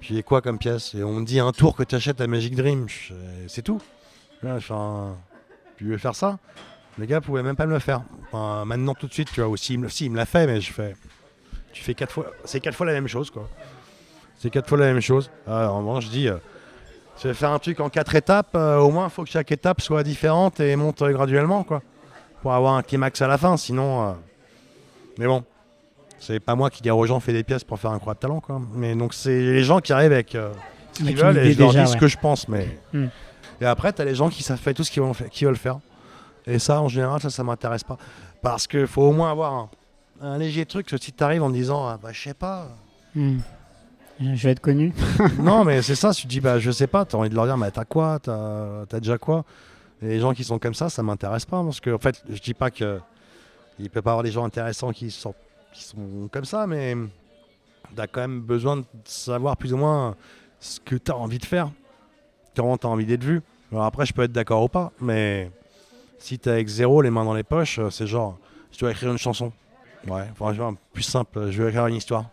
Puis 0.00 0.22
quoi 0.22 0.40
comme 0.42 0.58
pièce? 0.58 0.94
Et 0.94 1.02
on 1.02 1.14
me 1.14 1.24
dit 1.24 1.40
un 1.40 1.52
tour 1.52 1.74
que 1.74 1.82
tu 1.82 1.94
achètes 1.94 2.20
à 2.20 2.26
Magic 2.26 2.54
Dream. 2.54 2.86
Je- 2.88 3.14
C'est 3.48 3.62
tout. 3.62 3.80
Enfin, 4.46 5.16
tu 5.78 5.84
veux 5.86 5.98
faire 5.98 6.14
ça? 6.14 6.38
Les 6.98 7.06
gars 7.06 7.20
pouvaient 7.20 7.42
même 7.42 7.56
pas 7.56 7.66
me 7.66 7.72
le 7.72 7.78
faire. 7.78 8.02
Maintenant 8.32 8.94
tout 8.94 9.06
de 9.08 9.12
suite, 9.12 9.30
tu 9.32 9.40
vois, 9.40 9.48
aussi, 9.50 9.74
il 9.74 9.80
me, 9.80 9.88
si, 9.88 10.04
il 10.06 10.10
me 10.10 10.16
l'a 10.16 10.26
fait, 10.26 10.46
mais 10.46 10.60
je 10.60 10.72
fais. 10.72 10.94
Tu 11.72 11.82
fais 11.82 11.94
quatre 11.94 12.12
fois. 12.12 12.26
C'est 12.44 12.60
quatre 12.60 12.74
fois 12.74 12.86
la 12.86 12.92
même 12.92 13.08
chose, 13.08 13.30
quoi. 13.30 13.48
C'est 14.38 14.50
quatre 14.50 14.68
fois 14.68 14.78
la 14.78 14.86
même 14.92 15.00
chose. 15.00 15.30
Alors, 15.46 15.80
moi, 15.82 16.00
je 16.00 16.08
dis. 16.08 16.28
euh, 16.28 16.36
je 17.22 17.28
vais 17.28 17.34
faire 17.34 17.50
un 17.50 17.58
truc 17.58 17.80
en 17.80 17.88
quatre 17.88 18.14
étapes, 18.14 18.54
euh, 18.54 18.76
au 18.76 18.90
moins 18.90 19.06
il 19.06 19.10
faut 19.10 19.24
que 19.24 19.30
chaque 19.30 19.50
étape 19.50 19.80
soit 19.80 20.02
différente 20.02 20.60
et 20.60 20.76
monte 20.76 21.00
euh, 21.00 21.10
graduellement, 21.12 21.64
quoi. 21.64 21.82
Pour 22.42 22.52
avoir 22.52 22.74
un 22.74 22.82
climax 22.82 23.20
à 23.22 23.26
la 23.26 23.38
fin, 23.38 23.56
sinon. 23.56 24.08
euh, 24.08 24.12
Mais 25.18 25.26
bon, 25.26 25.44
c'est 26.18 26.40
pas 26.40 26.54
moi 26.54 26.70
qui 26.70 26.82
dis 26.82 26.90
aux 26.90 27.06
gens 27.06 27.20
fais 27.20 27.32
des 27.32 27.44
pièces 27.44 27.64
pour 27.64 27.78
faire 27.78 27.90
un 27.90 27.98
croix 27.98 28.14
de 28.14 28.18
talent, 28.18 28.40
quoi. 28.40 28.60
Mais 28.74 28.94
donc 28.94 29.14
c'est 29.14 29.38
les 29.38 29.64
gens 29.64 29.80
qui 29.80 29.92
arrivent 29.92 30.12
avec 30.12 30.34
euh, 30.34 30.52
ce 30.92 31.02
qu'ils 31.04 31.16
veulent 31.16 31.38
et 31.38 31.52
je 31.52 31.58
leur 31.58 31.88
ce 31.88 31.96
que 31.96 32.06
je 32.08 32.16
pense, 32.18 32.48
mais. 32.48 32.78
Hmm. 32.92 33.06
Et 33.60 33.64
après, 33.64 33.92
t'as 33.92 34.04
les 34.04 34.14
gens 34.14 34.28
qui 34.28 34.42
savent 34.42 34.58
faire 34.58 34.74
tout 34.74 34.84
ce 34.84 34.90
qu'ils 34.90 35.02
veulent, 35.02 35.12
veulent 35.42 35.56
faire. 35.56 35.78
Et 36.46 36.58
ça, 36.58 36.80
en 36.80 36.88
général, 36.88 37.20
ça, 37.20 37.30
ça 37.30 37.42
m'intéresse 37.42 37.84
pas. 37.84 37.96
Parce 38.42 38.66
qu'il 38.66 38.86
faut 38.86 39.02
au 39.02 39.12
moins 39.12 39.30
avoir 39.30 39.52
un, 39.54 39.70
un 40.20 40.38
léger 40.38 40.66
truc. 40.66 40.86
que 40.86 40.96
Si 40.96 41.12
t'arrives 41.12 41.42
en 41.42 41.50
disant, 41.50 41.86
ah, 41.86 41.98
bah, 42.00 42.10
je 42.12 42.22
sais 42.22 42.34
pas. 42.34 42.68
Hmm. 43.14 43.38
Je 44.20 44.42
vais 44.42 44.52
être 44.52 44.60
connu. 44.60 44.92
non, 45.38 45.64
mais 45.64 45.82
c'est 45.82 45.94
ça. 45.94 46.12
Tu 46.12 46.22
te 46.22 46.28
dis, 46.28 46.40
bah, 46.40 46.58
je 46.58 46.70
sais 46.70 46.86
pas. 46.86 47.04
T'as 47.04 47.18
envie 47.18 47.28
de 47.28 47.34
leur 47.34 47.46
dire, 47.46 47.56
mais 47.56 47.70
t'as 47.70 47.84
quoi 47.84 48.18
T'as 48.22 48.82
as 48.90 49.00
déjà 49.00 49.18
quoi? 49.18 49.44
Les 50.02 50.20
gens 50.20 50.34
qui 50.34 50.44
sont 50.44 50.58
comme 50.58 50.74
ça, 50.74 50.88
ça 50.88 51.02
m'intéresse 51.02 51.44
pas. 51.44 51.62
Parce 51.62 51.80
que, 51.80 51.90
en 51.90 51.98
fait, 51.98 52.22
je 52.28 52.40
dis 52.40 52.54
pas 52.54 52.70
que. 52.70 53.00
Il 53.78 53.90
peut 53.90 54.00
pas 54.00 54.10
y 54.10 54.12
avoir 54.12 54.22
des 54.22 54.30
gens 54.30 54.44
intéressants 54.44 54.90
qui 54.90 55.10
sont, 55.10 55.34
qui 55.72 55.84
sont 55.84 56.28
comme 56.32 56.46
ça, 56.46 56.66
mais 56.66 56.96
t'as 57.94 58.06
quand 58.06 58.22
même 58.22 58.40
besoin 58.40 58.78
de 58.78 58.84
savoir 59.04 59.56
plus 59.56 59.74
ou 59.74 59.76
moins 59.76 60.16
ce 60.60 60.80
que 60.80 60.96
t'as 60.96 61.12
envie 61.12 61.38
de 61.38 61.44
faire. 61.44 61.70
Comment 62.54 62.78
t'as 62.78 62.88
envie 62.88 63.04
d'être 63.04 63.24
vu. 63.24 63.42
Alors 63.70 63.84
après, 63.84 64.06
je 64.06 64.14
peux 64.14 64.22
être 64.22 64.32
d'accord 64.32 64.62
ou 64.62 64.68
pas, 64.68 64.92
mais 65.00 65.50
si 66.18 66.38
t'es 66.38 66.50
avec 66.50 66.68
zéro, 66.68 67.02
les 67.02 67.10
mains 67.10 67.24
dans 67.24 67.34
les 67.34 67.42
poches, 67.42 67.78
euh, 67.78 67.90
c'est 67.90 68.06
genre, 68.06 68.38
je 68.72 68.78
dois 68.78 68.92
écrire 68.92 69.10
une 69.10 69.18
chanson. 69.18 69.52
Ouais, 70.06 70.24
franchement, 70.34 70.74
plus 70.92 71.02
simple, 71.02 71.50
je 71.50 71.62
vais 71.62 71.68
écrire 71.68 71.86
une 71.86 71.96
histoire. 71.96 72.26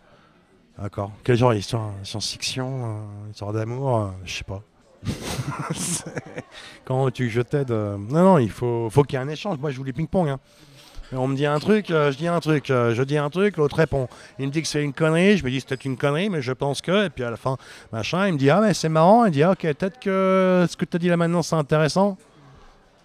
D'accord. 0.77 1.11
Quel 1.23 1.37
genre 1.37 1.53
d'histoire? 1.53 1.91
Science-fiction 2.03 2.85
euh, 2.85 3.31
Histoire 3.31 3.53
d'amour 3.53 3.97
euh, 3.97 4.07
Je 4.25 4.37
sais 4.37 4.43
pas. 4.43 4.61
Comment 6.85 7.09
tu 7.11 7.27
que 7.27 7.33
je 7.33 7.41
t'aide 7.41 7.71
euh, 7.71 7.97
Non, 7.97 8.23
non, 8.23 8.37
il 8.39 8.49
faut, 8.51 8.89
faut 8.89 9.03
qu'il 9.03 9.17
y 9.17 9.21
ait 9.21 9.25
un 9.25 9.29
échange. 9.29 9.57
Moi, 9.59 9.71
je 9.71 9.75
joue 9.77 9.83
du 9.83 9.93
ping-pong. 9.93 10.29
hein. 10.29 10.39
On 11.15 11.27
me 11.27 11.35
dit 11.35 11.45
un 11.45 11.59
truc, 11.59 11.91
euh, 11.91 12.11
je 12.11 12.17
dis 12.17 12.27
un 12.27 12.39
truc, 12.39 12.71
euh, 12.71 12.95
je 12.95 13.03
dis 13.03 13.17
un 13.19 13.29
truc, 13.29 13.57
l'autre 13.57 13.75
répond. 13.75 14.07
Il 14.39 14.47
me 14.47 14.51
dit 14.51 14.63
que 14.63 14.67
c'est 14.67 14.81
une 14.81 14.93
connerie, 14.93 15.37
je 15.37 15.43
me 15.45 15.51
dis 15.51 15.59
c'est 15.59 15.67
peut-être 15.69 15.85
une 15.85 15.95
connerie, 15.97 16.27
mais 16.29 16.41
je 16.41 16.51
pense 16.53 16.81
que. 16.81 17.05
Et 17.05 17.09
puis 17.11 17.23
à 17.23 17.29
la 17.29 17.37
fin, 17.37 17.57
machin, 17.91 18.25
il 18.27 18.33
me 18.33 18.37
dit 18.39 18.49
ah 18.49 18.59
mais 18.61 18.73
c'est 18.73 18.89
marrant. 18.89 19.25
Il 19.25 19.31
dit 19.31 19.43
ah, 19.43 19.51
ok, 19.51 19.59
peut-être 19.61 19.99
que 19.99 20.65
ce 20.67 20.75
que 20.75 20.85
tu 20.85 20.95
as 20.95 20.99
dit 20.99 21.09
là 21.09 21.17
maintenant 21.17 21.43
c'est 21.43 21.55
intéressant. 21.55 22.17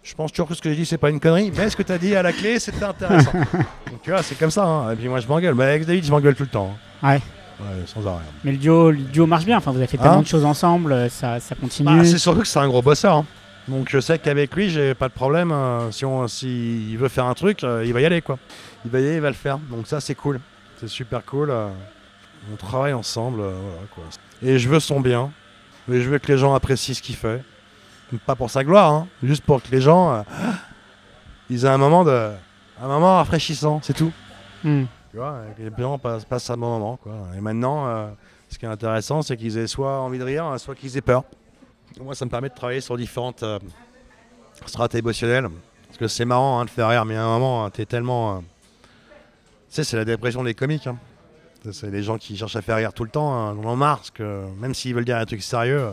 Je 0.02 0.14
pense 0.14 0.32
toujours 0.32 0.48
que 0.48 0.54
ce 0.54 0.62
que 0.62 0.70
j'ai 0.70 0.76
dit, 0.76 0.86
c'est 0.86 0.96
pas 0.96 1.10
une 1.10 1.20
connerie, 1.20 1.52
mais 1.54 1.68
ce 1.68 1.76
que 1.76 1.82
tu 1.82 1.92
as 1.92 1.98
dit 1.98 2.16
à 2.16 2.22
la 2.22 2.32
clé, 2.32 2.58
c'était 2.58 2.84
intéressant. 2.84 3.32
Donc 3.90 4.00
tu 4.02 4.10
vois, 4.10 4.22
c'est 4.22 4.38
comme 4.38 4.50
ça. 4.50 4.64
hein. 4.64 4.92
Et 4.92 4.96
puis 4.96 5.06
moi, 5.08 5.20
je 5.20 5.26
m'engueule. 5.28 5.54
Mais 5.54 5.64
avec 5.64 5.84
David, 5.84 6.04
je 6.06 6.10
m'engueule 6.10 6.34
tout 6.34 6.44
le 6.44 6.48
temps. 6.48 6.74
hein. 7.02 7.08
Ouais. 7.14 7.20
Ouais, 7.60 7.66
sans 7.86 8.06
arrêt. 8.06 8.22
Mais 8.44 8.52
le 8.52 8.58
duo, 8.58 8.90
le 8.90 8.98
duo 8.98 9.26
marche 9.26 9.44
bien. 9.44 9.56
Enfin, 9.58 9.70
vous 9.72 9.78
avez 9.78 9.86
fait 9.86 9.96
tellement 9.98 10.18
Hein 10.18 10.22
de 10.22 10.26
choses 10.26 10.44
ensemble, 10.44 10.92
euh, 10.92 11.08
ça, 11.08 11.40
ça 11.40 11.54
continue. 11.54 11.98
Bah, 11.98 12.04
c'est 12.04 12.18
surtout 12.18 12.40
que 12.42 12.46
c'est 12.46 12.58
un 12.60 12.68
gros 12.68 12.82
bosseur. 12.82 13.16
hein. 13.16 13.26
Donc 13.66 13.88
je 13.90 14.00
sais 14.00 14.18
qu'avec 14.18 14.54
lui, 14.54 14.70
j'ai 14.70 14.94
pas 14.94 15.08
de 15.08 15.12
problème. 15.12 15.50
euh, 15.52 15.90
si 15.90 16.04
on, 16.04 16.26
s'il 16.28 16.96
veut 16.96 17.08
faire 17.08 17.26
un 17.26 17.34
truc, 17.34 17.64
euh, 17.64 17.84
il 17.84 17.92
va 17.92 18.00
y 18.00 18.06
aller 18.06 18.22
quoi. 18.22 18.38
Il 18.84 18.90
va 18.90 19.00
y 19.00 19.06
aller, 19.06 19.16
il 19.16 19.20
va 19.20 19.28
le 19.28 19.34
faire. 19.34 19.58
Donc 19.70 19.86
ça, 19.86 20.00
c'est 20.00 20.14
cool. 20.14 20.40
C'est 20.80 20.88
super 20.88 21.24
cool. 21.24 21.50
euh. 21.50 21.68
On 22.52 22.56
travaille 22.56 22.92
ensemble. 22.94 23.38
voilà, 23.40 23.86
quoi. 23.94 24.04
Et 24.42 24.58
je 24.58 24.68
veux 24.68 24.80
son 24.80 25.00
bien. 25.00 25.30
Et 25.90 26.00
je 26.00 26.08
veux 26.08 26.18
que 26.18 26.30
les 26.30 26.38
gens 26.38 26.54
apprécient 26.54 26.94
ce 26.94 27.02
qu'il 27.02 27.16
fait. 27.16 27.42
Pas 28.24 28.34
pour 28.36 28.50
sa 28.50 28.62
gloire, 28.64 28.92
hein, 28.92 29.06
juste 29.22 29.42
pour 29.44 29.62
que 29.62 29.68
les 29.70 29.80
gens, 29.82 30.12
euh, 30.14 30.22
ils 31.50 31.64
aient 31.64 31.68
un 31.68 31.76
moment 31.78 32.04
de, 32.04 32.30
un 32.82 32.86
moment 32.88 33.16
rafraîchissant. 33.16 33.80
C'est 33.82 33.92
tout. 33.94 34.12
Hmm. 34.64 34.84
Tu 35.10 35.16
vois, 35.16 35.40
et 35.50 35.54
que 35.62 35.68
les 35.68 35.82
gens 35.82 35.98
passent, 35.98 36.24
passent 36.24 36.50
un 36.50 36.56
bon 36.56 36.68
moment. 36.78 36.96
Quoi. 37.02 37.12
Et 37.36 37.40
maintenant, 37.40 37.86
euh, 37.86 38.08
ce 38.50 38.58
qui 38.58 38.64
est 38.66 38.68
intéressant, 38.68 39.22
c'est 39.22 39.36
qu'ils 39.36 39.56
aient 39.58 39.66
soit 39.66 40.00
envie 40.00 40.18
de 40.18 40.24
rire, 40.24 40.54
soit 40.58 40.74
qu'ils 40.74 40.96
aient 40.96 41.00
peur. 41.02 41.24
Moi, 42.00 42.14
ça 42.14 42.24
me 42.24 42.30
permet 42.30 42.48
de 42.50 42.54
travailler 42.54 42.80
sur 42.82 42.96
différentes 42.96 43.42
euh, 43.42 43.58
strates 44.66 44.94
émotionnelles. 44.94 45.48
Parce 45.86 45.98
que 45.98 46.08
c'est 46.08 46.26
marrant 46.26 46.60
hein, 46.60 46.64
de 46.66 46.70
faire 46.70 46.88
rire, 46.88 47.04
mais 47.06 47.16
à 47.16 47.24
un 47.24 47.38
moment, 47.38 47.70
tu 47.70 47.80
es 47.80 47.86
tellement. 47.86 48.36
euh, 48.36 48.38
Tu 48.40 49.76
sais, 49.76 49.84
c'est 49.84 49.96
la 49.96 50.04
dépression 50.04 50.44
des 50.44 50.54
comiques. 50.54 50.86
hein. 50.86 50.96
C'est 51.72 51.90
les 51.90 52.02
gens 52.02 52.18
qui 52.18 52.36
cherchent 52.36 52.54
à 52.56 52.62
faire 52.62 52.76
rire 52.76 52.92
tout 52.92 53.04
le 53.04 53.10
temps, 53.10 53.34
hein, 53.34 53.56
on 53.60 53.66
en 53.66 53.74
marre, 53.76 53.96
parce 53.98 54.10
que 54.12 54.44
même 54.60 54.74
s'ils 54.74 54.94
veulent 54.94 55.04
dire 55.04 55.16
un 55.16 55.24
truc 55.24 55.42
sérieux, 55.42 55.88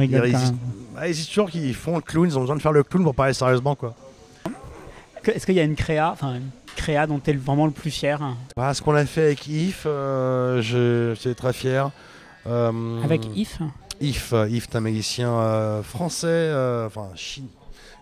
ils 0.00 0.10
quand 0.10 0.20
résistent, 0.22 0.54
bah, 0.94 1.08
ils 1.08 1.26
toujours 1.26 1.50
qu'ils 1.50 1.74
font 1.74 1.96
le 1.96 2.00
clown, 2.02 2.26
ils 2.28 2.36
ont 2.38 2.42
besoin 2.42 2.56
de 2.56 2.62
faire 2.62 2.72
le 2.72 2.84
clown 2.84 3.02
pour 3.02 3.14
parler 3.14 3.32
sérieusement. 3.32 3.74
quoi. 3.74 3.94
Est-ce 5.24 5.46
qu'il 5.46 5.56
y 5.56 5.60
a 5.60 5.64
une 5.64 5.74
créa, 5.74 6.10
enfin 6.12 6.38
créa 6.74 7.06
dont 7.06 7.18
tu 7.18 7.30
es 7.30 7.34
vraiment 7.34 7.66
le 7.66 7.72
plus 7.72 7.90
fier 7.90 8.18
Bah, 8.56 8.74
ce 8.74 8.82
qu'on 8.82 8.94
a 8.94 9.04
fait 9.06 9.22
avec 9.24 9.46
Yves, 9.46 9.82
euh, 9.86 10.60
je 10.62 11.14
suis 11.18 11.34
très 11.34 11.52
fier. 11.52 11.90
Euh, 12.46 13.02
Avec 13.02 13.24
If 13.36 13.58
euh, 14.32 14.48
Yves, 14.48 14.66
est 14.70 14.76
un 14.76 14.80
magicien 14.80 15.30
euh, 15.30 15.82
français, 15.82 16.52
enfin 16.86 17.08
Chine. 17.14 17.46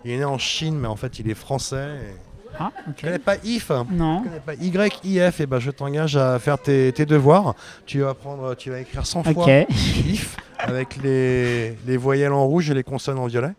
Il 0.05 0.11
est 0.11 0.19
né 0.19 0.25
en 0.25 0.39
Chine, 0.39 0.77
mais 0.79 0.89
en 0.89 0.97
fait 0.97 1.19
il 1.21 1.31
est 1.31 1.35
français. 1.35 1.97
et- 2.03 2.17
Ah, 2.59 2.71
ok. 2.89 2.95
Tu 2.97 3.05
connais 3.07 3.19
pas 3.19 3.37
Yves? 3.45 3.73
Non. 3.91 4.23
Tu 4.23 4.29
connais 4.29 4.41
pas 4.41 4.55
YIF 4.55 5.41
Et 5.41 5.47
ben 5.47 5.59
je 5.59 5.71
t'engage 5.71 6.17
à 6.17 6.39
faire 6.39 6.59
tes, 6.59 6.93
tes 6.93 7.07
devoirs. 7.07 7.55
Tu 7.87 8.01
vas 8.01 8.15
prendre, 8.15 8.55
tu 8.57 8.71
vas 8.71 8.81
écrire 8.81 9.07
100 9.07 9.23
fois. 9.33 9.47
Yves 9.71 10.37
avec 10.59 10.97
les, 11.03 11.77
les 11.87 11.97
voyelles 11.97 12.33
en 12.33 12.45
rouge 12.47 12.71
et 12.71 12.75
les 12.75 12.83
consonnes 12.85 13.19
en 13.19 13.27
violet. 13.27 13.53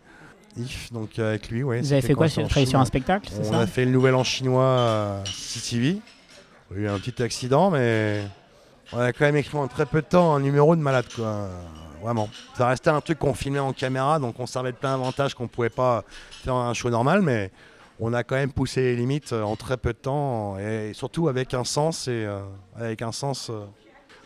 Yves, 0.57 0.91
donc 0.91 1.17
euh, 1.19 1.29
avec 1.29 1.49
lui, 1.49 1.63
ouais. 1.63 1.81
Vous 1.81 1.93
avez 1.93 2.01
fait 2.01 2.13
quoi 2.13 2.29
sur, 2.29 2.43
en 2.43 2.81
un 2.81 2.85
spectacle, 2.85 3.29
On 3.39 3.43
ça 3.43 3.59
a 3.59 3.67
fait 3.67 3.85
le 3.85 3.91
nouvel 3.91 4.15
an 4.15 4.23
chinois 4.23 5.21
à 5.21 5.23
CTV. 5.25 5.99
Il 6.71 6.77
y 6.77 6.79
a 6.79 6.83
eu 6.83 6.87
un 6.89 6.99
petit 6.99 7.21
accident, 7.21 7.69
mais 7.69 8.23
on 8.91 8.99
a 8.99 9.13
quand 9.13 9.25
même 9.25 9.35
écrit 9.37 9.57
en 9.57 9.67
très 9.67 9.85
peu 9.85 10.01
de 10.01 10.07
temps 10.07 10.35
un 10.35 10.39
numéro 10.39 10.75
de 10.75 10.81
malade, 10.81 11.05
quoi. 11.15 11.49
Vraiment. 12.01 12.27
Ça 12.57 12.67
restait 12.67 12.89
un 12.89 12.99
truc 12.99 13.19
qu'on 13.19 13.33
filmait 13.33 13.59
en 13.59 13.71
caméra, 13.71 14.19
donc 14.19 14.37
on 14.37 14.45
servait 14.45 14.73
de 14.73 14.77
plein 14.77 14.91
d'avantages 14.97 15.33
qu'on 15.35 15.47
pouvait 15.47 15.69
pas 15.69 16.03
faire 16.31 16.55
un 16.55 16.73
show 16.73 16.89
normal, 16.89 17.21
mais 17.21 17.49
on 17.99 18.11
a 18.13 18.23
quand 18.23 18.35
même 18.35 18.51
poussé 18.51 18.81
les 18.81 18.95
limites 18.97 19.31
euh, 19.31 19.43
en 19.43 19.55
très 19.55 19.77
peu 19.77 19.93
de 19.93 19.97
temps, 19.97 20.57
et 20.59 20.91
surtout 20.93 21.29
avec 21.29 21.53
un 21.53 21.63
sens 21.63 22.09
et 22.09 22.25
euh, 22.25 22.41
avec 22.75 23.01
un 23.01 23.13
sens. 23.13 23.49
euh, 23.49 23.63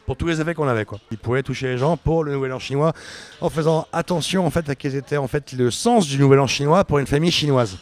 pour 0.08 0.18
tous 0.18 0.26
les 0.26 0.42
effets 0.42 0.56
qu'on 0.56 0.68
avait 0.68 0.86
quoi. 0.86 0.98
Ils 1.12 1.20
pouvaient 1.20 1.44
toucher 1.44 1.68
les 1.68 1.78
gens 1.78 1.98
pour 1.98 2.24
le 2.24 2.32
nouvel 2.32 2.52
an 2.54 2.60
chinois 2.60 2.94
en 3.42 3.50
faisant 3.52 3.86
attention 3.94 4.48
en 4.48 4.50
fait 4.50 4.68
à 4.70 4.74
quels 4.74 4.96
étaient 4.96 5.18
en 5.18 5.28
fait 5.28 5.52
le 5.52 5.70
sens 5.70 6.08
du 6.08 6.18
nouvel 6.18 6.40
an 6.40 6.48
chinois 6.48 6.84
pour 6.84 6.98
une 6.98 7.06
famille 7.08 7.32
chinoise 7.32 7.78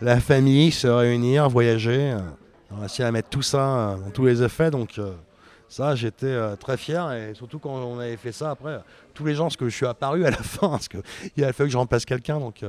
la 0.00 0.20
famille, 0.20 0.70
se 0.70 0.86
réunir, 0.86 1.48
voyager. 1.48 2.12
euh, 2.12 2.20
On 2.70 2.76
a 2.76 2.80
réussi 2.80 3.02
à 3.02 3.10
mettre 3.10 3.28
tout 3.28 3.42
ça 3.42 3.58
euh, 3.58 3.96
dans 3.96 4.10
tous 4.10 4.26
les 4.26 4.42
effets. 4.42 4.70
Donc 4.70 4.98
euh, 4.98 5.12
ça, 5.68 5.94
j'étais 5.94 6.36
très 6.56 6.76
fier. 6.76 7.12
Et 7.12 7.34
surtout 7.34 7.58
quand 7.58 7.74
on 7.74 7.98
avait 7.98 8.16
fait 8.16 8.32
ça, 8.32 8.50
après, 8.50 8.78
tous 9.12 9.24
les 9.24 9.34
gens, 9.34 9.44
parce 9.44 9.56
que 9.56 9.68
je 9.68 9.74
suis 9.74 9.86
apparu 9.86 10.24
à 10.24 10.30
la 10.30 10.36
fin, 10.36 10.68
parce 10.70 10.88
qu'il 10.88 11.44
a 11.44 11.52
fallu 11.52 11.68
que 11.68 11.72
je 11.72 11.78
remplace 11.78 12.04
quelqu'un. 12.04 12.38
Donc 12.38 12.64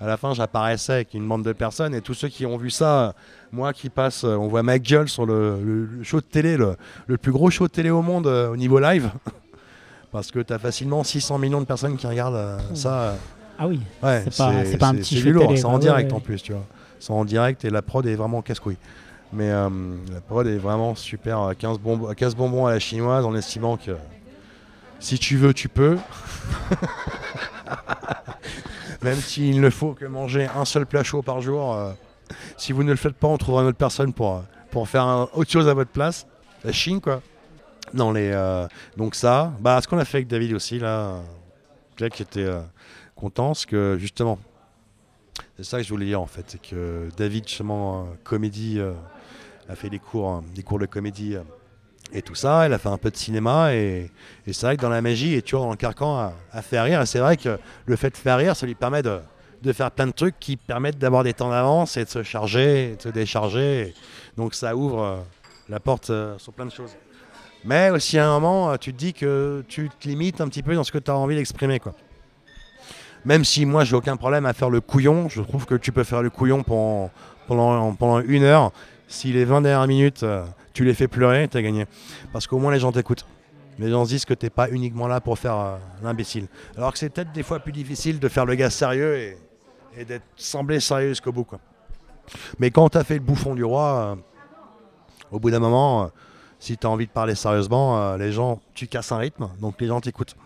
à 0.00 0.06
la 0.06 0.16
fin, 0.16 0.32
j'apparaissais 0.34 0.92
avec 0.92 1.14
une 1.14 1.26
bande 1.26 1.42
de 1.44 1.52
personnes. 1.52 1.94
Et 1.94 2.00
tous 2.00 2.14
ceux 2.14 2.28
qui 2.28 2.46
ont 2.46 2.56
vu 2.56 2.70
ça, 2.70 3.14
moi 3.52 3.72
qui 3.72 3.88
passe, 3.90 4.24
euh, 4.24 4.36
on 4.36 4.46
voit 4.48 4.62
ma 4.62 4.78
gueule 4.78 5.08
sur 5.08 5.26
le, 5.26 5.88
show 6.02 6.20
de 6.20 6.26
télé, 6.26 6.56
le, 6.56 6.76
le 7.06 7.18
plus 7.18 7.32
gros 7.32 7.50
show 7.50 7.66
de 7.66 7.72
télé 7.72 7.90
au 7.90 8.02
monde 8.02 8.26
euh, 8.26 8.50
au 8.50 8.56
niveau 8.56 8.78
live. 8.78 9.10
Parce 10.12 10.30
que 10.30 10.38
tu 10.38 10.52
as 10.52 10.58
facilement 10.58 11.02
600 11.04 11.38
millions 11.38 11.60
de 11.60 11.66
personnes 11.66 11.96
qui 11.96 12.06
regardent 12.06 12.36
euh, 12.36 12.58
ça. 12.74 13.14
Ah 13.58 13.66
oui. 13.66 13.80
Ouais, 14.02 14.24
C'est 14.30 14.78
pas- 14.78 14.88
un 14.88 14.94
petit 14.94 15.20
show 15.20 15.30
lourd, 15.30 15.52
c'est 15.56 15.64
en 15.64 15.78
direct 15.78 16.10
Ouais, 16.12 16.16
en 16.16 16.20
plus, 16.20 16.42
tu 16.42 16.52
vois. 16.52 16.64
C'est 17.00 17.12
en 17.12 17.24
direct 17.24 17.64
et 17.64 17.70
la 17.70 17.82
prod 17.82 18.06
est 18.06 18.14
vraiment 18.14 18.40
casse-couille. 18.40 18.78
Mais 19.32 19.50
euh, 19.50 19.68
la 20.12 20.20
prod 20.20 20.46
est 20.46 20.56
vraiment 20.56 20.94
super. 20.94 21.40
euh, 21.40 21.52
15 21.58 21.78
bonbons, 21.78 22.14
15 22.14 22.34
bonbons 22.36 22.66
à 22.66 22.72
la 22.72 22.78
chinoise 22.78 23.24
en 23.26 23.34
estimant 23.34 23.76
que 23.76 23.96
si 25.00 25.18
tu 25.18 25.36
veux, 25.36 25.52
tu 25.52 25.68
peux. 25.68 25.98
Même 29.02 29.16
s'il 29.18 29.60
ne 29.60 29.70
faut 29.70 29.94
que 29.94 30.04
manger 30.04 30.46
un 30.46 30.64
seul 30.64 30.86
plat 30.86 31.02
chaud 31.02 31.22
par 31.22 31.40
jour. 31.40 31.74
euh, 31.74 31.92
si 32.56 32.72
vous 32.72 32.82
ne 32.82 32.90
le 32.90 32.96
faites 32.96 33.14
pas, 33.14 33.28
on 33.28 33.38
trouvera 33.38 33.62
une 33.62 33.68
autre 33.68 33.78
personne 33.78 34.12
pour, 34.12 34.36
euh, 34.36 34.40
pour 34.70 34.88
faire 34.88 35.28
autre 35.32 35.50
chose 35.50 35.68
à 35.68 35.74
votre 35.74 35.90
place. 35.90 36.26
La 36.64 36.72
Chine, 36.72 37.00
quoi. 37.00 37.22
Non, 37.94 38.12
les, 38.12 38.30
euh, 38.32 38.66
donc 38.96 39.14
ça, 39.14 39.52
bah, 39.60 39.80
ce 39.80 39.88
qu'on 39.88 39.98
a 39.98 40.04
fait 40.04 40.18
avec 40.18 40.28
David 40.28 40.52
aussi, 40.52 40.78
là, 40.78 41.20
Claire 41.96 42.10
qui 42.10 42.22
était 42.22 42.48
content, 43.16 43.48
parce 43.48 43.64
que 43.66 43.96
justement, 43.98 44.38
c'est 45.56 45.64
ça 45.64 45.78
que 45.78 45.84
je 45.84 45.88
voulais 45.88 46.06
dire 46.06 46.20
en 46.20 46.26
fait, 46.26 46.44
c'est 46.48 46.60
que 46.60 47.08
David, 47.16 47.48
justement, 47.48 48.08
comédie, 48.24 48.80
a 49.68 49.74
fait 49.76 49.90
des 49.90 49.98
cours, 49.98 50.36
euh, 50.36 50.40
des 50.54 50.62
cours 50.62 50.78
de 50.78 50.86
comédie 50.86 51.36
et 52.12 52.22
tout 52.22 52.34
ça, 52.34 52.66
il 52.66 52.72
a 52.72 52.78
fait 52.78 52.88
un 52.88 52.96
peu 52.96 53.10
de 53.10 53.16
cinéma, 53.16 53.74
et, 53.74 54.10
et 54.46 54.52
c'est 54.52 54.66
vrai 54.66 54.76
que 54.76 54.82
dans 54.82 54.88
la 54.88 55.02
magie, 55.02 55.34
est 55.34 55.42
toujours 55.42 55.64
dans 55.64 55.70
le 55.70 55.76
carcan 55.76 56.32
à, 56.52 56.62
faire 56.62 56.84
rire, 56.84 57.02
et 57.02 57.06
c'est 57.06 57.18
vrai 57.18 57.36
que 57.36 57.58
le 57.86 57.96
fait 57.96 58.10
de 58.10 58.16
faire 58.16 58.38
rire, 58.38 58.56
ça 58.56 58.66
lui 58.66 58.74
permet 58.74 59.02
de, 59.02 59.20
faire 59.72 59.90
plein 59.90 60.06
de 60.06 60.12
trucs 60.12 60.38
qui 60.38 60.56
permettent 60.56 60.98
d'avoir 60.98 61.22
des 61.22 61.34
temps 61.34 61.50
d'avance 61.50 61.96
et 61.96 62.04
de 62.04 62.08
se 62.08 62.22
charger, 62.22 62.92
et 62.92 62.96
de 62.96 63.02
se 63.02 63.08
décharger, 63.10 63.80
et 63.80 63.94
donc 64.36 64.54
ça 64.54 64.74
ouvre 64.74 65.02
euh, 65.02 65.16
la 65.68 65.80
porte 65.80 66.10
euh, 66.10 66.38
sur 66.38 66.52
plein 66.52 66.66
de 66.66 66.70
choses. 66.72 66.96
Mais 67.64 67.90
aussi 67.90 68.18
à 68.18 68.26
un 68.26 68.40
moment, 68.40 68.70
euh, 68.70 68.76
tu 68.76 68.94
te 68.94 68.98
dis 68.98 69.12
que 69.12 69.62
tu 69.68 69.90
te 70.00 70.08
limites 70.08 70.40
un 70.40 70.48
petit 70.48 70.62
peu 70.62 70.74
dans 70.74 70.84
ce 70.84 70.92
que 70.92 70.98
tu 70.98 71.10
as 71.10 71.16
envie 71.16 71.36
d'exprimer. 71.36 71.80
Même 73.24 73.44
si 73.44 73.66
moi, 73.66 73.84
j'ai 73.84 73.96
aucun 73.96 74.16
problème 74.16 74.46
à 74.46 74.54
faire 74.54 74.70
le 74.70 74.80
couillon, 74.80 75.28
je 75.28 75.42
trouve 75.42 75.66
que 75.66 75.74
tu 75.74 75.92
peux 75.92 76.04
faire 76.04 76.22
le 76.22 76.30
couillon 76.30 76.62
pendant, 76.62 78.20
une 78.20 78.44
heure. 78.44 78.72
Si 79.08 79.32
les 79.32 79.44
20 79.44 79.62
dernières 79.62 79.88
minutes, 79.88 80.24
tu 80.78 80.84
les 80.84 80.94
fais 80.94 81.08
pleurer, 81.08 81.48
tu 81.48 81.56
as 81.56 81.62
gagné. 81.62 81.86
Parce 82.32 82.46
qu'au 82.46 82.60
moins, 82.60 82.70
les 82.70 82.78
gens 82.78 82.92
t'écoutent. 82.92 83.26
Les 83.80 83.90
gens 83.90 84.04
se 84.04 84.10
disent 84.10 84.24
que 84.24 84.32
tu 84.32 84.46
n'es 84.46 84.50
pas 84.50 84.70
uniquement 84.70 85.08
là 85.08 85.20
pour 85.20 85.36
faire 85.36 85.56
euh, 85.58 85.76
l'imbécile. 86.04 86.46
Alors 86.76 86.92
que 86.92 87.00
c'est 87.00 87.10
peut-être 87.10 87.32
des 87.32 87.42
fois 87.42 87.58
plus 87.58 87.72
difficile 87.72 88.20
de 88.20 88.28
faire 88.28 88.46
le 88.46 88.54
gars 88.54 88.70
sérieux 88.70 89.16
et, 89.16 89.36
et 89.96 90.04
d'être 90.04 90.22
semblé 90.36 90.78
sérieux 90.78 91.08
jusqu'au 91.08 91.32
bout. 91.32 91.42
Quoi. 91.42 91.58
Mais 92.60 92.70
quand 92.70 92.90
tu 92.90 92.96
as 92.98 93.02
fait 93.02 93.14
le 93.14 93.20
bouffon 93.24 93.56
du 93.56 93.64
roi, 93.64 94.16
euh, 94.16 94.16
au 95.32 95.40
bout 95.40 95.50
d'un 95.50 95.58
moment, 95.58 96.04
euh, 96.04 96.06
si 96.60 96.78
tu 96.78 96.86
as 96.86 96.90
envie 96.90 97.08
de 97.08 97.10
parler 97.10 97.34
sérieusement, 97.34 98.14
les 98.14 98.30
gens, 98.30 98.60
tu 98.72 98.86
casses 98.86 99.10
un 99.10 99.18
rythme, 99.18 99.48
donc 99.60 99.80
les 99.80 99.88
gens 99.88 100.00
t'écoutent. 100.00 100.36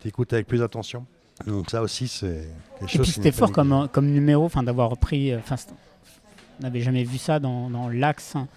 T'écoutes 0.00 0.32
avec 0.32 0.46
plus 0.46 0.60
d'attention. 0.60 1.04
Donc 1.46 1.68
ça 1.70 1.82
aussi, 1.82 2.08
c'est 2.08 2.48
quelque 2.80 2.94
Et 2.94 2.98
puis 3.00 3.10
c'était 3.10 3.32
fort 3.32 3.52
comme, 3.52 3.86
comme 3.92 4.06
numéro, 4.06 4.48
d'avoir 4.62 4.88
repris. 4.88 5.34
on 5.34 6.62
n'avait 6.62 6.80
jamais 6.80 7.04
vu 7.04 7.18
ça 7.18 7.38
dans, 7.38 7.68
dans 7.68 7.90
l'axe. 7.90 8.34
hein. 8.34 8.48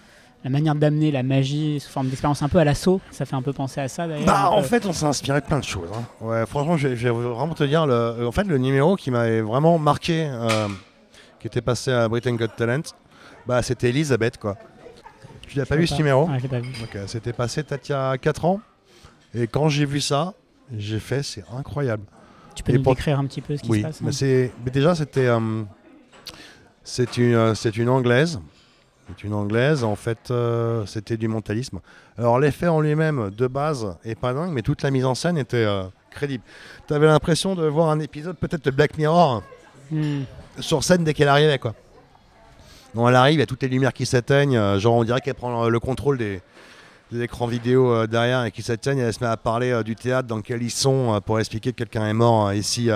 La 0.44 0.50
manière 0.50 0.74
d'amener 0.76 1.10
la 1.10 1.22
magie 1.24 1.80
sous 1.80 1.90
forme 1.90 2.06
d'expérience 2.08 2.42
un 2.42 2.48
peu 2.48 2.58
à 2.58 2.64
l'assaut, 2.64 3.00
ça 3.10 3.26
fait 3.26 3.34
un 3.34 3.42
peu 3.42 3.52
penser 3.52 3.80
à 3.80 3.88
ça 3.88 4.06
d'ailleurs. 4.06 4.24
Bah, 4.26 4.50
en 4.50 4.60
peu. 4.60 4.66
fait, 4.68 4.86
on 4.86 4.92
s'est 4.92 5.04
inspiré 5.06 5.40
de 5.40 5.46
plein 5.46 5.58
de 5.58 5.64
choses. 5.64 5.88
hein. 5.92 6.04
Ouais, 6.24 6.46
franchement, 6.46 6.76
je 6.76 6.88
vais, 6.88 6.96
je 6.96 7.08
vais 7.08 7.10
vraiment 7.14 7.54
te 7.54 7.64
dire, 7.64 7.86
le, 7.86 7.92
euh, 7.92 8.26
en 8.28 8.32
fait, 8.32 8.44
le 8.44 8.56
numéro 8.56 8.94
qui 8.96 9.10
m'avait 9.10 9.40
vraiment 9.40 9.78
marqué, 9.78 10.28
euh, 10.30 10.68
qui 11.40 11.48
était 11.48 11.60
passé 11.60 11.90
à 11.90 12.08
Britain 12.08 12.34
Got 12.36 12.46
Talent, 12.56 12.82
bah, 13.46 13.62
c'était 13.62 13.88
Elisabeth, 13.90 14.38
quoi. 14.38 14.56
Tu 15.48 15.58
l'as 15.58 15.66
pas 15.66 15.76
vu 15.76 15.86
ce 15.86 15.96
numéro 15.96 16.28
Ouais, 16.28 16.38
je 16.38 16.42
l'ai 16.44 16.48
pas 16.48 16.60
vu. 16.60 16.70
Donc, 16.78 16.94
euh, 16.94 17.06
C'était 17.08 17.32
passé 17.32 17.62
peut-être 17.64 17.88
il 17.88 17.92
y 17.92 17.94
a 17.96 18.16
4 18.18 18.44
ans. 18.44 18.60
Et 19.34 19.46
quand 19.48 19.68
j'ai 19.68 19.86
vu 19.86 20.00
ça, 20.00 20.34
j'ai 20.76 21.00
fait, 21.00 21.22
c'est 21.22 21.42
incroyable. 21.56 22.04
Tu 22.54 22.62
peux 22.62 22.72
Et 22.72 22.76
nous 22.76 22.82
pour- 22.82 22.94
décrire 22.94 23.18
un 23.18 23.24
petit 23.26 23.40
peu 23.40 23.56
ce 23.56 23.62
qui 23.62 23.70
Oui, 23.70 23.78
se 23.78 23.82
passe 23.86 24.00
mais 24.02 24.08
hein 24.08 24.12
c'est 24.12 24.52
mais 24.64 24.70
déjà 24.70 24.94
c'était 24.94 25.26
euh, 25.26 25.62
c'est 26.84 27.16
une 27.16 27.34
euh, 27.34 27.54
c'est 27.54 27.76
une 27.76 27.88
anglaise, 27.88 28.40
c'est 29.08 29.24
une 29.24 29.34
anglaise 29.34 29.84
en 29.84 29.96
fait 29.96 30.30
euh, 30.30 30.84
c'était 30.86 31.16
du 31.16 31.28
mentalisme. 31.28 31.80
Alors 32.16 32.38
l'effet 32.38 32.68
en 32.68 32.80
lui-même 32.80 33.30
de 33.30 33.46
base 33.46 33.96
est 34.04 34.14
pas 34.14 34.34
dingue, 34.34 34.52
mais 34.52 34.62
toute 34.62 34.82
la 34.82 34.90
mise 34.90 35.04
en 35.04 35.14
scène 35.14 35.38
était 35.38 35.56
euh, 35.64 35.84
crédible. 36.10 36.44
Tu 36.86 36.94
avais 36.94 37.06
l'impression 37.06 37.54
de 37.54 37.66
voir 37.66 37.90
un 37.90 38.00
épisode 38.00 38.36
peut-être 38.36 38.64
de 38.64 38.70
Black 38.70 38.96
Mirror 38.98 39.42
Hmm. 39.90 40.24
sur 40.60 40.84
scène 40.84 41.02
dès 41.02 41.14
qu'elle 41.14 41.28
arrivait 41.28 41.58
quoi. 41.58 41.74
Non, 42.94 43.08
elle 43.08 43.14
arrive, 43.14 43.36
il 43.36 43.40
y 43.40 43.42
a 43.42 43.46
toutes 43.46 43.62
les 43.62 43.68
lumières 43.68 43.94
qui 43.94 44.04
s'éteignent, 44.04 44.58
euh, 44.58 44.78
genre 44.78 44.96
on 44.96 45.04
dirait 45.04 45.22
qu'elle 45.22 45.34
prend 45.34 45.64
le, 45.64 45.70
le 45.70 45.80
contrôle 45.80 46.18
des, 46.18 46.42
des 47.10 47.22
écrans 47.22 47.46
vidéo 47.46 47.90
euh, 47.90 48.06
derrière 48.06 48.44
et 48.44 48.50
qui 48.50 48.60
s'éteignent, 48.62 48.98
elle 48.98 49.14
se 49.14 49.24
met 49.24 49.30
à 49.30 49.38
parler 49.38 49.82
du 49.84 49.96
théâtre 49.96 50.28
dans 50.28 50.36
lequel 50.36 50.62
ils 50.62 50.70
sont 50.70 51.18
pour 51.24 51.40
expliquer 51.40 51.72
que 51.72 51.78
quelqu'un 51.78 52.06
est 52.06 52.12
mort 52.12 52.52
ici 52.52 52.90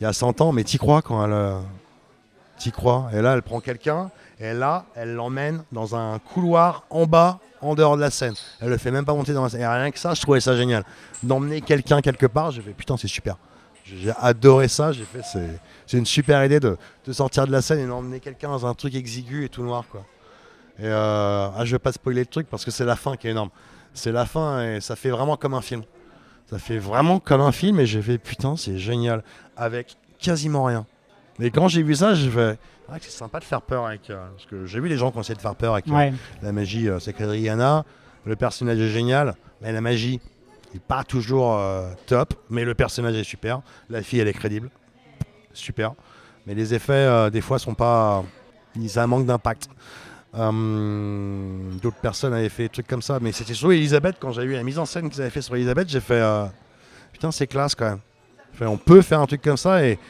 il 0.00 0.04
y 0.04 0.06
a 0.06 0.12
100 0.12 0.40
ans, 0.40 0.52
mais 0.52 0.64
t'y 0.64 0.78
crois 0.78 1.02
quand 1.02 1.24
elle, 1.24 1.32
euh, 1.32 1.58
T'y 2.58 2.72
crois 2.72 3.10
Et 3.12 3.20
là, 3.20 3.34
elle 3.34 3.42
prend 3.42 3.60
quelqu'un, 3.60 4.10
et 4.38 4.52
là, 4.52 4.84
elle 4.94 5.14
l'emmène 5.14 5.64
dans 5.72 5.96
un 5.96 6.18
couloir 6.18 6.84
en 6.90 7.06
bas, 7.06 7.38
en 7.62 7.74
dehors 7.74 7.96
de 7.96 8.02
la 8.02 8.10
scène. 8.10 8.34
Elle 8.60 8.68
le 8.68 8.76
fait 8.76 8.90
même 8.90 9.06
pas 9.06 9.14
monter 9.14 9.32
dans 9.32 9.42
la 9.42 9.48
scène. 9.48 9.62
Et 9.62 9.66
rien 9.66 9.90
que 9.90 9.98
ça, 9.98 10.12
je 10.12 10.20
trouvais 10.20 10.40
ça 10.40 10.54
génial. 10.56 10.84
D'emmener 11.22 11.62
quelqu'un 11.62 12.02
quelque 12.02 12.26
part, 12.26 12.50
j'ai 12.50 12.60
fait 12.60 12.72
putain, 12.72 12.96
c'est 12.98 13.08
super. 13.08 13.36
J'ai 13.84 14.12
adoré 14.20 14.68
ça. 14.68 14.92
J'ai 14.92 15.04
fait, 15.04 15.22
c'est 15.86 15.96
une 15.96 16.04
super 16.04 16.44
idée 16.44 16.60
de, 16.60 16.76
sortir 17.12 17.46
de 17.46 17.52
la 17.52 17.62
scène 17.62 17.78
et 17.80 17.86
d'emmener 17.86 18.20
quelqu'un 18.20 18.48
dans 18.48 18.66
un 18.66 18.74
truc 18.74 18.94
exigu 18.94 19.44
et 19.44 19.48
tout 19.48 19.62
noir, 19.62 19.84
quoi. 19.90 20.04
Et 20.78 20.84
euh, 20.84 21.48
ah, 21.56 21.64
je 21.64 21.72
vais 21.72 21.78
pas 21.78 21.92
spoiler 21.92 22.20
le 22.20 22.26
truc 22.26 22.48
parce 22.50 22.62
que 22.62 22.70
c'est 22.70 22.84
la 22.84 22.96
fin 22.96 23.16
qui 23.16 23.28
est 23.28 23.30
énorme. 23.30 23.48
C'est 23.94 24.12
la 24.12 24.26
fin 24.26 24.62
et 24.62 24.80
ça 24.82 24.94
fait 24.94 25.08
vraiment 25.08 25.38
comme 25.38 25.54
un 25.54 25.62
film. 25.62 25.82
Ça 26.50 26.58
fait 26.58 26.76
vraiment 26.76 27.18
comme 27.18 27.40
un 27.40 27.52
film 27.52 27.80
et 27.80 27.86
j'ai 27.86 28.02
fait 28.02 28.18
putain, 28.18 28.56
c'est 28.56 28.76
génial. 28.76 29.24
Avec 29.56 29.96
quasiment 30.18 30.64
rien. 30.64 30.84
Mais 31.38 31.50
quand 31.50 31.68
j'ai 31.68 31.82
vu 31.82 31.94
ça, 31.94 32.14
j'ai 32.14 32.28
fait 32.28 32.58
ah, 32.88 32.96
c'est 33.00 33.10
sympa 33.10 33.40
de 33.40 33.44
faire 33.44 33.62
peur 33.62 33.86
avec. 33.86 34.10
Euh, 34.10 34.28
parce 34.30 34.46
que 34.46 34.66
j'ai 34.66 34.80
vu 34.80 34.88
les 34.88 34.96
gens 34.96 35.10
qui 35.10 35.18
ont 35.18 35.20
essayé 35.20 35.34
de 35.34 35.40
faire 35.40 35.56
peur 35.56 35.72
avec 35.72 35.88
euh, 35.88 36.10
la 36.42 36.52
magie 36.52 36.88
euh, 36.88 37.00
Sacred 37.00 37.28
Rihanna. 37.28 37.84
Le 38.24 38.36
personnage 38.36 38.78
est 38.78 38.88
génial, 38.88 39.34
mais 39.60 39.72
la 39.72 39.80
magie 39.80 40.20
n'est 40.72 40.80
pas 40.80 41.04
toujours 41.04 41.60
top. 42.06 42.34
Mais 42.50 42.64
le 42.64 42.74
personnage 42.74 43.14
est 43.14 43.24
super. 43.24 43.60
La 43.88 44.02
fille, 44.02 44.18
elle 44.18 44.26
est 44.26 44.32
crédible. 44.32 44.68
Super. 45.52 45.94
Mais 46.44 46.54
les 46.54 46.74
effets, 46.74 47.30
des 47.30 47.40
fois, 47.40 47.60
sont 47.60 47.74
pas. 47.74 48.24
Ça 48.88 49.06
manque 49.06 49.26
d'impact. 49.26 49.68
D'autres 50.34 52.00
personnes 52.02 52.34
avaient 52.34 52.48
fait 52.48 52.64
des 52.64 52.68
trucs 52.68 52.88
comme 52.88 53.00
ça. 53.02 53.20
Mais 53.20 53.30
c'était 53.30 53.54
sur 53.54 53.70
Elisabeth, 53.70 54.16
quand 54.18 54.32
j'ai 54.32 54.44
vu 54.44 54.54
la 54.54 54.64
mise 54.64 54.80
en 54.80 54.86
scène 54.86 55.08
qu'ils 55.08 55.20
avaient 55.20 55.30
fait 55.30 55.42
sur 55.42 55.54
Elisabeth, 55.54 55.88
j'ai 55.88 56.00
fait. 56.00 56.48
Putain, 57.12 57.30
c'est 57.30 57.46
classe 57.46 57.76
quand 57.76 57.90
même. 57.90 58.68
on 58.68 58.76
peut 58.76 59.02
faire 59.02 59.20
un 59.20 59.26
truc 59.26 59.40
comme 59.40 59.56
ça 59.56 59.84
et 59.84 60.00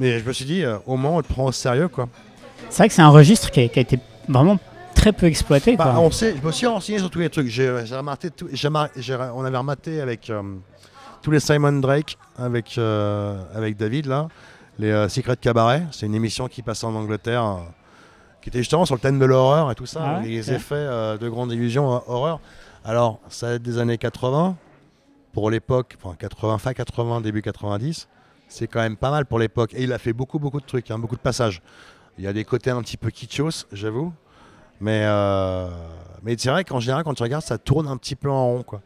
mais 0.00 0.18
je 0.18 0.24
me 0.24 0.32
suis 0.32 0.44
dit, 0.44 0.64
au 0.86 0.96
moins, 0.96 1.12
on 1.12 1.22
te 1.22 1.28
prend 1.28 1.44
au 1.44 1.52
sérieux, 1.52 1.88
quoi. 1.88 2.08
C'est 2.70 2.78
vrai 2.78 2.88
que 2.88 2.94
c'est 2.94 3.02
un 3.02 3.08
registre 3.08 3.50
qui 3.50 3.60
a, 3.60 3.64
été 3.64 3.98
vraiment 4.28 4.58
très 4.94 5.12
peu 5.12 5.26
exploité. 5.26 5.76
Bah, 5.76 5.96
on 5.98 6.10
sait, 6.10 6.36
je 6.40 6.46
me 6.46 6.52
suis 6.52 6.66
renseigné 6.66 6.98
sur 6.98 7.10
tous 7.10 7.18
les 7.18 7.28
trucs. 7.28 7.48
J'ai, 7.48 7.68
remarqué 7.68 8.30
tout, 8.30 8.48
on 8.48 9.44
avait 9.44 9.56
rematé 9.56 10.00
avec 10.00 10.30
euh, 10.30 10.42
tous 11.20 11.30
les 11.30 11.40
Simon 11.40 11.72
Drake, 11.72 12.16
avec, 12.38 12.78
euh, 12.78 13.42
avec 13.54 13.76
David, 13.76 14.06
là, 14.06 14.28
les 14.78 14.90
euh, 14.90 15.08
Secrets 15.08 15.34
de 15.34 15.40
Cabaret. 15.40 15.82
C'est 15.90 16.06
une 16.06 16.14
émission 16.14 16.48
qui 16.48 16.62
passait 16.62 16.86
en 16.86 16.94
Angleterre, 16.94 17.58
qui 18.40 18.50
était 18.50 18.58
justement 18.58 18.86
sur 18.86 18.94
le 18.94 19.00
thème 19.00 19.18
de 19.18 19.24
l'horreur 19.24 19.70
et 19.70 19.74
tout 19.74 19.86
ça, 19.86 20.00
ah 20.02 20.20
les 20.22 20.52
effets 20.52 20.86
de 21.20 21.28
grande 21.28 21.52
illusion 21.52 22.02
horreur. 22.06 22.40
Alors, 22.84 23.20
ça 23.28 23.50
date 23.50 23.62
des 23.62 23.78
années 23.78 23.98
80, 23.98 24.56
pour 25.32 25.50
l'époque, 25.50 25.96
enfin 26.02 26.14
80, 26.18 26.58
fin 26.58 26.72
80, 26.72 27.20
début 27.20 27.42
90 27.42 28.08
c'est 28.50 28.66
quand 28.66 28.80
même 28.80 28.96
pas 28.96 29.10
mal 29.10 29.24
pour 29.24 29.38
l'époque. 29.38 29.72
Et 29.74 29.84
il 29.84 29.92
a 29.92 29.98
fait 29.98 30.12
beaucoup, 30.12 30.38
beaucoup 30.38 30.60
de 30.60 30.66
trucs, 30.66 30.90
hein, 30.90 30.98
beaucoup 30.98 31.16
de 31.16 31.20
passages. 31.20 31.62
Il 32.18 32.24
y 32.24 32.26
a 32.26 32.32
des 32.32 32.44
côtés 32.44 32.70
un 32.70 32.82
petit 32.82 32.96
peu 32.96 33.10
kitschos, 33.10 33.66
j'avoue. 33.72 34.12
Mais, 34.80 35.02
euh, 35.04 35.68
mais 36.22 36.34
c'est 36.36 36.50
vrai 36.50 36.64
qu'en 36.64 36.80
général, 36.80 37.04
quand 37.04 37.14
tu 37.14 37.22
regardes, 37.22 37.44
ça 37.44 37.58
tourne 37.58 37.86
un 37.88 37.96
petit 37.96 38.16
peu 38.16 38.30
en 38.30 38.46
rond. 38.46 38.62
Quoi. 38.62 38.82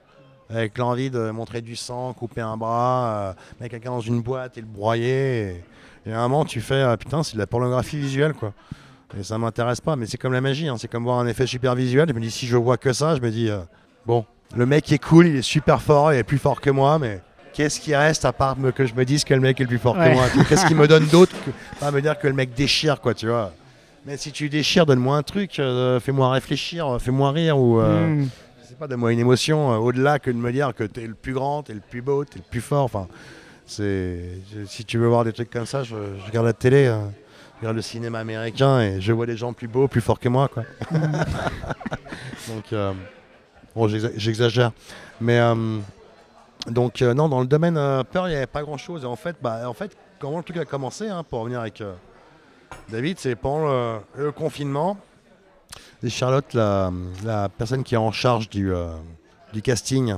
Avec 0.50 0.76
l'envie 0.78 1.10
de 1.10 1.30
montrer 1.30 1.62
du 1.62 1.76
sang, 1.76 2.12
couper 2.12 2.42
un 2.42 2.56
bras, 2.56 3.06
euh, 3.06 3.32
mettre 3.60 3.72
quelqu'un 3.72 3.90
dans 3.90 4.00
une 4.00 4.20
boîte 4.20 4.58
et 4.58 4.60
le 4.60 4.66
broyer. 4.66 5.62
Et, 6.06 6.12
à 6.12 6.20
un 6.20 6.28
moment, 6.28 6.44
tu 6.44 6.60
fais 6.60 6.74
euh, 6.74 6.96
putain, 6.96 7.22
c'est 7.22 7.34
de 7.34 7.38
la 7.38 7.46
pornographie 7.46 7.98
visuelle. 7.98 8.34
quoi. 8.34 8.52
Et 9.18 9.22
ça 9.22 9.38
m'intéresse 9.38 9.80
pas. 9.80 9.96
Mais 9.96 10.06
c'est 10.06 10.18
comme 10.18 10.32
la 10.32 10.40
magie. 10.40 10.68
Hein. 10.68 10.76
C'est 10.78 10.88
comme 10.88 11.04
voir 11.04 11.18
un 11.18 11.26
effet 11.26 11.46
super 11.46 11.74
visuel. 11.74 12.08
Je 12.08 12.14
me 12.14 12.20
dis, 12.20 12.30
si 12.30 12.46
je 12.46 12.56
vois 12.56 12.76
que 12.76 12.92
ça, 12.92 13.16
je 13.16 13.20
me 13.20 13.30
dis, 13.30 13.48
bon, 14.04 14.26
le 14.54 14.66
mec 14.66 14.92
est 14.92 14.98
cool, 14.98 15.28
il 15.28 15.36
est 15.36 15.42
super 15.42 15.80
fort, 15.80 16.12
il 16.12 16.18
est 16.18 16.24
plus 16.24 16.38
fort 16.38 16.60
que 16.60 16.70
moi, 16.70 16.98
mais 16.98 17.22
qu'est-ce 17.54 17.80
qui 17.80 17.94
reste 17.94 18.24
à 18.24 18.32
part 18.32 18.56
que 18.74 18.84
je 18.84 18.94
me 18.94 19.04
dise 19.04 19.24
que 19.24 19.32
le 19.32 19.40
mec 19.40 19.58
est 19.60 19.64
le 19.64 19.68
plus 19.68 19.78
fort 19.78 19.94
que 19.94 20.12
moi 20.12 20.24
Qu'est-ce 20.48 20.66
qui 20.66 20.74
me 20.74 20.86
donne 20.86 21.06
d'autre 21.12 21.34
que 21.44 21.50
pas 21.80 21.90
me 21.90 22.02
dire 22.02 22.18
que 22.18 22.26
le 22.26 22.34
mec 22.34 22.52
déchire, 22.54 23.00
quoi, 23.00 23.14
tu 23.14 23.28
vois 23.28 23.52
Mais 24.04 24.16
si 24.16 24.32
tu 24.32 24.48
déchires, 24.48 24.84
donne-moi 24.84 25.16
un 25.16 25.22
truc, 25.22 25.58
euh, 25.58 26.00
fais-moi 26.00 26.30
réfléchir, 26.30 26.98
fais-moi 27.00 27.30
rire 27.30 27.58
ou. 27.58 27.80
Euh, 27.80 28.06
hmm. 28.06 28.28
sais 28.68 28.74
pas, 28.74 28.88
donne-moi 28.88 29.12
une 29.12 29.20
émotion 29.20 29.72
euh, 29.72 29.76
au-delà 29.76 30.18
que 30.18 30.30
de 30.30 30.36
me 30.36 30.52
dire 30.52 30.74
que 30.74 30.84
tu 30.84 31.02
es 31.02 31.06
le 31.06 31.14
plus 31.14 31.32
grand, 31.32 31.62
tu 31.62 31.72
es 31.72 31.74
le 31.74 31.80
plus 31.80 32.02
beau, 32.02 32.24
tu 32.24 32.32
es 32.34 32.38
le 32.38 32.50
plus 32.50 32.60
fort. 32.60 32.84
Enfin, 32.84 33.06
c'est, 33.66 34.18
si 34.66 34.84
tu 34.84 34.98
veux 34.98 35.08
voir 35.08 35.24
des 35.24 35.32
trucs 35.32 35.50
comme 35.50 35.66
ça, 35.66 35.84
je, 35.84 35.94
regarde 36.26 36.46
la 36.46 36.52
télé, 36.52 36.86
je 36.86 37.60
regarde 37.60 37.76
le 37.76 37.82
cinéma 37.82 38.18
américain 38.18 38.80
et 38.80 39.00
je 39.00 39.12
vois 39.12 39.26
des 39.26 39.36
gens 39.36 39.52
plus 39.52 39.68
beaux, 39.68 39.88
plus 39.88 40.02
forts 40.02 40.20
que 40.20 40.28
moi. 40.28 40.48
Quoi. 40.48 40.64
Donc, 42.48 42.74
bon, 43.74 43.88
j'exagère. 43.88 44.72
Mais. 45.20 45.40
Donc 46.70 47.02
euh, 47.02 47.12
non, 47.12 47.28
dans 47.28 47.40
le 47.40 47.46
domaine 47.46 47.76
euh, 47.76 48.02
peur, 48.04 48.26
il 48.28 48.30
n'y 48.30 48.36
avait 48.36 48.46
pas 48.46 48.62
grand-chose. 48.62 49.04
Et 49.04 49.06
en 49.06 49.16
fait, 49.16 49.36
bah, 49.42 49.68
en 49.68 49.74
fait, 49.74 49.96
comment 50.18 50.38
le 50.38 50.42
truc 50.42 50.56
a 50.56 50.64
commencé, 50.64 51.08
hein, 51.08 51.22
pour 51.28 51.40
revenir 51.40 51.60
avec 51.60 51.80
euh, 51.80 51.92
David, 52.88 53.18
c'est 53.18 53.36
pendant 53.36 54.00
le, 54.16 54.32
confinement. 54.32 54.96
Et 56.02 56.10
Charlotte, 56.10 56.54
la, 56.54 56.90
personne 57.56 57.82
qui 57.82 57.94
est 57.94 57.98
en 57.98 58.12
charge 58.12 58.48
du, 58.48 58.72
du 59.52 59.62
casting, 59.62 60.16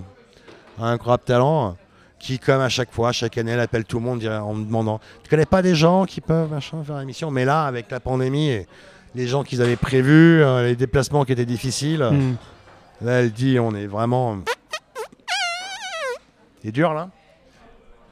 un 0.78 0.84
incroyable 0.84 1.22
talent, 1.24 1.76
qui, 2.18 2.38
comme 2.38 2.60
à 2.60 2.68
chaque 2.68 2.92
fois, 2.92 3.12
chaque 3.12 3.38
année, 3.38 3.52
elle 3.52 3.60
appelle 3.60 3.84
tout 3.84 3.98
le 3.98 4.04
monde 4.04 4.24
en 4.24 4.54
me 4.54 4.64
demandant 4.64 5.00
Tu 5.22 5.30
connais 5.30 5.46
pas 5.46 5.62
des 5.62 5.74
gens 5.74 6.06
qui 6.06 6.20
peuvent 6.20 6.50
machin, 6.50 6.82
faire 6.82 6.98
l'émission? 6.98 7.30
Mais 7.30 7.44
là, 7.44 7.64
avec 7.64 7.90
la 7.90 8.00
pandémie 8.00 8.48
et 8.48 8.66
les 9.14 9.26
gens 9.26 9.44
qu'ils 9.44 9.62
avaient 9.62 9.76
prévus, 9.76 10.42
les 10.62 10.76
déplacements 10.76 11.24
qui 11.24 11.32
étaient 11.32 11.46
difficiles, 11.46 12.02
hmm. 12.02 12.36
là, 13.02 13.20
elle 13.20 13.32
dit 13.32 13.58
On 13.60 13.74
est 13.74 13.86
vraiment 13.86 14.38
c'est 16.66 16.72
dur 16.72 16.92
là. 16.92 17.10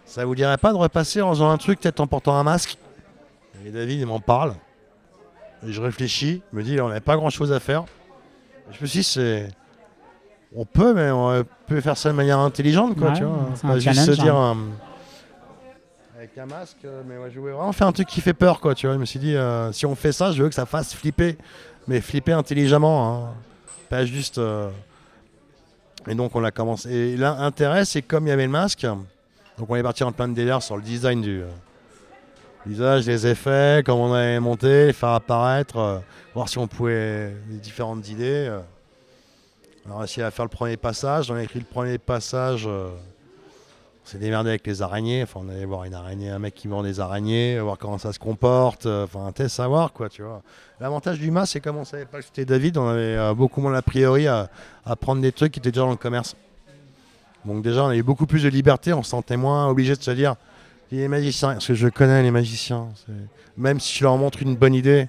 Ça 0.05 0.25
vous 0.25 0.37
dirait 0.37 0.59
pas 0.59 0.73
de 0.73 0.77
repasser 0.77 1.21
en 1.21 1.31
faisant 1.31 1.51
un 1.51 1.57
truc, 1.57 1.81
peut-être 1.81 1.99
en 1.99 2.07
portant 2.07 2.37
un 2.37 2.45
masque? 2.45 2.79
Et 3.67 3.71
David, 3.71 3.99
il 3.99 4.07
m'en 4.07 4.21
parle. 4.21 4.55
Et 5.67 5.73
je 5.73 5.81
réfléchis, 5.81 6.41
me 6.53 6.63
dit, 6.63 6.81
on 6.81 6.87
n'avait 6.87 7.01
pas 7.01 7.17
grand-chose 7.17 7.53
à 7.53 7.59
faire. 7.59 7.85
je 8.71 8.81
me 8.81 8.87
suis 8.87 9.01
dit, 9.01 9.05
c'est... 9.05 9.49
On 10.55 10.65
peut, 10.65 10.95
mais 10.95 11.11
on 11.11 11.45
peut 11.67 11.81
faire 11.81 11.97
ça 11.97 12.11
de 12.11 12.15
manière 12.15 12.39
intelligente, 12.39 12.97
quoi, 12.97 13.11
tu 13.11 13.25
vois. 13.25 13.79
juste 13.81 14.05
se 14.05 14.13
dire... 14.13 14.37
Hein. 14.37 14.57
Avec 16.17 16.39
un 16.39 16.47
masque, 16.47 16.87
mais 17.09 17.17
je 17.33 17.41
voulais 17.41 17.55
vraiment 17.55 17.73
faire 17.73 17.89
un 17.89 17.93
truc 17.93 18.07
qui 18.07 18.21
fait 18.21 18.35
peur, 18.35 18.61
quoi, 18.61 18.77
tu 18.77 18.87
vois. 18.87 18.95
Je 18.95 19.01
me 19.01 19.05
suis 19.05 19.19
dit, 19.19 19.35
euh, 19.35 19.73
si 19.73 19.85
on 19.85 19.97
fait 19.97 20.13
ça, 20.13 20.31
je 20.31 20.41
veux 20.41 20.49
que 20.49 20.55
ça 20.55 20.65
fasse 20.65 20.95
flipper. 20.95 21.37
Mais 21.89 22.01
flipper 22.01 22.35
intelligemment, 22.35 23.17
hein. 23.17 23.35
Pas 23.91 24.05
juste... 24.05 24.39
Euh, 24.39 24.71
et 26.09 26.15
donc 26.15 26.35
on 26.35 26.45
a 26.45 26.51
commencé. 26.51 26.91
Et 26.91 27.17
l'intérêt, 27.17 27.85
c'est 27.85 28.03
comme 28.03 28.27
il 28.27 28.31
y 28.31 28.33
avait 28.33 28.47
le 28.47 28.53
masque, 28.53 28.87
donc 29.59 29.71
on 29.71 29.77
est 29.77 29.83
parti 29.83 30.03
en 30.05 30.13
plein 30.13 30.29
de 30.29 30.35
délire 30.35 30.63
sur 30.63 30.77
le 30.77 30.83
design 30.83 31.21
du 31.21 31.43
euh, 31.43 31.49
visage, 32.67 33.07
les 33.07 33.27
effets, 33.27 33.83
comment 33.85 34.07
on 34.07 34.13
allait 34.13 34.41
monter, 34.41 34.93
faire 34.93 35.11
apparaître, 35.11 35.77
euh, 35.77 35.99
voir 36.35 36.49
si 36.49 36.59
on 36.59 36.67
pouvait 36.67 37.33
les 37.51 37.59
différentes 37.59 38.09
idées. 38.09 38.49
Euh. 38.49 38.61
On 39.89 39.97
a 39.97 39.99
réussi 39.99 40.23
à 40.23 40.31
faire 40.31 40.47
le 40.47 40.51
premier 40.51 40.77
passage. 40.77 41.31
On 41.31 41.35
a 41.35 41.43
écrit 41.43 41.59
le 41.59 41.67
premier 41.67 41.99
passage. 41.99 42.67
On 44.05 44.11
s'est 44.11 44.19
démerdé 44.19 44.51
avec 44.51 44.67
les 44.67 44.83
araignées. 44.83 45.23
Enfin, 45.23 45.41
on 45.43 45.49
allait 45.49 45.65
voir 45.65 45.85
une 45.85 45.95
araignée, 45.95 46.29
un 46.29 46.39
mec 46.39 46.55
qui 46.55 46.69
vend 46.69 46.83
des 46.83 47.01
araignées, 47.01 47.59
voir 47.61 47.79
comment 47.79 47.97
ça 47.97 48.13
se 48.13 48.19
comporte. 48.19 48.85
Enfin, 48.85 49.27
un 49.27 49.33
test 49.33 49.57
savoir, 49.57 49.93
quoi, 49.93 50.11
tu 50.11 50.23
vois. 50.23 50.43
L'avantage 50.79 51.19
du 51.19 51.31
masque, 51.31 51.55
c'est 51.55 51.61
comme 51.61 51.79
on 51.79 51.85
savait 51.85 52.05
pas 52.05 52.19
que 52.19 52.25
c'était 52.25 52.45
David, 52.45 52.77
on 52.77 52.89
avait 52.89 53.17
euh, 53.17 53.33
beaucoup 53.33 53.63
moins 53.63 53.73
a 53.75 53.81
priori 53.81 54.27
à, 54.27 54.51
prendre 55.01 55.23
des 55.23 55.33
trucs 55.33 55.53
qui 55.53 55.61
étaient 55.61 55.71
déjà 55.71 55.83
dans 55.83 55.91
le 55.91 55.97
commerce. 55.97 56.37
Donc 57.47 57.63
déjà, 57.63 57.85
on 57.85 57.89
avait 57.89 58.03
beaucoup 58.03 58.27
plus 58.27 58.43
de 58.43 58.49
liberté, 58.49 58.93
on 58.93 59.03
se 59.03 59.11
sentait 59.11 59.37
moins 59.37 59.69
obligé 59.69 59.95
de 59.95 60.03
se 60.03 60.11
dire, 60.11 60.35
les 60.91 61.09
magiciens, 61.09 61.55
parce 61.55 61.67
que 61.67 61.75
je 61.75 61.89
connais 61.89 62.23
les 62.23 62.31
magiciens, 62.31 62.89
même 63.57 63.81
si 63.81 63.99
je 63.99 64.05
leur 64.05 64.17
montre 64.17 64.43
une 64.43 64.57
bonne 64.57 64.75
idée, 64.75 65.09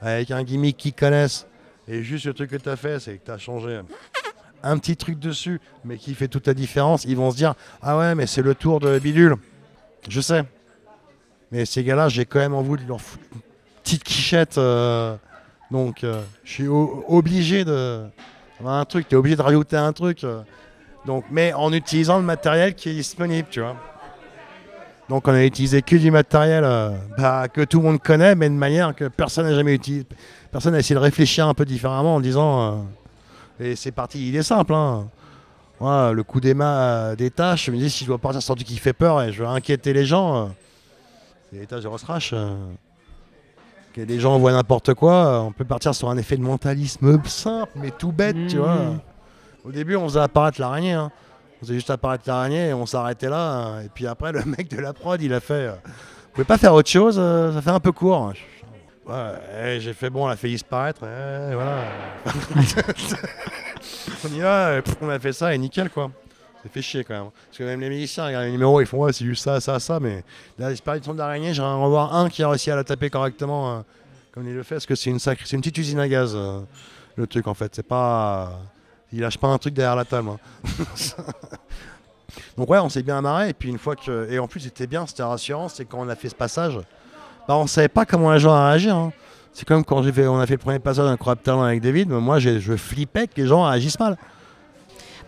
avec 0.00 0.30
un 0.30 0.42
gimmick 0.42 0.76
qu'ils 0.76 0.92
connaissent, 0.92 1.46
et 1.88 2.02
juste 2.02 2.26
le 2.26 2.34
truc 2.34 2.50
que 2.50 2.56
tu 2.56 2.68
as 2.68 2.76
fait, 2.76 3.00
c'est 3.00 3.16
que 3.16 3.24
tu 3.24 3.30
as 3.30 3.38
changé 3.38 3.80
un 4.62 4.78
petit 4.78 4.96
truc 4.96 5.18
dessus, 5.18 5.60
mais 5.84 5.96
qui 5.96 6.14
fait 6.14 6.28
toute 6.28 6.46
la 6.46 6.54
différence, 6.54 7.04
ils 7.04 7.16
vont 7.16 7.30
se 7.30 7.36
dire, 7.36 7.54
ah 7.82 7.98
ouais, 7.98 8.14
mais 8.14 8.26
c'est 8.26 8.42
le 8.42 8.54
tour 8.54 8.80
de 8.80 8.98
bidule. 8.98 9.36
Je 10.08 10.20
sais. 10.20 10.44
Mais 11.52 11.64
ces 11.64 11.82
gars-là, 11.82 12.08
j'ai 12.08 12.24
quand 12.24 12.38
même 12.38 12.54
envie 12.54 12.82
de 12.82 12.88
leur 12.88 13.00
foutre 13.00 13.24
petite 13.82 14.04
quichette. 14.04 14.58
Euh, 14.58 15.16
donc, 15.70 16.04
euh, 16.04 16.22
je 16.44 16.52
suis 16.52 16.68
obligé 16.68 17.64
de. 17.64 18.02
Un 18.64 18.84
truc, 18.84 19.08
tu 19.08 19.14
es 19.14 19.18
obligé 19.18 19.36
de 19.36 19.42
rajouter 19.42 19.76
un 19.76 19.92
truc. 19.92 20.22
Euh. 20.22 20.42
donc, 21.06 21.24
mais 21.30 21.52
en 21.54 21.72
utilisant 21.72 22.18
le 22.18 22.24
matériel 22.24 22.74
qui 22.74 22.90
est 22.90 22.94
disponible, 22.94 23.48
tu 23.50 23.60
vois. 23.60 23.76
Donc, 25.08 25.26
on 25.26 25.32
a 25.32 25.44
utilisé 25.44 25.82
que 25.82 25.96
du 25.96 26.10
matériel 26.10 26.62
bah, 27.18 27.48
que 27.48 27.62
tout 27.62 27.78
le 27.78 27.84
monde 27.84 28.00
connaît, 28.00 28.36
mais 28.36 28.48
de 28.48 28.54
manière 28.54 28.94
que 28.94 29.08
personne 29.08 29.46
n'a 29.46 29.54
jamais 29.54 29.74
utilisé. 29.74 30.06
Personne 30.52 30.72
n'a 30.72 30.78
essayé 30.78 30.94
de 30.94 31.00
réfléchir 31.00 31.48
un 31.48 31.54
peu 31.54 31.64
différemment 31.64 32.16
en 32.16 32.20
disant. 32.20 32.86
Et 33.60 33.76
c'est 33.76 33.92
parti, 33.92 34.28
il 34.28 34.36
est 34.36 34.42
simple. 34.42 34.74
Hein. 34.74 35.08
le 35.80 36.22
coup 36.22 36.40
des 36.40 36.54
mains, 36.54 37.14
des 37.14 37.30
tâches, 37.30 37.66
je 37.66 37.70
me 37.70 37.76
dis 37.76 37.90
si 37.90 38.04
je 38.04 38.08
dois 38.08 38.18
partir 38.18 38.42
sur 38.42 38.52
un 38.52 38.56
truc 38.56 38.66
qui 38.66 38.78
fait 38.78 38.92
peur 38.92 39.22
et 39.22 39.32
je 39.32 39.42
veux 39.42 39.48
inquiéter 39.48 39.92
les 39.92 40.04
gens, 40.04 40.50
c'est 41.50 41.60
les 41.60 41.66
tâches 41.66 41.82
de 41.82 41.88
Rostrash 41.88 42.34
que 43.92 44.00
les 44.00 44.20
gens 44.20 44.38
voient 44.38 44.52
n'importe 44.52 44.94
quoi, 44.94 45.42
on 45.42 45.52
peut 45.52 45.64
partir 45.64 45.94
sur 45.94 46.10
un 46.10 46.16
effet 46.16 46.36
de 46.36 46.42
mentalisme 46.42 47.20
simple, 47.24 47.72
mais 47.76 47.90
tout 47.90 48.12
bête, 48.12 48.36
tu 48.48 48.58
vois. 48.58 48.76
Mmh. 48.76 49.00
Au 49.64 49.72
début, 49.72 49.96
on 49.96 50.08
faisait 50.08 50.20
apparaître 50.20 50.60
l'araignée. 50.60 50.92
Hein. 50.92 51.10
On 51.56 51.66
faisait 51.66 51.74
juste 51.74 51.90
apparaître 51.90 52.24
l'araignée 52.26 52.68
et 52.68 52.74
on 52.74 52.86
s'arrêtait 52.86 53.28
là. 53.28 53.50
Hein. 53.50 53.82
Et 53.82 53.88
puis 53.88 54.06
après, 54.06 54.32
le 54.32 54.44
mec 54.46 54.68
de 54.70 54.78
la 54.78 54.92
prod, 54.92 55.20
il 55.20 55.32
a 55.34 55.40
fait. 55.40 55.54
Euh, 55.54 55.72
vous 55.72 56.34
pouvez 56.34 56.44
pas 56.44 56.58
faire 56.58 56.74
autre 56.74 56.88
chose 56.88 57.16
euh, 57.18 57.52
Ça 57.52 57.60
fait 57.60 57.70
un 57.70 57.80
peu 57.80 57.92
court. 57.92 58.32
Ouais, 59.06 59.78
j'ai 59.80 59.94
fait 59.94 60.10
bon, 60.10 60.26
on 60.26 60.28
a 60.28 60.36
fait 60.36 60.48
disparaître. 60.48 61.02
et 61.04 61.54
voilà. 61.54 61.84
on 64.24 64.28
y 64.28 64.40
va, 64.40 64.80
on 65.00 65.08
a 65.08 65.18
fait 65.18 65.32
ça 65.32 65.54
et 65.54 65.58
nickel 65.58 65.90
quoi. 65.90 66.10
C'est 66.62 66.70
fait 66.70 66.82
chier 66.82 67.04
quand 67.04 67.14
même. 67.14 67.30
Parce 67.46 67.58
que 67.58 67.64
même 67.64 67.80
les 67.80 67.88
miliciens 67.88 68.26
regardent 68.26 68.44
les 68.44 68.52
numéros, 68.52 68.80
ils 68.82 68.86
font 68.86 68.98
ouais, 68.98 69.12
c'est 69.12 69.24
juste 69.24 69.42
ça, 69.42 69.60
ça, 69.60 69.80
ça. 69.80 69.98
Mais 69.98 70.22
la 70.58 70.70
disparition 70.70 71.14
de 71.14 71.18
l'araignée, 71.18 71.54
j'aimerais 71.54 71.70
en 71.70 71.88
voir 71.88 72.14
un 72.14 72.28
qui 72.28 72.42
a 72.42 72.48
réussi 72.50 72.70
à 72.70 72.76
la 72.76 72.84
taper 72.84 73.08
correctement 73.08 73.78
euh, 73.78 73.80
comme 74.32 74.46
il 74.46 74.54
le 74.54 74.62
fait. 74.62 74.74
Parce 74.74 74.86
que 74.86 74.94
c'est 74.94 75.08
une 75.10 75.18
sacrée, 75.18 75.44
c'est 75.46 75.56
une 75.56 75.62
petite 75.62 75.78
usine 75.78 75.98
à 75.98 76.06
gaz, 76.06 76.32
euh, 76.34 76.60
le 77.16 77.26
truc 77.26 77.46
en 77.48 77.54
fait. 77.54 77.74
C'est 77.74 77.86
pas. 77.86 78.60
il 79.12 79.20
lâche 79.20 79.38
pas 79.38 79.48
un 79.48 79.56
truc 79.58 79.72
derrière 79.72 79.96
la 79.96 80.04
table. 80.04 80.28
hein. 80.28 80.38
Donc 82.58 82.68
ouais, 82.68 82.78
on 82.78 82.90
s'est 82.90 83.02
bien 83.02 83.16
amarré. 83.18 83.48
Et 83.48 83.54
puis 83.54 83.70
une 83.70 83.78
fois 83.78 83.96
que. 83.96 84.30
Et 84.30 84.38
en 84.38 84.46
plus, 84.46 84.60
c'était 84.60 84.86
bien, 84.86 85.06
c'était 85.06 85.22
rassurant. 85.22 85.70
C'est 85.70 85.86
quand 85.86 85.98
on 85.98 86.08
a 86.10 86.14
fait 86.14 86.28
ce 86.28 86.34
passage, 86.34 86.78
bah, 87.50 87.56
on 87.56 87.66
savait 87.66 87.88
pas 87.88 88.04
comment 88.04 88.30
les 88.32 88.38
gens 88.38 88.54
allaient 88.54 88.68
réagir. 88.70 88.94
hein. 88.94 89.12
C'est 89.52 89.66
comme 89.66 89.84
quand 89.84 90.02
fait, 90.04 90.28
on 90.28 90.38
a 90.38 90.46
fait 90.46 90.52
le 90.54 90.58
premier 90.58 90.78
passage 90.78 91.04
d'Incroyable 91.04 91.40
Talent 91.42 91.62
avec 91.62 91.80
David. 91.80 92.08
Mais 92.08 92.20
moi, 92.20 92.38
j'ai- 92.38 92.60
je 92.60 92.76
flippais 92.76 93.26
que 93.26 93.32
les 93.40 93.46
gens 93.48 93.64
réagissent 93.64 93.98
mal. 93.98 94.16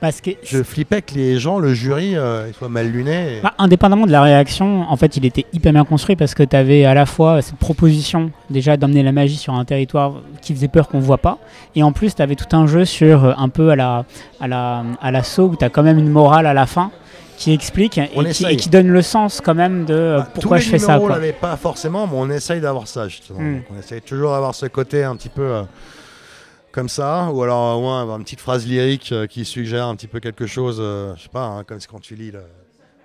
Parce 0.01 0.21
que 0.21 0.31
Je 0.45 0.63
flippais 0.63 1.01
que 1.03 1.15
les 1.15 1.39
gens, 1.39 1.59
le 1.61 1.75
jury, 1.75 2.17
euh, 2.17 2.47
ils 2.49 2.55
soient 2.55 2.69
mal 2.69 2.89
lunés. 2.91 3.39
et- 3.39 3.41
Bah, 3.41 3.55
indépendamment 3.59 4.07
de 4.07 4.13
la 4.13 4.23
réaction, 4.23 4.83
en 4.89 4.97
fait, 4.97 5.17
il 5.17 5.25
était 5.25 5.47
hyper 5.53 5.73
bien 5.73 5.85
construit 5.85 6.15
parce 6.17 6.35
que 6.35 6.43
tu 6.45 6.55
avais 6.57 6.85
à 6.85 6.95
la 6.95 7.07
fois 7.07 7.41
cette 7.43 7.57
proposition 7.57 8.31
déjà 8.51 8.77
d'emmener 8.77 9.03
la 9.05 9.13
magie 9.13 9.37
sur 9.37 9.55
un 9.55 9.65
territoire 9.65 10.15
qui 10.41 10.55
faisait 10.55 10.67
peur 10.69 10.89
qu'on 10.89 10.99
voit 11.01 11.19
pas, 11.19 11.39
et 11.77 11.83
en 11.85 11.93
plus 11.93 12.15
tu 12.17 12.23
avais 12.23 12.35
tout 12.37 12.57
un 12.57 12.67
jeu 12.67 12.85
sur 12.85 13.25
euh, 13.25 13.33
un 13.37 13.49
peu 13.49 13.71
à 13.71 13.77
la 13.77 14.05
à 14.41 14.49
la 14.49 14.83
à 15.01 15.11
l'assaut 15.13 15.49
où 15.49 15.57
tu 15.57 15.65
as 15.65 15.71
quand 15.71 15.85
même 15.85 15.99
une 15.99 16.11
morale 16.11 16.47
à 16.47 16.55
la 16.55 16.67
fin 16.67 16.91
qui 17.43 17.53
explique 17.53 17.99
et 17.99 18.09
qui, 18.09 18.21
essaye. 18.21 18.55
et 18.55 18.57
qui 18.57 18.69
donne 18.69 18.89
le 18.89 19.03
sens 19.03 19.41
quand 19.41 19.55
même 19.55 19.85
de 19.85 19.95
euh, 19.95 20.19
Bah, 20.19 20.29
pourquoi 20.35 20.59
tous 20.59 20.65
je 20.65 20.73
les 20.73 20.79
fais 20.79 20.87
ça. 20.87 20.99
Quoi. 20.99 21.11
l'avaient 21.11 21.33
pas 21.33 21.57
forcément, 21.57 22.07
mais 22.07 22.15
on 22.17 22.31
essaye 22.31 22.61
d'avoir 22.61 22.87
ça 22.87 23.09
justement. 23.09 23.41
Hmm. 23.41 23.57
Donc, 23.57 23.65
on 23.75 23.79
essaye 23.79 24.01
toujours 24.01 24.33
d'avoir 24.33 24.55
ce 24.55 24.67
côté 24.67 25.05
un 25.05 25.17
petit 25.17 25.29
peu 25.29 25.43
euh, 25.43 25.63
comme 26.73 26.89
ça, 26.89 27.31
ou 27.33 27.43
alors 27.43 27.79
au 27.79 27.81
moins 27.81 28.01
avoir 28.01 28.17
une 28.17 28.25
petite 28.25 28.41
phrase 28.41 28.67
lyrique 28.67 29.13
euh, 29.13 29.27
qui 29.27 29.45
suggère 29.45 29.87
un 29.87 29.95
petit 29.95 30.07
peu 30.07 30.21
quelque 30.21 30.47
chose, 30.47 30.79
euh, 30.81 31.15
je 31.17 31.25
sais 31.25 31.29
pas, 31.29 31.45
hein, 31.45 31.65
comme 31.65 31.79
quand 31.89 32.01
tu 32.01 32.15
lis 32.15 32.31
là, 32.31 32.41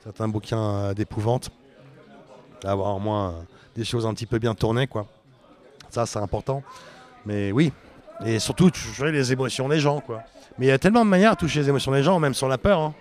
certains 0.04 0.30
bouquins 0.30 0.76
euh, 0.76 0.94
d'épouvante, 0.94 1.50
d'avoir 2.62 2.96
au 2.96 3.00
moins 3.00 3.30
euh, 3.30 3.32
des 3.76 3.84
choses 3.84 4.06
un 4.06 4.14
petit 4.14 4.26
peu 4.26 4.40
bien 4.40 4.56
tournées, 4.56 4.88
quoi. 4.88 5.06
Ça, 5.90 6.06
c'est 6.06 6.20
important. 6.20 6.64
Mais 7.26 7.52
oui, 7.52 7.74
et 8.26 8.40
surtout 8.40 8.72
toucher 8.72 9.12
les 9.12 9.32
émotions 9.34 9.68
des 9.68 9.80
gens, 9.80 10.00
quoi. 10.00 10.24
Mais 10.58 10.68
il 10.68 10.70
y 10.70 10.72
a 10.72 10.80
tellement 10.80 11.04
de 11.04 11.10
manières 11.10 11.34
de 11.34 11.40
toucher 11.40 11.60
les 11.60 11.70
émotions 11.70 11.92
des 11.92 12.04
gens, 12.04 12.20
même 12.20 12.34
sur 12.34 12.48
la 12.48 12.58
peur, 12.58 12.80
hein. 12.80 12.94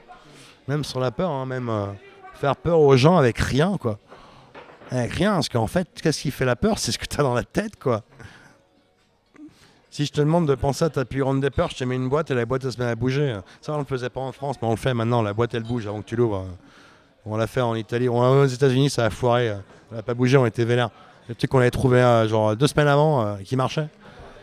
Même 0.68 0.84
sur 0.84 1.00
la 1.00 1.10
peur, 1.10 1.30
hein, 1.30 1.46
même 1.46 1.68
euh, 1.68 1.86
faire 2.34 2.56
peur 2.56 2.80
aux 2.80 2.96
gens 2.96 3.16
avec 3.16 3.38
rien, 3.38 3.76
quoi. 3.78 3.98
Avec 4.90 5.12
rien, 5.12 5.32
parce 5.34 5.48
qu'en 5.48 5.66
fait, 5.66 5.88
qu'est-ce 6.00 6.20
qui 6.22 6.30
fait 6.30 6.44
la 6.44 6.56
peur? 6.56 6.78
C'est 6.78 6.92
ce 6.92 6.98
que 6.98 7.06
tu 7.06 7.18
as 7.18 7.22
dans 7.22 7.34
la 7.34 7.42
tête, 7.44 7.76
quoi. 7.78 8.02
Si 9.90 10.04
je 10.04 10.12
te 10.12 10.20
demande 10.20 10.46
de 10.46 10.54
penser 10.54 10.84
à 10.84 10.90
ta 10.90 11.04
plus 11.06 11.20
grande 11.20 11.40
des 11.40 11.48
peurs, 11.50 11.70
je 11.70 11.76
te 11.76 11.84
mets 11.84 11.94
une 11.96 12.08
boîte 12.08 12.30
et 12.30 12.34
la 12.34 12.44
boîte 12.44 12.64
elle 12.64 12.72
se 12.72 12.78
met 12.78 12.84
à 12.84 12.94
bouger. 12.94 13.38
Ça, 13.62 13.72
on 13.72 13.78
le 13.78 13.84
faisait 13.84 14.10
pas 14.10 14.20
en 14.20 14.30
France, 14.32 14.56
mais 14.60 14.68
on 14.68 14.72
le 14.72 14.76
fait 14.76 14.92
maintenant. 14.92 15.22
La 15.22 15.32
boîte 15.32 15.54
elle 15.54 15.62
bouge 15.62 15.86
avant 15.86 16.02
que 16.02 16.06
tu 16.06 16.16
l'ouvres. 16.16 16.44
On 17.24 17.36
l'a 17.36 17.46
fait 17.46 17.62
en 17.62 17.74
Italie. 17.74 18.08
On 18.08 18.20
l'a 18.20 18.28
aux 18.28 18.44
États-Unis, 18.46 18.90
ça 18.90 19.06
a 19.06 19.10
foiré. 19.10 19.46
Elle 19.46 19.96
n'a 19.96 20.02
pas 20.02 20.12
bougé, 20.12 20.36
on 20.36 20.44
était 20.44 20.64
vénère. 20.66 20.90
Le 21.28 21.34
truc 21.34 21.50
qu'on 21.50 21.58
avait 21.60 21.70
trouvé 21.70 22.00
euh, 22.02 22.28
genre 22.28 22.54
deux 22.54 22.66
semaines 22.66 22.88
avant 22.88 23.24
euh, 23.26 23.36
qui 23.42 23.56
marchait. 23.56 23.88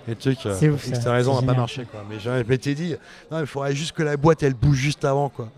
Et 0.07 0.11
le 0.11 0.15
truc, 0.15 0.39
euh, 0.47 0.55
C'est 0.57 0.95
ça. 0.95 1.13
raison, 1.13 1.39
n'a 1.39 1.45
pas 1.45 1.53
marché. 1.57 1.85
Quoi. 1.89 2.03
Mais 2.09 2.19
je 2.19 2.29
m'étais 2.49 2.73
dit, 2.73 2.95
non, 3.31 3.39
il 3.39 3.45
faudrait 3.45 3.75
juste 3.75 3.91
que 3.93 4.01
la 4.03 4.17
boîte 4.17 4.41
elle 4.43 4.55
bouge 4.55 4.77
juste 4.77 5.05
avant. 5.05 5.29
quoi. 5.29 5.49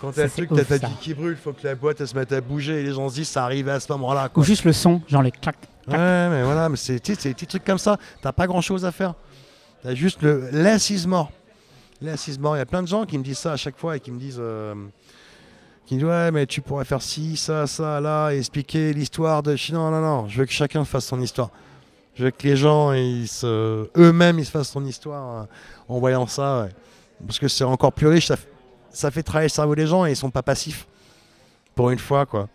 Quand 0.00 0.12
t'as 0.12 0.24
le 0.24 0.30
truc, 0.30 0.50
t'as 0.54 0.64
ta 0.78 0.86
vie 0.86 0.94
qui 1.00 1.12
brûle, 1.14 1.36
faut 1.36 1.52
que 1.52 1.66
la 1.66 1.74
boîte 1.74 2.00
elle 2.00 2.06
se 2.08 2.14
mette 2.14 2.32
à 2.32 2.40
bouger 2.40 2.80
et 2.80 2.82
les 2.84 2.92
gens 2.92 3.08
se 3.08 3.14
disent 3.16 3.28
ça 3.28 3.44
arrive 3.44 3.68
à 3.68 3.80
ce 3.80 3.90
moment-là. 3.92 4.28
Ou 4.36 4.42
juste 4.44 4.64
le 4.64 4.72
son, 4.72 5.02
genre 5.08 5.22
les 5.22 5.32
clac. 5.32 5.56
Ouais, 5.88 5.96
mais 5.96 6.42
voilà, 6.44 6.68
mais 6.68 6.76
c'est 6.76 6.94
des 7.04 7.14
petits 7.34 7.46
trucs 7.46 7.64
comme 7.64 7.78
ça. 7.78 7.96
T'as 8.22 8.32
pas 8.32 8.46
grand 8.46 8.60
chose 8.60 8.84
à 8.84 8.92
faire. 8.92 9.14
T'as 9.82 9.94
juste 9.94 10.22
le 10.22 10.50
is 10.90 11.06
more. 11.08 11.30
Il 12.00 12.06
y 12.08 12.60
a 12.60 12.66
plein 12.66 12.82
de 12.82 12.88
gens 12.88 13.04
qui 13.06 13.18
me 13.18 13.24
disent 13.24 13.38
ça 13.38 13.52
à 13.52 13.56
chaque 13.56 13.76
fois 13.76 13.96
et 13.96 14.00
qui 14.00 14.10
me 14.12 14.18
disent. 14.20 14.38
euh, 14.40 14.74
qui 15.86 15.94
me 15.94 16.00
disent 16.00 16.08
ouais, 16.08 16.30
mais 16.30 16.46
tu 16.46 16.60
pourrais 16.60 16.84
faire 16.84 17.02
ci, 17.02 17.36
ça, 17.36 17.66
ça, 17.66 18.00
là, 18.00 18.30
et 18.30 18.38
expliquer 18.38 18.92
l'histoire 18.92 19.42
de. 19.42 19.56
Non, 19.72 19.90
non, 19.90 20.00
non, 20.00 20.28
je 20.28 20.38
veux 20.38 20.44
que 20.46 20.52
chacun 20.52 20.84
fasse 20.84 21.06
son 21.06 21.20
histoire. 21.20 21.50
Je 22.14 22.24
veux 22.24 22.30
que 22.30 22.46
les 22.46 22.56
gens, 22.56 22.92
ils 22.92 23.26
se- 23.28 23.88
eux-mêmes, 23.96 24.38
ils 24.38 24.44
se 24.44 24.50
fassent 24.50 24.70
son 24.70 24.84
histoire 24.84 25.42
euh, 25.42 25.44
en 25.88 25.98
voyant 25.98 26.26
ça. 26.26 26.62
ouais. 26.64 26.68
Parce 27.26 27.38
que 27.38 27.48
c'est 27.48 27.64
encore 27.64 27.92
plus 27.92 28.06
riche. 28.08 28.26
Ça, 28.26 28.36
ça 28.90 29.10
fait 29.10 29.22
travailler 29.22 29.46
le 29.46 29.52
cerveau 29.52 29.74
des 29.74 29.86
gens 29.86 30.04
et 30.06 30.10
ils 30.10 30.16
sont 30.16 30.30
pas 30.30 30.42
passifs. 30.42 30.86
Pour 31.74 31.90
une 31.90 31.98
fois, 31.98 32.26
quoi. 32.26 32.48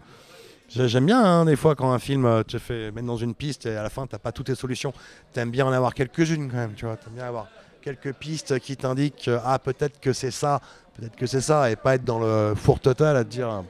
J'ai- 0.70 0.88
J'aime 0.88 1.06
bien 1.06 1.24
hein, 1.24 1.46
des 1.46 1.56
fois 1.56 1.76
quand 1.76 1.92
un 1.92 2.00
film 2.00 2.26
euh, 2.26 2.44
te 2.44 2.58
fait 2.58 2.92
mettre 2.92 3.08
dans 3.08 3.18
une 3.18 3.36
piste 3.36 3.66
et 3.68 3.76
à 3.76 3.84
la 3.84 3.90
fin 3.90 4.08
t'as 4.08 4.18
pas 4.18 4.32
toutes 4.32 4.50
les 4.50 4.56
solutions. 4.56 4.94
T'aimes 5.34 5.52
bien 5.52 5.66
en 5.66 5.72
avoir 5.72 5.94
quelques-unes 5.94 6.50
quand 6.50 6.58
même, 6.58 6.74
tu 6.76 6.86
vois. 6.86 6.98
T'aimes 6.98 7.14
bien 7.14 7.26
avoir 7.26 7.48
quelques 7.82 8.14
pistes 8.14 8.60
qui 8.60 8.76
t'indiquent 8.78 9.24
que, 9.26 9.40
ah 9.46 9.60
peut-être 9.60 10.00
que 10.00 10.14
c'est 10.14 10.32
ça, 10.32 10.62
peut-être 10.98 11.16
que 11.16 11.26
c'est 11.28 11.42
ça, 11.42 11.70
et 11.70 11.76
pas 11.76 11.96
être 11.96 12.04
dans 12.06 12.20
le 12.20 12.54
four 12.56 12.80
total 12.80 13.18
à 13.18 13.24
te 13.24 13.30
dire 13.30 13.50
euh, 13.50 13.62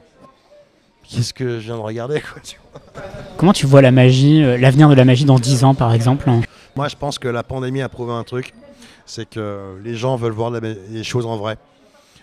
qu'est-ce 1.08 1.34
que 1.34 1.58
je 1.60 1.64
viens 1.66 1.76
de 1.76 1.80
regarder 1.82 2.20
quoi. 2.20 2.40
tu 2.42 2.58
vois. 2.72 2.80
Comment 3.36 3.52
tu 3.52 3.66
vois 3.66 3.82
la 3.82 3.90
magie, 3.92 4.42
euh, 4.42 4.56
l'avenir 4.56 4.88
de 4.88 4.94
la 4.94 5.04
magie 5.04 5.24
dans 5.26 5.38
10 5.38 5.64
ans 5.64 5.74
par 5.74 5.92
exemple? 5.92 6.30
Moi 6.76 6.88
je 6.88 6.96
pense 6.96 7.18
que 7.18 7.28
la 7.28 7.42
pandémie 7.42 7.82
a 7.82 7.88
prouvé 7.88 8.12
un 8.12 8.24
truc, 8.24 8.54
c'est 9.04 9.28
que 9.28 9.76
les 9.84 9.94
gens 9.94 10.16
veulent 10.16 10.32
voir 10.32 10.50
les 10.50 11.04
choses 11.04 11.26
en 11.26 11.36
vrai. 11.36 11.58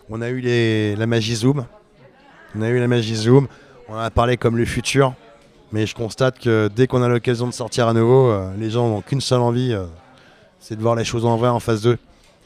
On 0.09 0.21
a 0.21 0.29
eu 0.29 0.95
la 0.95 1.07
magie 1.07 1.35
Zoom, 1.35 1.65
on 2.55 2.61
a 2.61 2.69
eu 2.69 2.79
la 2.79 2.87
magie 2.87 3.15
Zoom, 3.15 3.47
on 3.87 3.95
a 3.95 4.09
parlé 4.09 4.37
comme 4.37 4.57
le 4.57 4.65
futur, 4.65 5.13
mais 5.71 5.85
je 5.85 5.95
constate 5.95 6.39
que 6.39 6.69
dès 6.75 6.87
qu'on 6.87 7.01
a 7.01 7.07
l'occasion 7.07 7.47
de 7.47 7.53
sortir 7.53 7.87
à 7.87 7.93
nouveau, 7.93 8.29
euh, 8.29 8.51
les 8.57 8.69
gens 8.69 8.87
n'ont 8.89 9.01
qu'une 9.01 9.21
seule 9.21 9.39
envie, 9.41 9.73
euh, 9.73 9.85
c'est 10.59 10.75
de 10.75 10.81
voir 10.81 10.95
les 10.95 11.05
choses 11.05 11.25
en 11.25 11.37
vrai 11.37 11.47
en 11.49 11.59
face 11.59 11.81
d'eux, 11.81 11.97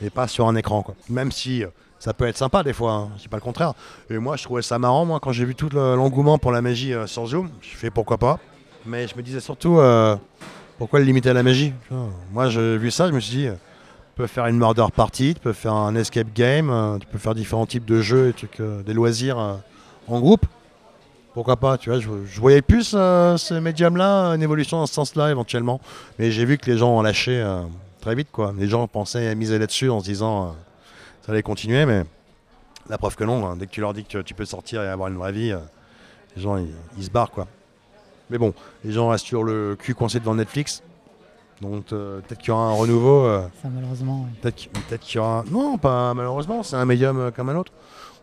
et 0.03 0.09
pas 0.09 0.27
sur 0.27 0.47
un 0.47 0.55
écran. 0.55 0.83
Quoi. 0.83 0.93
Même 1.09 1.31
si 1.31 1.63
euh, 1.63 1.67
ça 1.97 2.13
peut 2.13 2.27
être 2.27 2.37
sympa 2.37 2.61
des 2.61 2.73
fois, 2.73 2.91
hein, 2.91 3.09
je 3.21 3.27
pas 3.27 3.37
le 3.37 3.41
contraire. 3.41 3.73
Et 4.11 4.17
moi 4.19 4.35
je 4.37 4.43
trouvais 4.43 4.61
ça 4.61 4.77
marrant, 4.77 5.05
moi 5.05 5.19
quand 5.19 5.31
j'ai 5.31 5.45
vu 5.45 5.55
tout 5.55 5.69
le- 5.71 5.95
l'engouement 5.95 6.37
pour 6.37 6.51
la 6.51 6.61
magie 6.61 6.93
sur 7.07 7.25
Zoom, 7.25 7.49
je 7.61 7.75
fais 7.75 7.89
pourquoi 7.89 8.17
pas. 8.17 8.39
Mais 8.85 9.07
je 9.07 9.15
me 9.15 9.23
disais 9.23 9.39
surtout, 9.39 9.79
pourquoi 10.77 10.99
le 10.99 11.05
limiter 11.05 11.31
à 11.31 11.33
la 11.33 11.41
magie? 11.41 11.73
Moi 12.31 12.49
j'ai 12.49 12.77
vu 12.77 12.91
ça, 12.91 13.07
je 13.07 13.13
me 13.13 13.19
suis 13.19 13.35
dit, 13.37 13.47
tu 14.15 14.21
peux 14.21 14.27
faire 14.27 14.45
une 14.45 14.57
murder 14.57 14.85
party, 14.95 15.33
tu 15.33 15.41
peux 15.41 15.51
faire 15.51 15.73
un 15.73 15.93
escape 15.93 16.33
game, 16.33 16.69
euh, 16.69 16.97
tu 16.97 17.05
peux 17.05 17.17
faire 17.17 17.35
différents 17.35 17.65
types 17.65 17.83
de 17.83 18.01
jeux, 18.01 18.29
et 18.29 18.61
euh, 18.61 18.81
des 18.81 18.93
loisirs 18.93 19.37
euh, 19.37 19.55
en 20.07 20.21
groupe. 20.21 20.45
Pourquoi 21.33 21.57
pas, 21.57 21.77
tu 21.77 21.89
vois, 21.89 21.99
je, 21.99 22.39
voyais 22.39 22.61
plus 22.61 22.91
ce 22.91 23.59
médium-là, 23.59 24.29
une 24.29 24.41
évolution 24.41 24.77
dans 24.77 24.85
ce 24.85 24.93
sens-là 24.93 25.31
éventuellement. 25.31 25.81
Mais 26.17 26.31
j'ai 26.31 26.45
vu 26.45 26.57
que 26.57 26.71
les 26.71 26.77
gens 26.77 26.97
ont 26.97 27.01
lâché 27.01 27.45
très 27.99 28.15
vite, 28.15 28.29
quoi. 28.31 28.53
Les 28.57 28.69
gens 28.69 28.87
pensaient 28.87 29.27
à 29.27 29.35
miser 29.35 29.59
là-dessus 29.59 29.89
en 29.89 29.99
se 29.99 30.05
disant 30.05 30.55
ça 31.25 31.33
allait 31.33 31.43
continuer, 31.43 31.85
mais 31.85 32.05
la 32.87 32.97
preuve 32.97 33.17
que 33.17 33.25
non, 33.25 33.45
hein. 33.45 33.57
dès 33.57 33.65
que 33.65 33.71
tu 33.71 33.81
leur 33.81 33.93
dis 33.93 34.05
que 34.05 34.19
tu 34.19 34.33
peux 34.33 34.45
sortir 34.45 34.81
et 34.81 34.87
avoir 34.87 35.09
une 35.09 35.17
vraie 35.17 35.33
vie, 35.33 35.53
les 36.37 36.41
gens 36.41 36.55
ils, 36.55 36.71
ils 36.97 37.03
se 37.03 37.11
barrent, 37.11 37.31
quoi. 37.31 37.47
Mais 38.29 38.37
bon, 38.37 38.53
les 38.85 38.93
gens 38.93 39.09
restent 39.09 39.25
sur 39.25 39.43
le 39.43 39.75
cul 39.77 39.93
coincé 39.93 40.21
devant 40.21 40.35
Netflix. 40.35 40.83
Donc 41.61 41.93
euh, 41.93 42.19
peut-être 42.21 42.39
qu'il 42.39 42.49
y 42.49 42.51
aura 42.51 42.67
un 42.69 42.73
renouveau. 42.73 43.25
euh, 43.25 43.41
Ça 43.61 43.69
malheureusement. 43.73 44.27
ouais. 44.43 44.51
Peut-être 44.51 45.01
qu'il 45.01 45.15
y 45.15 45.19
aura. 45.19 45.43
Non, 45.49 45.77
pas 45.77 46.13
malheureusement, 46.13 46.63
c'est 46.63 46.75
un 46.75 46.85
médium 46.85 47.17
euh, 47.19 47.31
comme 47.31 47.49
un 47.49 47.55
autre. 47.55 47.71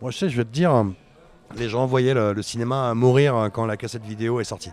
Moi, 0.01 0.11
je 0.11 0.19
sais, 0.19 0.29
je 0.29 0.37
vais 0.37 0.45
te 0.45 0.51
dire, 0.53 0.85
les 1.57 1.69
gens 1.69 1.87
voyaient 1.87 2.15
le, 2.15 2.33
le 2.33 2.43
cinéma 2.43 2.93
mourir 2.95 3.49
quand 3.53 3.65
la 3.67 3.77
cassette 3.77 4.05
vidéo 4.05 4.41
est 4.41 4.45
sortie. 4.45 4.73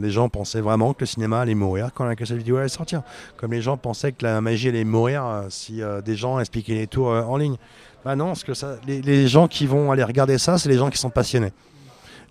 Les 0.00 0.10
gens 0.10 0.28
pensaient 0.28 0.60
vraiment 0.60 0.94
que 0.94 1.00
le 1.00 1.06
cinéma 1.06 1.40
allait 1.40 1.56
mourir 1.56 1.90
quand 1.92 2.04
la 2.04 2.14
cassette 2.14 2.38
vidéo 2.38 2.56
allait 2.58 2.68
sortir. 2.68 3.02
Comme 3.36 3.52
les 3.52 3.60
gens 3.62 3.76
pensaient 3.76 4.12
que 4.12 4.24
la 4.24 4.40
magie 4.40 4.68
allait 4.68 4.84
mourir 4.84 5.24
euh, 5.26 5.42
si 5.50 5.82
euh, 5.82 6.00
des 6.00 6.14
gens 6.16 6.38
expliquaient 6.38 6.74
les 6.76 6.86
tours 6.86 7.10
euh, 7.10 7.22
en 7.22 7.36
ligne. 7.36 7.56
Bah 8.04 8.14
non, 8.14 8.26
parce 8.28 8.44
que 8.44 8.54
ça, 8.54 8.76
les, 8.86 9.02
les 9.02 9.26
gens 9.26 9.48
qui 9.48 9.66
vont 9.66 9.90
aller 9.90 10.04
regarder 10.04 10.38
ça, 10.38 10.56
c'est 10.56 10.68
les 10.68 10.76
gens 10.78 10.88
qui 10.88 10.98
sont 10.98 11.10
passionnés. 11.10 11.52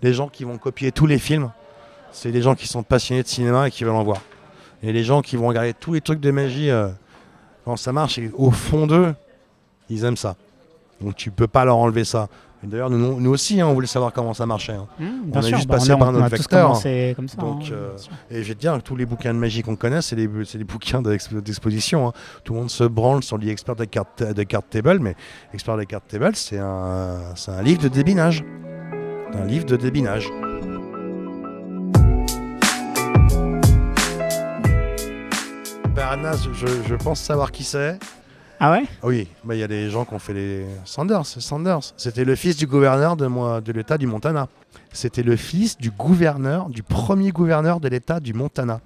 Les 0.00 0.14
gens 0.14 0.28
qui 0.28 0.44
vont 0.44 0.56
copier 0.56 0.92
tous 0.92 1.06
les 1.06 1.18
films, 1.18 1.50
c'est 2.10 2.30
les 2.30 2.40
gens 2.40 2.54
qui 2.54 2.66
sont 2.66 2.82
passionnés 2.82 3.22
de 3.22 3.28
cinéma 3.28 3.68
et 3.68 3.70
qui 3.70 3.84
veulent 3.84 3.94
en 3.94 4.02
voir. 4.04 4.18
Et 4.82 4.92
les 4.92 5.02
gens 5.04 5.22
qui 5.22 5.36
vont 5.36 5.48
regarder 5.48 5.74
tous 5.74 5.92
les 5.92 6.00
trucs 6.00 6.20
de 6.20 6.30
magie 6.30 6.70
euh, 6.70 6.88
quand 7.64 7.76
ça 7.76 7.92
marche, 7.92 8.18
et 8.18 8.30
au 8.36 8.50
fond 8.50 8.86
d'eux, 8.86 9.14
ils 9.90 10.04
aiment 10.04 10.16
ça. 10.16 10.36
Donc 11.00 11.16
tu 11.16 11.30
peux 11.30 11.46
pas 11.48 11.64
leur 11.64 11.76
enlever 11.78 12.04
ça. 12.04 12.28
D'ailleurs, 12.62 12.90
nous, 12.90 13.20
nous 13.20 13.30
aussi, 13.30 13.60
hein, 13.60 13.68
on 13.68 13.74
voulait 13.74 13.86
savoir 13.86 14.12
comment 14.12 14.34
ça 14.34 14.44
marchait. 14.44 14.72
hein. 14.72 14.88
Mmh, 14.98 15.06
On 15.32 15.42
sûr, 15.42 15.56
juste 15.58 15.68
bah, 15.68 15.76
passé 15.76 15.92
on 15.92 15.96
a- 15.96 15.98
par 15.98 16.28
vecteur. 16.28 16.62
commencé 16.66 17.12
comme 17.14 17.28
ça. 17.28 17.36
Donc, 17.36 17.62
hein, 17.62 17.68
euh. 17.72 17.96
Et 18.32 18.42
je 18.42 18.48
vais 18.48 18.54
te 18.56 18.60
dire, 18.60 18.76
tous 18.82 18.96
les 18.96 19.06
bouquins 19.06 19.32
de 19.32 19.38
magie 19.38 19.62
qu'on 19.62 19.76
connaît, 19.76 20.02
c'est 20.02 20.16
des, 20.16 20.26
des 20.26 20.64
bouquins 20.64 21.00
d'ex- 21.00 21.32
d'exposition. 21.32 22.12
Tout 22.42 22.54
le 22.54 22.58
monde 22.58 22.70
se 22.70 22.82
branle 22.82 23.22
sur 23.22 23.38
les 23.38 23.48
experts 23.50 23.76
de 23.76 23.84
cartes 23.84 24.24
de 24.24 24.42
card 24.42 24.62
table, 24.68 24.98
mais 25.00 25.14
expert 25.54 25.76
des 25.76 25.86
cartes 25.86 26.08
table, 26.08 26.32
c'est 26.34 26.58
un, 26.58 27.32
c'est 27.36 27.52
un 27.52 27.62
livre 27.62 27.80
de 27.80 27.88
débinage. 27.88 28.42
Un 29.34 29.44
livre 29.44 29.64
de 29.66 29.76
débinage. 29.76 30.28
Je, 35.98 36.66
je 36.86 36.94
pense 36.94 37.20
savoir 37.20 37.50
qui 37.50 37.64
c'est. 37.64 37.98
Ah 38.60 38.70
ouais? 38.70 38.84
Oui, 39.02 39.26
bah, 39.42 39.56
il 39.56 39.58
y 39.58 39.64
a 39.64 39.66
des 39.66 39.90
gens 39.90 40.04
qui 40.04 40.14
ont 40.14 40.20
fait 40.20 40.32
les 40.32 40.64
Sanders. 40.84 41.26
Sanders. 41.26 41.92
C'était 41.96 42.24
le 42.24 42.36
fils 42.36 42.56
du 42.56 42.68
gouverneur 42.68 43.16
de, 43.16 43.26
moi, 43.26 43.60
de 43.60 43.72
l'État 43.72 43.98
du 43.98 44.06
Montana. 44.06 44.46
C'était 44.92 45.24
le 45.24 45.34
fils 45.34 45.76
du 45.76 45.90
gouverneur, 45.90 46.68
du 46.68 46.84
premier 46.84 47.32
gouverneur 47.32 47.80
de 47.80 47.88
l'État 47.88 48.20
du 48.20 48.32
Montana. 48.32 48.80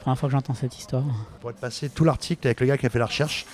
Première 0.00 0.18
fois 0.18 0.28
que 0.28 0.32
j'entends 0.34 0.52
cette 0.52 0.78
histoire. 0.78 1.04
Pour 1.40 1.54
te 1.54 1.58
passer 1.58 1.88
tout 1.88 2.04
l'article 2.04 2.46
avec 2.46 2.60
le 2.60 2.66
gars 2.66 2.76
qui 2.76 2.84
a 2.84 2.90
fait 2.90 2.98
la 2.98 3.06
recherche, 3.06 3.46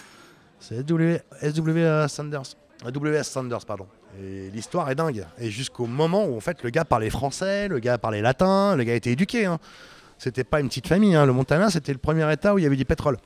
c'est 0.59 0.81
SW, 0.81 1.19
SW 1.43 2.09
Sanders. 2.09 2.57
WS 2.85 3.23
Sanders, 3.23 3.65
pardon. 3.65 3.87
Et 4.21 4.51
l'histoire 4.51 4.91
est 4.91 4.97
dingue. 4.97 5.25
Et 5.39 5.51
jusqu'au 5.51 5.87
moment 5.87 6.25
où 6.25 6.37
en 6.37 6.41
fait 6.41 6.61
le 6.65 6.71
gars 6.71 6.85
parlait 6.85 7.11
français, 7.11 7.69
le 7.69 7.79
gars 7.79 7.99
parlait 7.99 8.21
latin, 8.21 8.75
le 8.75 8.83
gars 8.83 8.95
était 8.95 9.13
éduqué. 9.13 9.47
Hein. 9.47 9.61
C'était 10.19 10.45
pas 10.45 10.61
une 10.61 10.69
petite 10.69 10.89
famille. 10.89 11.14
Hein. 11.14 11.27
Le 11.27 11.33
Montana, 11.33 11.71
c'était 11.71 11.93
le 11.93 11.99
premier 11.99 12.31
état 12.33 12.55
où 12.55 12.59
il 12.59 12.62
y 12.62 12.67
avait 12.67 12.77
du 12.77 12.85
pétrole. 12.85 13.19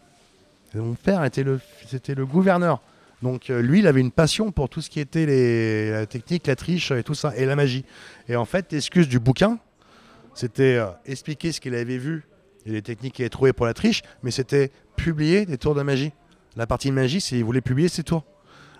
Mon 0.74 0.94
père 0.94 1.24
était 1.24 1.42
le, 1.42 1.60
le 2.08 2.26
gouverneur. 2.26 2.80
Donc 3.22 3.50
euh, 3.50 3.60
lui, 3.60 3.80
il 3.80 3.86
avait 3.86 4.00
une 4.00 4.10
passion 4.10 4.50
pour 4.52 4.68
tout 4.68 4.80
ce 4.80 4.88
qui 4.88 5.00
était 5.00 5.26
la 5.90 6.06
technique, 6.06 6.46
la 6.46 6.56
triche 6.56 6.90
et 6.90 7.02
tout 7.02 7.14
ça, 7.14 7.36
et 7.36 7.44
la 7.44 7.56
magie. 7.56 7.84
Et 8.28 8.36
en 8.36 8.44
fait, 8.44 8.72
l'excuse 8.72 9.08
du 9.08 9.18
bouquin, 9.18 9.58
c'était 10.34 10.76
euh, 10.76 10.86
expliquer 11.06 11.52
ce 11.52 11.60
qu'il 11.60 11.74
avait 11.74 11.98
vu 11.98 12.24
et 12.66 12.72
les 12.72 12.82
techniques 12.82 13.14
qu'il 13.14 13.24
avait 13.24 13.30
trouvées 13.30 13.52
pour 13.52 13.66
la 13.66 13.74
triche, 13.74 14.02
mais 14.22 14.30
c'était 14.30 14.70
publier 14.96 15.44
des 15.44 15.58
tours 15.58 15.74
de 15.74 15.82
magie. 15.82 16.12
La 16.56 16.66
partie 16.66 16.92
magie, 16.92 17.20
c'est 17.20 17.36
il 17.36 17.44
voulait 17.44 17.60
publier 17.60 17.88
ses 17.88 18.04
tours. 18.04 18.24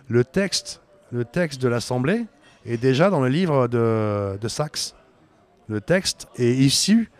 Le 0.08 0.24
texte, 0.24 0.80
le 1.12 1.24
texte 1.24 1.60
de 1.60 1.68
l'Assemblée 1.68 2.26
est 2.66 2.76
déjà 2.76 3.10
dans 3.10 3.20
le 3.20 3.28
livre 3.28 3.68
de, 3.68 4.38
de 4.40 4.48
Saxe. 4.48 4.94
Le 5.68 5.80
texte 5.80 6.28
est 6.36 6.52
issu 6.52 7.10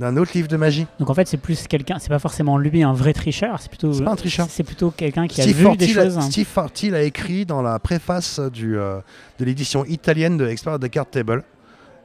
d'un 0.00 0.16
autre 0.16 0.32
livre 0.34 0.48
de 0.48 0.56
magie. 0.56 0.86
Donc 0.98 1.10
en 1.10 1.14
fait, 1.14 1.28
c'est 1.28 1.36
plus 1.36 1.66
quelqu'un, 1.68 1.98
c'est 2.00 2.08
pas 2.08 2.18
forcément 2.18 2.56
lui 2.56 2.82
un 2.82 2.94
vrai 2.94 3.12
tricheur, 3.12 3.60
c'est 3.60 3.68
plutôt 3.68 3.92
C'est 3.92 4.02
pas 4.02 4.12
un 4.12 4.16
tricheur. 4.16 4.46
c'est 4.50 4.64
plutôt 4.64 4.90
quelqu'un 4.90 5.28
qui 5.28 5.42
Steve 5.42 5.54
a 5.54 5.58
vu 5.58 5.64
Forti, 5.64 5.76
des 5.78 5.88
choses. 5.88 6.16
hein. 6.18 6.22
Steve 6.22 6.46
Forti 6.46 6.88
l'a 6.90 7.02
écrit 7.02 7.44
dans 7.44 7.60
la 7.60 7.78
préface 7.78 8.40
du, 8.40 8.78
euh, 8.78 8.98
de 9.38 9.44
l'édition 9.44 9.84
italienne 9.84 10.38
de 10.38 10.48
Expert 10.48 10.78
de 10.78 10.86
Card 10.86 11.04
Table. 11.06 11.44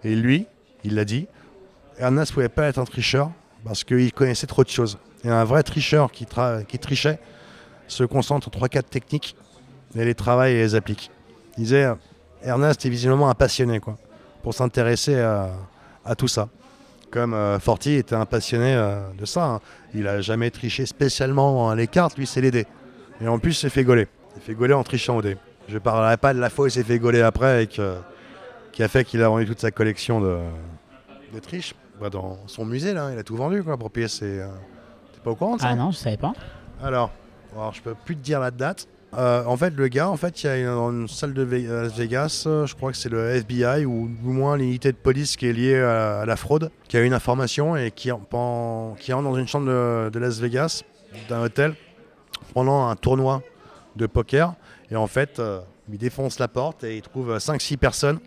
Et 0.04 0.14
lui, 0.14 0.46
il 0.84 0.96
l'a 0.96 1.06
dit, 1.06 1.28
Ernest 1.98 2.34
pouvait 2.34 2.50
pas 2.50 2.68
être 2.68 2.80
un 2.80 2.84
tricheur 2.84 3.32
parce 3.64 3.86
qu'il 3.86 4.12
connaissait 4.12 4.46
trop 4.46 4.64
de 4.66 4.70
choses. 4.70 4.98
Et 5.24 5.30
un 5.30 5.46
vrai 5.46 5.64
tricheur 5.64 6.12
qui, 6.12 6.28
qui 6.68 6.78
trichait 6.80 7.18
se 7.88 8.04
concentre 8.04 8.52
sur 8.52 8.62
3-4 8.62 8.84
techniques 8.84 9.36
et 9.96 10.04
les 10.04 10.16
travaille 10.16 10.54
et 10.54 10.58
les 10.58 10.76
applique. 10.76 11.10
Il 11.58 11.64
disait, 11.64 11.86
euh, 11.86 11.96
Ernest 12.44 12.86
est 12.86 12.90
visiblement 12.90 13.30
un 13.30 13.34
passionné 13.36 13.80
quoi, 13.80 13.96
pour 14.44 14.54
s'intéresser 14.54 15.18
à, 15.18 15.52
à 16.04 16.14
tout 16.16 16.28
ça. 16.28 16.50
Comme 17.12 17.34
euh, 17.34 17.60
Forti 17.60 17.94
était 17.94 18.16
un 18.16 18.26
passionné 18.26 18.74
euh, 18.76 19.00
de 19.18 19.26
ça. 19.26 19.46
hein. 19.46 19.60
Il 19.94 20.08
a 20.08 20.22
jamais 20.22 20.52
triché 20.52 20.86
spécialement 20.86 21.74
les 21.74 21.88
cartes, 21.88 22.18
lui 22.18 22.26
c'est 22.28 22.42
les 22.42 22.52
dés. 22.52 22.68
Et 23.22 23.28
en 23.28 23.40
plus, 23.40 23.52
il 23.52 23.56
s'est 23.56 23.70
fait 23.70 23.84
gauler. 23.86 24.08
Il 24.32 24.42
s'est 24.42 24.48
fait 24.48 24.54
gauler 24.56 24.74
en 24.74 24.84
trichant 24.84 25.16
au 25.18 25.22
dé. 25.22 25.38
Je 25.70 25.78
parlerai 25.78 26.18
pas 26.18 26.34
de 26.34 26.40
la 26.40 26.50
fois 26.50 26.66
où 26.66 26.68
il 26.68 26.72
s'est 26.72 26.84
fait 26.84 27.00
gauler 27.00 27.22
après 27.22 27.64
et 27.64 27.68
que- 27.68 27.96
qui 28.74 28.84
a 28.84 28.88
fait 28.90 29.06
qu'il 29.06 29.22
a 29.24 29.30
vendu 29.30 29.46
toute 29.46 29.60
sa 29.62 29.72
collection 29.72 30.20
de, 30.20 30.38
de 31.34 31.40
triches 31.40 31.74
Bah, 32.02 32.10
dans 32.10 32.38
son 32.48 32.66
musée. 32.66 32.94
Là, 32.94 33.12
il 33.14 33.18
a 33.18 33.24
tout 33.24 33.38
vendu 33.38 33.64
quoi, 33.64 33.78
pour 33.78 33.90
payer 33.90 34.10
ses. 34.10 34.40
euh, 34.42 34.48
T'es 35.14 35.22
pas 35.24 35.32
au 35.32 35.36
courant 35.36 35.56
de 35.56 35.62
ça? 35.62 35.70
Ah 35.70 35.76
non, 35.76 35.92
je 35.92 35.98
savais 35.98 36.18
pas. 36.18 36.34
alors, 36.84 37.10
alors, 37.54 37.74
je 37.74 37.82
peux 37.82 37.96
plus 37.96 38.18
te 38.18 38.22
dire 38.22 38.42
la 38.42 38.52
date. 38.52 38.88
Euh, 39.18 39.44
en 39.46 39.56
fait, 39.56 39.74
le 39.76 39.88
gars, 39.88 40.10
en 40.10 40.18
fait, 40.18 40.44
il 40.44 40.48
y 40.48 40.50
a 40.50 40.58
une, 40.58 40.68
une 40.68 41.08
salle 41.08 41.34
de 41.34 41.44
Las 41.44 41.94
Vegas, 41.98 42.44
euh, 42.48 42.66
je 42.66 42.76
crois 42.76 42.92
que 42.92 42.98
c'est 42.98 43.10
le 43.10 43.30
FBI 43.36 43.86
ou 43.86 44.08
du 44.10 44.28
moins 44.30 44.58
l'unité 44.58 44.92
de 44.92 44.98
police 44.98 45.38
qui 45.38 45.48
est 45.48 45.54
liée 45.54 45.80
à, 45.82 46.20
à 46.22 46.26
la 46.26 46.36
fraude, 46.36 46.70
qui 46.88 46.98
a 46.98 47.02
une 47.02 47.14
information 47.14 47.76
et 47.78 47.92
qui, 47.92 48.12
en- 48.12 48.20
pen- 48.20 48.96
qui 49.00 49.14
entre 49.14 49.24
dans 49.24 49.36
une 49.36 49.48
chambre 49.48 49.68
de, 49.68 50.10
de 50.10 50.20
Las 50.20 50.40
Vegas, 50.40 50.82
d'un 51.30 51.42
hôtel, 51.44 51.76
pendant 52.54 52.88
un 52.88 52.96
tournoi 52.96 53.42
de 53.96 54.06
poker. 54.06 54.54
Et 54.92 54.96
en 54.98 55.08
fait, 55.08 55.40
euh, 55.40 55.62
il 55.90 55.98
défonce 55.98 56.38
la 56.40 56.48
porte 56.50 56.84
et 56.84 56.98
il 56.98 57.02
trouve 57.02 57.38
5-6 57.38 57.78
personnes 57.78 58.20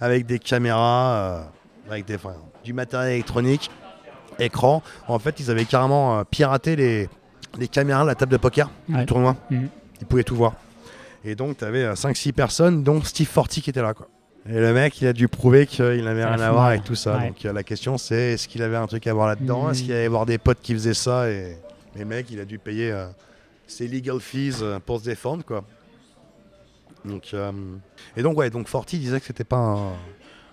avec 0.00 0.26
des 0.26 0.38
caméras, 0.40 1.14
euh, 1.14 1.42
avec 1.88 2.04
des, 2.04 2.16
enfin, 2.16 2.34
du 2.64 2.72
matériel 2.72 3.12
électronique, 3.14 3.70
écran. 4.40 4.82
En 5.06 5.18
fait, 5.20 5.38
ils 5.38 5.50
avaient 5.50 5.64
carrément 5.66 6.24
piraté 6.24 6.74
les, 6.74 7.08
les 7.58 7.68
caméras 7.68 8.02
de 8.02 8.08
la 8.08 8.14
table 8.16 8.32
de 8.32 8.36
poker 8.38 8.70
Ouais. 8.88 8.98
du 9.00 9.06
tournoi. 9.06 9.36
Mhm. 9.50 9.68
Ils 10.02 10.06
pouvaient 10.06 10.24
tout 10.24 10.34
voir. 10.36 10.54
Et 11.24 11.36
donc, 11.36 11.58
tu 11.58 11.64
avais 11.64 11.86
5-6 11.94 12.32
personnes, 12.32 12.82
dont 12.82 13.00
Steve 13.02 13.28
Forti 13.28 13.62
qui 13.62 13.70
était 13.70 13.80
là. 13.82 13.94
Quoi. 13.94 14.08
Et 14.48 14.54
le 14.58 14.72
mec, 14.74 15.00
il 15.00 15.06
a 15.06 15.12
dû 15.12 15.28
prouver 15.28 15.66
qu'il 15.68 16.02
n'avait 16.02 16.24
rien 16.24 16.40
à 16.40 16.50
voir 16.50 16.64
avec 16.66 16.82
tout 16.82 16.96
ça. 16.96 17.16
Ouais. 17.18 17.28
Donc, 17.28 17.46
euh, 17.46 17.52
la 17.52 17.62
question, 17.62 17.96
c'est 17.96 18.32
est-ce 18.32 18.48
qu'il 18.48 18.62
avait 18.64 18.76
un 18.76 18.88
truc 18.88 19.06
à 19.06 19.14
voir 19.14 19.28
là-dedans? 19.28 19.70
Est-ce 19.70 19.84
qu'il 19.84 19.92
allait 19.92 20.08
voir 20.08 20.26
des 20.26 20.38
potes 20.38 20.58
qui 20.60 20.72
faisaient 20.74 20.92
ça? 20.94 21.30
Et 21.30 21.56
les 21.94 22.04
mecs, 22.04 22.28
il 22.32 22.40
a 22.40 22.44
dû 22.44 22.58
payer 22.58 22.90
euh, 22.90 23.06
ses 23.68 23.86
legal 23.86 24.18
fees 24.18 24.56
euh, 24.62 24.80
pour 24.84 24.98
se 24.98 25.04
défendre. 25.04 25.44
Quoi. 25.44 25.62
Donc, 27.04 27.30
euh, 27.34 27.52
et 28.16 28.22
donc, 28.22 28.36
ouais, 28.36 28.50
donc 28.50 28.66
Forti 28.66 28.98
disait 28.98 29.20
que 29.20 29.26
c'était 29.26 29.44
pas 29.44 29.56
un- 29.58 29.92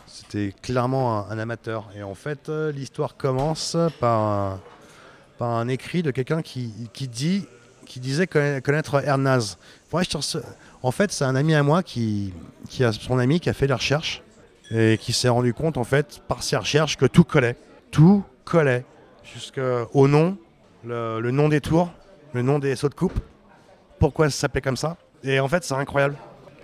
C'était 0.06 0.54
clairement 0.62 1.28
un, 1.28 1.32
un 1.32 1.40
amateur. 1.40 1.90
Et 1.98 2.04
en 2.04 2.14
fait, 2.16 2.50
l'histoire 2.50 3.18
commence 3.18 3.76
par 4.00 4.20
un, 4.20 4.60
par 5.40 5.50
un 5.50 5.68
écrit 5.68 6.04
de 6.04 6.12
quelqu'un 6.12 6.42
qui, 6.44 6.72
qui 6.94 7.08
dit 7.08 7.46
qui 7.90 8.00
disait 8.00 8.26
conna- 8.28 8.62
connaître 8.62 9.04
Ernaz. 9.06 9.58
En 10.82 10.92
fait, 10.92 11.12
c'est 11.12 11.26
un 11.26 11.36
ami 11.36 11.56
à 11.56 11.64
moi 11.64 11.84
qui, 11.84 12.34
qui 12.70 12.84
a 12.86 12.94
son 12.94 13.18
ami 13.20 13.40
qui 13.42 13.50
a 13.50 13.54
fait 13.54 13.68
des 13.68 13.74
recherches 13.74 14.22
et 14.72 14.98
qui 15.02 15.12
s'est 15.12 15.28
rendu 15.28 15.54
compte, 15.54 15.78
en 15.78 15.84
fait, 15.84 16.22
par 16.28 16.44
ses 16.44 16.56
recherches, 16.56 16.96
que 16.96 17.06
tout 17.08 17.24
collait. 17.24 17.58
Tout 17.92 18.24
collait. 18.46 18.86
Jusqu'au 19.24 20.08
nom, 20.08 20.38
le, 20.86 21.20
le 21.20 21.32
nom 21.32 21.50
des 21.50 21.60
tours, 21.62 21.92
le 22.34 22.42
nom 22.44 22.60
des 22.60 22.76
sauts 22.76 22.90
de 22.90 22.94
coupe. 22.94 23.20
Pourquoi 24.00 24.30
ça 24.30 24.38
s'appelait 24.42 24.62
comme 24.62 24.78
ça? 24.78 24.96
Et 25.24 25.40
en 25.40 25.48
fait, 25.48 25.64
c'est 25.64 25.74
incroyable. 25.74 26.16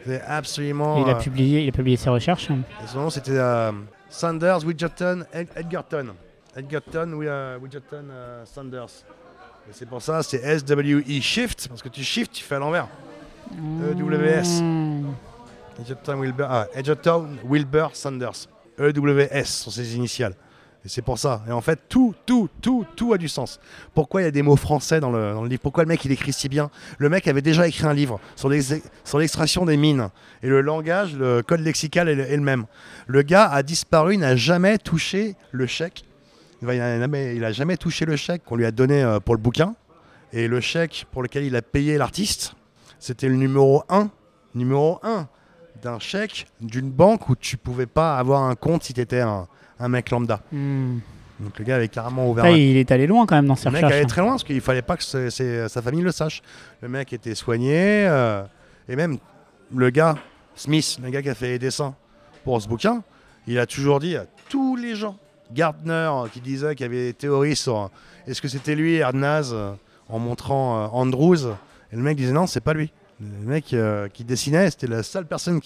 C'est 0.05 0.21
absolument. 0.21 1.03
il 1.03 1.09
a 1.09 1.15
euh, 1.15 1.19
publié, 1.19 1.63
il 1.63 1.69
a 1.69 1.71
publié 1.71 1.97
ses 1.97 2.09
recherches. 2.09 2.49
et 2.51 2.87
son 2.87 2.99
nom, 3.01 3.09
c'était 3.09 3.31
euh, 3.31 3.71
Sanders 4.09 4.63
Widgerton 4.63 5.25
Ed- 5.33 5.49
Edgerton. 5.55 6.13
Edgerton 6.55 7.19
euh, 7.23 7.57
Widgerton 7.59 8.05
euh, 8.11 8.45
Sanders. 8.45 9.03
C'est 9.71 9.87
pour 9.87 10.01
ça, 10.01 10.23
c'est 10.23 10.37
S-W-E 10.37 11.21
Shift, 11.21 11.67
parce 11.67 11.81
que 11.81 11.89
tu 11.89 12.03
shift, 12.03 12.31
tu 12.31 12.43
fais 12.43 12.55
à 12.55 12.59
l'envers. 12.59 12.87
EWS. 13.51 14.61
Mmh. 14.61 15.05
Edgerton 15.79 16.19
Wilbur, 16.19 16.47
ah, 16.49 16.67
Edgerton 16.73 17.27
Wilbur 17.43 17.91
Sanders. 17.93 18.47
EWS 18.79 19.45
sont 19.45 19.71
ses 19.71 19.95
initiales. 19.95 20.35
Et 20.85 20.87
c'est 20.89 21.01
pour 21.01 21.17
ça. 21.17 21.43
Et 21.47 21.51
en 21.51 21.61
fait, 21.61 21.79
tout, 21.89 22.13
tout, 22.25 22.47
tout, 22.61 22.85
tout 22.95 23.11
a 23.13 23.17
du 23.17 23.27
sens. 23.27 23.59
Pourquoi 23.93 24.21
il 24.21 24.25
y 24.25 24.27
a 24.27 24.31
des 24.31 24.43
mots 24.43 24.55
français 24.55 24.99
dans 24.99 25.11
le, 25.11 25.33
dans 25.33 25.41
le 25.41 25.49
livre? 25.49 25.61
Pourquoi 25.61 25.83
le 25.83 25.87
mec 25.87 26.05
il 26.05 26.11
écrit 26.11 26.31
si 26.31 26.47
bien? 26.47 26.69
Le 26.99 27.09
mec 27.09 27.27
avait 27.27 27.41
déjà 27.41 27.67
écrit 27.67 27.85
un 27.87 27.93
livre 27.93 28.19
sur 28.35 28.49
l'ex- 28.49 28.73
sur 29.03 29.17
l'extraction 29.17 29.65
des 29.65 29.77
mines. 29.77 30.09
Et 30.43 30.47
le 30.47 30.61
langage, 30.61 31.15
le 31.15 31.41
code 31.41 31.61
lexical 31.61 32.07
est 32.07 32.15
le, 32.15 32.29
est 32.31 32.35
le 32.37 32.43
même. 32.43 32.65
Le 33.07 33.23
gars 33.23 33.49
a 33.49 33.63
disparu, 33.63 34.17
n'a 34.17 34.35
jamais 34.35 34.77
touché 34.77 35.35
le 35.51 35.65
chèque. 35.65 36.05
Il 36.61 36.67
n'a 36.67 37.51
jamais, 37.51 37.77
touché 37.77 38.05
le 38.05 38.15
chèque 38.15 38.43
qu'on 38.43 38.55
lui 38.55 38.65
a 38.65 38.71
donné 38.71 39.03
euh, 39.03 39.19
pour 39.19 39.35
le 39.35 39.41
bouquin. 39.41 39.75
Et 40.33 40.47
le 40.47 40.59
chèque 40.59 41.05
pour 41.11 41.23
lequel 41.23 41.43
il 41.43 41.55
a 41.55 41.61
payé 41.61 41.97
l'artiste, 41.97 42.55
c'était 42.99 43.29
le 43.29 43.35
numéro 43.35 43.83
1. 43.89 44.09
Numéro 44.55 44.99
1 45.03 45.27
d'un 45.81 45.99
chèque 45.99 46.47
d'une 46.61 46.89
banque 46.89 47.29
où 47.29 47.35
tu 47.35 47.57
pouvais 47.57 47.85
pas 47.85 48.17
avoir 48.17 48.43
un 48.43 48.55
compte 48.55 48.83
si 48.83 48.93
tu 48.93 49.01
étais 49.01 49.19
un, 49.19 49.47
un 49.79 49.87
mec 49.89 50.09
lambda. 50.09 50.41
Mmh. 50.51 50.97
Donc 51.39 51.59
le 51.59 51.65
gars 51.65 51.75
avait 51.75 51.89
carrément 51.89 52.29
ouvert 52.29 52.45
Ça, 52.45 52.51
un 52.51 52.55
il 52.55 52.77
est 52.77 52.91
allé 52.91 53.07
loin 53.07 53.25
quand 53.25 53.35
même 53.35 53.47
dans 53.47 53.55
ses 53.55 53.65
le 53.65 53.71
mec 53.71 53.83
recherches. 53.83 53.97
allait 53.99 54.07
très 54.07 54.21
loin 54.21 54.31
parce 54.31 54.43
qu'il 54.43 54.61
fallait 54.61 54.81
pas 54.81 54.95
que 54.95 55.03
sa 55.03 55.81
famille 55.81 56.01
le 56.01 56.11
sache. 56.11 56.41
Le 56.81 56.87
mec 56.87 57.11
était 57.11 57.35
soigné 57.35 58.07
euh, 58.07 58.43
et 58.87 58.95
même 58.95 59.17
le 59.75 59.89
gars, 59.89 60.15
Smith, 60.55 60.97
le 61.03 61.09
gars 61.09 61.21
qui 61.21 61.29
a 61.29 61.35
fait 61.35 61.49
les 61.49 61.59
dessins 61.59 61.93
pour 62.43 62.61
ce 62.61 62.67
bouquin, 62.67 63.03
il 63.47 63.59
a 63.59 63.65
toujours 63.65 63.99
dit 63.99 64.15
à 64.15 64.25
tous 64.49 64.75
les 64.75 64.95
gens, 64.95 65.17
Gardner 65.53 66.09
euh, 66.11 66.27
qui 66.27 66.41
disait 66.41 66.75
qu'il 66.75 66.85
y 66.85 66.89
avait 66.89 67.07
des 67.07 67.13
théories 67.13 67.55
sur 67.55 67.77
euh, 67.77 67.87
est-ce 68.27 68.41
que 68.41 68.47
c'était 68.47 68.75
lui, 68.75 68.95
Ernaz, 68.95 69.51
euh, 69.53 69.73
en 70.09 70.19
montrant 70.19 70.85
Andrews, 70.93 71.47
et 71.91 71.95
le 71.95 72.01
mec 72.01 72.17
disait 72.17 72.31
non, 72.31 72.47
c'est 72.47 72.61
pas 72.61 72.73
lui. 72.73 72.91
Le 73.19 73.45
mec 73.45 73.75
qui 74.13 74.23
dessinait, 74.23 74.69
c'était 74.69 74.87
la 74.87 75.01
seule 75.01 75.25
personne 75.25 75.59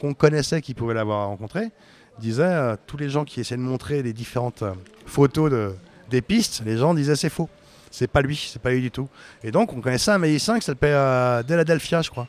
qu'on 0.00 0.14
connaissait 0.14 0.60
qui 0.60 0.74
pouvait 0.74 0.94
l'avoir 0.94 1.28
rencontré, 1.28 1.70
disait 2.18 2.76
tous 2.86 2.96
les 2.96 3.08
gens 3.10 3.24
qui 3.24 3.40
essaient 3.40 3.56
de 3.56 3.60
montrer 3.60 4.02
les 4.02 4.12
différentes 4.12 4.64
photos 5.06 5.52
de, 5.52 5.72
des 6.10 6.20
pistes, 6.20 6.62
les 6.64 6.78
gens 6.78 6.94
disaient 6.94 7.14
c'est 7.14 7.28
faux. 7.28 7.48
C'est 7.92 8.08
pas 8.08 8.22
lui, 8.22 8.48
c'est 8.52 8.60
pas 8.60 8.70
lui 8.70 8.80
du 8.80 8.90
tout. 8.90 9.08
Et 9.44 9.52
donc 9.52 9.72
on 9.72 9.80
connaissait 9.80 10.10
un 10.10 10.18
magicien 10.18 10.58
qui 10.58 10.64
s'appelait 10.64 11.44
Deladelphia, 11.44 12.02
je 12.02 12.10
crois. 12.10 12.26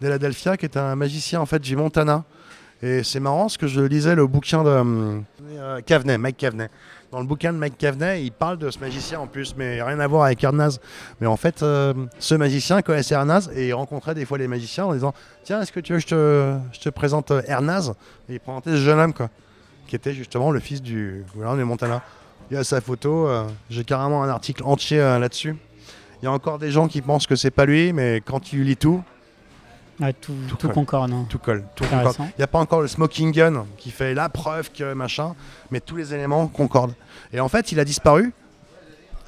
Deladelphia 0.00 0.56
qui 0.56 0.64
est 0.64 0.76
un 0.76 0.96
magicien 0.96 1.40
en 1.40 1.46
fait 1.46 1.60
du 1.60 1.76
Montana. 1.76 2.24
Et 2.84 3.02
c'est 3.02 3.18
marrant 3.18 3.42
parce 3.42 3.56
que 3.56 3.66
je 3.66 3.80
lisais 3.80 4.14
le 4.14 4.26
bouquin 4.26 4.62
de 4.62 4.68
euh, 4.68 6.18
Mike 6.18 6.36
Caveney. 6.36 6.68
Dans 7.10 7.20
le 7.20 7.26
bouquin 7.26 7.52
de 7.52 7.58
Mike 7.58 7.78
Caveney, 7.78 8.24
il 8.24 8.30
parle 8.30 8.58
de 8.58 8.70
ce 8.70 8.78
magicien 8.78 9.20
en 9.20 9.26
plus, 9.26 9.54
mais 9.56 9.80
rien 9.82 9.98
à 10.00 10.06
voir 10.06 10.24
avec 10.24 10.44
Ernaz. 10.44 10.78
Mais 11.18 11.26
en 11.26 11.38
fait, 11.38 11.62
euh, 11.62 11.94
ce 12.18 12.34
magicien 12.34 12.82
connaissait 12.82 13.14
Ernaz 13.14 13.50
et 13.54 13.68
il 13.68 13.72
rencontrait 13.72 14.14
des 14.14 14.26
fois 14.26 14.36
les 14.36 14.48
magiciens 14.48 14.84
en 14.84 14.92
disant 14.92 15.14
Tiens, 15.44 15.62
est-ce 15.62 15.72
que 15.72 15.80
tu 15.80 15.94
veux 15.94 16.00
que 16.00 16.58
je 16.72 16.80
te, 16.80 16.88
présente 16.90 17.30
euh, 17.30 17.40
Ernaz? 17.46 17.94
Et 18.28 18.34
il 18.34 18.40
présentait 18.40 18.72
ce 18.72 18.76
jeune 18.76 18.98
homme, 18.98 19.14
quoi, 19.14 19.30
qui 19.86 19.96
était 19.96 20.12
justement 20.12 20.50
le 20.50 20.60
fils 20.60 20.82
du 20.82 21.24
gouverneur 21.32 21.56
du 21.56 21.64
Montana. 21.64 22.02
Il 22.50 22.54
y 22.54 22.60
a 22.60 22.64
sa 22.64 22.82
photo, 22.82 23.26
euh, 23.26 23.46
j'ai 23.70 23.84
carrément 23.84 24.22
un 24.22 24.28
article 24.28 24.62
entier 24.64 25.00
euh, 25.00 25.18
là-dessus. 25.18 25.56
Il 26.20 26.26
y 26.26 26.28
a 26.28 26.32
encore 26.32 26.58
des 26.58 26.70
gens 26.70 26.88
qui 26.88 27.00
pensent 27.00 27.26
que 27.26 27.36
c'est 27.36 27.50
pas 27.50 27.64
lui, 27.64 27.94
mais 27.94 28.20
quand 28.20 28.40
tu 28.40 28.62
lis 28.64 28.76
tout, 28.76 29.02
Ouais, 30.00 30.12
tout, 30.12 30.32
Tout 30.48 30.56
tout 30.56 30.66
colle. 30.66 30.74
concorde. 30.74 31.12
hein. 31.12 31.26
tout 31.28 31.38
colle. 31.38 31.64
Tout 31.76 31.84
concorde. 31.84 32.16
Il 32.18 32.32
n'y 32.38 32.44
a 32.44 32.48
pas 32.48 32.58
encore 32.58 32.80
le 32.82 32.88
smoking 32.88 33.30
gun 33.32 33.64
qui 33.78 33.90
fait 33.90 34.12
la 34.14 34.28
preuve 34.28 34.70
que 34.72 34.92
machin, 34.94 35.34
mais 35.70 35.80
tous 35.80 35.96
les 35.96 36.12
éléments 36.14 36.46
concordent. 36.48 36.94
Et 37.32 37.38
en 37.40 37.48
fait, 37.48 37.70
il 37.72 37.78
a 37.80 37.84
disparu 37.84 38.32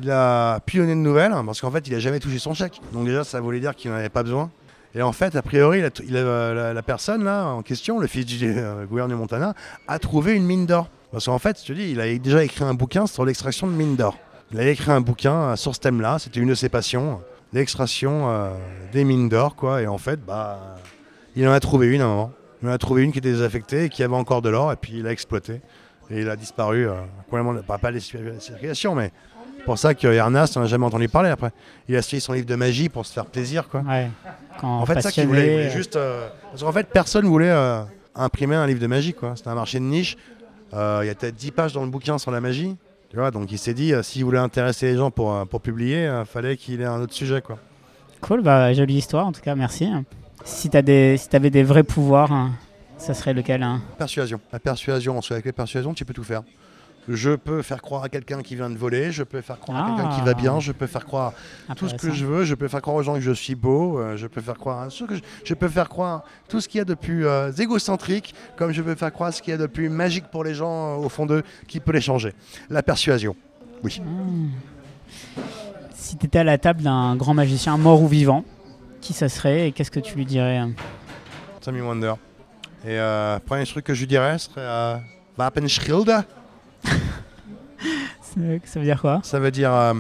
il 0.01 0.11
a 0.11 0.61
pionné 0.67 0.91
de 0.95 1.01
nouvelles 1.01 1.33
parce 1.47 1.61
qu'en 1.61 1.71
fait, 1.71 1.87
il 1.89 1.95
a 1.95 1.99
jamais 1.99 2.21
touché 2.21 2.39
son 2.39 2.53
chèque. 2.53 2.81
Donc 2.93 3.07
déjà, 3.07 3.25
ça 3.25 3.41
voulait 3.41 3.61
dire 3.61 3.75
qu'il 3.75 3.91
n'en 3.91 3.97
avait 3.97 4.11
pas 4.11 4.23
besoin. 4.23 4.51
Et 4.95 5.01
en 5.03 5.13
fait, 5.13 5.35
a 5.37 5.43
priori, 5.43 5.79
il 5.79 5.85
a 5.87 5.91
t- 5.91 6.05
il 6.07 6.15
a- 6.17 6.53
la, 6.53 6.75
la 6.75 6.83
personne 6.83 7.25
là 7.25 7.47
en 7.47 7.63
question, 7.63 7.99
le 7.99 8.07
fils 8.07 8.27
du 8.27 8.39
euh, 8.59 8.85
gouverneur 8.85 9.17
Montana, 9.19 9.55
a 9.89 9.99
trouvé 9.99 10.35
une 10.35 10.45
mine 10.45 10.67
d'or. 10.67 10.89
Parce 11.13 11.25
qu'en 11.27 11.39
fait, 11.39 11.59
je 11.63 11.67
te 11.69 11.73
dis, 11.73 11.91
il 11.93 12.01
a 12.01 12.15
déjà 12.19 12.45
écrit 12.45 12.65
un 12.65 12.75
bouquin 12.75 13.07
sur 13.07 13.25
l'extraction 13.25 13.67
de 13.69 13.73
mines 13.73 13.97
d'or. 13.97 14.19
Il 14.53 14.61
a 14.61 14.69
écrit 14.69 14.91
un 14.91 15.01
bouquin 15.01 15.57
sur 15.57 15.75
ce 15.75 15.81
thème-là. 15.81 16.19
C'était 16.19 16.41
une 16.41 16.49
de 16.51 16.55
ses 16.55 16.69
passions, 16.69 17.21
l'extraction 17.53 18.29
euh, 18.31 18.51
des 18.93 19.05
mines 19.05 19.29
d'or, 19.29 19.57
quoi. 19.57 19.83
Et 19.83 19.87
en 19.87 19.99
fait, 19.99 20.21
bah, 20.25 20.77
il 21.35 21.47
en 21.49 21.53
a 21.53 21.61
trouvé 21.61 21.89
une 21.89 22.01
à 22.01 22.05
un 22.05 22.09
moment. 22.09 22.33
Il 22.63 22.69
en 22.69 22.73
a 22.73 22.79
trouvé 22.79 23.03
une 23.03 23.13
qui 23.13 23.19
était 23.19 23.31
désaffectée 23.33 23.85
et 23.85 23.89
qui 23.89 24.03
avait 24.03 24.15
encore 24.15 24.43
de 24.43 24.49
l'or, 24.49 24.73
et 24.73 24.77
puis 24.77 24.95
il 24.99 25.07
a 25.07 25.13
exploité. 25.13 25.61
Et 26.11 26.21
il 26.21 26.31
a 26.31 26.37
disparu, 26.37 26.89
euh, 26.89 26.95
complètement, 27.29 27.55
pas, 27.63 27.79
pas 27.79 27.91
les 27.91 28.01
circulations, 28.01 28.95
mais 28.95 29.11
pour 29.65 29.79
ça 29.79 29.95
que 29.95 30.07
Ernest, 30.07 30.57
on 30.57 30.61
n'a 30.61 30.67
jamais 30.67 30.87
entendu 30.87 31.09
parler 31.09 31.29
après. 31.29 31.51
Il 31.89 31.97
a 31.97 32.03
suivi 32.03 32.21
son 32.21 32.33
livre 32.33 32.47
de 32.47 32.55
magie 32.55 32.89
pour 32.89 33.05
se 33.05 33.13
faire 33.13 33.27
plaisir, 33.27 33.69
quoi. 33.69 33.81
Ouais. 33.81 34.09
En 34.63 34.87
fait, 34.87 35.01
ça 35.01 35.11
qu'il 35.11 35.27
voulait, 35.27 35.67
euh, 35.67 35.71
juste. 35.71 35.97
euh, 35.97 36.29
Parce 36.51 36.63
qu'en 36.63 36.73
fait, 36.73 36.87
personne 36.89 37.27
voulait 37.27 37.51
euh, 37.51 37.83
imprimer 38.15 38.55
un 38.55 38.67
livre 38.67 38.81
de 38.81 38.87
magie, 38.87 39.13
quoi. 39.13 39.35
C'était 39.35 39.49
un 39.49 39.55
marché 39.57 39.79
de 39.81 39.85
niche. 39.85 40.17
Il 40.73 41.07
y 41.07 41.11
a 41.11 41.15
peut-être 41.15 41.35
10 41.35 41.51
pages 41.53 41.73
dans 41.73 41.83
le 41.85 41.91
bouquin 41.91 42.19
sur 42.19 42.31
la 42.31 42.41
magie. 42.41 42.77
Tu 43.11 43.17
vois, 43.17 43.31
donc 43.31 43.51
il 43.53 43.59
s'est 43.59 43.75
dit, 43.75 43.93
euh, 43.93 44.03
s'il 44.03 44.25
voulait 44.25 44.39
intéresser 44.39 44.87
les 44.87 44.97
gens 44.97 45.11
pour, 45.11 45.33
euh, 45.33 45.45
pour 45.45 45.61
publier, 45.61 46.05
il 46.05 46.27
fallait 46.27 46.57
qu'il 46.57 46.81
ait 46.81 46.85
un 46.85 47.01
autre 47.01 47.15
sujet, 47.15 47.41
quoi. 47.41 47.59
Cool, 48.21 48.43
bah, 48.43 48.73
jolie 48.73 48.97
histoire 48.97 49.27
en 49.27 49.33
tout 49.33 49.41
cas, 49.41 49.55
merci. 49.55 49.89
Si 50.45 50.71
tu 50.71 50.83
des, 50.83 51.17
si 51.17 51.35
avais 51.35 51.51
des 51.51 51.63
vrais 51.63 51.85
pouvoirs, 51.85 52.33
hein, 52.33 52.53
ça 52.99 53.15
serait 53.15 53.35
lequel 53.35 53.63
hein? 53.63 53.81
Persuasion. 53.99 54.41
La 54.53 54.59
persuasion, 54.59 55.19
en 55.19 55.21
soi, 55.21 55.35
avec 55.35 55.47
les 55.47 55.53
persuasions, 55.53 55.95
tu 55.95 56.05
peux 56.05 56.15
tout 56.15 56.25
faire. 56.25 56.43
Je 57.09 57.31
peux 57.37 57.63
faire 57.63 57.81
croire 57.83 58.03
à 58.05 58.09
quelqu'un 58.09 58.43
qui 58.43 58.57
vient 58.57 58.69
de 58.69 58.77
voler, 58.77 59.13
je 59.13 59.23
peux 59.23 59.41
faire 59.41 59.59
croire 59.61 59.85
à 59.85 59.97
quelqu'un 59.97 60.11
qui 60.17 60.21
va 60.23 60.33
Ah. 60.33 60.35
bien, 60.35 60.59
je 60.61 60.73
peux 60.73 60.87
faire 60.89 61.05
croire 61.05 61.33
tout 61.77 61.89
ce 61.89 61.95
que 61.95 62.11
je 62.13 62.25
veux, 62.27 62.45
je 62.45 62.55
peux 62.55 62.67
faire 62.69 62.83
croire 62.83 62.97
aux 62.97 63.03
gens 63.03 63.15
que 63.15 63.21
je 63.21 63.31
suis 63.33 63.55
beau, 63.55 63.99
euh, 64.01 64.17
je 64.17 64.27
peux 64.27 64.41
faire 64.41 64.57
croire 64.57 64.83
à 64.83 64.91
ce 64.91 65.05
que 65.05 65.15
je, 65.15 65.21
je 65.45 65.55
peux 65.55 65.69
faire 65.69 65.89
croire 65.89 66.25
tout 66.49 66.61
ce 66.61 66.69
qu'il 66.69 66.79
y 66.79 66.83
a 66.83 66.85
de 66.85 66.95
plus 66.95 67.27
euh, 67.27 67.53
égocentrique, 67.53 68.35
comme 68.57 68.73
je 68.73 68.83
peux 68.83 68.95
faire 68.97 69.13
croire 69.13 69.33
ce 69.33 69.41
qu'il 69.41 69.53
y 69.53 69.55
a 69.55 69.59
de 69.59 69.67
plus 69.67 69.89
magique 69.89 70.27
pour 70.33 70.43
les 70.45 70.55
gens 70.55 70.95
euh, 70.95 71.05
au 71.05 71.09
fond 71.09 71.27
d'eux, 71.27 71.43
qui 71.69 71.79
peut 71.81 71.93
les 71.93 72.01
changer. 72.01 72.33
La 72.71 72.83
persuasion. 72.83 73.37
Oui. 73.85 74.01
Si 75.95 76.17
tu 76.17 76.27
étais 76.27 76.39
à 76.41 76.45
la 76.45 76.59
table 76.59 76.83
d'un 76.83 77.17
grand 77.17 77.35
magicien 77.35 77.77
mort 77.77 78.03
ou 78.03 78.09
vivant, 78.09 78.45
qui 79.01 79.13
ça 79.13 79.29
serait 79.29 79.69
et 79.69 79.73
qu'est-ce 79.73 79.91
que 79.91 80.01
tu 80.01 80.17
lui 80.17 80.25
dirais 80.27 80.57
hein? 80.57 80.73
Tommy 81.61 81.81
Wonder. 81.81 82.15
Et 82.85 82.99
euh, 82.99 83.39
premier 83.41 83.65
truc 83.65 83.85
que 83.85 83.95
je 83.95 84.01
lui 84.01 84.07
dirais 84.07 84.39
serait 84.39 85.01
Wapenschild. 85.39 86.07
C'est- 86.07 86.36
Ça 88.65 88.79
veut 88.79 88.85
dire 88.85 89.01
quoi? 89.01 89.21
Ça 89.23 89.39
veut 89.39 89.51
dire, 89.51 89.73
euh, 89.73 89.95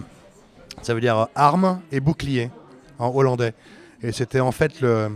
ça 0.83 0.95
veut 0.95 1.01
dire 1.01 1.19
euh, 1.19 1.25
arme 1.35 1.81
et 1.91 2.01
bouclier 2.01 2.51
en 2.99 3.09
hollandais. 3.15 3.55
Et 4.03 4.13
c'était 4.13 4.41
en 4.41 4.53
fait 4.53 4.81
le, 4.81 5.11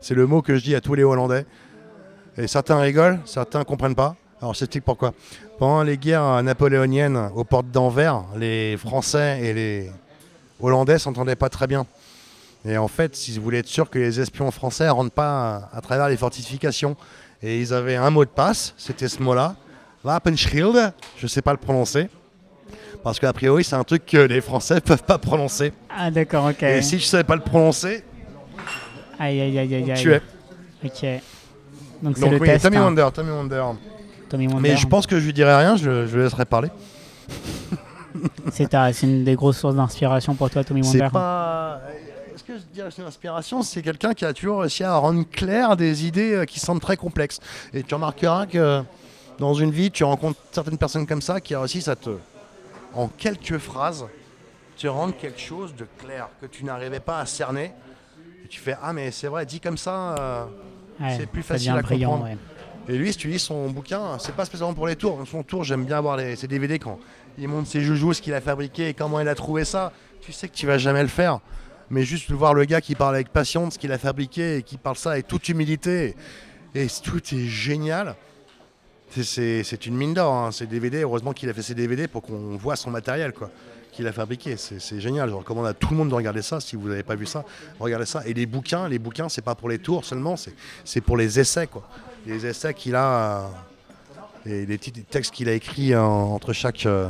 c'est 0.00 0.14
le 0.14 0.26
mot 0.26 0.42
que 0.42 0.56
je 0.56 0.62
dis 0.62 0.74
à 0.74 0.80
tous 0.80 0.94
les 0.94 1.04
Hollandais. 1.04 1.46
Et 2.36 2.46
certains 2.46 2.78
rigolent, 2.78 3.20
certains 3.24 3.64
comprennent 3.64 3.94
pas. 3.94 4.16
Alors 4.40 4.54
je 4.54 4.60
t'explique 4.60 4.84
pourquoi. 4.84 5.12
Pendant 5.58 5.82
les 5.82 5.96
guerres 5.96 6.42
napoléoniennes 6.42 7.30
aux 7.34 7.44
portes 7.44 7.70
d'Anvers, 7.70 8.24
les 8.36 8.76
Français 8.76 9.40
et 9.42 9.54
les 9.54 9.90
Hollandais 10.60 10.98
s'entendaient 10.98 11.36
pas 11.36 11.48
très 11.48 11.66
bien. 11.66 11.86
Et 12.66 12.76
en 12.78 12.88
fait, 12.88 13.28
ils 13.28 13.38
voulaient 13.40 13.58
être 13.58 13.66
sûrs 13.66 13.90
que 13.90 13.98
les 13.98 14.20
espions 14.20 14.50
français 14.50 14.88
rentrent 14.88 15.10
pas 15.10 15.68
à, 15.72 15.76
à 15.76 15.80
travers 15.80 16.08
les 16.08 16.16
fortifications. 16.16 16.96
Et 17.42 17.60
ils 17.60 17.74
avaient 17.74 17.96
un 17.96 18.10
mot 18.10 18.24
de 18.24 18.30
passe, 18.30 18.74
c'était 18.78 19.08
ce 19.08 19.22
mot-là, 19.22 19.54
Wapenschild, 20.02 20.92
je 21.16 21.26
sais 21.26 21.42
pas 21.42 21.52
le 21.52 21.58
prononcer. 21.58 22.08
Parce 23.04 23.20
qu'a 23.20 23.32
priori, 23.32 23.62
c'est 23.62 23.76
un 23.76 23.84
truc 23.84 24.04
que 24.06 24.16
les 24.16 24.40
Français 24.40 24.80
peuvent 24.84 25.02
pas 25.04 25.18
prononcer. 25.18 25.72
Ah 25.96 26.10
d'accord, 26.10 26.46
ok. 26.46 26.62
Et 26.62 26.82
si 26.82 26.98
je 26.98 27.04
savais 27.04 27.22
pas 27.24 27.36
le 27.36 27.42
prononcer, 27.42 28.02
Aïe 29.18 29.40
aïe 29.40 29.58
aïe 29.58 29.74
aïe 29.74 29.92
aïe. 29.92 30.00
tu 30.00 30.12
es. 30.12 30.22
Ok. 30.84 31.22
Donc 32.02 32.16
c'est 32.18 32.28
le 32.28 32.38
oui, 32.38 32.48
test. 32.48 32.64
Tommy 32.64 32.76
hein. 32.78 32.84
Wonder, 32.86 33.06
Tommy 33.14 33.30
Wonder. 33.30 33.62
Tommy 34.28 34.46
Wonder. 34.48 34.60
Mais 34.70 34.76
je 34.76 34.86
pense 34.88 35.06
que 35.06 35.20
je 35.20 35.24
lui 35.26 35.32
dirai 35.32 35.54
rien, 35.54 35.76
je, 35.76 36.06
je 36.06 36.16
le 36.16 36.24
laisserai 36.24 36.44
parler. 36.46 36.68
C'est 38.52 38.68
ta- 38.70 38.92
c'est 38.92 39.06
une 39.06 39.24
des 39.24 39.34
grosses 39.34 39.58
sources 39.58 39.74
d'inspiration 39.74 40.34
pour 40.34 40.48
toi, 40.48 40.62
Tommy 40.64 40.82
Wonder. 40.82 40.98
C'est 41.06 41.10
pas. 41.12 41.80
Est-ce 42.34 42.44
que 42.44 42.54
je 42.54 42.62
dirais 42.72 42.88
que 42.88 42.94
c'est 42.94 43.02
une 43.02 43.08
inspiration? 43.08 43.62
C'est 43.62 43.82
quelqu'un 43.82 44.14
qui 44.14 44.24
a 44.24 44.32
toujours 44.32 44.60
réussi 44.60 44.84
à 44.84 44.94
rendre 44.96 45.24
clair 45.30 45.76
des 45.76 46.06
idées 46.06 46.32
euh, 46.34 46.44
qui 46.44 46.60
semblent 46.60 46.80
très 46.80 46.96
complexes. 46.96 47.40
Et 47.72 47.82
tu 47.82 47.94
remarqueras 47.94 48.46
que 48.46 48.82
dans 49.38 49.54
une 49.54 49.70
vie, 49.72 49.90
tu 49.90 50.04
rencontres 50.04 50.38
certaines 50.52 50.78
personnes 50.78 51.06
comme 51.06 51.22
ça 51.22 51.40
qui 51.40 51.54
réussissent 51.56 51.88
à 51.88 51.96
te, 51.96 52.10
en 52.96 53.08
quelques 53.08 53.58
phrases, 53.58 54.06
te 54.76 54.86
rendre 54.86 55.16
quelque 55.16 55.40
chose 55.40 55.74
de 55.74 55.86
clair 55.98 56.28
que 56.40 56.46
tu 56.46 56.64
n'arrivais 56.64 57.00
pas 57.00 57.20
à 57.20 57.26
cerner. 57.26 57.72
Et 58.44 58.48
tu 58.48 58.60
fais 58.60 58.76
Ah, 58.82 58.92
mais 58.92 59.10
c'est 59.10 59.28
vrai, 59.28 59.46
dit 59.46 59.60
comme 59.60 59.78
ça. 59.78 60.14
euh, 60.18 60.44
Ouais, 61.00 61.16
c'est 61.18 61.26
plus 61.26 61.42
facile 61.42 61.70
à 61.72 61.82
brillant, 61.82 62.10
comprendre. 62.10 62.30
ouais. 62.30 62.38
Et 62.94 62.96
lui, 62.98 63.10
si 63.12 63.18
tu 63.18 63.26
lis 63.28 63.38
son 63.40 63.68
bouquin, 63.70 64.16
c'est 64.20 64.34
pas 64.34 64.44
spécialement 64.44 64.74
pour 64.74 64.86
les 64.86 64.94
tours. 64.94 65.20
Son 65.26 65.42
tour, 65.42 65.64
j'aime 65.64 65.84
bien 65.84 66.00
voir 66.00 66.16
les, 66.16 66.36
ses 66.36 66.46
DVD 66.46 66.78
quand 66.78 67.00
il 67.36 67.48
montre 67.48 67.66
ses 67.68 67.80
joujoux, 67.80 68.12
ce 68.12 68.22
qu'il 68.22 68.32
a 68.34 68.40
fabriqué 68.40 68.90
et 68.90 68.94
comment 68.94 69.18
il 69.20 69.26
a 69.28 69.34
trouvé 69.34 69.64
ça. 69.64 69.92
Tu 70.20 70.30
sais 70.32 70.46
que 70.48 70.54
tu 70.54 70.66
vas 70.66 70.78
jamais 70.78 71.02
le 71.02 71.08
faire. 71.08 71.40
Mais 71.90 72.02
juste 72.04 72.30
voir 72.30 72.54
le 72.54 72.64
gars 72.64 72.80
qui 72.80 72.94
parle 72.94 73.14
avec 73.16 73.30
passion 73.30 73.66
de 73.66 73.72
ce 73.72 73.78
qu'il 73.78 73.90
a 73.90 73.98
fabriqué 73.98 74.58
et 74.58 74.62
qui 74.62 74.76
parle 74.76 74.96
ça 74.96 75.12
avec 75.12 75.26
toute 75.26 75.48
humilité 75.48 76.14
et 76.74 76.86
tout 77.02 77.20
est 77.34 77.46
génial. 77.46 78.14
C'est- 79.22 79.86
une 79.86 79.96
mine 79.96 80.14
d'or, 80.14 80.32
hein, 80.34 80.52
ces 80.52 80.66
DVD. 80.66 81.02
Heureusement 81.02 81.32
qu'il 81.32 81.48
a 81.48 81.54
fait 81.54 81.62
ses 81.62 81.74
DVD 81.74 82.08
pour 82.08 82.22
qu'on 82.22 82.56
voit 82.56 82.76
son 82.76 82.90
matériel 82.90 83.32
quoi, 83.32 83.50
qu'il 83.92 84.06
a 84.06 84.12
fabriqué. 84.12 84.56
C'est 84.56 85.00
génial. 85.00 85.28
Je 85.30 85.34
recommande 85.34 85.66
à 85.66 85.74
tout 85.74 85.90
le 85.90 85.96
monde 85.96 86.08
de 86.10 86.14
regarder 86.14 86.42
ça. 86.42 86.60
Si 86.60 86.74
vous 86.76 86.88
n'avez 86.88 87.02
pas 87.02 87.14
vu 87.14 87.26
ça, 87.26 87.44
regardez 87.78 88.06
ça. 88.06 88.22
Et 88.26 88.34
les 88.34 88.46
bouquins, 88.46 88.88
les 88.88 88.98
bouquins, 88.98 89.28
c'est 89.28 89.42
pas 89.42 89.54
pour 89.54 89.68
les 89.68 89.78
tours 89.78 90.04
seulement, 90.04 90.34
c'est 90.84 91.00
pour 91.00 91.16
les 91.16 91.38
essais. 91.38 91.68
Les 92.26 92.46
essais 92.46 92.72
qu'il 92.74 92.94
a, 92.96 93.50
euh, 94.46 94.66
les 94.66 94.78
petits 94.78 94.92
textes 94.92 95.32
qu'il 95.32 95.48
a 95.48 95.52
écrits 95.52 95.94
en- 95.94 96.32
entre 96.34 96.52
chaque 96.52 96.86
euh, 96.86 97.08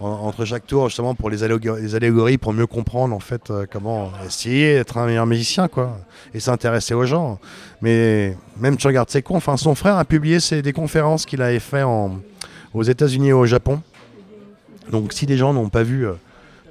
en- 0.00 0.08
entre 0.26 0.44
chaque 0.44 0.66
tour 0.66 0.88
justement 0.88 1.14
pour 1.14 1.30
les 1.30 1.42
allégories, 1.44 2.38
pour 2.38 2.52
mieux 2.52 2.66
comprendre 2.66 3.14
en 3.14 3.20
fait 3.20 3.50
euh, 3.50 3.66
comment 3.70 4.10
essayer 4.26 4.74
d'être 4.74 4.96
un 4.98 5.06
meilleur 5.06 5.26
musicien 5.26 5.68
quoi 5.68 5.98
et 6.34 6.40
s'intéresser 6.40 6.94
aux 6.94 7.04
gens. 7.04 7.38
Mais 7.82 8.36
même 8.58 8.76
tu 8.76 8.86
regardes 8.86 9.10
ses 9.10 9.22
confs 9.22 9.48
son 9.56 9.74
frère 9.74 9.96
a 9.96 10.04
publié 10.04 10.38
des 10.62 10.72
conférences 10.72 11.26
qu'il 11.26 11.42
avait 11.42 11.58
fait 11.60 11.82
en, 11.82 12.18
aux 12.74 12.82
États-Unis 12.82 13.28
et 13.28 13.32
au 13.32 13.46
Japon. 13.46 13.80
Donc 14.90 15.12
si 15.12 15.26
les 15.26 15.36
gens 15.36 15.52
n'ont 15.52 15.68
pas 15.68 15.82
vu 15.82 16.06
euh, 16.06 16.12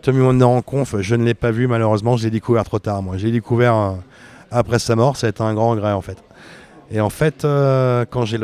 Tommy 0.01 0.21
Wonder 0.21 0.45
en 0.45 0.61
conf 0.61 0.95
je 0.99 1.15
ne 1.15 1.23
l'ai 1.23 1.33
pas 1.33 1.51
vu 1.51 1.67
malheureusement 1.67 2.17
je 2.17 2.23
l'ai 2.23 2.31
découvert 2.31 2.63
trop 2.65 2.79
tard 2.79 3.01
moi. 3.03 3.17
J'ai 3.17 3.31
découvert 3.31 3.75
euh, 3.75 3.91
après 4.51 4.79
sa 4.79 4.95
mort 4.95 5.15
ça 5.17 5.27
a 5.27 5.29
été 5.29 5.41
un 5.43 5.53
grand 5.53 5.69
regret 5.71 5.91
en 5.93 6.01
fait. 6.01 6.17
Et 6.91 6.99
en 6.99 7.09
fait 7.09 7.45
quand 8.09 8.25
j'ai 8.25 8.39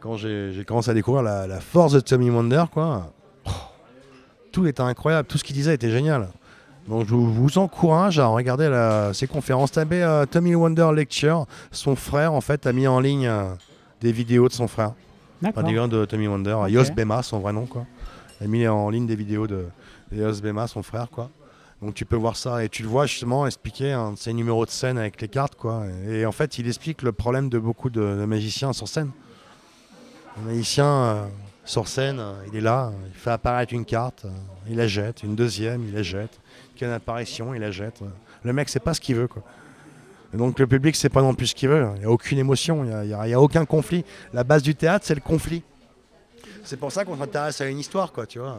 quand 0.00 0.16
j'ai 0.16 0.64
commencé 0.66 0.90
à 0.90 0.94
découvrir 0.94 1.22
la, 1.22 1.46
la 1.46 1.60
force 1.60 1.92
de 1.92 2.00
Tommy 2.00 2.30
Wonder 2.30 2.64
quoi 2.72 3.10
tout 4.52 4.66
était 4.66 4.82
incroyable, 4.82 5.26
tout 5.26 5.38
ce 5.38 5.44
qu'il 5.44 5.56
disait 5.56 5.74
était 5.74 5.90
génial. 5.90 6.28
Donc 6.88 7.06
je 7.08 7.14
vous 7.14 7.58
encourage 7.58 8.18
à 8.18 8.26
regarder 8.26 8.68
la- 8.68 9.12
ses 9.14 9.26
conférences. 9.26 9.72
Tapez 9.72 10.02
euh, 10.02 10.26
Tommy 10.26 10.54
Wonder 10.54 10.90
Lecture. 10.94 11.46
Son 11.70 11.96
frère, 11.96 12.32
en 12.32 12.40
fait, 12.40 12.66
a 12.66 12.72
mis 12.72 12.86
en 12.86 13.00
ligne 13.00 13.26
euh, 13.26 13.44
des 14.00 14.12
vidéos 14.12 14.48
de 14.48 14.52
son 14.52 14.68
frère. 14.68 14.92
D'accord. 15.40 15.64
Enfin, 15.64 15.72
des 15.72 15.88
de 15.88 16.04
Tommy 16.04 16.28
Wonder. 16.28 16.56
Yos 16.68 16.92
Bema, 16.94 17.22
son 17.22 17.38
vrai 17.40 17.52
nom, 17.52 17.66
quoi. 17.66 17.86
Il 18.40 18.44
a 18.44 18.48
mis 18.48 18.66
en 18.68 18.90
ligne 18.90 19.06
des 19.06 19.16
vidéos 19.16 19.46
de, 19.46 19.66
de 20.10 20.16
Yos 20.22 20.40
Bema, 20.40 20.66
son 20.66 20.82
frère, 20.82 21.08
quoi. 21.10 21.30
Donc 21.80 21.94
tu 21.94 22.04
peux 22.04 22.14
voir 22.16 22.36
ça 22.36 22.62
et 22.64 22.68
tu 22.68 22.82
le 22.82 22.88
vois 22.88 23.06
justement 23.06 23.44
expliquer 23.44 23.92
un 23.92 24.12
de 24.12 24.16
ses 24.18 24.32
numéros 24.32 24.64
de 24.64 24.70
scène 24.70 24.98
avec 24.98 25.20
les 25.20 25.26
cartes, 25.28 25.56
quoi. 25.56 25.82
Et 26.08 26.24
en 26.26 26.30
fait, 26.32 26.58
il 26.58 26.66
explique 26.68 27.02
le 27.02 27.10
problème 27.12 27.48
de 27.48 27.58
beaucoup 27.58 27.90
de, 27.90 28.00
de 28.00 28.24
magiciens 28.24 28.72
sur 28.72 28.86
scène. 28.86 29.10
Le 30.36 30.52
magicien 30.52 30.86
euh, 30.86 31.24
sur 31.64 31.86
scène, 31.86 32.18
euh, 32.18 32.32
il 32.48 32.56
est 32.56 32.60
là, 32.60 32.86
euh, 32.86 33.06
il 33.06 33.18
fait 33.18 33.30
apparaître 33.30 33.72
une 33.72 33.84
carte, 33.84 34.24
euh, 34.24 34.30
il 34.68 34.76
la 34.76 34.88
jette, 34.88 35.22
une 35.22 35.36
deuxième, 35.36 35.84
il 35.86 35.94
la 35.94 36.02
jette, 36.02 36.40
a 36.80 36.84
une 36.84 36.90
apparition, 36.90 37.54
il 37.54 37.60
la 37.60 37.70
jette. 37.70 38.00
Le 38.42 38.52
mec, 38.52 38.68
c'est 38.68 38.80
pas 38.80 38.94
ce 38.94 39.00
qu'il 39.00 39.14
veut, 39.14 39.28
donc 40.34 40.58
le 40.58 40.66
public, 40.66 40.96
c'est 40.96 41.08
pas 41.08 41.22
non 41.22 41.34
plus 41.34 41.48
ce 41.48 41.54
qu'il 41.54 41.68
veut. 41.68 41.86
Il 41.96 42.00
n'y 42.00 42.06
a 42.06 42.10
aucune 42.10 42.38
émotion, 42.38 42.84
il 42.84 42.88
n'y 42.88 43.14
a, 43.14 43.26
il 43.26 43.30
il 43.30 43.36
aucun 43.36 43.64
conflit. 43.64 44.04
La 44.32 44.42
base 44.42 44.62
du 44.62 44.74
théâtre, 44.74 45.04
c'est 45.06 45.14
le 45.14 45.20
conflit. 45.20 45.62
C'est 46.64 46.78
pour 46.78 46.90
ça 46.90 47.04
qu'on 47.04 47.16
s'intéresse 47.16 47.60
à 47.60 47.66
une 47.66 47.78
histoire, 47.78 48.12
quoi, 48.12 48.26
tu 48.26 48.38
vois. 48.40 48.58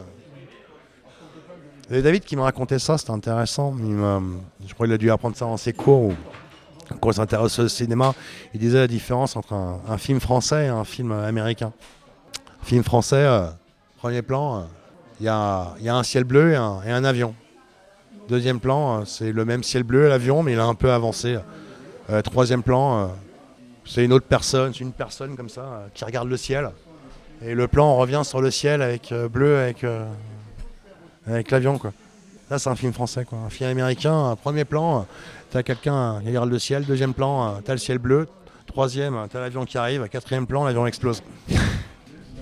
David 1.90 2.24
qui 2.24 2.38
me 2.38 2.42
racontait 2.42 2.80
ça, 2.80 2.98
c'était 2.98 3.12
intéressant. 3.12 3.76
Il 3.80 4.68
je 4.68 4.74
crois 4.74 4.86
qu'il 4.86 4.94
a 4.94 4.98
dû 4.98 5.12
apprendre 5.12 5.36
ça 5.36 5.46
dans 5.46 5.58
ses 5.58 5.74
cours. 5.74 6.04
Ou, 6.04 6.14
quand 7.02 7.12
il 7.12 7.16
s'intéresse 7.16 7.60
au 7.60 7.68
cinéma, 7.68 8.14
il 8.54 8.60
disait 8.60 8.80
la 8.80 8.88
différence 8.88 9.36
entre 9.36 9.54
un 9.54 9.98
film 9.98 10.20
français 10.22 10.66
et 10.66 10.70
un 10.70 10.86
film 10.86 11.12
américain. 11.12 11.74
Film 12.64 12.84
français, 12.84 13.18
euh, 13.18 13.48
premier 13.98 14.22
plan, 14.22 14.60
euh, 14.60 14.62
il 15.20 15.26
y, 15.26 15.30
a, 15.30 15.96
un 15.96 16.04
ciel 16.04 16.24
bleu 16.24 16.54
et 16.54 16.56
un, 16.56 16.82
et 16.82 16.92
avion. 16.92 17.36
Deuxième 18.30 18.62
plan, 18.62 19.02
euh, 19.02 19.06
c'est 19.06 19.34
le 19.34 19.44
même 19.44 19.64
ciel 19.64 19.84
bleu, 19.84 20.08
l'avion, 20.08 20.44
mais 20.44 20.54
il 20.54 20.60
a 20.60 20.66
un 20.66 20.76
peu 20.76 20.92
avancé. 20.92 21.38
Troisième 22.24 22.64
plan, 22.64 23.12
c'est 23.86 24.04
une 24.04 24.12
autre 24.12 24.26
personne, 24.28 24.74
c'est 24.74 24.82
une 24.82 24.92
personne 24.92 25.38
comme 25.38 25.48
ça, 25.48 25.86
qui 25.94 26.04
regarde 26.04 26.28
le 26.28 26.36
ciel. 26.36 26.70
Et 27.42 27.54
le 27.54 27.68
plan 27.68 27.96
revient 27.96 28.22
sur 28.24 28.42
le 28.42 28.52
ciel 28.52 28.82
avec 28.82 29.14
bleu, 29.32 29.58
avec 31.26 31.52
l'avion, 31.52 31.78
quoi. 31.78 31.94
C'est 32.50 32.68
un 32.68 32.76
film 32.76 32.92
français, 32.92 33.24
quoi. 33.24 33.40
Un 33.40 33.50
film 33.50 33.70
américain, 33.70 34.36
premier 34.42 34.66
plan, 34.66 35.08
t'as 35.50 35.64
quelqu'un 35.64 36.20
qui 36.22 36.28
regarde 36.28 36.50
le 36.50 36.60
ciel, 36.60 36.86
deuxième 36.86 37.14
plan, 37.14 37.62
t'as 37.64 37.72
le 37.72 37.80
ciel 37.80 38.00
bleu, 38.00 38.28
troisième, 38.68 39.16
t'as 39.32 39.40
l'avion 39.40 39.64
qui 39.64 39.78
arrive, 39.78 40.08
quatrième 40.10 40.46
plan, 40.46 40.66
l'avion 40.66 40.86
explose. 40.86 41.24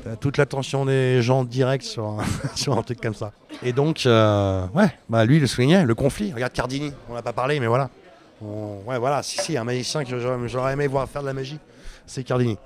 t'as 0.03 0.15
toute 0.15 0.37
l'attention 0.37 0.85
des 0.85 1.21
gens 1.21 1.43
direct 1.43 1.83
sur 1.83 2.05
un, 2.05 2.17
sur 2.55 2.77
un 2.77 2.83
truc 2.83 3.01
comme 3.01 3.13
ça. 3.13 3.31
Et 3.63 3.73
donc, 3.73 4.05
euh, 4.05 4.65
ouais, 4.73 4.89
bah 5.09 5.25
lui, 5.25 5.37
il 5.37 5.41
le 5.41 5.47
soulignait, 5.47 5.85
le 5.85 5.95
conflit. 5.95 6.33
Regarde 6.33 6.53
Cardini, 6.53 6.93
on 7.09 7.13
n'a 7.13 7.21
pas 7.21 7.33
parlé, 7.33 7.59
mais 7.59 7.67
voilà. 7.67 7.89
On- 8.41 8.81
ouais, 8.87 8.97
voilà, 8.97 9.21
si, 9.23 9.37
si, 9.39 9.57
un 9.57 9.63
magicien 9.63 10.03
que 10.03 10.47
j'aurais 10.47 10.73
aimé 10.73 10.87
voir 10.87 11.07
faire 11.07 11.21
de 11.21 11.27
la 11.27 11.33
magie, 11.33 11.59
c'est 12.07 12.23
Cardini. 12.23 12.57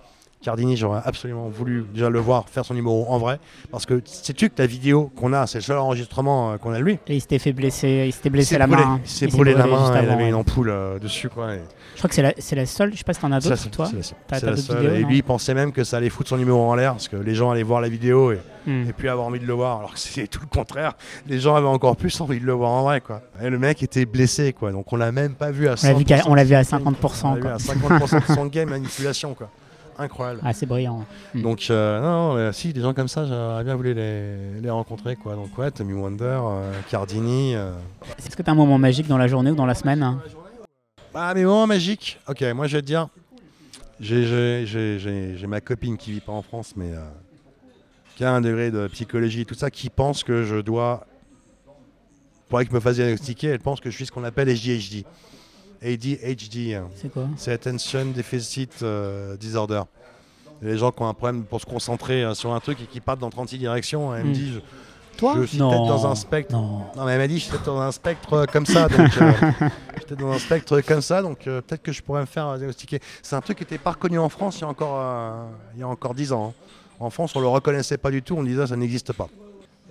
Cardini, 0.42 0.78
j'aurais 0.78 1.02
absolument 1.04 1.48
voulu 1.50 1.86
déjà 1.92 2.08
le 2.10 2.20
voir 2.20 2.48
faire 2.50 2.64
son 2.64 2.76
numéro 2.76 3.08
en 3.10 3.18
vrai. 3.18 3.40
Parce 3.72 3.88
que 3.88 4.00
sais-tu 4.06 4.50
que 4.50 4.54
la 4.60 4.68
vidéo 4.68 5.12
qu'on 5.16 5.34
a, 5.34 5.48
c'est 5.48 5.58
le 5.58 5.64
seul 5.64 5.78
enregistrement 5.80 6.52
euh, 6.52 6.58
qu'on 6.58 6.72
a 6.72 6.78
de 6.78 6.84
lui. 6.84 7.00
Et 7.08 7.16
il 7.16 7.22
s'était 7.22 7.40
fait 7.40 7.52
blesser, 7.52 8.06
il 8.08 8.14
s'était 8.14 8.30
blessé 8.30 8.58
la 8.60 8.68
brûlé. 8.68 8.84
main. 8.86 9.00
Il 9.04 9.10
s'est 9.10 9.26
brûlé 9.28 9.54
la 9.56 9.66
main, 9.66 9.92
il 10.04 10.10
avait 10.10 10.30
une 10.30 10.36
ampoule 10.36 10.70
euh, 10.70 11.00
dessus. 11.00 11.30
Quoi, 11.30 11.56
et- 11.56 11.62
Je 11.94 11.98
crois 12.00 12.10
que 12.10 12.16
c'est 12.16 12.22
la, 12.22 12.34
c'est 12.38 12.56
la 12.56 12.68
seule, 12.68 12.92
je 12.94 12.98
sais 13.00 13.04
pas 13.04 13.14
si 13.14 13.22
t'en 13.22 13.32
as 13.32 13.40
d'autres, 13.40 13.70
toi. 13.72 13.88
c'est 13.90 14.44
la 14.46 14.52
la 14.52 14.58
seule. 14.58 14.86
Et 14.98 15.04
lui, 15.04 15.18
il 15.18 15.24
pensait 15.24 15.56
même 15.56 15.72
que 15.72 15.84
ça 15.84 15.98
allait 15.98 16.10
foutre 16.10 16.30
son 16.30 16.38
numéro 16.38 16.62
en 16.70 16.76
l'air, 16.76 16.92
parce 16.92 17.08
que 17.08 17.16
les 17.16 17.34
gens 17.34 17.50
allaient 17.50 17.64
voir 17.64 17.82
la 17.82 17.90
vidéo 17.90 18.32
et, 18.32 18.40
Hmm. 18.68 18.90
et 18.90 18.94
puis 18.94 19.10
avoir 19.10 19.28
envie 19.28 19.40
de 19.40 19.46
le 19.46 19.54
voir. 19.54 19.78
Alors 19.78 19.94
que 19.94 20.00
c'est 20.00 20.26
tout 20.28 20.40
le 20.42 20.48
contraire. 20.48 20.94
Les 21.28 21.40
gens 21.40 21.54
avaient 21.56 21.68
encore 21.68 21.96
plus 21.96 22.20
envie 22.20 22.40
de 22.40 22.46
le 22.48 22.54
voir 22.54 22.72
en 22.72 22.82
vrai. 22.84 23.00
Quoi. 23.00 23.22
Et 23.40 23.50
le 23.52 23.60
mec 23.60 23.84
était 23.84 24.06
blessé, 24.06 24.54
quoi. 24.54 24.72
donc 24.72 24.92
on 24.92 24.96
l'a 24.96 25.12
même 25.12 25.34
pas 25.36 25.52
vu 25.52 25.68
à 25.68 25.76
On 25.84 25.88
l'a 25.88 25.94
vu, 25.94 26.04
qu'à- 26.04 26.18
100%. 26.18 26.24
on 26.32 26.34
l'a 26.34 26.44
vu 26.44 26.56
à 26.56 26.62
On 26.62 26.64
50%. 26.64 27.36
l'a 27.36 27.40
vu 27.42 27.48
à 27.48 27.58
50% 27.58 28.28
de 28.28 28.34
son 28.36 28.46
game 28.48 28.70
manipulation. 28.70 29.36
Quoi. 29.36 29.50
Incroyable. 29.98 30.42
Ah, 30.44 30.54
c'est 30.54 30.66
brillant. 30.66 31.06
Mm. 31.34 31.42
Donc, 31.42 31.68
euh, 31.70 32.02
non, 32.02 32.30
non, 32.30 32.36
mais 32.36 32.54
si, 32.54 32.74
des 32.74 32.82
gens 32.82 32.94
comme 32.94 33.08
ça, 33.08 33.26
j'aurais 33.26 33.64
bien 33.64 33.76
voulu 33.76 33.94
les, 33.94 34.60
les 34.62 34.70
rencontrer. 34.70 35.16
Quoi. 35.16 35.36
Donc, 35.36 35.58
ouais, 35.58 35.72
Tommy 35.72 35.94
Wonder, 35.94 36.40
euh, 36.44 36.72
Cardini. 36.90 37.56
euh. 37.56 37.72
Est-ce 38.18 38.36
que 38.36 38.44
t'as 38.44 38.52
un 38.52 38.56
moment 38.56 38.78
magique 38.78 39.08
dans 39.08 39.18
la 39.18 39.28
journée 39.28 39.52
ou 39.52 39.56
dans 39.56 39.66
la 39.66 39.76
semaine 39.76 40.04
hein 40.04 40.22
Ah, 41.14 41.34
mais 41.34 41.44
moment 41.44 41.68
magique. 41.68 42.20
Ok, 42.28 42.44
moi, 42.56 42.68
je 42.68 42.78
vais 42.78 42.82
te 42.82 42.88
dire. 42.88 43.08
J'ai- 44.02 44.26
J'ai 44.26 44.66
j'ai- 44.66 45.00
j'ai- 45.00 45.38
j'ai 45.38 45.48
ma 45.48 45.62
copine 45.62 45.96
qui 45.98 46.12
vit 46.12 46.20
pas 46.20 46.34
en 46.34 46.42
France, 46.42 46.74
mais 46.76 46.92
qui 48.18 48.26
a 48.26 48.34
un 48.34 48.42
degré 48.42 48.72
de 48.72 48.88
psychologie 48.88 49.42
et 49.42 49.46
tout 49.46 49.56
ça, 49.56 49.72
qui 49.72 49.90
pense 49.90 50.24
que 50.24 50.44
je 50.44 50.58
dois. 50.58 51.06
Pour 52.50 52.60
qu'il 52.60 52.74
me 52.74 52.80
fasse 52.80 52.96
diagnostiquer, 52.96 53.48
elle 53.48 53.60
pense 53.60 53.80
que 53.80 53.90
je 53.90 53.96
suis 53.96 54.06
ce 54.06 54.12
qu'on 54.12 54.24
appelle 54.24 54.50
ADHD. 54.50 55.04
ADHD. 55.84 56.82
C'est 56.96 57.12
quoi? 57.12 57.28
C'est 57.38 57.52
Attention 57.54 58.06
Deficit 58.16 58.72
euh, 58.84 59.36
Disorder. 59.38 59.82
Les 60.62 60.78
gens 60.78 60.92
qui 60.92 61.02
ont 61.02 61.08
un 61.08 61.14
problème 61.14 61.44
pour 61.44 61.60
se 61.62 61.66
concentrer 61.66 62.24
euh, 62.24 62.34
sur 62.34 62.54
un 62.54 62.60
truc 62.60 62.80
et 62.82 62.86
qui 62.86 63.00
partent 63.02 63.20
dans 63.20 63.30
36 63.30 63.58
directions, 63.58 64.16
elle 64.16 64.24
me 64.26 64.30
Hmm. 64.30 64.34
dit 64.34 64.54
je, 64.54 64.60
Toi? 65.18 65.34
je 65.42 65.44
suis 65.46 65.58
Non. 65.58 65.70
peut-être 65.70 65.86
dans 65.88 66.08
un 66.08 66.16
spectre. 66.16 66.54
Non. 66.54 66.80
Non 66.96 67.06
mais 67.06 67.12
elle 67.14 67.20
m'a 67.20 67.28
dit 67.28 67.36
je 67.40 67.44
suis 67.44 67.52
peut-être 67.52 67.66
dans 67.66 67.82
un 67.82 67.92
spectre 67.92 68.46
comme 68.52 68.66
ça, 68.66 68.88
donc 68.88 69.10
j'étais 69.98 70.16
dans 70.16 70.32
un 70.32 70.40
spectre 70.40 70.80
comme 70.82 71.02
ça, 71.02 71.22
donc 71.22 71.40
peut-être 71.40 71.82
que 71.84 71.92
je 71.92 72.02
pourrais 72.02 72.22
me 72.22 72.26
faire 72.26 72.48
euh, 72.48 72.58
diagnostiquer. 72.58 73.00
C'est 73.22 73.36
un 73.36 73.42
truc 73.42 73.58
qui 73.58 73.64
n'était 73.64 73.78
pas 73.78 73.92
reconnu 73.92 74.18
en 74.20 74.30
France 74.30 74.58
il 74.60 74.62
y 74.62 74.64
a 74.64 74.68
encore, 74.68 75.48
il 75.76 75.80
y 75.82 75.84
a 75.84 75.88
encore 75.88 76.14
10 76.16 76.32
ans. 76.34 76.54
hein. 76.58 76.66
En 77.00 77.10
France 77.10 77.36
on 77.36 77.42
le 77.42 77.48
reconnaissait 77.48 77.98
pas 77.98 78.10
du 78.12 78.22
tout, 78.24 78.36
on 78.38 78.44
disait 78.44 78.66
ça 78.68 78.76
n'existe 78.78 79.12
pas. 79.14 79.28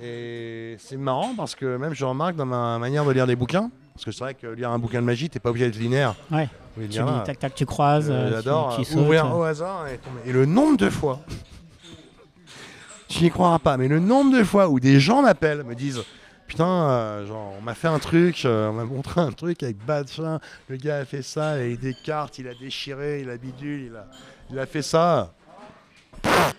Et 0.02 0.76
c'est 0.80 0.96
marrant 0.96 1.34
parce 1.36 1.54
que 1.54 1.76
même 1.76 1.94
je 1.94 2.04
remarque 2.04 2.36
dans 2.36 2.46
ma 2.46 2.78
manière 2.78 3.04
de 3.04 3.12
lire 3.12 3.26
des 3.26 3.36
bouquins, 3.36 3.70
parce 3.94 4.04
que 4.04 4.10
c'est 4.12 4.24
vrai 4.24 4.34
que 4.34 4.46
lire 4.48 4.70
un 4.70 4.78
bouquin 4.78 5.00
de 5.00 5.06
magie, 5.06 5.30
t'es 5.30 5.38
pas 5.40 5.50
obligé 5.50 5.66
d'être 5.70 5.80
linéaire. 5.80 6.14
Ouais. 6.30 6.48
Oui, 6.76 6.88
Tu 6.88 6.98
tac 7.24 7.38
tac, 7.38 7.54
tu 7.54 7.64
croises, 7.66 8.10
euh, 8.10 8.14
euh, 8.14 8.28
tu- 8.28 8.34
J'adore 8.34 8.74
tu, 8.74 8.80
euh, 8.80 8.84
sautes. 8.84 8.96
ouvrir 8.98 9.36
au 9.36 9.42
hasard 9.44 9.86
et 9.88 9.98
tomber. 9.98 10.20
Et 10.26 10.32
le 10.32 10.44
nombre 10.44 10.76
de 10.76 10.90
fois, 10.90 11.20
tu 13.08 13.22
n'y 13.22 13.30
croiras 13.30 13.58
pas, 13.60 13.76
mais 13.76 13.86
le 13.88 14.00
nombre 14.00 14.36
de 14.36 14.42
fois 14.42 14.68
où 14.68 14.80
des 14.80 14.98
gens 14.98 15.22
m'appellent, 15.22 15.62
me 15.62 15.74
disent 15.74 16.02
Putain, 16.46 16.66
euh, 16.66 17.26
genre, 17.26 17.54
on 17.58 17.62
m'a 17.62 17.74
fait 17.74 17.88
un 17.88 17.98
truc, 17.98 18.44
euh, 18.44 18.68
on 18.68 18.74
m'a 18.74 18.84
montré 18.84 19.20
un 19.20 19.32
truc 19.32 19.62
avec 19.62 19.76
Badchin, 19.84 20.40
le 20.68 20.76
gars 20.76 20.98
a 20.98 21.04
fait 21.04 21.22
ça, 21.22 21.58
et 21.62 21.76
des 21.76 21.94
cartes, 21.94 22.38
il 22.38 22.46
a 22.48 22.54
déchiré, 22.54 23.20
il 23.22 23.30
a 23.30 23.36
bidule, 23.38 23.86
il 23.90 23.96
a, 23.96 24.06
il 24.50 24.58
a 24.58 24.66
fait 24.66 24.82
ça. 24.82 25.32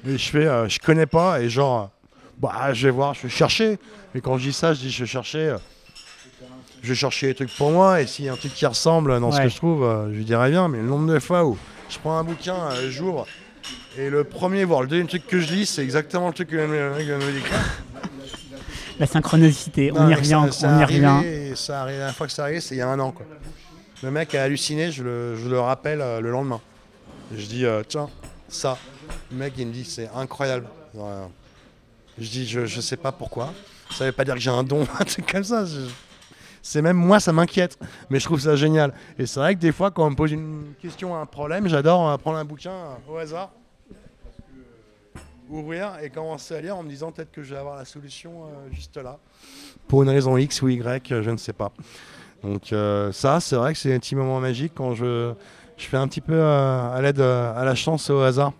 Et 0.07 0.17
je 0.17 0.29
fais, 0.29 0.47
euh, 0.47 0.67
je 0.67 0.79
connais 0.79 1.05
pas, 1.05 1.39
et 1.41 1.49
genre, 1.49 1.91
bah, 2.39 2.73
je 2.73 2.87
vais 2.87 2.91
voir, 2.91 3.13
je 3.13 3.21
vais 3.23 3.29
chercher. 3.29 3.77
Mais 4.13 4.21
quand 4.21 4.37
je 4.37 4.43
dis 4.47 4.53
ça, 4.53 4.73
je 4.73 4.79
dis, 4.81 4.89
je 4.89 5.03
vais 5.03 5.07
chercher. 5.09 5.55
Je 6.85 6.89
vais 6.89 6.95
chercher 6.95 7.27
des 7.27 7.35
trucs 7.35 7.55
pour 7.57 7.71
moi, 7.71 8.01
et 8.01 8.07
s'il 8.07 8.25
y 8.25 8.29
a 8.29 8.33
un 8.33 8.37
truc 8.37 8.53
qui 8.53 8.65
ressemble 8.65 9.19
dans 9.19 9.31
ce 9.31 9.41
que 9.41 9.49
je 9.49 9.55
trouve, 9.57 9.83
euh, 9.83 10.09
je 10.11 10.15
lui 10.17 10.25
dirais 10.25 10.49
bien, 10.49 10.67
mais 10.67 10.77
le 10.79 10.85
nombre 10.87 11.11
de 11.13 11.19
fois 11.19 11.45
où 11.45 11.57
je 11.89 11.97
prends 11.99 12.17
un 12.17 12.23
bouquin, 12.23 12.55
euh, 12.71 12.89
j'ouvre, 12.89 13.25
et 13.97 14.09
le 14.09 14.23
premier, 14.23 14.63
voire 14.65 14.81
le 14.81 14.87
deuxième 14.87 15.07
truc 15.07 15.25
que 15.27 15.39
je 15.39 15.51
lis, 15.53 15.65
c'est 15.65 15.81
exactement 15.83 16.27
le 16.27 16.33
truc 16.33 16.49
que 16.49 16.55
le 16.55 16.67
mec 16.67 17.07
me 17.07 17.31
décrire. 17.33 17.59
La 18.99 19.07
synchronicité, 19.07 19.91
on 19.91 20.03
Non, 20.03 20.09
y 20.09 20.13
revient, 20.15 20.29
ça- 20.29 20.39
on 20.47 20.51
ça 20.51 20.79
y 20.79 20.83
revient. 20.85 21.55
Ça 21.57 21.81
arrive, 21.81 21.99
la 21.99 22.13
fois 22.13 22.27
que 22.27 22.33
c'est 22.33 22.41
arrivé, 22.41 22.61
c'est 22.61 22.75
il 22.75 22.77
y 22.77 22.81
a 22.81 22.87
un 22.87 22.99
an. 22.99 23.11
Quoi. 23.11 23.25
Le 24.03 24.11
mec 24.11 24.33
a 24.35 24.43
halluciné, 24.43 24.91
je 24.91 25.03
le, 25.03 25.35
je 25.35 25.49
le 25.49 25.59
rappelle 25.59 25.99
euh, 26.01 26.21
le 26.21 26.31
lendemain. 26.31 26.61
Je 27.35 27.45
dis, 27.45 27.65
euh, 27.65 27.81
tiens, 27.87 28.07
ça. 28.47 28.77
Le 29.31 29.37
mec, 29.37 29.53
il 29.57 29.67
me 29.67 29.73
dit, 29.73 29.83
c'est 29.83 30.09
incroyable. 30.15 30.67
Je 32.17 32.29
dis, 32.29 32.47
je, 32.47 32.65
je 32.65 32.81
sais 32.81 32.95
pas 32.97 33.11
pourquoi. 33.11 33.53
Ça 33.91 34.05
veut 34.05 34.11
pas 34.13 34.23
dire 34.23 34.35
que 34.35 34.39
j'ai 34.39 34.49
un 34.49 34.63
don, 34.63 34.87
un 34.99 35.03
truc 35.03 35.29
comme 35.29 35.43
ça. 35.43 35.65
je- 35.65 35.89
C'est 36.67 36.81
même 36.81 36.97
moi, 36.97 37.19
ça 37.19 37.31
m'inquiète. 37.31 37.77
Mais 38.09 38.19
je 38.19 38.25
trouve 38.25 38.39
ça 38.39 38.55
génial. 38.55 38.91
Et 39.19 39.27
c'est 39.27 39.39
vrai 39.39 39.53
que 39.53 39.59
des 39.59 39.71
fois, 39.71 39.91
quand 39.91 40.03
on 40.07 40.09
me 40.09 40.15
pose 40.15 40.31
une 40.31 40.73
question, 40.81 41.15
un 41.15 41.27
problème, 41.27 41.67
j'adore 41.67 42.09
euh, 42.09 42.17
prendre 42.17 42.37
un 42.39 42.43
bouquin 42.45 42.71
euh, 42.71 43.13
au 43.13 43.17
hasard 43.17 43.51
ouvrir 45.47 45.91
et 46.01 46.09
commencer 46.09 46.55
à 46.55 46.61
lire 46.61 46.75
en 46.75 46.81
me 46.81 46.89
disant 46.89 47.11
peut-être 47.11 47.31
que 47.31 47.43
je 47.43 47.53
vais 47.53 47.59
avoir 47.59 47.75
la 47.75 47.85
solution 47.85 48.45
euh, 48.45 48.73
juste 48.73 48.97
là. 48.97 49.19
Pour 49.87 50.01
une 50.01 50.09
raison 50.09 50.35
X 50.37 50.59
ou 50.63 50.69
Y, 50.69 51.11
euh, 51.11 51.21
je 51.21 51.29
ne 51.29 51.37
sais 51.37 51.53
pas. 51.53 51.71
Donc 52.43 52.73
euh, 52.73 53.11
ça, 53.11 53.39
c'est 53.39 53.55
vrai 53.55 53.73
que 53.73 53.77
c'est 53.77 53.93
un 53.93 53.99
petit 53.99 54.15
moment 54.15 54.39
magique 54.39 54.71
quand 54.75 54.95
je, 54.95 55.33
je 55.77 55.85
fais 55.85 55.97
un 55.97 56.07
petit 56.07 56.21
peu 56.21 56.33
euh, 56.33 56.91
à 56.95 56.99
l'aide 56.99 57.19
euh, 57.19 57.55
à 57.55 57.63
la 57.63 57.75
chance 57.75 58.09
et 58.09 58.13
au 58.13 58.21
hasard. 58.21 58.53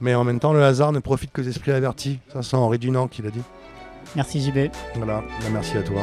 Mais 0.00 0.14
en 0.14 0.22
même 0.22 0.38
temps, 0.38 0.52
le 0.52 0.62
hasard 0.62 0.92
ne 0.92 1.00
profite 1.00 1.32
que 1.32 1.40
des 1.42 1.48
esprits 1.48 1.72
avertis. 1.72 2.20
Ça, 2.32 2.42
c'est 2.44 2.54
Henri 2.54 2.78
Dunant 2.78 3.08
qui 3.08 3.20
l'a 3.22 3.30
dit. 3.30 3.42
Merci 4.14 4.40
JB. 4.40 4.70
Voilà, 4.94 5.20
Bah, 5.40 5.46
merci 5.50 5.76
à 5.76 5.82
toi. 5.82 6.02